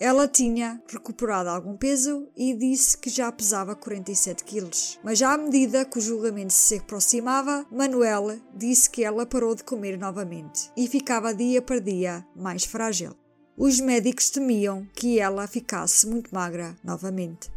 Ela 0.00 0.26
tinha 0.26 0.82
recuperado 0.88 1.48
algum 1.48 1.76
peso 1.76 2.28
e 2.36 2.54
disse 2.54 2.98
que 2.98 3.08
já 3.08 3.30
pesava 3.30 3.76
47 3.76 4.44
quilos. 4.44 4.98
Mas 5.04 5.22
à 5.22 5.36
medida 5.38 5.84
que 5.84 5.98
o 5.98 6.02
julgamento 6.02 6.52
se 6.52 6.76
aproximava, 6.76 7.64
Manuela 7.70 8.38
disse 8.54 8.90
que 8.90 9.04
ela 9.04 9.24
parou 9.24 9.54
de 9.54 9.62
comer 9.62 9.96
novamente 9.96 10.70
e 10.76 10.88
ficava 10.88 11.34
dia 11.34 11.62
para 11.62 11.78
dia 11.78 12.26
mais 12.34 12.64
frágil. 12.64 13.14
Os 13.56 13.78
médicos 13.78 14.30
temiam 14.30 14.84
que 14.94 15.20
ela 15.20 15.46
ficasse 15.46 16.08
muito 16.08 16.34
magra 16.34 16.76
novamente. 16.82 17.54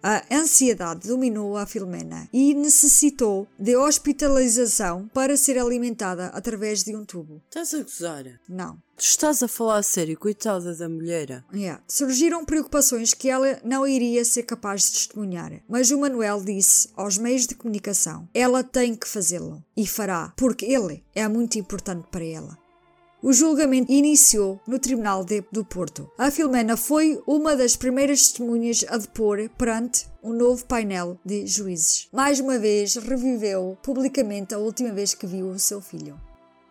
A 0.00 0.22
ansiedade 0.30 1.08
dominou 1.08 1.56
a 1.56 1.66
Filomena 1.66 2.28
e 2.30 2.52
necessitou 2.52 3.48
de 3.58 3.74
hospitalização 3.74 5.08
para 5.08 5.34
ser 5.34 5.58
alimentada 5.58 6.26
através 6.26 6.84
de 6.84 6.94
um 6.94 7.06
tubo. 7.06 7.42
Estás 7.48 7.72
a 7.72 7.82
gozar? 7.82 8.38
Não. 8.46 8.83
Tu 8.96 9.02
estás 9.02 9.42
a 9.42 9.48
falar 9.48 9.78
a 9.78 9.82
sério, 9.82 10.16
coitada 10.16 10.72
da 10.74 10.88
mulher. 10.88 11.44
Yeah. 11.52 11.82
Surgiram 11.88 12.44
preocupações 12.44 13.12
que 13.12 13.28
ela 13.28 13.58
não 13.64 13.84
iria 13.84 14.24
ser 14.24 14.44
capaz 14.44 14.84
de 14.84 14.92
testemunhar, 14.92 15.60
mas 15.68 15.90
o 15.90 15.98
Manuel 15.98 16.40
disse 16.40 16.88
aos 16.94 17.18
meios 17.18 17.46
de 17.46 17.56
comunicação: 17.56 18.28
ela 18.32 18.62
tem 18.62 18.94
que 18.94 19.08
fazê-lo 19.08 19.62
e 19.76 19.84
fará, 19.84 20.32
porque 20.36 20.64
ele 20.64 21.02
é 21.12 21.26
muito 21.26 21.58
importante 21.58 22.06
para 22.08 22.24
ela. 22.24 22.56
O 23.20 23.32
julgamento 23.32 23.90
iniciou 23.90 24.60
no 24.66 24.78
Tribunal 24.78 25.24
de, 25.24 25.42
do 25.50 25.64
Porto. 25.64 26.10
A 26.18 26.30
Filomena 26.30 26.76
foi 26.76 27.20
uma 27.26 27.56
das 27.56 27.74
primeiras 27.74 28.20
testemunhas 28.20 28.84
a 28.86 28.98
depor 28.98 29.48
perante 29.56 30.06
um 30.22 30.34
novo 30.34 30.64
painel 30.66 31.18
de 31.24 31.46
juízes. 31.46 32.06
Mais 32.12 32.38
uma 32.38 32.58
vez, 32.58 32.94
reviveu 32.96 33.78
publicamente 33.82 34.54
a 34.54 34.58
última 34.58 34.92
vez 34.92 35.14
que 35.14 35.26
viu 35.26 35.48
o 35.48 35.58
seu 35.58 35.80
filho. 35.80 36.20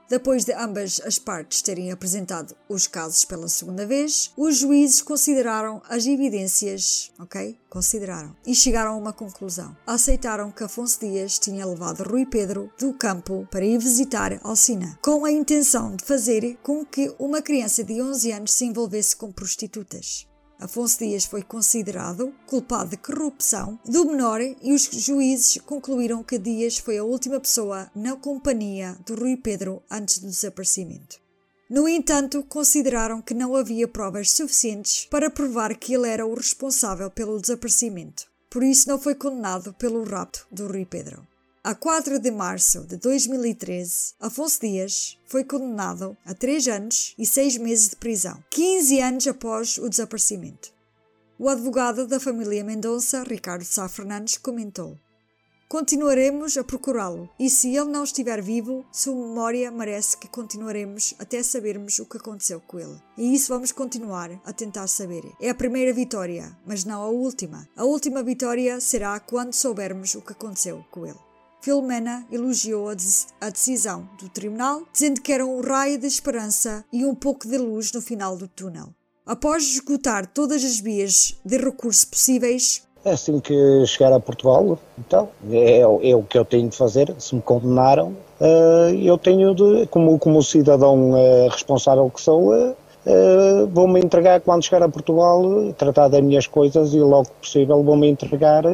Depois 0.10 0.46
de 0.46 0.54
ambas 0.54 1.02
as 1.06 1.18
partes 1.18 1.62
terem 1.62 1.92
apresentado 1.92 2.56
os 2.70 2.88
casos 2.88 3.26
pela 3.26 3.48
segunda 3.48 3.86
vez, 3.86 4.32
os 4.38 4.58
juízes 4.58 5.02
consideraram 5.02 5.82
as 5.90 6.06
evidências, 6.06 7.12
ok? 7.20 7.58
Consideraram. 7.70 8.36
E 8.46 8.54
chegaram 8.54 8.94
a 8.94 8.98
uma 8.98 9.14
conclusão. 9.14 9.76
Aceitaram 9.88 10.52
que 10.52 10.64
Afonso 10.64 11.00
Dias 11.00 11.40
tinha 11.40 11.66
levado 11.66 12.04
Rui 12.04 12.26
Pedro 12.26 12.72
do 12.78 12.94
campo 12.94 13.48
para 13.50 13.66
ir 13.66 13.78
visitar 13.78 14.40
Alcina, 14.44 14.98
com 15.02 15.26
a 15.26 15.32
intenção 15.32 15.96
de 15.96 16.04
fazer 16.04 16.58
com 16.62 16.86
que 16.86 17.14
uma 17.18 17.42
criança 17.42 17.84
de 17.84 18.02
11 18.02 18.32
anos 18.32 18.54
se 18.54 18.66
envolvesse 18.66 19.16
com 19.16 19.32
prostitutas. 19.32 20.28
Afonso 20.64 21.00
Dias 21.00 21.26
foi 21.26 21.44
considerado 21.44 22.34
culpado 22.48 22.92
de 22.92 22.98
corrupção 22.98 23.78
do 23.84 24.06
menor 24.06 24.40
e 24.40 24.72
os 24.72 24.84
juízes 24.84 25.58
concluíram 25.66 26.24
que 26.24 26.40
Dias 26.40 26.78
foi 26.78 26.98
a 26.98 27.04
última 27.04 27.38
pessoa 27.38 27.92
na 27.94 28.16
companhia 28.16 28.98
do 29.06 29.14
Rui 29.14 29.36
Pedro 29.36 29.84
antes 29.92 30.20
do 30.20 30.28
desaparecimento. 30.28 31.20
No 31.70 31.86
entanto, 31.86 32.42
consideraram 32.44 33.22
que 33.22 33.34
não 33.34 33.58
havia 33.58 33.90
provas 33.90 34.32
suficientes 34.32 35.06
para 35.12 35.30
provar 35.30 35.76
que 35.76 35.94
ele 35.94 36.08
era 36.08 36.26
o 36.26 36.34
responsável 36.34 37.12
pelo 37.12 37.42
desaparecimento. 37.42 38.24
Por 38.50 38.64
isso, 38.64 38.88
não 38.88 38.98
foi 38.98 39.16
condenado 39.16 39.74
pelo 39.74 40.06
rapto 40.06 40.48
do 40.50 40.68
Rui 40.68 40.86
Pedro. 40.86 41.28
A 41.66 41.74
4 41.74 42.20
de 42.20 42.30
março 42.30 42.82
de 42.82 42.98
2013, 42.98 44.16
Afonso 44.20 44.60
Dias 44.60 45.18
foi 45.26 45.46
condenado 45.46 46.18
a 46.26 46.34
3 46.34 46.68
anos 46.68 47.16
e 47.18 47.26
6 47.26 47.56
meses 47.56 47.88
de 47.88 47.96
prisão, 47.96 48.44
15 48.50 49.00
anos 49.00 49.28
após 49.28 49.78
o 49.78 49.88
desaparecimento. 49.88 50.74
O 51.40 51.48
advogado 51.48 52.06
da 52.06 52.20
família 52.20 52.66
Mendonça, 52.66 53.24
Ricardo 53.24 53.64
Sá 53.64 53.88
Fernandes, 53.88 54.38
comentou: 54.38 55.00
Continuaremos 55.70 56.58
a 56.58 56.66
procurá-lo, 56.66 57.30
e 57.40 57.50
se 57.50 57.74
ele 57.74 57.90
não 57.90 58.04
estiver 58.04 58.42
vivo, 58.42 58.86
sua 58.92 59.16
memória 59.16 59.72
merece 59.72 60.18
que 60.18 60.28
continuaremos 60.28 61.14
até 61.18 61.42
sabermos 61.42 61.98
o 61.98 62.06
que 62.06 62.18
aconteceu 62.18 62.60
com 62.60 62.78
ele. 62.78 63.02
E 63.18 63.34
isso 63.34 63.54
vamos 63.54 63.72
continuar 63.72 64.38
a 64.44 64.52
tentar 64.52 64.88
saber. 64.88 65.24
É 65.40 65.50
a 65.50 65.56
primeira 65.56 65.94
vitória, 65.94 66.58
mas 66.66 66.84
não 66.84 67.02
a 67.02 67.08
última. 67.08 67.66
A 67.74 67.86
última 67.86 68.22
vitória 68.22 68.82
será 68.82 69.18
quando 69.22 69.54
soubermos 69.54 70.14
o 70.14 70.22
que 70.22 70.34
aconteceu 70.34 70.84
com 70.92 71.06
ele. 71.06 71.33
Filomena 71.64 72.26
elogiou 72.30 72.90
a, 72.90 73.50
decisão 73.50 74.06
do 74.22 74.28
tribunal, 74.28 74.82
dizendo 74.92 75.22
que 75.22 75.32
era 75.32 75.46
um 75.46 75.62
raio 75.62 75.98
de 75.98 76.06
esperança 76.06 76.84
e 76.92 77.06
um 77.06 77.16
pouco 77.16 77.48
de 77.48 77.58
luz 77.58 77.90
no 77.94 78.02
final 78.02 78.36
do 78.36 78.50
túnel. 78.50 78.88
Após 79.26 79.64
esgotar 79.64 80.28
todas 80.28 80.62
as 80.62 80.82
vias 80.82 81.40
de 81.46 81.58
recurso 81.58 82.06
possíveis, 82.10 82.84
é 83.06 83.12
assim 83.12 83.40
que 83.40 83.86
chegar 83.86 84.12
a 84.12 84.20
Portugal, 84.20 84.78
então, 85.00 85.30
é, 85.50 85.80
é, 85.80 86.16
o 86.16 86.24
que 86.24 86.38
eu 86.38 86.44
tenho 86.44 86.68
de 86.68 86.76
fazer. 86.76 87.16
Se 87.18 87.34
me 87.34 87.42
condenaram, 87.42 88.10
uh, 88.42 88.94
eu 89.02 89.18
tenho 89.18 89.56
de, 89.56 89.88
como, 89.88 90.20
como 90.20 90.44
cidadão 90.44 91.12
uh, 91.12 91.48
responsável 91.50 92.10
que 92.10 92.20
sou, 92.20 92.54
uh, 92.54 93.68
vou-me 93.72 94.02
entregar 94.02 94.42
quando 94.42 94.66
chegar 94.66 94.84
a 94.84 94.90
Portugal, 94.90 95.44
tratar 95.78 96.10
das 96.10 96.22
minhas 96.22 96.46
coisas 96.46 96.94
e 96.94 97.00
logo 97.00 97.30
possível 97.42 97.82
vou-me 97.82 98.10
entregar 98.10 98.66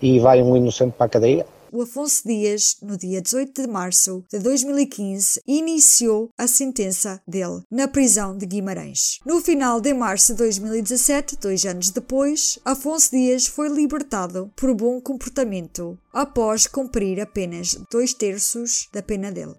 e 0.00 0.18
vai 0.18 0.42
um 0.42 0.56
inocente 0.56 0.94
para 0.96 1.04
a 1.04 1.10
cadeia 1.10 1.46
o 1.72 1.82
Afonso 1.82 2.22
Dias, 2.26 2.76
no 2.82 2.96
dia 2.96 3.20
18 3.22 3.62
de 3.62 3.68
março 3.68 4.24
de 4.30 4.38
2015, 4.38 5.40
iniciou 5.46 6.30
a 6.36 6.46
sentença 6.46 7.20
dele 7.26 7.62
na 7.70 7.86
prisão 7.86 8.36
de 8.36 8.46
Guimarães. 8.46 9.18
No 9.24 9.40
final 9.40 9.80
de 9.80 9.94
março 9.94 10.32
de 10.32 10.38
2017, 10.38 11.36
dois 11.36 11.64
anos 11.64 11.90
depois, 11.90 12.58
Afonso 12.64 13.10
Dias 13.12 13.46
foi 13.46 13.68
libertado 13.68 14.50
por 14.56 14.74
bom 14.74 15.00
comportamento 15.00 15.98
após 16.12 16.66
cumprir 16.66 17.20
apenas 17.20 17.76
dois 17.90 18.12
terços 18.12 18.88
da 18.92 19.02
pena 19.02 19.30
dele. 19.30 19.54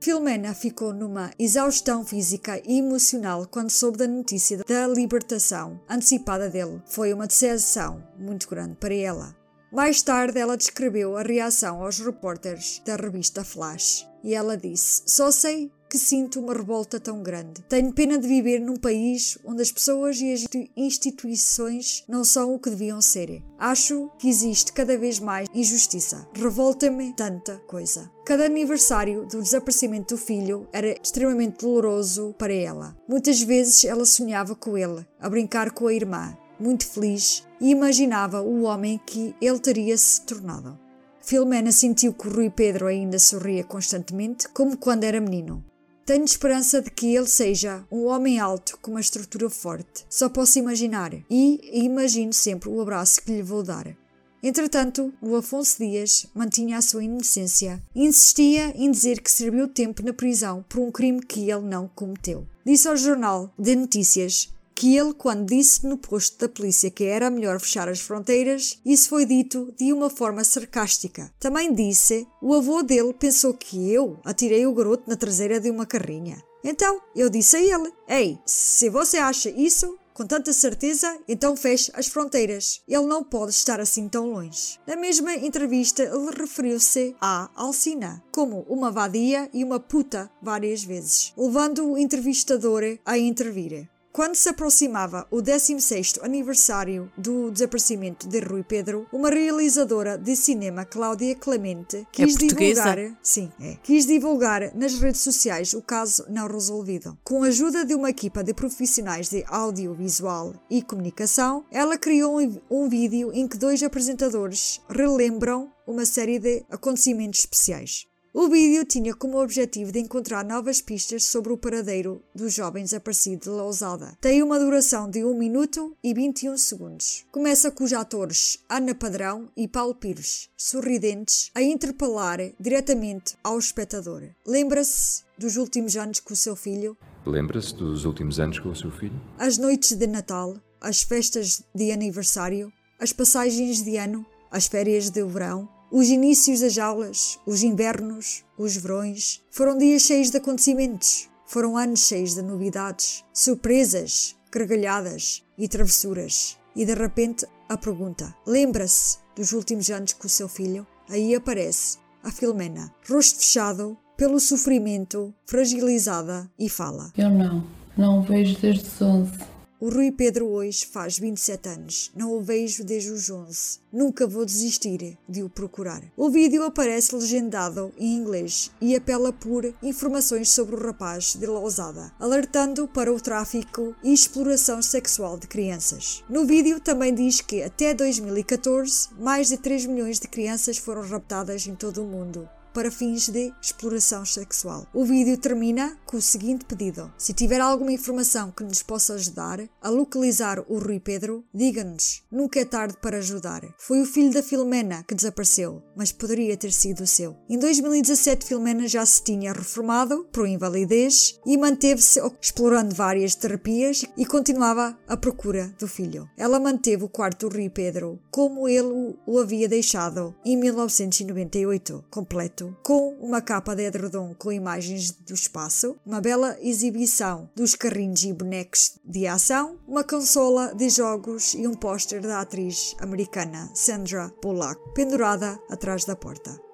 Filomena 0.00 0.54
ficou 0.54 0.92
numa 0.92 1.32
exaustão 1.38 2.04
física 2.04 2.62
e 2.64 2.78
emocional 2.78 3.46
quando 3.50 3.70
soube 3.70 3.98
da 3.98 4.06
notícia 4.06 4.58
da 4.58 4.86
libertação 4.86 5.80
antecipada 5.88 6.48
dele. 6.48 6.80
Foi 6.86 7.12
uma 7.12 7.26
decepção 7.26 8.02
muito 8.16 8.48
grande 8.48 8.76
para 8.76 8.94
ela. 8.94 9.34
Mais 9.72 10.00
tarde, 10.02 10.38
ela 10.38 10.56
descreveu 10.56 11.16
a 11.16 11.22
reação 11.22 11.82
aos 11.82 11.98
repórteres 11.98 12.80
da 12.84 12.96
revista 12.96 13.44
Flash 13.44 14.06
e 14.22 14.34
ela 14.34 14.56
disse: 14.56 15.02
Só 15.06 15.30
sei 15.30 15.70
que 15.88 15.98
sinto 15.98 16.40
uma 16.40 16.52
revolta 16.52 16.98
tão 16.98 17.22
grande. 17.22 17.62
Tenho 17.68 17.92
pena 17.92 18.18
de 18.18 18.26
viver 18.26 18.58
num 18.58 18.76
país 18.76 19.38
onde 19.44 19.62
as 19.62 19.70
pessoas 19.70 20.20
e 20.20 20.32
as 20.32 20.44
instituições 20.76 22.04
não 22.08 22.24
são 22.24 22.54
o 22.54 22.58
que 22.58 22.70
deviam 22.70 23.00
ser. 23.00 23.42
Acho 23.58 24.10
que 24.18 24.28
existe 24.28 24.72
cada 24.72 24.98
vez 24.98 25.20
mais 25.20 25.48
injustiça. 25.54 26.28
Revolta-me 26.34 27.12
tanta 27.14 27.56
coisa. 27.68 28.10
Cada 28.24 28.44
aniversário 28.44 29.26
do 29.26 29.40
desaparecimento 29.40 30.16
do 30.16 30.20
filho 30.20 30.68
era 30.72 31.00
extremamente 31.00 31.64
doloroso 31.64 32.34
para 32.36 32.52
ela. 32.52 32.96
Muitas 33.08 33.40
vezes 33.40 33.84
ela 33.84 34.04
sonhava 34.04 34.56
com 34.56 34.76
ele, 34.76 35.06
a 35.20 35.30
brincar 35.30 35.70
com 35.70 35.86
a 35.86 35.94
irmã, 35.94 36.36
muito 36.58 36.86
feliz 36.86 37.46
e 37.60 37.70
imaginava 37.70 38.40
o 38.40 38.62
homem 38.62 39.00
que 39.04 39.34
ele 39.40 39.58
teria 39.58 39.96
se 39.96 40.22
tornado. 40.22 40.78
Filomena 41.20 41.72
sentiu 41.72 42.12
que 42.12 42.28
Rui 42.28 42.50
Pedro 42.50 42.86
ainda 42.86 43.18
sorria 43.18 43.64
constantemente, 43.64 44.48
como 44.50 44.76
quando 44.76 45.04
era 45.04 45.20
menino. 45.20 45.64
Tenho 46.04 46.24
esperança 46.24 46.80
de 46.80 46.88
que 46.88 47.16
ele 47.16 47.26
seja 47.26 47.84
um 47.90 48.04
homem 48.04 48.38
alto 48.38 48.78
com 48.80 48.92
uma 48.92 49.00
estrutura 49.00 49.50
forte. 49.50 50.06
Só 50.08 50.28
posso 50.28 50.56
imaginar. 50.60 51.12
E 51.28 51.84
imagino 51.84 52.32
sempre 52.32 52.68
o 52.68 52.80
abraço 52.80 53.20
que 53.22 53.32
lhe 53.32 53.42
vou 53.42 53.64
dar. 53.64 53.96
Entretanto, 54.40 55.12
o 55.20 55.34
Afonso 55.34 55.78
Dias 55.78 56.26
mantinha 56.32 56.78
a 56.78 56.80
sua 56.80 57.02
inocência 57.02 57.82
e 57.92 58.04
insistia 58.06 58.72
em 58.76 58.88
dizer 58.88 59.20
que 59.20 59.28
serviu 59.28 59.66
tempo 59.66 60.04
na 60.04 60.12
prisão 60.12 60.64
por 60.68 60.78
um 60.78 60.92
crime 60.92 61.20
que 61.20 61.50
ele 61.50 61.62
não 61.62 61.88
cometeu. 61.88 62.46
Disse 62.64 62.86
ao 62.86 62.96
jornal 62.96 63.52
de 63.58 63.74
notícias 63.74 64.54
que 64.76 64.94
ele, 64.94 65.14
quando 65.14 65.46
disse 65.46 65.86
no 65.86 65.96
posto 65.96 66.38
da 66.38 66.48
polícia 66.48 66.90
que 66.90 67.04
era 67.04 67.30
melhor 67.30 67.58
fechar 67.58 67.88
as 67.88 67.98
fronteiras, 67.98 68.78
isso 68.84 69.08
foi 69.08 69.24
dito 69.24 69.72
de 69.78 69.90
uma 69.90 70.10
forma 70.10 70.44
sarcástica. 70.44 71.32
Também 71.40 71.72
disse, 71.72 72.28
o 72.42 72.52
avô 72.52 72.82
dele 72.82 73.14
pensou 73.14 73.54
que 73.54 73.90
eu 73.90 74.20
atirei 74.22 74.66
o 74.66 74.74
garoto 74.74 75.08
na 75.08 75.16
traseira 75.16 75.58
de 75.58 75.70
uma 75.70 75.86
carrinha. 75.86 76.36
Então, 76.62 77.00
eu 77.14 77.30
disse 77.30 77.56
a 77.56 77.60
ele: 77.60 77.92
Ei, 78.08 78.38
se 78.44 78.90
você 78.90 79.18
acha 79.18 79.48
isso, 79.48 79.96
com 80.12 80.26
tanta 80.26 80.52
certeza, 80.52 81.18
então 81.28 81.56
feche 81.56 81.92
as 81.94 82.06
fronteiras. 82.06 82.80
Ele 82.88 83.06
não 83.06 83.22
pode 83.22 83.52
estar 83.52 83.80
assim 83.80 84.08
tão 84.08 84.30
longe. 84.30 84.78
Na 84.86 84.96
mesma 84.96 85.34
entrevista, 85.34 86.02
ele 86.02 86.30
referiu-se 86.36 87.14
à 87.20 87.50
Alcina 87.54 88.22
como 88.32 88.66
uma 88.68 88.90
vadia 88.90 89.48
e 89.54 89.62
uma 89.62 89.78
puta 89.78 90.30
várias 90.42 90.82
vezes, 90.82 91.32
levando 91.36 91.92
o 91.92 91.98
entrevistador 91.98 92.82
a 93.04 93.16
intervir. 93.16 93.88
Quando 94.16 94.34
se 94.34 94.48
aproximava 94.48 95.26
o 95.30 95.42
16º 95.42 96.24
aniversário 96.24 97.12
do 97.18 97.50
desaparecimento 97.50 98.26
de 98.26 98.40
Rui 98.40 98.62
Pedro, 98.62 99.06
uma 99.12 99.28
realizadora 99.28 100.16
de 100.16 100.34
cinema, 100.34 100.86
Cláudia 100.86 101.34
Clemente, 101.34 102.08
quis 102.10 102.34
É 102.34 102.38
divulgar, 102.38 102.98
sim, 103.22 103.52
é, 103.60 103.76
quis 103.82 104.06
divulgar 104.06 104.74
nas 104.74 104.94
redes 104.98 105.20
sociais 105.20 105.74
o 105.74 105.82
caso 105.82 106.24
não 106.30 106.48
resolvido. 106.48 107.18
Com 107.22 107.42
a 107.42 107.48
ajuda 107.48 107.84
de 107.84 107.94
uma 107.94 108.08
equipa 108.08 108.42
de 108.42 108.54
profissionais 108.54 109.28
de 109.28 109.44
audiovisual 109.48 110.54
e 110.70 110.80
comunicação, 110.80 111.66
ela 111.70 111.98
criou 111.98 112.40
um, 112.40 112.58
um 112.70 112.88
vídeo 112.88 113.30
em 113.34 113.46
que 113.46 113.58
dois 113.58 113.82
apresentadores 113.82 114.80
relembram 114.88 115.70
uma 115.86 116.06
série 116.06 116.38
de 116.38 116.64
acontecimentos 116.70 117.40
especiais. 117.40 118.06
O 118.38 118.50
vídeo 118.50 118.84
tinha 118.84 119.14
como 119.14 119.42
objetivo 119.42 119.90
de 119.90 119.98
encontrar 119.98 120.44
novas 120.44 120.82
pistas 120.82 121.24
sobre 121.24 121.54
o 121.54 121.56
paradeiro 121.56 122.22
do 122.34 122.50
jovem 122.50 122.84
desaparecido 122.84 123.44
de 123.44 123.48
Lousada. 123.48 124.14
Tem 124.20 124.42
uma 124.42 124.58
duração 124.58 125.08
de 125.08 125.24
1 125.24 125.38
minuto 125.38 125.96
e 126.04 126.12
21 126.12 126.58
segundos. 126.58 127.24
Começa 127.32 127.70
com 127.70 127.82
os 127.82 127.94
atores 127.94 128.58
Ana 128.68 128.94
Padrão 128.94 129.48
e 129.56 129.66
Paulo 129.66 129.94
Pires, 129.94 130.50
sorridentes, 130.54 131.50
a 131.54 131.62
interpelar 131.62 132.38
diretamente 132.60 133.34
ao 133.42 133.58
espectador. 133.58 134.24
Lembra-se 134.46 135.22
dos 135.38 135.56
últimos 135.56 135.96
anos 135.96 136.20
com 136.20 136.34
o 136.34 136.36
seu 136.36 136.54
filho? 136.54 136.94
Lembra-se 137.24 137.74
dos 137.74 138.04
últimos 138.04 138.38
anos 138.38 138.58
com 138.58 138.68
o 138.68 138.76
seu 138.76 138.90
filho? 138.90 139.18
As 139.38 139.56
noites 139.56 139.92
de 139.92 140.06
Natal, 140.06 140.58
as 140.78 141.00
festas 141.00 141.62
de 141.74 141.90
aniversário, 141.90 142.70
as 143.00 143.14
passagens 143.14 143.82
de 143.82 143.96
ano, 143.96 144.26
as 144.50 144.66
férias 144.66 145.08
de 145.08 145.24
verão, 145.24 145.66
os 145.90 146.08
inícios 146.08 146.60
das 146.60 146.78
aulas, 146.78 147.38
os 147.46 147.62
invernos, 147.62 148.44
os 148.58 148.76
verões, 148.76 149.42
foram 149.50 149.78
dias 149.78 150.02
cheios 150.02 150.30
de 150.30 150.36
acontecimentos. 150.38 151.28
Foram 151.46 151.76
anos 151.76 152.00
cheios 152.00 152.34
de 152.34 152.42
novidades, 152.42 153.24
surpresas, 153.32 154.34
gargalhadas 154.50 155.44
e 155.56 155.68
travessuras. 155.68 156.58
E 156.74 156.84
de 156.84 156.94
repente 156.94 157.46
a 157.68 157.76
pergunta: 157.76 158.34
lembra-se 158.46 159.18
dos 159.36 159.52
últimos 159.52 159.88
anos 159.90 160.12
com 160.12 160.26
o 160.26 160.30
seu 160.30 160.48
filho? 160.48 160.86
Aí 161.08 161.34
aparece 161.34 161.98
a 162.22 162.32
Filomena, 162.32 162.92
rosto 163.08 163.38
fechado 163.38 163.96
pelo 164.16 164.40
sofrimento, 164.40 165.32
fragilizada 165.44 166.50
e 166.58 166.68
fala. 166.68 167.12
Eu 167.16 167.30
não. 167.30 167.64
Não 167.96 168.18
o 168.18 168.22
vejo 168.22 168.58
desde 168.60 168.82
os 168.82 169.00
11. 169.00 169.55
O 169.78 169.90
Rui 169.90 170.10
Pedro 170.10 170.46
hoje 170.46 170.86
faz 170.86 171.18
27 171.18 171.68
anos. 171.68 172.10
Não 172.16 172.32
o 172.32 172.40
vejo 172.40 172.82
desde 172.82 173.10
os 173.10 173.28
11. 173.28 173.78
Nunca 173.92 174.26
vou 174.26 174.46
desistir 174.46 175.18
de 175.28 175.42
o 175.42 175.50
procurar. 175.50 176.02
O 176.16 176.30
vídeo 176.30 176.64
aparece 176.64 177.14
legendado 177.14 177.92
em 177.98 178.16
inglês 178.16 178.70
e 178.80 178.96
apela 178.96 179.34
por 179.34 179.74
informações 179.82 180.48
sobre 180.48 180.76
o 180.76 180.82
rapaz 180.82 181.34
de 181.34 181.44
Lousada, 181.44 182.10
alertando 182.18 182.88
para 182.88 183.12
o 183.12 183.20
tráfico 183.20 183.94
e 184.02 184.14
exploração 184.14 184.80
sexual 184.80 185.38
de 185.38 185.46
crianças. 185.46 186.24
No 186.26 186.46
vídeo 186.46 186.80
também 186.80 187.14
diz 187.14 187.42
que 187.42 187.62
até 187.62 187.92
2014 187.92 189.10
mais 189.18 189.48
de 189.48 189.58
3 189.58 189.84
milhões 189.84 190.18
de 190.18 190.26
crianças 190.26 190.78
foram 190.78 191.02
raptadas 191.02 191.66
em 191.66 191.74
todo 191.74 192.02
o 192.02 192.06
mundo 192.06 192.48
para 192.76 192.90
fins 192.90 193.30
de 193.30 193.54
exploração 193.62 194.22
sexual. 194.26 194.86
O 194.92 195.02
vídeo 195.02 195.38
termina 195.38 195.98
com 196.04 196.18
o 196.18 196.20
seguinte 196.20 196.66
pedido: 196.66 197.10
se 197.16 197.32
tiver 197.32 197.58
alguma 197.58 197.90
informação 197.90 198.50
que 198.50 198.62
nos 198.62 198.82
possa 198.82 199.14
ajudar 199.14 199.66
a 199.80 199.88
localizar 199.88 200.62
o 200.68 200.78
Rui 200.78 201.00
Pedro, 201.00 201.42
diga-nos. 201.54 202.22
Nunca 202.30 202.60
é 202.60 202.66
tarde 202.66 202.98
para 203.00 203.16
ajudar. 203.16 203.62
Foi 203.78 204.02
o 204.02 204.04
filho 204.04 204.30
da 204.30 204.42
Filomena 204.42 205.02
que 205.08 205.14
desapareceu, 205.14 205.82
mas 205.96 206.12
poderia 206.12 206.54
ter 206.54 206.70
sido 206.70 207.04
o 207.04 207.06
seu. 207.06 207.34
Em 207.48 207.58
2017, 207.58 208.44
Filomena 208.44 208.86
já 208.86 209.06
se 209.06 209.24
tinha 209.24 209.54
reformado 209.54 210.26
por 210.30 210.46
invalidez 210.46 211.40
e 211.46 211.56
manteve-se 211.56 212.20
explorando 212.42 212.94
várias 212.94 213.34
terapias 213.34 214.04
e 214.18 214.26
continuava 214.26 214.98
à 215.08 215.16
procura 215.16 215.74
do 215.78 215.88
filho. 215.88 216.28
Ela 216.36 216.60
manteve 216.60 217.04
o 217.04 217.08
quarto 217.08 217.48
do 217.48 217.56
Rui 217.56 217.70
Pedro 217.70 218.20
como 218.30 218.68
ele 218.68 219.16
o 219.26 219.38
havia 219.38 219.66
deixado 219.66 220.34
em 220.44 220.58
1998, 220.58 222.04
completo 222.10 222.65
com 222.82 223.16
uma 223.20 223.42
capa 223.42 223.74
de 223.74 223.84
edredom 223.84 224.34
com 224.34 224.50
imagens 224.50 225.10
do 225.10 225.34
espaço, 225.34 225.96
uma 226.06 226.20
bela 226.20 226.56
exibição 226.60 227.50
dos 227.54 227.74
carrinhos 227.74 228.24
e 228.24 228.32
bonecos 228.32 228.98
de 229.04 229.26
ação, 229.26 229.78
uma 229.86 230.02
consola 230.02 230.74
de 230.74 230.88
jogos 230.88 231.54
e 231.54 231.66
um 231.66 231.74
póster 231.74 232.22
da 232.22 232.40
atriz 232.40 232.94
americana 232.98 233.70
Sandra 233.74 234.32
Bullock 234.42 234.80
pendurada 234.94 235.58
atrás 235.68 236.04
da 236.04 236.16
porta. 236.16 236.66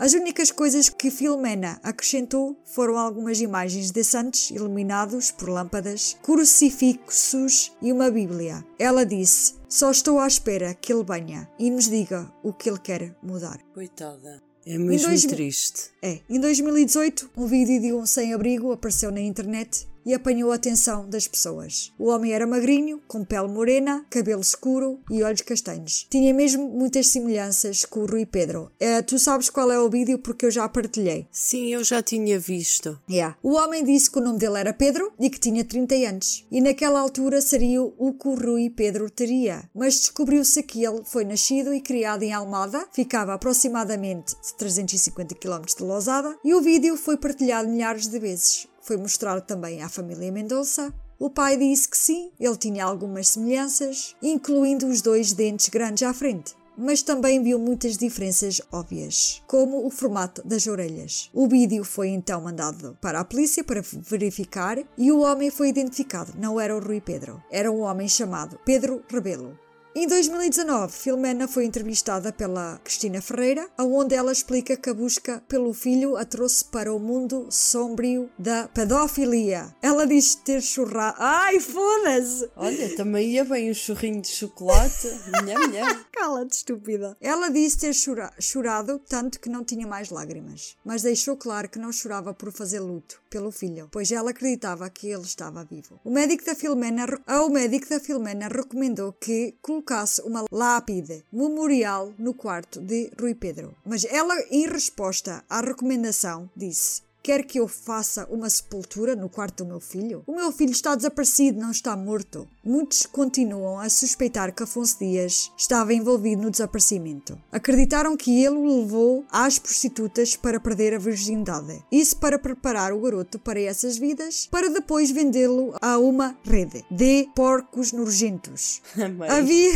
As 0.00 0.14
únicas 0.14 0.50
coisas 0.50 0.88
que 0.88 1.10
Filomena 1.10 1.78
acrescentou 1.82 2.56
foram 2.64 2.96
algumas 2.96 3.38
imagens 3.38 3.90
de 3.90 4.02
santos 4.02 4.50
iluminados 4.50 5.30
por 5.30 5.50
lâmpadas, 5.50 6.16
crucifixos 6.22 7.70
e 7.82 7.92
uma 7.92 8.10
Bíblia. 8.10 8.64
Ela 8.78 9.04
disse: 9.04 9.56
Só 9.68 9.90
estou 9.90 10.18
à 10.18 10.26
espera 10.26 10.72
que 10.72 10.90
ele 10.90 11.04
venha 11.04 11.46
e 11.58 11.70
nos 11.70 11.86
diga 11.86 12.32
o 12.42 12.50
que 12.50 12.70
ele 12.70 12.78
quer 12.78 13.14
mudar. 13.22 13.58
Coitada. 13.74 14.49
É 14.66 14.76
mesmo 14.78 15.08
dois- 15.08 15.24
triste. 15.24 15.84
É, 16.02 16.18
em 16.28 16.38
2018, 16.40 17.30
um 17.36 17.46
vídeo 17.46 17.80
de 17.80 17.92
um 17.92 18.04
sem-abrigo 18.04 18.72
apareceu 18.72 19.10
na 19.10 19.20
internet 19.20 19.88
e 20.04 20.14
apanhou 20.14 20.52
a 20.52 20.54
atenção 20.54 21.08
das 21.08 21.26
pessoas. 21.26 21.92
O 21.98 22.08
homem 22.08 22.32
era 22.32 22.46
magrinho, 22.46 23.00
com 23.06 23.24
pele 23.24 23.48
morena, 23.48 24.04
cabelo 24.10 24.40
escuro 24.40 25.00
e 25.10 25.22
olhos 25.22 25.42
castanhos. 25.42 26.06
Tinha 26.10 26.32
mesmo 26.32 26.68
muitas 26.68 27.08
semelhanças 27.08 27.84
com 27.84 28.00
o 28.00 28.06
Rui 28.06 28.26
Pedro. 28.26 28.70
Eh, 28.80 29.02
tu 29.02 29.18
sabes 29.18 29.50
qual 29.50 29.70
é 29.70 29.78
o 29.78 29.90
vídeo 29.90 30.18
porque 30.18 30.46
eu 30.46 30.50
já 30.50 30.68
partilhei. 30.68 31.26
Sim, 31.30 31.72
eu 31.72 31.84
já 31.84 32.02
tinha 32.02 32.38
visto. 32.38 32.98
Yeah. 33.08 33.36
O 33.42 33.54
homem 33.54 33.84
disse 33.84 34.10
que 34.10 34.18
o 34.18 34.22
nome 34.22 34.38
dele 34.38 34.58
era 34.58 34.72
Pedro 34.72 35.12
e 35.18 35.28
que 35.28 35.40
tinha 35.40 35.64
30 35.64 35.94
anos. 35.94 36.46
E 36.50 36.60
naquela 36.60 37.00
altura 37.00 37.40
seria 37.40 37.82
o 37.82 38.14
que 38.14 38.28
o 38.28 38.34
Rui 38.34 38.70
Pedro 38.70 39.10
teria. 39.10 39.68
Mas 39.74 40.00
descobriu-se 40.00 40.62
que 40.62 40.84
ele 40.84 41.02
foi 41.04 41.24
nascido 41.24 41.74
e 41.74 41.80
criado 41.80 42.22
em 42.22 42.32
Almada, 42.32 42.86
ficava 42.92 43.34
aproximadamente 43.34 44.34
350 44.56 45.34
km 45.34 45.62
de 45.76 45.82
Lousada, 45.82 46.36
e 46.44 46.54
o 46.54 46.60
vídeo 46.60 46.96
foi 46.96 47.16
partilhado 47.16 47.68
milhares 47.68 48.06
de 48.06 48.18
vezes. 48.18 48.68
Foi 48.90 48.96
mostrado 48.96 49.40
também 49.42 49.84
à 49.84 49.88
família 49.88 50.32
Mendonça. 50.32 50.92
O 51.16 51.30
pai 51.30 51.56
disse 51.56 51.88
que 51.88 51.96
sim, 51.96 52.32
ele 52.40 52.56
tinha 52.56 52.84
algumas 52.84 53.28
semelhanças, 53.28 54.16
incluindo 54.20 54.88
os 54.88 55.00
dois 55.00 55.32
dentes 55.32 55.68
grandes 55.68 56.02
à 56.02 56.12
frente 56.12 56.56
mas 56.82 57.02
também 57.02 57.42
viu 57.42 57.58
muitas 57.58 57.98
diferenças 57.98 58.62
óbvias, 58.72 59.42
como 59.46 59.86
o 59.86 59.90
formato 59.90 60.40
das 60.46 60.66
orelhas. 60.66 61.28
O 61.34 61.46
vídeo 61.46 61.84
foi 61.84 62.08
então 62.08 62.40
mandado 62.40 62.96
para 63.02 63.20
a 63.20 63.24
polícia 63.24 63.62
para 63.62 63.82
verificar 63.82 64.78
e 64.96 65.12
o 65.12 65.20
homem 65.20 65.50
foi 65.50 65.68
identificado. 65.68 66.32
Não 66.38 66.58
era 66.58 66.74
o 66.74 66.80
Rui 66.80 67.02
Pedro, 67.02 67.42
era 67.50 67.70
um 67.70 67.80
homem 67.80 68.08
chamado 68.08 68.58
Pedro 68.64 69.02
Rebelo. 69.10 69.58
Em 69.92 70.06
2019, 70.06 70.92
Filomena 70.92 71.48
foi 71.48 71.64
entrevistada 71.64 72.32
pela 72.32 72.78
Cristina 72.84 73.20
Ferreira, 73.20 73.68
onde 73.76 74.14
ela 74.14 74.30
explica 74.30 74.76
que 74.76 74.88
a 74.88 74.94
busca 74.94 75.42
pelo 75.48 75.74
filho 75.74 76.16
a 76.16 76.24
trouxe 76.24 76.64
para 76.64 76.94
o 76.94 77.00
mundo 77.00 77.48
sombrio 77.50 78.30
da 78.38 78.68
pedofilia. 78.68 79.74
Ela 79.82 80.06
diz 80.06 80.36
ter 80.36 80.62
chorrado. 80.62 81.16
Ai, 81.18 81.58
foda-se! 81.58 82.48
Olha, 82.54 82.94
também 82.96 83.30
ia 83.32 83.44
bem 83.44 83.68
o 83.68 83.74
churrinho 83.74 84.22
de 84.22 84.28
chocolate. 84.28 85.08
Nham, 85.44 85.66
nham. 85.72 86.04
Cala-te, 86.12 86.58
estúpida. 86.58 87.16
Ela 87.20 87.48
disse 87.48 87.78
ter 87.78 87.92
chora- 87.92 88.32
chorado 88.38 89.00
tanto 89.08 89.40
que 89.40 89.48
não 89.48 89.64
tinha 89.64 89.88
mais 89.88 90.10
lágrimas, 90.10 90.76
mas 90.84 91.02
deixou 91.02 91.36
claro 91.36 91.68
que 91.68 91.80
não 91.80 91.90
chorava 91.90 92.32
por 92.32 92.52
fazer 92.52 92.78
luto 92.78 93.20
pelo 93.28 93.50
filho, 93.50 93.88
pois 93.90 94.12
ela 94.12 94.30
acreditava 94.30 94.88
que 94.88 95.08
ele 95.08 95.22
estava 95.22 95.64
vivo. 95.64 95.98
O 96.04 96.10
médico 96.12 96.44
da 96.44 96.54
Filomena, 96.54 97.06
ah, 97.26 97.42
o 97.42 97.50
médico 97.50 97.88
da 97.88 97.98
Filomena 97.98 98.46
recomendou 98.46 99.12
que 99.12 99.54
colocasse 99.80 100.20
uma 100.22 100.44
lápide 100.52 101.24
memorial 101.32 102.12
no 102.18 102.34
quarto 102.34 102.80
de 102.80 103.10
Rui 103.18 103.34
Pedro, 103.34 103.74
mas 103.84 104.04
ela, 104.04 104.34
em 104.50 104.68
resposta 104.68 105.42
à 105.48 105.60
recomendação, 105.60 106.50
disse 106.54 107.02
Quer 107.22 107.44
que 107.44 107.60
eu 107.60 107.68
faça 107.68 108.26
uma 108.30 108.48
sepultura 108.48 109.14
no 109.14 109.28
quarto 109.28 109.62
do 109.62 109.68
meu 109.68 109.80
filho? 109.80 110.22
O 110.26 110.34
meu 110.34 110.50
filho 110.50 110.72
está 110.72 110.94
desaparecido, 110.94 111.60
não 111.60 111.70
está 111.70 111.94
morto. 111.94 112.48
Muitos 112.64 113.04
continuam 113.04 113.78
a 113.78 113.90
suspeitar 113.90 114.54
que 114.54 114.62
Afonso 114.62 114.98
Dias 114.98 115.52
estava 115.56 115.92
envolvido 115.92 116.42
no 116.42 116.50
desaparecimento. 116.50 117.38
Acreditaram 117.52 118.16
que 118.16 118.42
ele 118.42 118.56
o 118.56 118.80
levou 118.80 119.24
às 119.30 119.58
prostitutas 119.58 120.34
para 120.34 120.58
perder 120.58 120.94
a 120.94 120.98
virgindade. 120.98 121.84
Isso 121.92 122.16
para 122.16 122.38
preparar 122.38 122.92
o 122.92 123.00
garoto 123.00 123.38
para 123.38 123.60
essas 123.60 123.98
vidas, 123.98 124.48
para 124.50 124.70
depois 124.70 125.10
vendê-lo 125.10 125.74
a 125.80 125.98
uma 125.98 126.36
rede 126.42 126.84
de 126.90 127.28
porcos 127.34 127.92
nojentos. 127.92 128.80
Havia. 129.28 129.72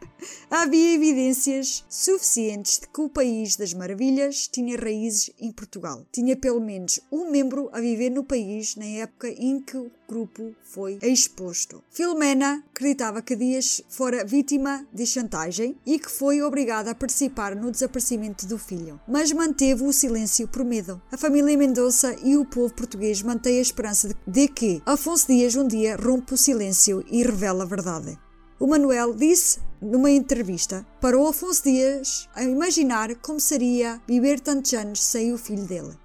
Havia 0.50 0.94
evidências 0.94 1.84
suficientes 1.88 2.78
de 2.78 2.88
que 2.88 3.00
o 3.00 3.08
país 3.08 3.56
das 3.56 3.72
maravilhas 3.74 4.48
tinha 4.48 4.76
raízes 4.76 5.30
em 5.40 5.50
Portugal. 5.50 6.06
Tinha 6.12 6.36
pelo 6.36 6.60
menos 6.60 7.00
um 7.10 7.30
membro 7.30 7.68
a 7.72 7.80
viver 7.80 8.10
no 8.10 8.24
país 8.24 8.76
na 8.76 8.84
época 8.84 9.28
em 9.28 9.60
que 9.60 9.76
o 9.76 9.90
grupo 10.08 10.54
foi 10.62 10.98
exposto. 11.02 11.82
Filomena 11.90 12.62
acreditava 12.70 13.22
que 13.22 13.34
Dias 13.34 13.82
fora 13.88 14.24
vítima 14.24 14.86
de 14.92 15.06
chantagem 15.06 15.76
e 15.86 15.98
que 15.98 16.10
foi 16.10 16.42
obrigada 16.42 16.90
a 16.90 16.94
participar 16.94 17.56
no 17.56 17.70
desaparecimento 17.70 18.46
do 18.46 18.58
filho, 18.58 19.00
mas 19.08 19.32
manteve 19.32 19.84
o 19.84 19.92
silêncio 19.92 20.46
por 20.46 20.64
medo. 20.64 21.00
A 21.10 21.16
família 21.16 21.56
Mendonça 21.56 22.14
e 22.22 22.36
o 22.36 22.44
povo 22.44 22.74
português 22.74 23.22
mantêm 23.22 23.58
a 23.58 23.62
esperança 23.62 24.08
de, 24.08 24.14
de 24.26 24.48
que 24.48 24.82
Afonso 24.84 25.26
Dias 25.28 25.56
um 25.56 25.66
dia 25.66 25.96
rompe 25.96 26.34
o 26.34 26.38
silêncio 26.38 27.02
e 27.10 27.22
revela 27.22 27.64
a 27.64 27.66
verdade. 27.66 28.18
O 28.62 28.66
Manuel 28.68 29.12
disse 29.12 29.58
numa 29.80 30.08
entrevista 30.08 30.86
para 31.00 31.18
o 31.18 31.26
Afonso 31.26 31.64
Dias 31.64 32.28
a 32.32 32.44
imaginar 32.44 33.12
como 33.16 33.40
seria 33.40 34.00
viver 34.06 34.38
tantos 34.38 34.72
anos 34.72 35.02
sem 35.02 35.32
o 35.32 35.36
filho 35.36 35.66
dele. 35.66 35.98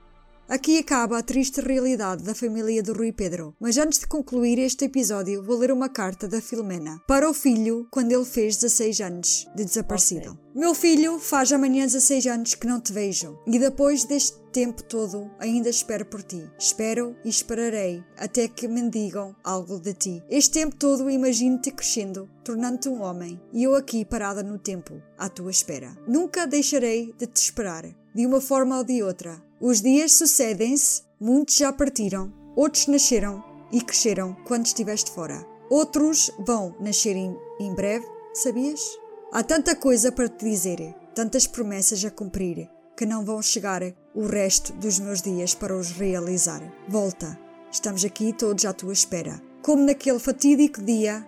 Aqui 0.49 0.77
acaba 0.77 1.17
a 1.17 1.21
triste 1.21 1.59
realidade 1.59 2.23
da 2.23 2.33
família 2.33 2.81
do 2.81 2.93
Rui 2.93 3.11
Pedro. 3.11 3.53
Mas 3.59 3.77
antes 3.77 3.99
de 3.99 4.07
concluir 4.07 4.57
este 4.59 4.85
episódio, 4.85 5.43
vou 5.43 5.57
ler 5.57 5.73
uma 5.73 5.89
carta 5.89 6.25
da 6.25 6.39
Filomena 6.39 7.01
para 7.05 7.29
o 7.29 7.33
filho 7.33 7.85
quando 7.91 8.13
ele 8.13 8.23
fez 8.23 8.55
16 8.55 9.01
anos 9.01 9.45
de 9.53 9.65
desaparecido. 9.65 10.31
Okay. 10.31 10.47
Meu 10.55 10.73
filho, 10.73 11.19
faz 11.19 11.51
amanhã 11.51 11.85
16 11.85 12.27
anos 12.27 12.55
que 12.55 12.65
não 12.65 12.79
te 12.79 12.93
vejo, 12.93 13.37
e 13.45 13.59
depois 13.59 14.05
deste 14.05 14.37
tempo 14.53 14.81
todo 14.83 15.29
ainda 15.37 15.69
espero 15.69 16.05
por 16.05 16.23
ti. 16.23 16.49
Espero 16.57 17.13
e 17.25 17.29
esperarei 17.29 18.01
até 18.17 18.47
que 18.47 18.69
me 18.69 18.89
digam 18.89 19.35
algo 19.43 19.79
de 19.79 19.93
ti. 19.93 20.23
Este 20.29 20.61
tempo 20.61 20.77
todo 20.77 21.09
imagino-te 21.09 21.71
crescendo, 21.71 22.29
tornando-te 22.45 22.87
um 22.87 23.01
homem, 23.01 23.39
e 23.51 23.63
eu 23.63 23.75
aqui 23.75 24.05
parada 24.05 24.41
no 24.41 24.57
tempo, 24.57 24.99
à 25.17 25.27
tua 25.27 25.51
espera. 25.51 25.95
Nunca 26.07 26.47
deixarei 26.47 27.13
de 27.17 27.27
te 27.27 27.35
esperar, 27.35 27.83
de 28.15 28.25
uma 28.25 28.39
forma 28.39 28.77
ou 28.77 28.83
de 28.85 29.03
outra 29.03 29.45
os 29.59 29.81
dias 29.81 30.13
sucedem-se, 30.13 31.01
muitos 31.19 31.55
já 31.55 31.73
partiram, 31.73 32.31
outros 32.55 32.85
nasceram 32.85 33.43
e 33.71 33.81
cresceram 33.81 34.35
quando 34.45 34.67
estiveste 34.67 35.09
fora. 35.09 35.43
Outros 35.67 36.29
vão 36.37 36.75
nascer 36.79 37.15
em, 37.15 37.35
em 37.59 37.73
breve, 37.73 38.05
sabias? 38.35 38.79
Há 39.31 39.41
tanta 39.41 39.75
coisa 39.75 40.11
para 40.11 40.29
te 40.29 40.45
dizer, 40.45 40.93
tantas 41.15 41.47
promessas 41.47 42.05
a 42.05 42.11
cumprir, 42.11 42.69
que 42.95 43.03
não 43.03 43.25
vão 43.25 43.41
chegar 43.41 43.81
o 44.13 44.27
resto 44.27 44.73
dos 44.73 44.99
meus 44.99 45.23
dias 45.23 45.55
para 45.55 45.75
os 45.75 45.89
realizar. 45.89 46.61
Volta, 46.87 47.37
estamos 47.71 48.05
aqui 48.05 48.33
todos 48.33 48.63
à 48.63 48.71
tua 48.71 48.93
espera. 48.93 49.41
Como 49.63 49.83
naquele 49.83 50.19
fatídico 50.19 50.83
dia 50.83 51.27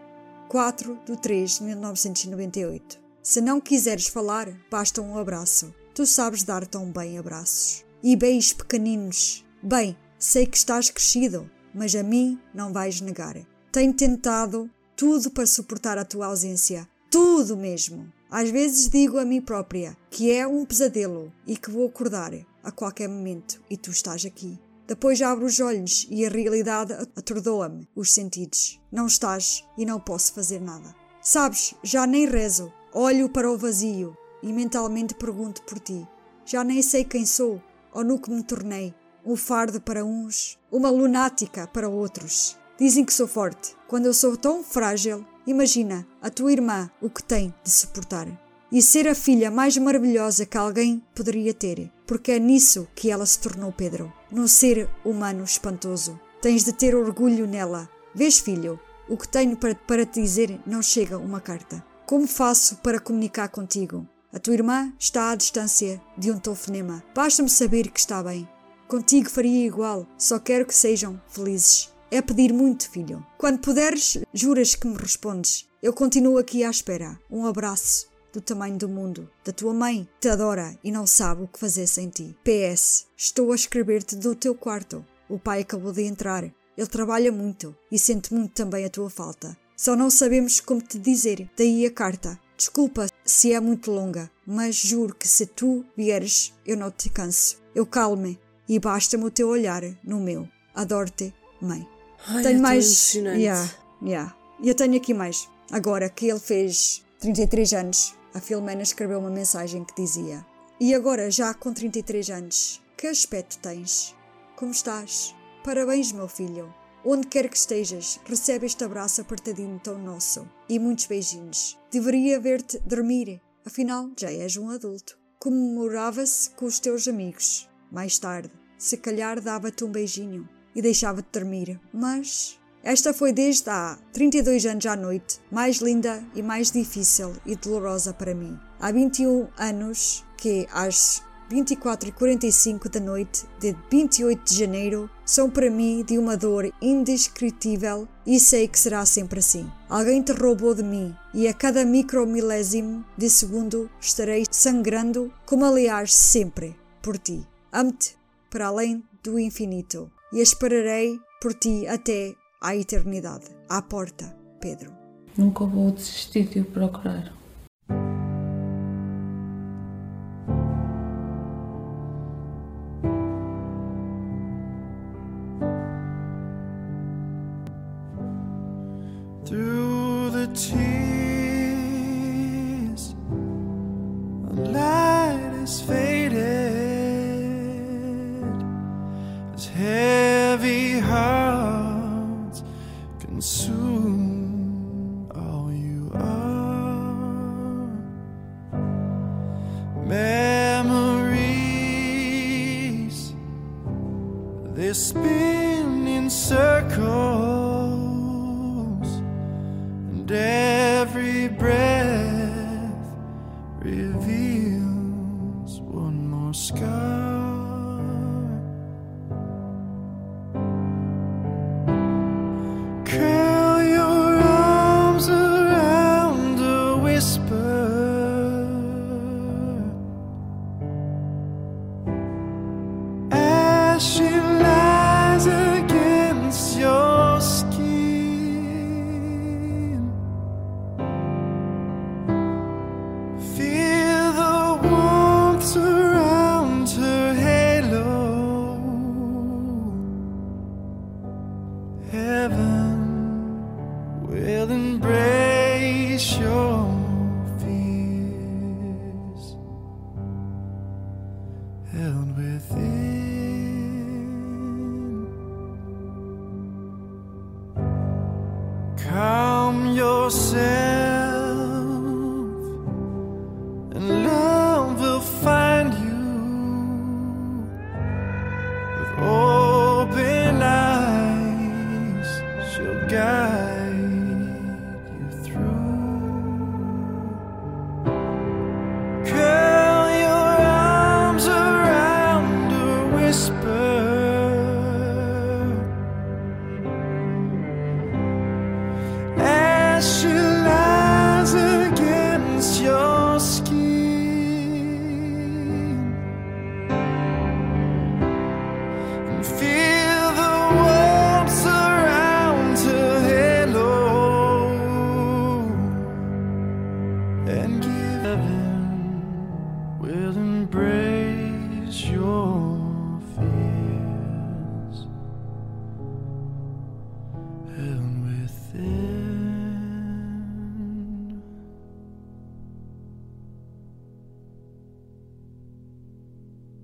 4 0.50 1.00
de 1.04 1.18
3 1.18 1.58
de 1.58 1.64
1998. 1.64 3.00
Se 3.24 3.42
não 3.42 3.60
quiseres 3.60 4.08
falar, 4.08 4.48
basta 4.70 5.02
um 5.02 5.18
abraço. 5.18 5.74
Tu 5.96 6.06
sabes 6.06 6.44
dar 6.44 6.66
tão 6.68 6.92
bem 6.92 7.18
abraços 7.18 7.89
e 8.04 8.16
beijos 8.16 8.54
pequeninos. 8.54 9.46
Bem, 9.62 9.98
sei 10.18 10.46
que 10.46 10.58
estás 10.58 10.90
crescido, 10.90 11.50
mas 11.74 11.96
a 11.96 12.04
mim 12.04 12.40
não 12.54 12.74
vais 12.74 13.02
negar. 13.02 13.36
Tenho 13.72 13.94
tentado 13.94 14.70
tudo 14.96 15.32
para 15.32 15.46
suportar 15.46 15.98
a 15.98 16.06
tua 16.06 16.28
ausência. 16.28 16.88
Tudo 17.10 17.56
mesmo. 17.56 18.12
Às 18.30 18.50
vezes 18.50 18.90
digo 18.90 19.18
a 19.18 19.26
mim 19.26 19.42
própria 19.42 19.98
que 20.12 20.32
é 20.32 20.46
um 20.46 20.66
pesadelo 20.66 21.32
e 21.48 21.58
que 21.58 21.72
vou 21.72 21.88
acordar 21.88 22.34
a 22.64 22.72
qualquer 22.72 23.08
momento 23.08 23.62
e 23.70 23.78
tu 23.78 23.92
estás 23.92 24.26
aqui. 24.26 24.60
Depois 24.88 25.22
abro 25.22 25.46
os 25.46 25.60
olhos 25.60 26.08
e 26.10 26.26
a 26.26 26.30
realidade 26.30 26.94
atordoa-me 27.16 27.88
os 27.96 28.12
sentidos. 28.12 28.80
Não 28.92 29.08
estás 29.08 29.64
e 29.78 29.86
não 29.86 30.00
posso 30.00 30.34
fazer 30.34 30.60
nada. 30.60 30.96
Sabes, 31.22 31.76
já 31.84 32.08
nem 32.08 32.28
rezo, 32.28 32.74
olho 32.94 33.30
para 33.30 33.52
o 33.52 33.58
vazio 33.58 34.18
e 34.42 34.52
mentalmente 34.52 35.14
pergunto 35.14 35.62
por 35.64 35.80
ti. 35.80 36.08
Já 36.46 36.64
nem 36.64 36.82
sei 36.82 37.04
quem 37.04 37.26
sou, 37.26 37.62
ou 37.94 38.04
no 38.04 38.20
que 38.20 38.32
me 38.32 38.44
tornei, 38.44 38.94
um 39.26 39.36
fardo 39.36 39.82
para 39.82 40.06
uns, 40.06 40.58
uma 40.72 40.90
lunática 40.90 41.68
para 41.68 41.90
outros. 41.90 42.58
Dizem 42.80 43.04
que 43.04 43.14
sou 43.14 43.28
forte. 43.28 43.76
Quando 43.88 44.06
eu 44.06 44.14
sou 44.14 44.38
tão 44.38 44.64
frágil, 44.64 45.26
imagina 45.46 46.08
a 46.22 46.30
tua 46.30 46.52
irmã 46.52 46.90
o 47.02 47.10
que 47.10 47.24
tem 47.24 47.54
de 47.64 47.70
suportar. 47.70 48.28
E 48.72 48.82
ser 48.82 49.08
a 49.08 49.16
filha 49.16 49.50
mais 49.50 49.76
maravilhosa 49.78 50.46
que 50.46 50.58
alguém 50.58 51.04
poderia 51.16 51.54
ter, 51.54 51.92
porque 52.06 52.32
é 52.32 52.40
nisso 52.40 52.88
que 52.96 53.10
ela 53.10 53.26
se 53.26 53.40
tornou 53.40 53.72
Pedro, 53.72 54.14
num 54.32 54.48
ser 54.48 54.90
humano 55.04 55.44
espantoso. 55.44 56.20
Tens 56.42 56.64
de 56.64 56.72
ter 56.72 56.96
orgulho 56.96 57.48
nela. 57.48 57.90
Vês, 58.14 58.40
filho, 58.40 58.80
o 59.10 59.18
que 59.18 59.28
tenho 59.28 59.58
para, 59.58 59.74
para 59.76 60.06
te 60.06 60.22
dizer 60.22 60.60
não 60.66 60.82
chega 60.82 61.18
uma 61.18 61.42
carta. 61.42 61.84
Como 62.06 62.28
faço 62.28 62.78
para 62.78 63.00
comunicar 63.00 63.50
contigo? 63.50 64.08
A 64.32 64.38
tua 64.38 64.54
irmã 64.54 64.94
está 65.00 65.32
à 65.32 65.36
distância 65.36 66.00
de 66.16 66.32
um 66.32 66.38
telefonema. 66.38 67.04
Basta-me 67.16 67.50
saber 67.50 67.90
que 67.90 68.00
está 68.00 68.22
bem. 68.22 68.48
Contigo 68.88 69.28
faria 69.28 69.66
igual, 69.66 70.06
só 70.20 70.38
quero 70.38 70.68
que 70.68 70.76
sejam 70.76 71.20
felizes. 71.28 71.92
É 72.12 72.22
pedir 72.22 72.54
muito, 72.54 72.90
filho. 72.90 73.26
Quando 73.40 73.60
puderes, 73.60 74.20
juras 74.32 74.76
que 74.76 74.88
me 74.88 74.96
respondes. 74.96 75.68
Eu 75.82 75.94
continuo 75.94 76.38
aqui 76.38 76.64
à 76.64 76.70
espera. 76.70 77.20
Um 77.30 77.46
abraço 77.46 78.08
do 78.32 78.40
tamanho 78.40 78.78
do 78.78 78.88
mundo. 78.88 79.28
Da 79.44 79.52
tua 79.52 79.74
mãe, 79.74 80.08
te 80.20 80.30
adora 80.30 80.78
e 80.84 80.92
não 80.92 81.08
sabe 81.08 81.44
o 81.44 81.48
que 81.48 81.60
fazer 81.60 81.88
sem 81.88 82.08
ti. 82.10 82.38
PS. 82.44 83.08
Estou 83.18 83.52
a 83.52 83.56
escrever-te 83.56 84.16
do 84.16 84.36
teu 84.36 84.54
quarto. 84.54 85.04
O 85.28 85.40
pai 85.40 85.62
acabou 85.62 85.92
de 85.92 86.04
entrar. 86.04 86.44
Ele 86.78 86.88
trabalha 86.88 87.32
muito 87.32 87.76
e 87.92 87.98
sente 87.98 88.32
muito 88.34 88.54
também 88.54 88.86
a 88.86 88.90
tua 88.90 89.10
falta. 89.10 89.58
Só 89.76 89.96
não 89.96 90.10
sabemos 90.10 90.60
como 90.60 90.82
te 90.82 91.00
dizer. 91.00 91.50
Daí 91.58 91.86
a 91.86 91.92
carta. 91.92 92.40
Desculpa 92.60 93.08
se 93.24 93.54
é 93.54 93.60
muito 93.62 93.90
longa, 93.90 94.30
mas 94.46 94.76
juro 94.76 95.16
que 95.16 95.26
se 95.26 95.46
tu 95.46 95.86
vieres, 95.96 96.54
eu 96.66 96.76
não 96.76 96.92
te 96.92 97.10
canso. 97.10 97.58
Eu 97.74 97.86
calme 97.86 98.38
e 98.68 98.78
basta-me 98.78 99.24
o 99.24 99.32
teu 99.32 99.48
olhar 99.48 99.82
no 100.04 100.20
meu. 100.20 100.46
Adoro-te, 100.76 101.34
mãe. 101.62 101.88
Ai, 102.28 102.44
tenho 102.44 102.58
é 102.58 102.62
mais. 102.62 103.14
Yeah, 103.14 103.72
yeah. 104.04 104.36
E 104.62 104.68
eu 104.68 104.76
tenho 104.76 104.98
aqui 104.98 105.14
mais. 105.14 105.48
Agora 105.72 106.10
que 106.10 106.28
ele 106.28 106.40
fez 106.42 107.02
33 107.22 107.72
anos, 107.72 108.14
a 108.34 108.42
Filomena 108.42 108.82
escreveu 108.82 109.20
uma 109.20 109.30
mensagem 109.30 109.86
que 109.86 109.96
dizia: 109.96 110.46
E 110.82 110.94
agora, 110.94 111.32
já 111.32 111.54
com 111.54 111.72
33 111.72 112.30
anos, 112.30 112.82
que 112.98 113.08
aspecto 113.08 113.58
tens? 113.60 114.14
Como 114.58 114.72
estás? 114.72 115.34
Parabéns, 115.64 116.12
meu 116.12 116.28
filho. 116.28 116.74
Onde 117.06 117.28
quer 117.28 117.48
que 117.48 117.56
estejas, 117.56 118.20
recebe 118.26 118.66
este 118.66 118.84
abraço 118.84 119.22
apertadinho 119.22 119.80
tão 119.80 119.98
nosso 119.98 120.46
e 120.68 120.78
muitos 120.78 121.06
beijinhos. 121.06 121.80
Deveria 121.90 122.40
ver-te 122.40 122.78
dormir, 122.80 123.42
afinal 123.66 124.10
já 124.18 124.30
és 124.32 124.58
um 124.58 124.70
adulto. 124.70 125.18
Comemorava-se 125.40 126.50
com 126.52 126.66
os 126.66 126.80
teus 126.80 127.08
amigos. 127.08 127.70
Mais 127.90 128.20
tarde, 128.20 128.52
se 128.78 128.98
calhar 128.98 129.42
dava-te 129.42 129.86
um 129.86 129.92
beijinho 129.92 130.48
e 130.76 130.82
deixava-te 130.82 131.30
dormir, 131.32 131.80
mas 131.94 132.60
esta 132.84 133.14
foi 133.14 133.32
desde 133.32 133.70
há 133.70 133.98
32 134.12 134.66
anos 134.66 134.86
à 134.86 134.96
noite 134.96 135.40
mais 135.52 135.78
linda 135.78 136.24
e 136.36 136.42
mais 136.42 136.70
difícil 136.72 137.34
e 137.46 137.56
dolorosa 137.56 138.14
para 138.14 138.36
mim. 138.36 138.60
Há 138.80 138.92
21 138.92 139.48
anos 139.58 140.26
que 140.38 140.68
às 140.72 141.24
24 141.50 142.10
e 142.10 142.12
45 142.12 142.90
da 142.90 143.00
noite 143.00 143.46
de 143.60 143.76
28 143.92 144.44
de 144.44 144.56
janeiro 144.56 145.10
são 145.26 145.50
para 145.50 145.70
mim 145.70 146.04
de 146.08 146.18
uma 146.20 146.38
dor 146.38 146.72
indescritível 146.80 148.08
e 148.26 148.40
sei 148.40 148.68
que 148.68 148.78
será 148.78 149.04
sempre 149.06 149.40
assim. 149.40 149.68
Alguém 149.90 150.22
te 150.22 150.32
roubou 150.32 150.76
de 150.76 150.84
mim 150.84 151.16
e 151.34 151.48
a 151.48 151.54
cada 151.54 151.84
micromilésimo 151.84 153.04
de 153.18 153.30
segundo 153.30 153.90
estarei 154.00 154.46
sangrando, 154.52 155.34
como 155.46 155.66
aliás 155.66 156.14
sempre, 156.14 156.76
por 157.02 157.18
ti. 157.18 157.44
Amo-te 157.72 158.16
para 158.50 158.68
além 158.68 159.04
do 159.24 159.40
infinito 159.40 160.12
e 160.32 160.42
esperarei 160.42 161.20
por 161.42 161.56
ti 161.56 161.88
até 161.88 162.36
à 162.62 162.76
eternidade. 162.76 163.46
À 163.68 163.82
porta, 163.82 164.36
Pedro. 164.62 164.92
Nunca 165.36 165.66
vou 165.66 165.92
desistir 165.92 166.48
de 166.48 166.60
o 166.60 166.66
procurar. 166.66 167.39